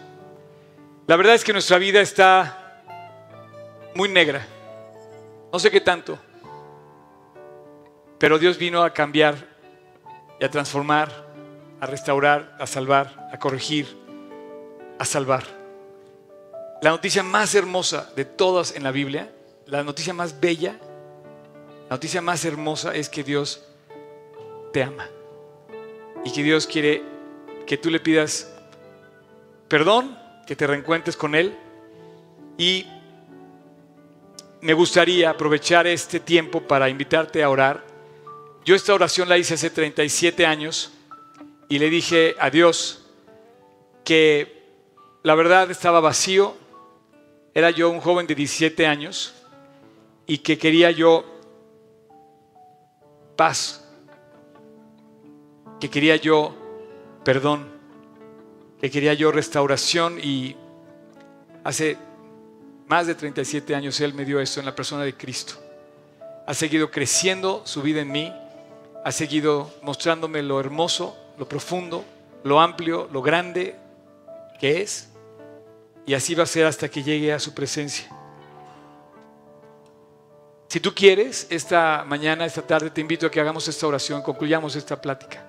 La 1.05 1.15
verdad 1.15 1.35
es 1.35 1.43
que 1.43 1.53
nuestra 1.53 1.77
vida 1.77 2.01
está 2.01 2.81
muy 3.93 4.09
negra. 4.09 4.47
No 5.53 5.59
sé 5.59 5.69
qué 5.69 5.79
tanto. 5.79 6.17
Pero 8.17 8.39
Dios 8.39 8.57
vino 8.57 8.81
a 8.81 8.91
cambiar 8.91 9.35
y 10.39 10.43
a 10.43 10.49
transformar 10.49 11.28
a 11.79 11.85
restaurar, 11.85 12.55
a 12.59 12.67
salvar, 12.67 13.29
a 13.31 13.39
corregir, 13.39 13.87
a 14.97 15.05
salvar. 15.05 15.43
La 16.81 16.91
noticia 16.91 17.23
más 17.23 17.55
hermosa 17.55 18.09
de 18.15 18.25
todas 18.25 18.75
en 18.75 18.83
la 18.83 18.91
Biblia, 18.91 19.31
la 19.65 19.83
noticia 19.83 20.13
más 20.13 20.39
bella, 20.39 20.77
la 21.89 21.95
noticia 21.95 22.21
más 22.21 22.45
hermosa 22.45 22.93
es 22.95 23.09
que 23.09 23.23
Dios 23.23 23.63
te 24.71 24.83
ama 24.83 25.07
y 26.23 26.31
que 26.31 26.43
Dios 26.43 26.67
quiere 26.67 27.03
que 27.65 27.77
tú 27.77 27.89
le 27.89 27.99
pidas 27.99 28.51
perdón, 29.67 30.17
que 30.45 30.55
te 30.55 30.67
reencuentres 30.67 31.15
con 31.15 31.35
Él 31.35 31.55
y 32.57 32.85
me 34.61 34.73
gustaría 34.73 35.29
aprovechar 35.29 35.87
este 35.87 36.19
tiempo 36.19 36.61
para 36.61 36.89
invitarte 36.89 37.41
a 37.43 37.49
orar. 37.49 37.85
Yo 38.65 38.75
esta 38.75 38.93
oración 38.93 39.29
la 39.29 39.37
hice 39.37 39.53
hace 39.53 39.69
37 39.69 40.45
años 40.45 40.91
y 41.69 41.77
le 41.77 41.89
dije 41.89 42.35
a 42.39 42.49
Dios 42.49 43.05
que 44.03 44.63
la 45.21 45.35
verdad 45.35 45.69
estaba 45.69 45.99
vacío, 45.99 46.55
era 47.53 47.69
yo 47.69 47.89
un 47.89 48.01
joven 48.01 48.25
de 48.25 48.35
17 48.35 48.87
años 48.87 49.35
y 50.25 50.39
que 50.39 50.57
quería 50.57 50.91
yo 50.91 51.23
paz, 53.35 53.85
que 55.79 55.89
quería 55.89 56.15
yo 56.15 56.55
perdón, 57.23 57.67
que 58.81 58.89
quería 58.89 59.13
yo 59.13 59.31
restauración 59.31 60.19
y 60.19 60.55
hace 61.63 61.97
más 62.87 63.05
de 63.05 63.13
37 63.13 63.75
años 63.75 63.99
Él 64.01 64.15
me 64.15 64.25
dio 64.25 64.39
esto 64.39 64.59
en 64.59 64.65
la 64.65 64.73
persona 64.73 65.03
de 65.03 65.13
Cristo. 65.13 65.53
Ha 66.47 66.53
seguido 66.55 66.89
creciendo 66.89 67.61
su 67.65 67.83
vida 67.83 68.01
en 68.01 68.11
mí, 68.11 68.33
ha 69.05 69.11
seguido 69.11 69.71
mostrándome 69.83 70.41
lo 70.41 70.59
hermoso, 70.59 71.15
lo 71.39 71.47
profundo, 71.47 72.03
lo 72.43 72.59
amplio, 72.59 73.09
lo 73.11 73.21
grande 73.21 73.75
que 74.59 74.81
es. 74.81 75.09
Y 76.05 76.13
así 76.13 76.35
va 76.35 76.43
a 76.43 76.47
ser 76.47 76.65
hasta 76.65 76.89
que 76.89 77.01
llegue 77.01 77.31
a 77.31 77.39
su 77.39 77.53
presencia. 77.53 78.09
Si 80.67 80.79
tú 80.79 80.93
quieres, 80.93 81.47
esta 81.49 82.03
mañana, 82.05 82.45
esta 82.45 82.61
tarde, 82.61 82.91
te 82.91 83.01
invito 83.01 83.25
a 83.25 83.31
que 83.31 83.39
hagamos 83.39 83.67
esta 83.67 83.87
oración, 83.87 84.21
concluyamos 84.21 84.75
esta 84.75 85.01
plática. 85.01 85.43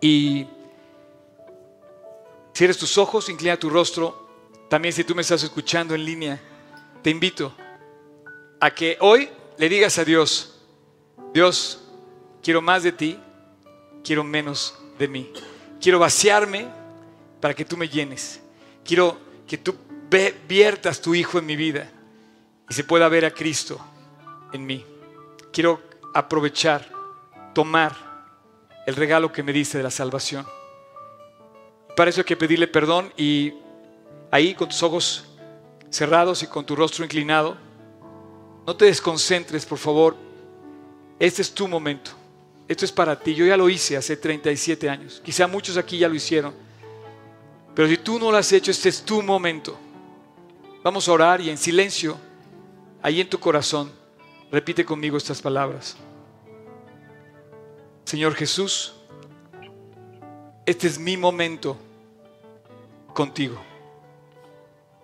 Y 0.00 0.48
cierres 2.54 2.78
tus 2.78 2.96
ojos, 2.98 3.28
inclina 3.28 3.56
tu 3.56 3.70
rostro. 3.70 4.28
También 4.68 4.94
si 4.94 5.04
tú 5.04 5.14
me 5.14 5.22
estás 5.22 5.42
escuchando 5.42 5.94
en 5.94 6.04
línea, 6.04 6.40
te 7.02 7.10
invito 7.10 7.54
a 8.58 8.70
que 8.70 8.96
hoy 9.00 9.28
le 9.58 9.68
digas 9.68 9.98
a 9.98 10.04
Dios, 10.04 10.60
Dios, 11.32 11.84
quiero 12.42 12.62
más 12.62 12.82
de 12.82 12.92
ti, 12.92 13.18
quiero 14.04 14.24
menos 14.24 14.78
de 14.98 15.08
mí. 15.08 15.32
Quiero 15.80 15.98
vaciarme 15.98 16.68
para 17.40 17.54
que 17.54 17.64
tú 17.64 17.76
me 17.76 17.88
llenes. 17.88 18.40
Quiero 18.84 19.18
que 19.46 19.58
tú 19.58 19.74
viertas 20.48 21.00
tu 21.00 21.14
Hijo 21.14 21.38
en 21.38 21.46
mi 21.46 21.56
vida 21.56 21.90
y 22.68 22.74
se 22.74 22.84
pueda 22.84 23.08
ver 23.08 23.24
a 23.24 23.30
Cristo 23.30 23.80
en 24.52 24.66
mí. 24.66 24.84
Quiero 25.52 25.80
aprovechar, 26.14 26.90
tomar 27.54 27.94
el 28.86 28.96
regalo 28.96 29.32
que 29.32 29.42
me 29.42 29.52
diste 29.52 29.78
de 29.78 29.84
la 29.84 29.90
salvación. 29.90 30.46
Para 31.96 32.10
eso 32.10 32.20
hay 32.20 32.24
que 32.24 32.36
pedirle 32.36 32.66
perdón 32.66 33.12
y 33.16 33.54
ahí 34.30 34.54
con 34.54 34.68
tus 34.68 34.82
ojos 34.82 35.24
cerrados 35.90 36.42
y 36.42 36.46
con 36.46 36.64
tu 36.64 36.76
rostro 36.76 37.04
inclinado, 37.04 37.56
no 38.66 38.76
te 38.76 38.84
desconcentres, 38.84 39.66
por 39.66 39.78
favor. 39.78 40.16
Este 41.18 41.42
es 41.42 41.52
tu 41.52 41.66
momento. 41.66 42.12
Esto 42.70 42.84
es 42.84 42.92
para 42.92 43.18
ti. 43.18 43.34
Yo 43.34 43.44
ya 43.44 43.56
lo 43.56 43.68
hice 43.68 43.96
hace 43.96 44.16
37 44.16 44.88
años. 44.88 45.20
Quizá 45.24 45.48
muchos 45.48 45.76
aquí 45.76 45.98
ya 45.98 46.08
lo 46.08 46.14
hicieron. 46.14 46.54
Pero 47.74 47.88
si 47.88 47.96
tú 47.96 48.16
no 48.16 48.30
lo 48.30 48.36
has 48.36 48.52
hecho, 48.52 48.70
este 48.70 48.88
es 48.88 49.02
tu 49.02 49.20
momento. 49.22 49.76
Vamos 50.84 51.08
a 51.08 51.12
orar 51.12 51.40
y 51.40 51.50
en 51.50 51.58
silencio, 51.58 52.16
ahí 53.02 53.20
en 53.20 53.28
tu 53.28 53.40
corazón, 53.40 53.90
repite 54.52 54.84
conmigo 54.84 55.16
estas 55.16 55.42
palabras. 55.42 55.96
Señor 58.04 58.36
Jesús, 58.36 58.94
este 60.64 60.86
es 60.86 60.96
mi 60.96 61.16
momento 61.16 61.76
contigo. 63.12 63.60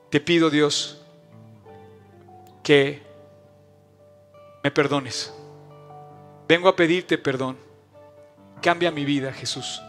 Te 0.08 0.20
pido, 0.20 0.50
Dios, 0.50 1.02
que 2.62 3.02
me 4.62 4.70
perdones. 4.70 5.32
Vengo 6.48 6.68
a 6.68 6.76
pedirte 6.76 7.18
perdón. 7.18 7.56
Cambia 8.62 8.90
mi 8.90 9.04
vida, 9.04 9.32
Jesús. 9.32 9.80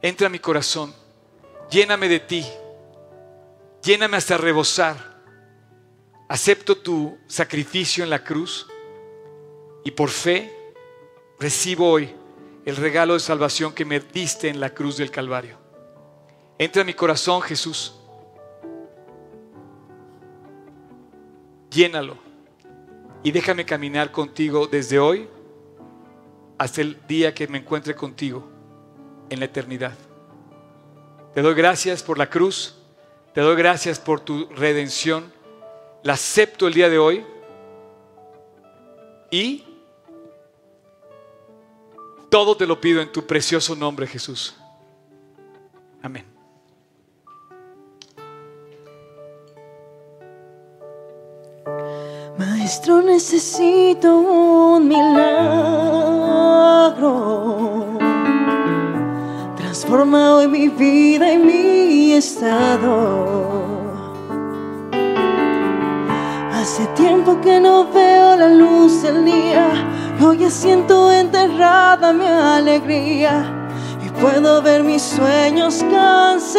Entra 0.00 0.28
a 0.28 0.30
mi 0.30 0.38
corazón. 0.38 0.94
Lléname 1.70 2.08
de 2.08 2.20
ti. 2.20 2.46
Lléname 3.82 4.16
hasta 4.16 4.36
rebosar. 4.36 5.16
Acepto 6.28 6.76
tu 6.76 7.18
sacrificio 7.26 8.02
en 8.02 8.10
la 8.10 8.22
cruz 8.24 8.66
y 9.84 9.92
por 9.92 10.10
fe 10.10 10.52
recibo 11.38 11.90
hoy 11.90 12.12
el 12.64 12.74
regalo 12.76 13.14
de 13.14 13.20
salvación 13.20 13.72
que 13.72 13.84
me 13.84 14.00
diste 14.00 14.48
en 14.48 14.58
la 14.58 14.70
cruz 14.70 14.96
del 14.96 15.10
Calvario. 15.10 15.56
Entra 16.58 16.82
a 16.82 16.84
mi 16.84 16.94
corazón, 16.94 17.40
Jesús. 17.42 17.94
Llénalo 21.70 22.16
y 23.22 23.30
déjame 23.30 23.64
caminar 23.64 24.10
contigo 24.10 24.66
desde 24.66 24.98
hoy 24.98 25.28
hasta 26.58 26.80
el 26.80 26.98
día 27.06 27.34
que 27.34 27.48
me 27.48 27.58
encuentre 27.58 27.94
contigo 27.94 28.48
en 29.30 29.38
la 29.38 29.46
eternidad. 29.46 29.94
Te 31.34 31.42
doy 31.42 31.54
gracias 31.54 32.02
por 32.02 32.18
la 32.18 32.30
cruz, 32.30 32.76
te 33.34 33.40
doy 33.40 33.56
gracias 33.56 33.98
por 33.98 34.20
tu 34.20 34.46
redención, 34.50 35.32
la 36.02 36.14
acepto 36.14 36.66
el 36.66 36.74
día 36.74 36.88
de 36.88 36.98
hoy 36.98 37.24
y 39.30 39.64
todo 42.30 42.56
te 42.56 42.66
lo 42.66 42.80
pido 42.80 43.02
en 43.02 43.12
tu 43.12 43.26
precioso 43.26 43.76
nombre, 43.76 44.06
Jesús. 44.06 44.56
Amén. 46.02 46.35
Maestro, 52.38 53.00
necesito 53.00 54.18
un 54.18 54.88
milagro. 54.88 55.56
Transforma 59.56 60.34
hoy 60.34 60.46
mi 60.46 60.68
vida 60.68 61.32
y 61.32 61.38
mi 61.38 62.12
estado. 62.12 63.56
Hace 66.52 66.84
tiempo 66.88 67.40
que 67.40 67.58
no 67.58 67.90
veo 67.90 68.36
la 68.36 68.48
luz 68.48 69.00
del 69.00 69.24
día. 69.24 69.70
Hoy 70.20 70.50
siento 70.50 71.10
enterrada 71.10 72.12
mi 72.12 72.26
alegría. 72.26 73.50
Y 74.04 74.10
puedo 74.10 74.60
ver 74.60 74.84
mis 74.84 75.00
sueños 75.00 75.82
cancelados. 75.90 76.56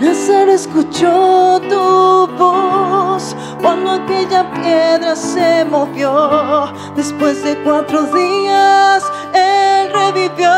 Lázaro 0.00 0.52
escuchó 0.52 1.60
tu 1.68 2.26
voz 2.38 3.36
cuando 3.60 3.90
aquella 3.90 4.50
piedra 4.50 5.14
se 5.14 5.62
movió. 5.66 6.72
Después 6.96 7.44
de 7.44 7.54
cuatro 7.62 8.04
días, 8.04 9.04
él 9.34 9.92
revivió. 9.92 10.50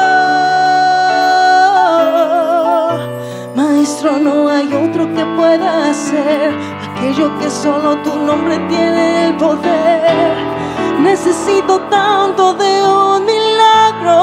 Maestro, 3.56 4.16
no 4.18 4.48
hay 4.48 4.72
otro 4.74 5.12
que 5.12 5.24
pueda 5.36 5.90
hacer 5.90 6.54
aquello 6.92 7.36
que 7.40 7.50
solo 7.50 7.96
tu 8.02 8.14
nombre 8.14 8.60
tiene 8.68 9.26
el 9.26 9.36
poder. 9.38 10.36
Necesito 11.00 11.80
tanto 11.90 12.54
de 12.54 12.82
un 12.84 13.24
milagro. 13.26 14.20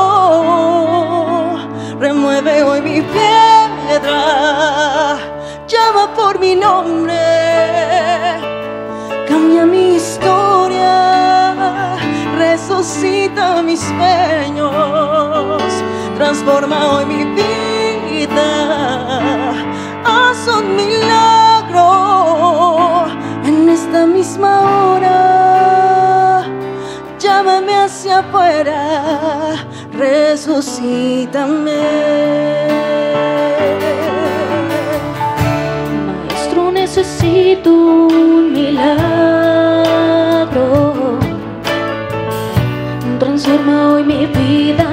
Remueve 2.00 2.64
hoy 2.64 2.82
mi 2.82 3.02
piedra, 4.00 5.18
llama 5.68 6.14
por 6.16 6.40
mi 6.40 6.56
nombre, 6.56 7.20
cambia 9.28 9.66
mi 9.66 9.96
historia, 9.96 11.98
resucita 12.38 13.62
mis 13.62 13.82
sueños, 13.82 15.62
transforma 16.18 16.94
hoy 16.94 17.06
mi 17.06 17.26
vida, 17.26 18.42
haz 20.06 20.48
un 20.48 20.76
milagro 20.76 21.88
en 23.44 23.68
esta 23.70 24.06
misma 24.06 24.62
hora, 24.62 26.46
llámame 27.20 27.76
hacia 27.76 28.20
afuera 28.20 29.58
resucítame. 30.00 31.84
Maestro, 36.28 36.72
necesito 36.72 37.72
un 37.72 38.54
milagro. 38.54 39.60
Transforma 43.20 43.94
hoy 43.94 44.04
mi 44.04 44.26
vida, 44.26 44.89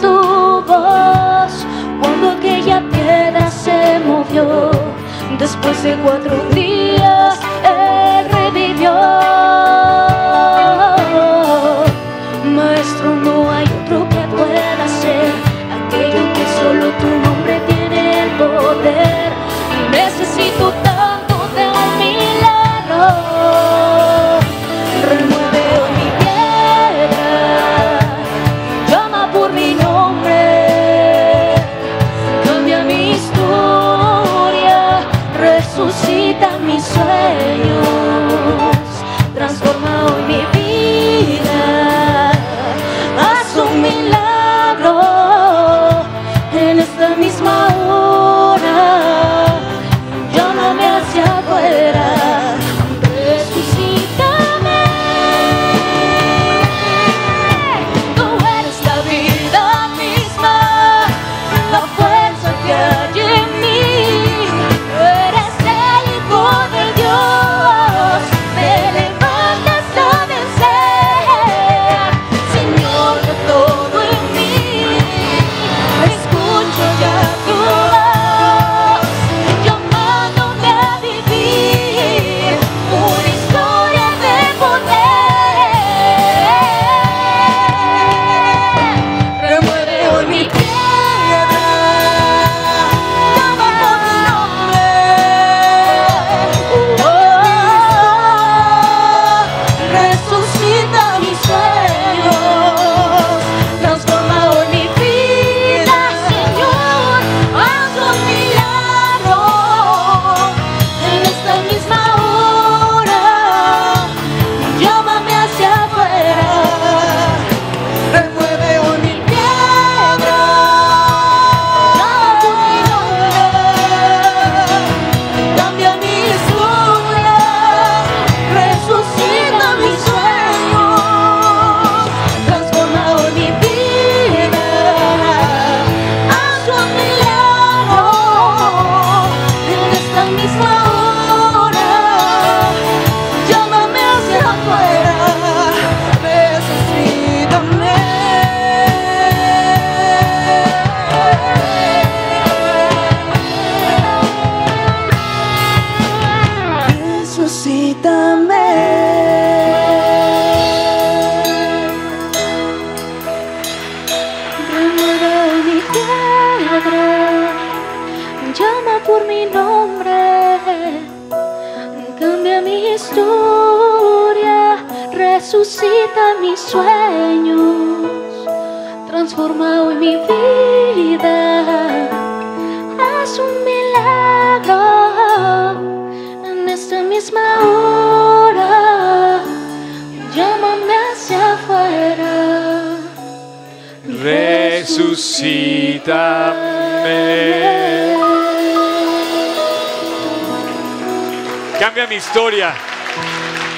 tu 0.00 0.62
voz 0.66 1.66
cuando 2.00 2.30
aquella 2.30 2.82
piedra 2.90 3.50
se 3.50 3.98
movió. 4.06 4.70
Después 5.38 5.82
de 5.82 5.96
cuatro 6.04 6.36
días, 6.54 7.38
Él 7.64 8.28
revivió. 8.30 8.92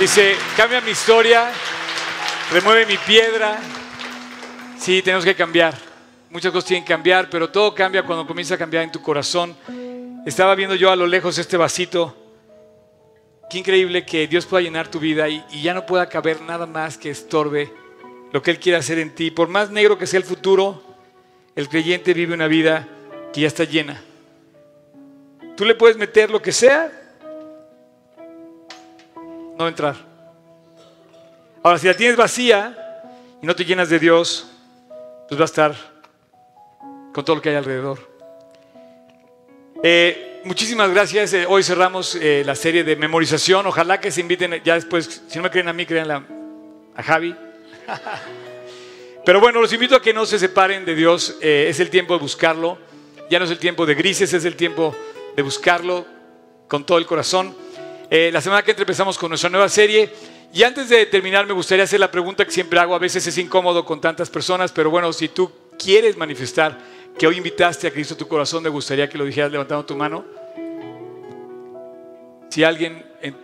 Dice, 0.04 0.36
cambia 0.54 0.82
mi 0.82 0.90
historia, 0.90 1.50
remueve 2.52 2.84
mi 2.84 2.98
piedra. 2.98 3.58
Sí, 4.78 5.00
tenemos 5.00 5.24
que 5.24 5.34
cambiar. 5.34 5.74
Muchas 6.28 6.52
cosas 6.52 6.68
tienen 6.68 6.84
que 6.84 6.92
cambiar, 6.92 7.30
pero 7.30 7.48
todo 7.48 7.74
cambia 7.74 8.02
cuando 8.02 8.26
comienza 8.26 8.56
a 8.56 8.58
cambiar 8.58 8.84
en 8.84 8.92
tu 8.92 9.00
corazón. 9.00 9.56
Estaba 10.26 10.54
viendo 10.56 10.74
yo 10.74 10.90
a 10.90 10.96
lo 10.96 11.06
lejos 11.06 11.38
este 11.38 11.56
vasito. 11.56 12.14
Qué 13.48 13.56
increíble 13.56 14.04
que 14.04 14.26
Dios 14.26 14.44
pueda 14.44 14.62
llenar 14.62 14.88
tu 14.88 15.00
vida 15.00 15.26
y, 15.26 15.42
y 15.52 15.62
ya 15.62 15.72
no 15.72 15.86
pueda 15.86 16.06
caber 16.06 16.42
nada 16.42 16.66
más 16.66 16.98
que 16.98 17.08
estorbe 17.08 17.72
lo 18.30 18.42
que 18.42 18.50
Él 18.50 18.58
quiere 18.58 18.76
hacer 18.76 18.98
en 18.98 19.14
ti. 19.14 19.30
Por 19.30 19.48
más 19.48 19.70
negro 19.70 19.96
que 19.96 20.06
sea 20.06 20.18
el 20.18 20.24
futuro, 20.24 20.82
el 21.56 21.66
creyente 21.70 22.12
vive 22.12 22.34
una 22.34 22.46
vida 22.46 22.86
que 23.32 23.40
ya 23.40 23.46
está 23.46 23.64
llena. 23.64 24.02
Tú 25.56 25.64
le 25.64 25.74
puedes 25.74 25.96
meter 25.96 26.30
lo 26.30 26.42
que 26.42 26.52
sea, 26.52 26.92
no 29.54 29.58
va 29.60 29.66
a 29.66 29.68
entrar. 29.68 29.96
Ahora, 31.62 31.78
si 31.78 31.86
la 31.86 31.94
tienes 31.94 32.16
vacía 32.16 32.76
y 33.40 33.46
no 33.46 33.54
te 33.54 33.64
llenas 33.64 33.88
de 33.88 33.98
Dios, 33.98 34.46
pues 35.28 35.38
va 35.38 35.44
a 35.44 35.46
estar 35.46 35.74
con 37.12 37.24
todo 37.24 37.36
lo 37.36 37.42
que 37.42 37.50
hay 37.50 37.56
alrededor. 37.56 37.98
Eh, 39.82 40.42
muchísimas 40.44 40.90
gracias. 40.90 41.32
Eh, 41.32 41.46
hoy 41.48 41.62
cerramos 41.62 42.16
eh, 42.16 42.42
la 42.44 42.54
serie 42.54 42.84
de 42.84 42.96
memorización. 42.96 43.66
Ojalá 43.66 44.00
que 44.00 44.10
se 44.10 44.20
inviten 44.20 44.60
ya 44.64 44.74
después. 44.74 45.22
Si 45.28 45.38
no 45.38 45.44
me 45.44 45.50
creen 45.50 45.68
a 45.68 45.72
mí, 45.72 45.86
créanla 45.86 46.24
a 46.96 47.02
Javi. 47.02 47.34
Pero 49.24 49.40
bueno, 49.40 49.60
los 49.60 49.72
invito 49.72 49.96
a 49.96 50.02
que 50.02 50.12
no 50.12 50.26
se 50.26 50.38
separen 50.38 50.84
de 50.84 50.94
Dios. 50.94 51.36
Es 51.40 51.80
el 51.80 51.88
tiempo 51.88 52.14
de 52.14 52.20
buscarlo. 52.20 52.78
Ya 53.30 53.38
no 53.38 53.46
es 53.46 53.50
el 53.50 53.58
tiempo 53.58 53.86
de 53.86 53.94
grises, 53.94 54.32
es 54.34 54.44
el 54.44 54.56
tiempo 54.56 54.94
de 55.34 55.42
buscarlo 55.42 56.04
con 56.68 56.84
todo 56.84 56.98
el 56.98 57.06
corazón. 57.06 57.63
Eh, 58.10 58.30
la 58.32 58.40
semana 58.40 58.62
que 58.62 58.70
entra 58.70 58.82
empezamos 58.82 59.18
con 59.18 59.28
nuestra 59.30 59.50
nueva 59.50 59.68
serie. 59.68 60.10
Y 60.52 60.62
antes 60.62 60.88
de 60.88 61.06
terminar, 61.06 61.46
me 61.46 61.52
gustaría 61.52 61.84
hacer 61.84 61.98
la 61.98 62.10
pregunta 62.10 62.44
que 62.44 62.50
siempre 62.50 62.78
hago. 62.78 62.94
A 62.94 62.98
veces 62.98 63.26
es 63.26 63.36
incómodo 63.38 63.84
con 63.84 64.00
tantas 64.00 64.30
personas, 64.30 64.70
pero 64.72 64.90
bueno, 64.90 65.12
si 65.12 65.28
tú 65.28 65.50
quieres 65.78 66.16
manifestar 66.16 66.78
que 67.18 67.26
hoy 67.26 67.36
invitaste 67.38 67.86
a 67.88 67.90
Cristo 67.90 68.14
a 68.14 68.16
tu 68.16 68.28
corazón, 68.28 68.62
me 68.62 68.68
gustaría 68.68 69.08
que 69.08 69.18
lo 69.18 69.24
dijeras 69.24 69.50
levantando 69.50 69.84
tu 69.84 69.96
mano. 69.96 70.24
Si 72.50 72.62
alguien 72.62 73.04
en- 73.20 73.36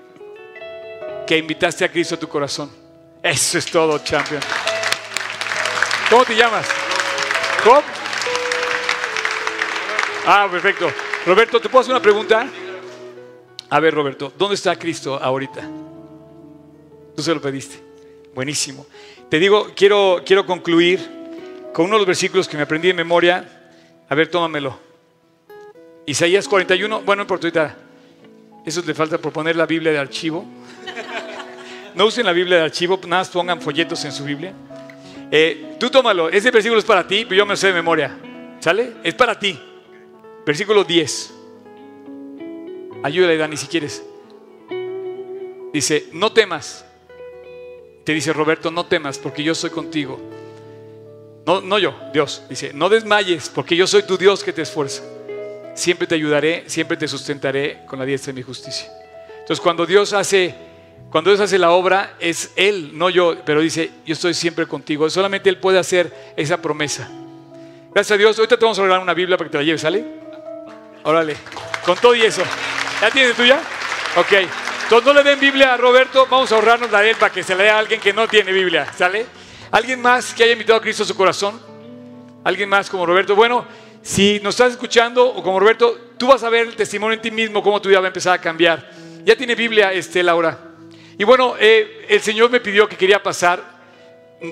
que 1.26 1.36
invitaste 1.36 1.84
a 1.84 1.90
Cristo 1.90 2.14
a 2.14 2.18
tu 2.18 2.28
corazón. 2.28 2.70
Eso 3.22 3.58
es 3.58 3.66
todo, 3.66 3.98
champion. 3.98 4.40
¿Cómo 6.08 6.24
te 6.24 6.34
llamas? 6.36 6.66
¿Cómo? 7.64 7.82
Ah, 10.26 10.48
perfecto. 10.50 10.90
Roberto, 11.26 11.60
¿te 11.60 11.68
puedo 11.68 11.80
hacer 11.82 11.92
una 11.92 12.02
pregunta? 12.02 12.46
A 13.70 13.78
ver, 13.78 13.94
Roberto, 13.94 14.32
¿dónde 14.36 14.56
está 14.56 14.76
Cristo 14.76 15.16
ahorita? 15.22 15.62
Tú 17.14 17.22
se 17.22 17.32
lo 17.32 17.40
pediste. 17.40 17.80
Buenísimo. 18.34 18.84
Te 19.28 19.38
digo, 19.38 19.70
quiero, 19.76 20.22
quiero 20.26 20.44
concluir 20.44 21.00
con 21.72 21.84
uno 21.84 21.94
de 21.94 21.98
los 22.00 22.06
versículos 22.06 22.48
que 22.48 22.56
me 22.56 22.64
aprendí 22.64 22.88
de 22.88 22.94
memoria. 22.94 23.72
A 24.08 24.14
ver, 24.16 24.28
tómamelo. 24.28 24.76
Isaías 26.04 26.48
41, 26.48 27.02
bueno, 27.02 27.24
por 27.28 27.38
ahorita, 27.38 27.76
eso 28.66 28.82
le 28.84 28.92
falta 28.92 29.18
por 29.18 29.32
poner 29.32 29.54
la 29.54 29.66
Biblia 29.66 29.92
de 29.92 29.98
archivo. 29.98 30.44
No 31.94 32.06
usen 32.06 32.24
la 32.24 32.32
Biblia 32.32 32.58
de 32.58 32.64
archivo, 32.64 32.98
nada 33.04 33.22
más 33.22 33.28
pongan 33.28 33.60
folletos 33.60 34.04
en 34.04 34.12
su 34.12 34.24
Biblia. 34.24 34.52
Eh, 35.30 35.76
tú 35.78 35.90
tómalo, 35.90 36.28
ese 36.28 36.50
versículo 36.50 36.78
es 36.78 36.84
para 36.84 37.06
ti, 37.06 37.24
pero 37.24 37.38
yo 37.38 37.46
me 37.46 37.52
lo 37.52 37.56
sé 37.56 37.68
de 37.68 37.72
memoria. 37.72 38.16
¿Sale? 38.60 38.94
Es 39.02 39.14
para 39.14 39.38
ti. 39.38 39.58
Versículo 40.44 40.84
10. 40.84 41.39
Ayúdale, 43.02 43.36
Dani, 43.36 43.56
si 43.56 43.66
quieres. 43.66 44.02
Dice, 45.72 46.08
no 46.12 46.32
temas. 46.32 46.84
Te 48.04 48.12
dice 48.12 48.32
Roberto, 48.32 48.70
no 48.70 48.86
temas, 48.86 49.18
porque 49.18 49.42
yo 49.42 49.54
soy 49.54 49.70
contigo. 49.70 50.20
No, 51.46 51.60
no 51.60 51.78
yo, 51.78 51.94
Dios. 52.12 52.42
Dice, 52.48 52.72
no 52.74 52.88
desmayes, 52.88 53.48
porque 53.48 53.76
yo 53.76 53.86
soy 53.86 54.02
tu 54.02 54.16
Dios 54.16 54.44
que 54.44 54.52
te 54.52 54.62
esfuerza. 54.62 55.02
Siempre 55.74 56.06
te 56.06 56.14
ayudaré, 56.14 56.64
siempre 56.66 56.96
te 56.96 57.08
sustentaré 57.08 57.80
con 57.86 57.98
la 57.98 58.04
diestra 58.04 58.32
de 58.32 58.40
mi 58.40 58.42
justicia. 58.42 58.90
Entonces, 59.38 59.60
cuando 59.60 59.86
Dios 59.86 60.12
hace, 60.12 60.54
cuando 61.10 61.30
Dios 61.30 61.40
hace 61.40 61.58
la 61.58 61.70
obra, 61.70 62.16
es 62.20 62.52
Él, 62.56 62.90
no 62.92 63.08
yo, 63.08 63.36
pero 63.46 63.60
dice, 63.60 63.90
yo 64.04 64.12
estoy 64.12 64.34
siempre 64.34 64.66
contigo. 64.66 65.08
Solamente 65.08 65.48
Él 65.48 65.58
puede 65.58 65.78
hacer 65.78 66.12
esa 66.36 66.60
promesa. 66.60 67.08
Gracias 67.92 68.14
a 68.14 68.18
Dios. 68.18 68.38
Ahorita 68.38 68.58
te 68.58 68.64
vamos 68.64 68.78
a 68.78 68.82
regalar 68.82 69.02
una 69.02 69.14
Biblia 69.14 69.36
para 69.36 69.48
que 69.48 69.52
te 69.52 69.58
la 69.58 69.64
lleves, 69.64 69.80
¿sale? 69.80 70.04
Órale, 71.02 71.36
con 71.84 71.96
todo 71.96 72.14
y 72.14 72.22
eso. 72.22 72.42
¿Ya 73.00 73.10
tienes 73.10 73.34
tuya? 73.34 73.58
Ok. 74.16 74.32
Entonces 74.82 75.06
no 75.06 75.14
le 75.14 75.22
den 75.22 75.40
Biblia 75.40 75.72
a 75.72 75.76
Roberto, 75.78 76.26
vamos 76.28 76.52
a 76.52 76.56
ahorrarnos 76.56 76.90
la 76.90 77.02
él 77.06 77.16
para 77.16 77.32
que 77.32 77.42
se 77.42 77.54
la 77.54 77.62
dé 77.62 77.70
a 77.70 77.78
alguien 77.78 77.98
que 77.98 78.12
no 78.12 78.28
tiene 78.28 78.52
Biblia, 78.52 78.92
¿sale? 78.92 79.24
¿Alguien 79.70 80.02
más 80.02 80.34
que 80.34 80.42
haya 80.44 80.52
invitado 80.52 80.78
a 80.78 80.82
Cristo 80.82 81.04
a 81.04 81.06
su 81.06 81.16
corazón? 81.16 81.58
¿Alguien 82.44 82.68
más 82.68 82.90
como 82.90 83.06
Roberto? 83.06 83.34
Bueno, 83.34 83.64
si 84.02 84.38
nos 84.40 84.54
estás 84.54 84.72
escuchando 84.72 85.26
o 85.26 85.42
como 85.42 85.58
Roberto, 85.58 85.96
tú 86.18 86.26
vas 86.26 86.42
a 86.42 86.50
ver 86.50 86.66
el 86.66 86.76
testimonio 86.76 87.14
en 87.14 87.22
ti 87.22 87.30
mismo, 87.30 87.62
cómo 87.62 87.80
tu 87.80 87.88
vida 87.88 88.00
va 88.00 88.06
a 88.06 88.08
empezar 88.08 88.34
a 88.34 88.40
cambiar. 88.40 88.90
Ya 89.24 89.34
tiene 89.34 89.54
Biblia, 89.54 89.92
este, 89.92 90.22
Laura. 90.22 90.58
Y 91.16 91.24
bueno, 91.24 91.54
eh, 91.58 92.04
el 92.06 92.20
Señor 92.20 92.50
me 92.50 92.60
pidió 92.60 92.86
que 92.86 92.96
quería 92.96 93.22
pasar, 93.22 93.62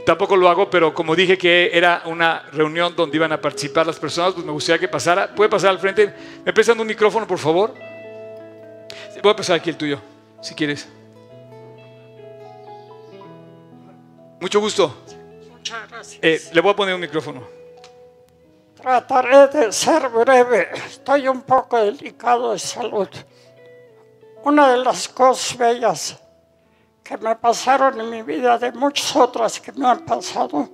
tampoco 0.07 0.37
lo 0.37 0.49
hago, 0.49 0.71
pero 0.71 0.95
como 0.95 1.15
dije 1.15 1.37
que 1.37 1.71
era 1.73 2.03
una 2.07 2.45
reunión 2.53 2.95
donde 2.97 3.17
iban 3.17 3.33
a 3.33 3.41
participar 3.41 3.87
las 3.87 3.99
personas, 3.99 4.33
pues 4.33 4.47
me 4.47 4.53
gustaría 4.53 4.79
que 4.79 4.89
pasara. 4.89 5.35
¿Puede 5.35 5.51
pasar 5.51 5.71
al 5.71 5.79
frente? 5.79 6.15
¿Me 6.47 6.53
prestan 6.55 6.81
un 6.81 6.87
micrófono, 6.87 7.27
por 7.27 7.39
favor? 7.39 7.88
Voy 9.23 9.33
a 9.33 9.37
pasar 9.37 9.57
aquí 9.57 9.71
el 9.71 9.77
tuyo, 9.77 10.01
si 10.41 10.55
quieres. 10.55 10.89
Mucho 14.41 14.61
gusto. 14.61 14.95
Muchas 15.51 15.91
gracias. 15.91 16.19
Eh, 16.23 16.41
le 16.53 16.61
voy 16.61 16.73
a 16.73 16.77
poner 16.77 16.95
un 16.95 17.01
micrófono. 17.01 17.43
Trataré 18.81 19.49
de 19.49 19.73
ser 19.73 20.09
breve. 20.09 20.69
Estoy 20.87 21.27
un 21.27 21.43
poco 21.43 21.77
delicado 21.79 22.53
de 22.53 22.59
salud. 22.59 23.09
Una 24.45 24.71
de 24.71 24.79
las 24.79 25.09
cosas 25.09 25.59
bellas 25.59 26.19
que 27.03 27.17
me 27.17 27.35
pasaron 27.35 28.01
en 28.01 28.11
mi 28.11 28.23
vida, 28.23 28.57
de 28.59 28.71
muchas 28.73 29.17
otras 29.17 29.61
que 29.61 29.73
me 29.73 29.89
han 29.89 30.05
pasado, 30.05 30.69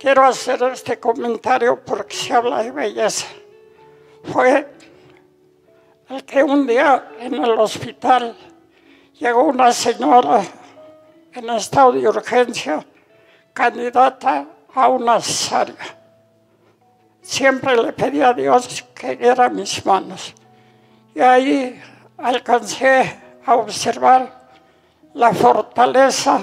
quiero 0.00 0.24
hacer 0.24 0.60
este 0.64 0.98
comentario 0.98 1.78
porque 1.84 2.16
se 2.16 2.32
habla 2.32 2.62
de 2.62 2.72
belleza. 2.72 3.26
Fue 4.24 4.73
que 6.22 6.42
un 6.42 6.66
día 6.66 7.10
en 7.18 7.34
el 7.34 7.58
hospital 7.58 8.36
llegó 9.18 9.44
una 9.44 9.72
señora 9.72 10.42
en 11.32 11.50
estado 11.50 11.92
de 11.92 12.08
urgencia, 12.08 12.84
candidata 13.52 14.46
a 14.74 14.88
una 14.88 15.20
cesárea. 15.20 15.98
Siempre 17.20 17.76
le 17.76 17.92
pedí 17.92 18.20
a 18.20 18.32
Dios 18.32 18.84
que 18.94 19.16
diera 19.16 19.48
mis 19.48 19.84
manos. 19.84 20.34
Y 21.14 21.20
ahí 21.20 21.80
alcancé 22.18 23.20
a 23.46 23.54
observar 23.56 24.48
la 25.14 25.32
fortaleza 25.32 26.40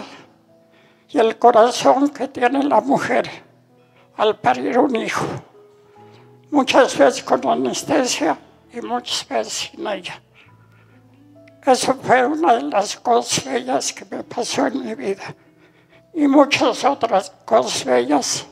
y 1.10 1.20
el 1.20 1.38
corazón 1.38 2.10
que 2.10 2.28
tiene 2.28 2.64
la 2.64 2.82
mujer 2.82 3.30
al 4.18 4.40
parir 4.40 4.80
un 4.80 4.96
hijo. 4.96 5.26
Muchas 6.50 6.98
veces 6.98 7.24
con 7.24 7.48
anestesia 7.48 8.38
y 8.74 8.82
muchas 8.82 9.28
veces 9.28 9.54
sin 9.54 9.88
ella. 9.88 10.22
Eso 11.66 11.94
fue 11.96 12.26
una 12.26 12.56
de 12.56 12.64
las 12.64 12.96
cosas 12.98 13.46
bellas 13.46 13.94
que 13.94 14.06
me 14.06 14.24
pasó 14.24 14.68
en 14.68 14.84
mi 14.84 14.96
vida. 14.96 15.36
Y 16.14 16.28
muchas 16.28 16.84
otras 16.84 17.32
cosas 17.46 17.86
bellas 17.86 18.46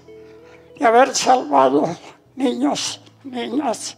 de 0.78 0.86
haber 0.86 1.16
salvado 1.16 1.88
niños, 2.36 3.02
niñas, 3.24 3.98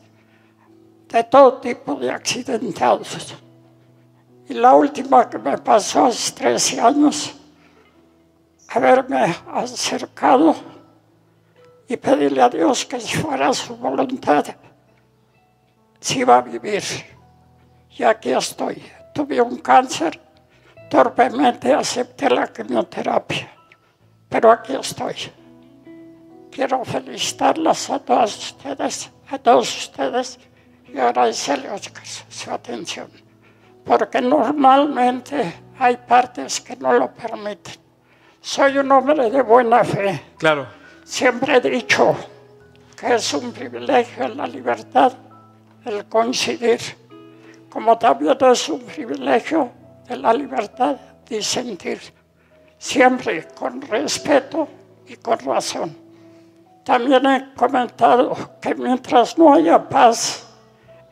de 1.09 1.23
todo 1.25 1.59
tipo 1.59 1.95
de 1.95 2.09
accidentados. 2.09 3.35
Y 4.47 4.53
la 4.53 4.73
última 4.75 5.29
que 5.29 5.37
me 5.37 5.57
pasó 5.57 6.05
hace 6.05 6.31
13 6.33 6.79
años, 6.79 7.33
haberme 8.69 9.35
acercado 9.53 10.55
y 11.87 11.97
pedirle 11.97 12.41
a 12.41 12.49
Dios 12.49 12.85
que 12.85 12.99
fuera 12.99 13.53
su 13.53 13.75
voluntad, 13.75 14.45
si 16.01 16.19
iba 16.19 16.37
a 16.37 16.41
vivir. 16.41 16.83
Y 17.97 18.03
aquí 18.03 18.31
estoy. 18.31 18.81
Tuve 19.13 19.39
un 19.41 19.57
cáncer, 19.59 20.19
torpemente 20.89 21.73
acepté 21.73 22.29
la 22.29 22.47
quimioterapia, 22.47 23.51
pero 24.27 24.51
aquí 24.51 24.73
estoy. 24.73 25.15
Quiero 26.49 26.83
felicitarlas 26.83 27.89
a 27.89 27.99
todas 27.99 28.37
ustedes, 28.37 29.11
a 29.29 29.37
todos 29.37 29.77
ustedes 29.77 30.39
y 30.93 30.97
agradecerles 30.97 32.25
su 32.27 32.51
atención, 32.51 33.09
porque 33.85 34.21
normalmente 34.21 35.53
hay 35.77 35.97
partes 35.97 36.61
que 36.61 36.75
no 36.77 36.93
lo 36.93 37.13
permiten. 37.13 37.75
Soy 38.39 38.77
un 38.77 38.91
hombre 38.91 39.29
de 39.29 39.41
buena 39.41 39.83
fe. 39.83 40.21
Claro. 40.37 40.67
Siempre 41.03 41.57
he 41.57 41.61
dicho 41.61 42.15
que 42.97 43.15
es 43.15 43.33
un 43.33 43.51
privilegio 43.51 44.27
la 44.29 44.47
libertad 44.47 45.13
el 45.85 46.05
coincidir, 46.05 46.79
como 47.69 47.97
también 47.97 48.37
es 48.51 48.69
un 48.69 48.81
privilegio 48.81 49.71
de 50.07 50.17
la 50.17 50.33
libertad 50.33 50.95
de 51.27 51.41
sentir, 51.41 51.99
siempre 52.77 53.47
con 53.55 53.81
respeto 53.81 54.67
y 55.07 55.15
con 55.15 55.39
razón. 55.39 55.97
También 56.83 57.25
he 57.25 57.53
comentado 57.55 58.35
que 58.59 58.75
mientras 58.75 59.37
no 59.37 59.53
haya 59.53 59.87
paz 59.87 60.47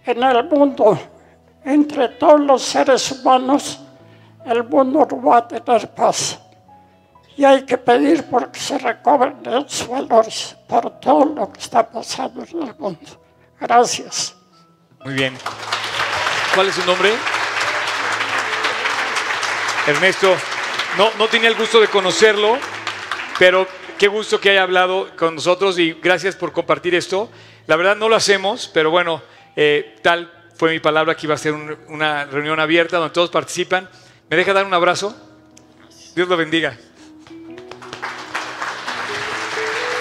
en 0.06 0.24
el 0.24 0.44
mundo 0.46 0.98
entre 1.64 2.10
todos 2.10 2.40
los 2.40 2.64
seres 2.64 3.12
humanos, 3.12 3.80
el 4.46 4.64
mundo 4.64 5.08
no 5.10 5.22
va 5.22 5.38
a 5.38 5.48
tener 5.48 5.90
paz. 5.90 6.40
Y 7.38 7.46
hay 7.46 7.64
que 7.64 7.78
pedir 7.78 8.24
porque 8.26 8.60
se 8.60 8.78
recobren 8.78 9.38
los 9.44 9.88
valores 9.88 10.58
por 10.68 11.00
todo 11.00 11.26
lo 11.26 11.52
que 11.52 11.60
está 11.60 11.90
pasando 11.90 12.44
en 12.44 12.68
el 12.68 12.76
mundo. 12.78 13.22
Gracias. 13.60 14.39
Muy 15.04 15.14
bien. 15.14 15.38
¿Cuál 16.56 16.68
es 16.70 16.76
su 16.76 16.86
nombre? 16.86 17.14
Ernesto. 19.88 20.36
No, 20.98 21.12
no 21.18 21.28
tenía 21.28 21.50
el 21.50 21.56
gusto 21.56 21.80
de 21.80 21.88
conocerlo, 21.88 22.58
pero 23.38 23.68
qué 23.98 24.08
gusto 24.08 24.40
que 24.40 24.50
haya 24.50 24.64
hablado 24.64 25.10
con 25.16 25.36
nosotros 25.36 25.78
y 25.80 25.94
gracias 25.94 26.36
por 26.36 26.52
compartir 26.52 26.96
esto. 26.96 27.30
La 27.68 27.76
verdad 27.76 27.96
no 27.96 28.10
lo 28.10 28.16
hacemos, 28.16 28.70
pero 28.74 28.90
bueno, 28.92 29.22
eh, 29.56 29.98
tal 30.02 30.32
fue 30.58 30.72
mi 30.72 30.80
palabra 30.80 31.16
que 31.16 31.28
iba 31.28 31.36
a 31.36 31.38
ser 31.38 31.54
un- 31.54 31.78
una 31.88 32.26
reunión 32.26 32.60
abierta 32.60 32.98
donde 32.98 33.14
todos 33.14 33.30
participan. 33.30 33.90
¿Me 34.30 34.36
deja 34.38 34.52
dar 34.54 34.66
un 34.66 34.74
abrazo? 34.74 35.16
Dios 36.16 36.28
lo 36.28 36.36
bendiga. 36.36 36.76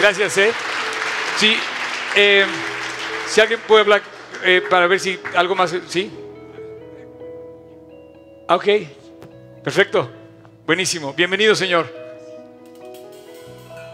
Gracias, 0.00 0.36
¿eh? 0.38 0.52
Sí, 1.36 1.56
eh, 2.14 2.46
si 3.28 3.40
alguien 3.40 3.60
puede 3.66 3.82
hablar 3.82 4.02
eh, 4.44 4.62
para 4.68 4.86
ver 4.86 5.00
si 5.00 5.18
algo 5.34 5.54
más, 5.54 5.74
¿sí? 5.88 6.10
Ah, 8.48 8.56
Ok, 8.56 8.66
perfecto, 9.62 10.10
buenísimo, 10.66 11.12
bienvenido 11.12 11.54
señor. 11.54 11.92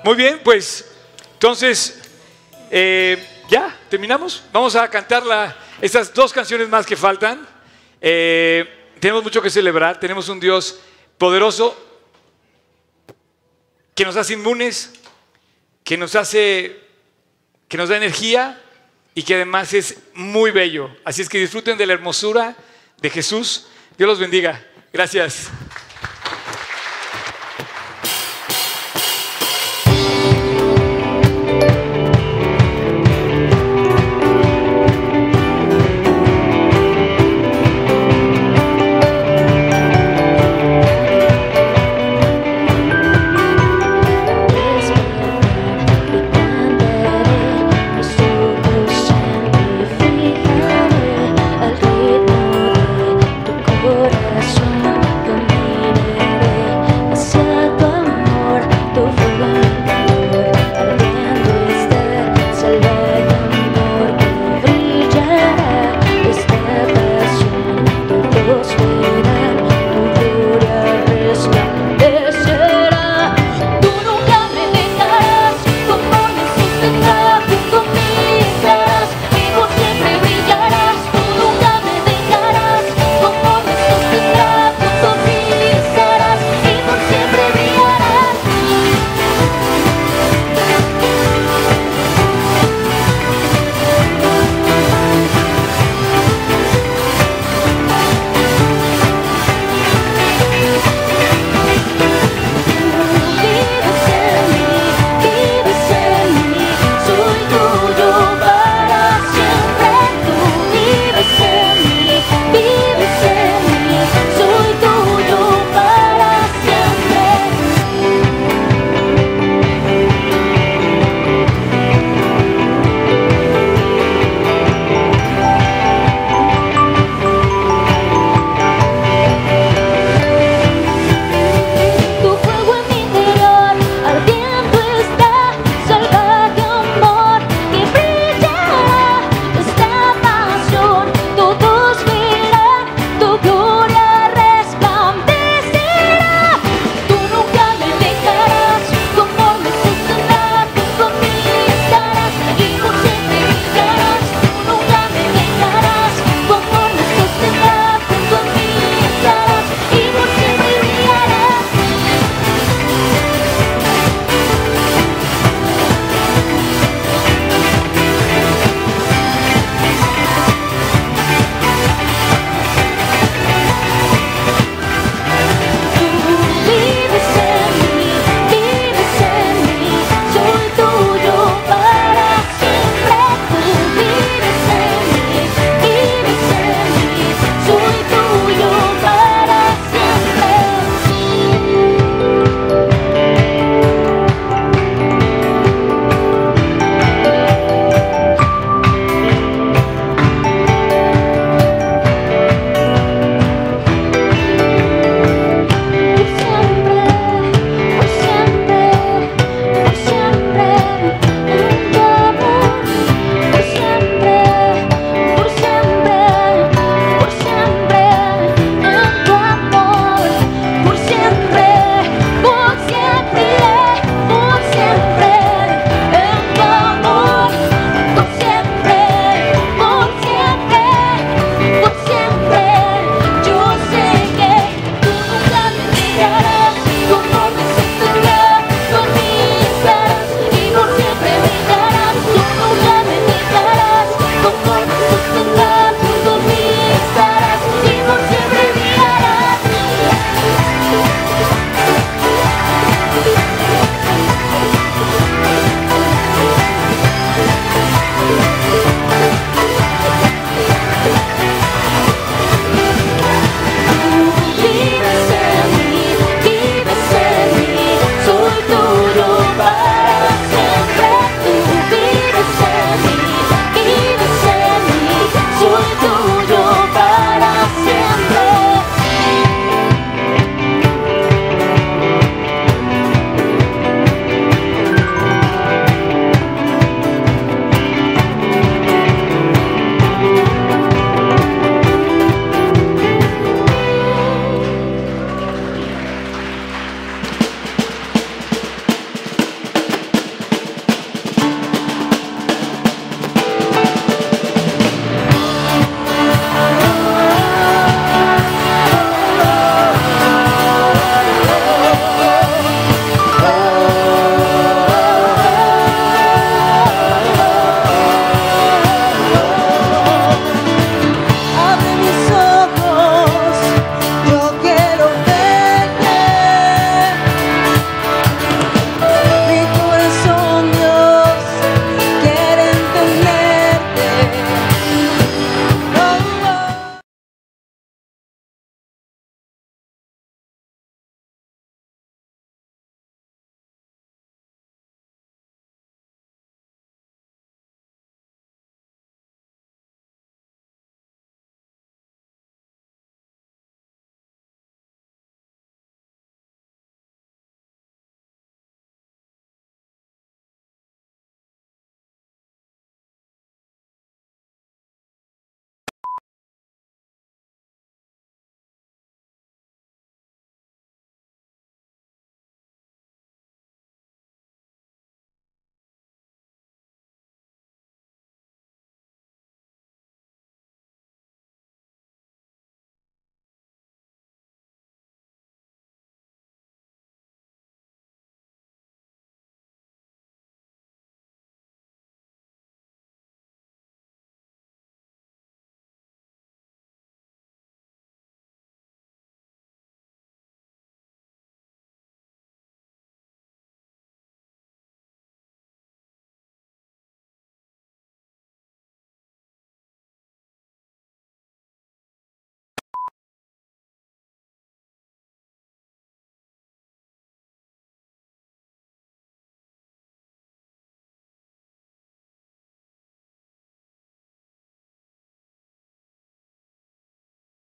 Muy 0.05 0.15
bien, 0.17 0.41
pues 0.45 0.95
entonces, 1.35 2.01
eh, 2.71 3.23
ya, 3.51 3.79
terminamos. 3.91 4.45
Vamos 4.53 4.77
a 4.77 4.89
cantar 4.89 5.27
la, 5.27 5.57
estas 5.81 6.13
dos 6.15 6.33
canciones 6.33 6.69
más 6.69 6.87
que 6.87 6.97
faltan. 6.97 7.47
Eh, 8.01 8.93
tenemos 9.01 9.23
mucho 9.23 9.43
que 9.43 9.51
celebrar, 9.51 10.01
tenemos 10.01 10.29
un 10.29 10.41
Dios 10.41 10.81
poderoso 11.19 11.79
que 13.95 14.05
nos 14.05 14.17
hace 14.17 14.35
inmunes, 14.35 14.95
que 15.85 15.97
nos 15.97 16.15
hace, 16.17 16.81
que 17.69 17.77
nos 17.77 17.89
da 17.89 17.97
energía 17.97 18.64
y 19.15 19.23
que 19.23 19.35
además 19.35 19.73
es 19.73 19.97
muy 20.15 20.51
bello. 20.51 20.91
Así 21.05 21.23
es 21.23 21.29
que 21.29 21.39
disfruten 21.39 21.79
de 21.79 21.87
la 21.87 21.93
hermosura 21.93 22.57
de 23.01 23.11
Jesús. 23.11 23.67
Dios 23.97 24.09
los 24.09 24.19
bendiga. 24.19 24.65
Gracias. 24.93 25.51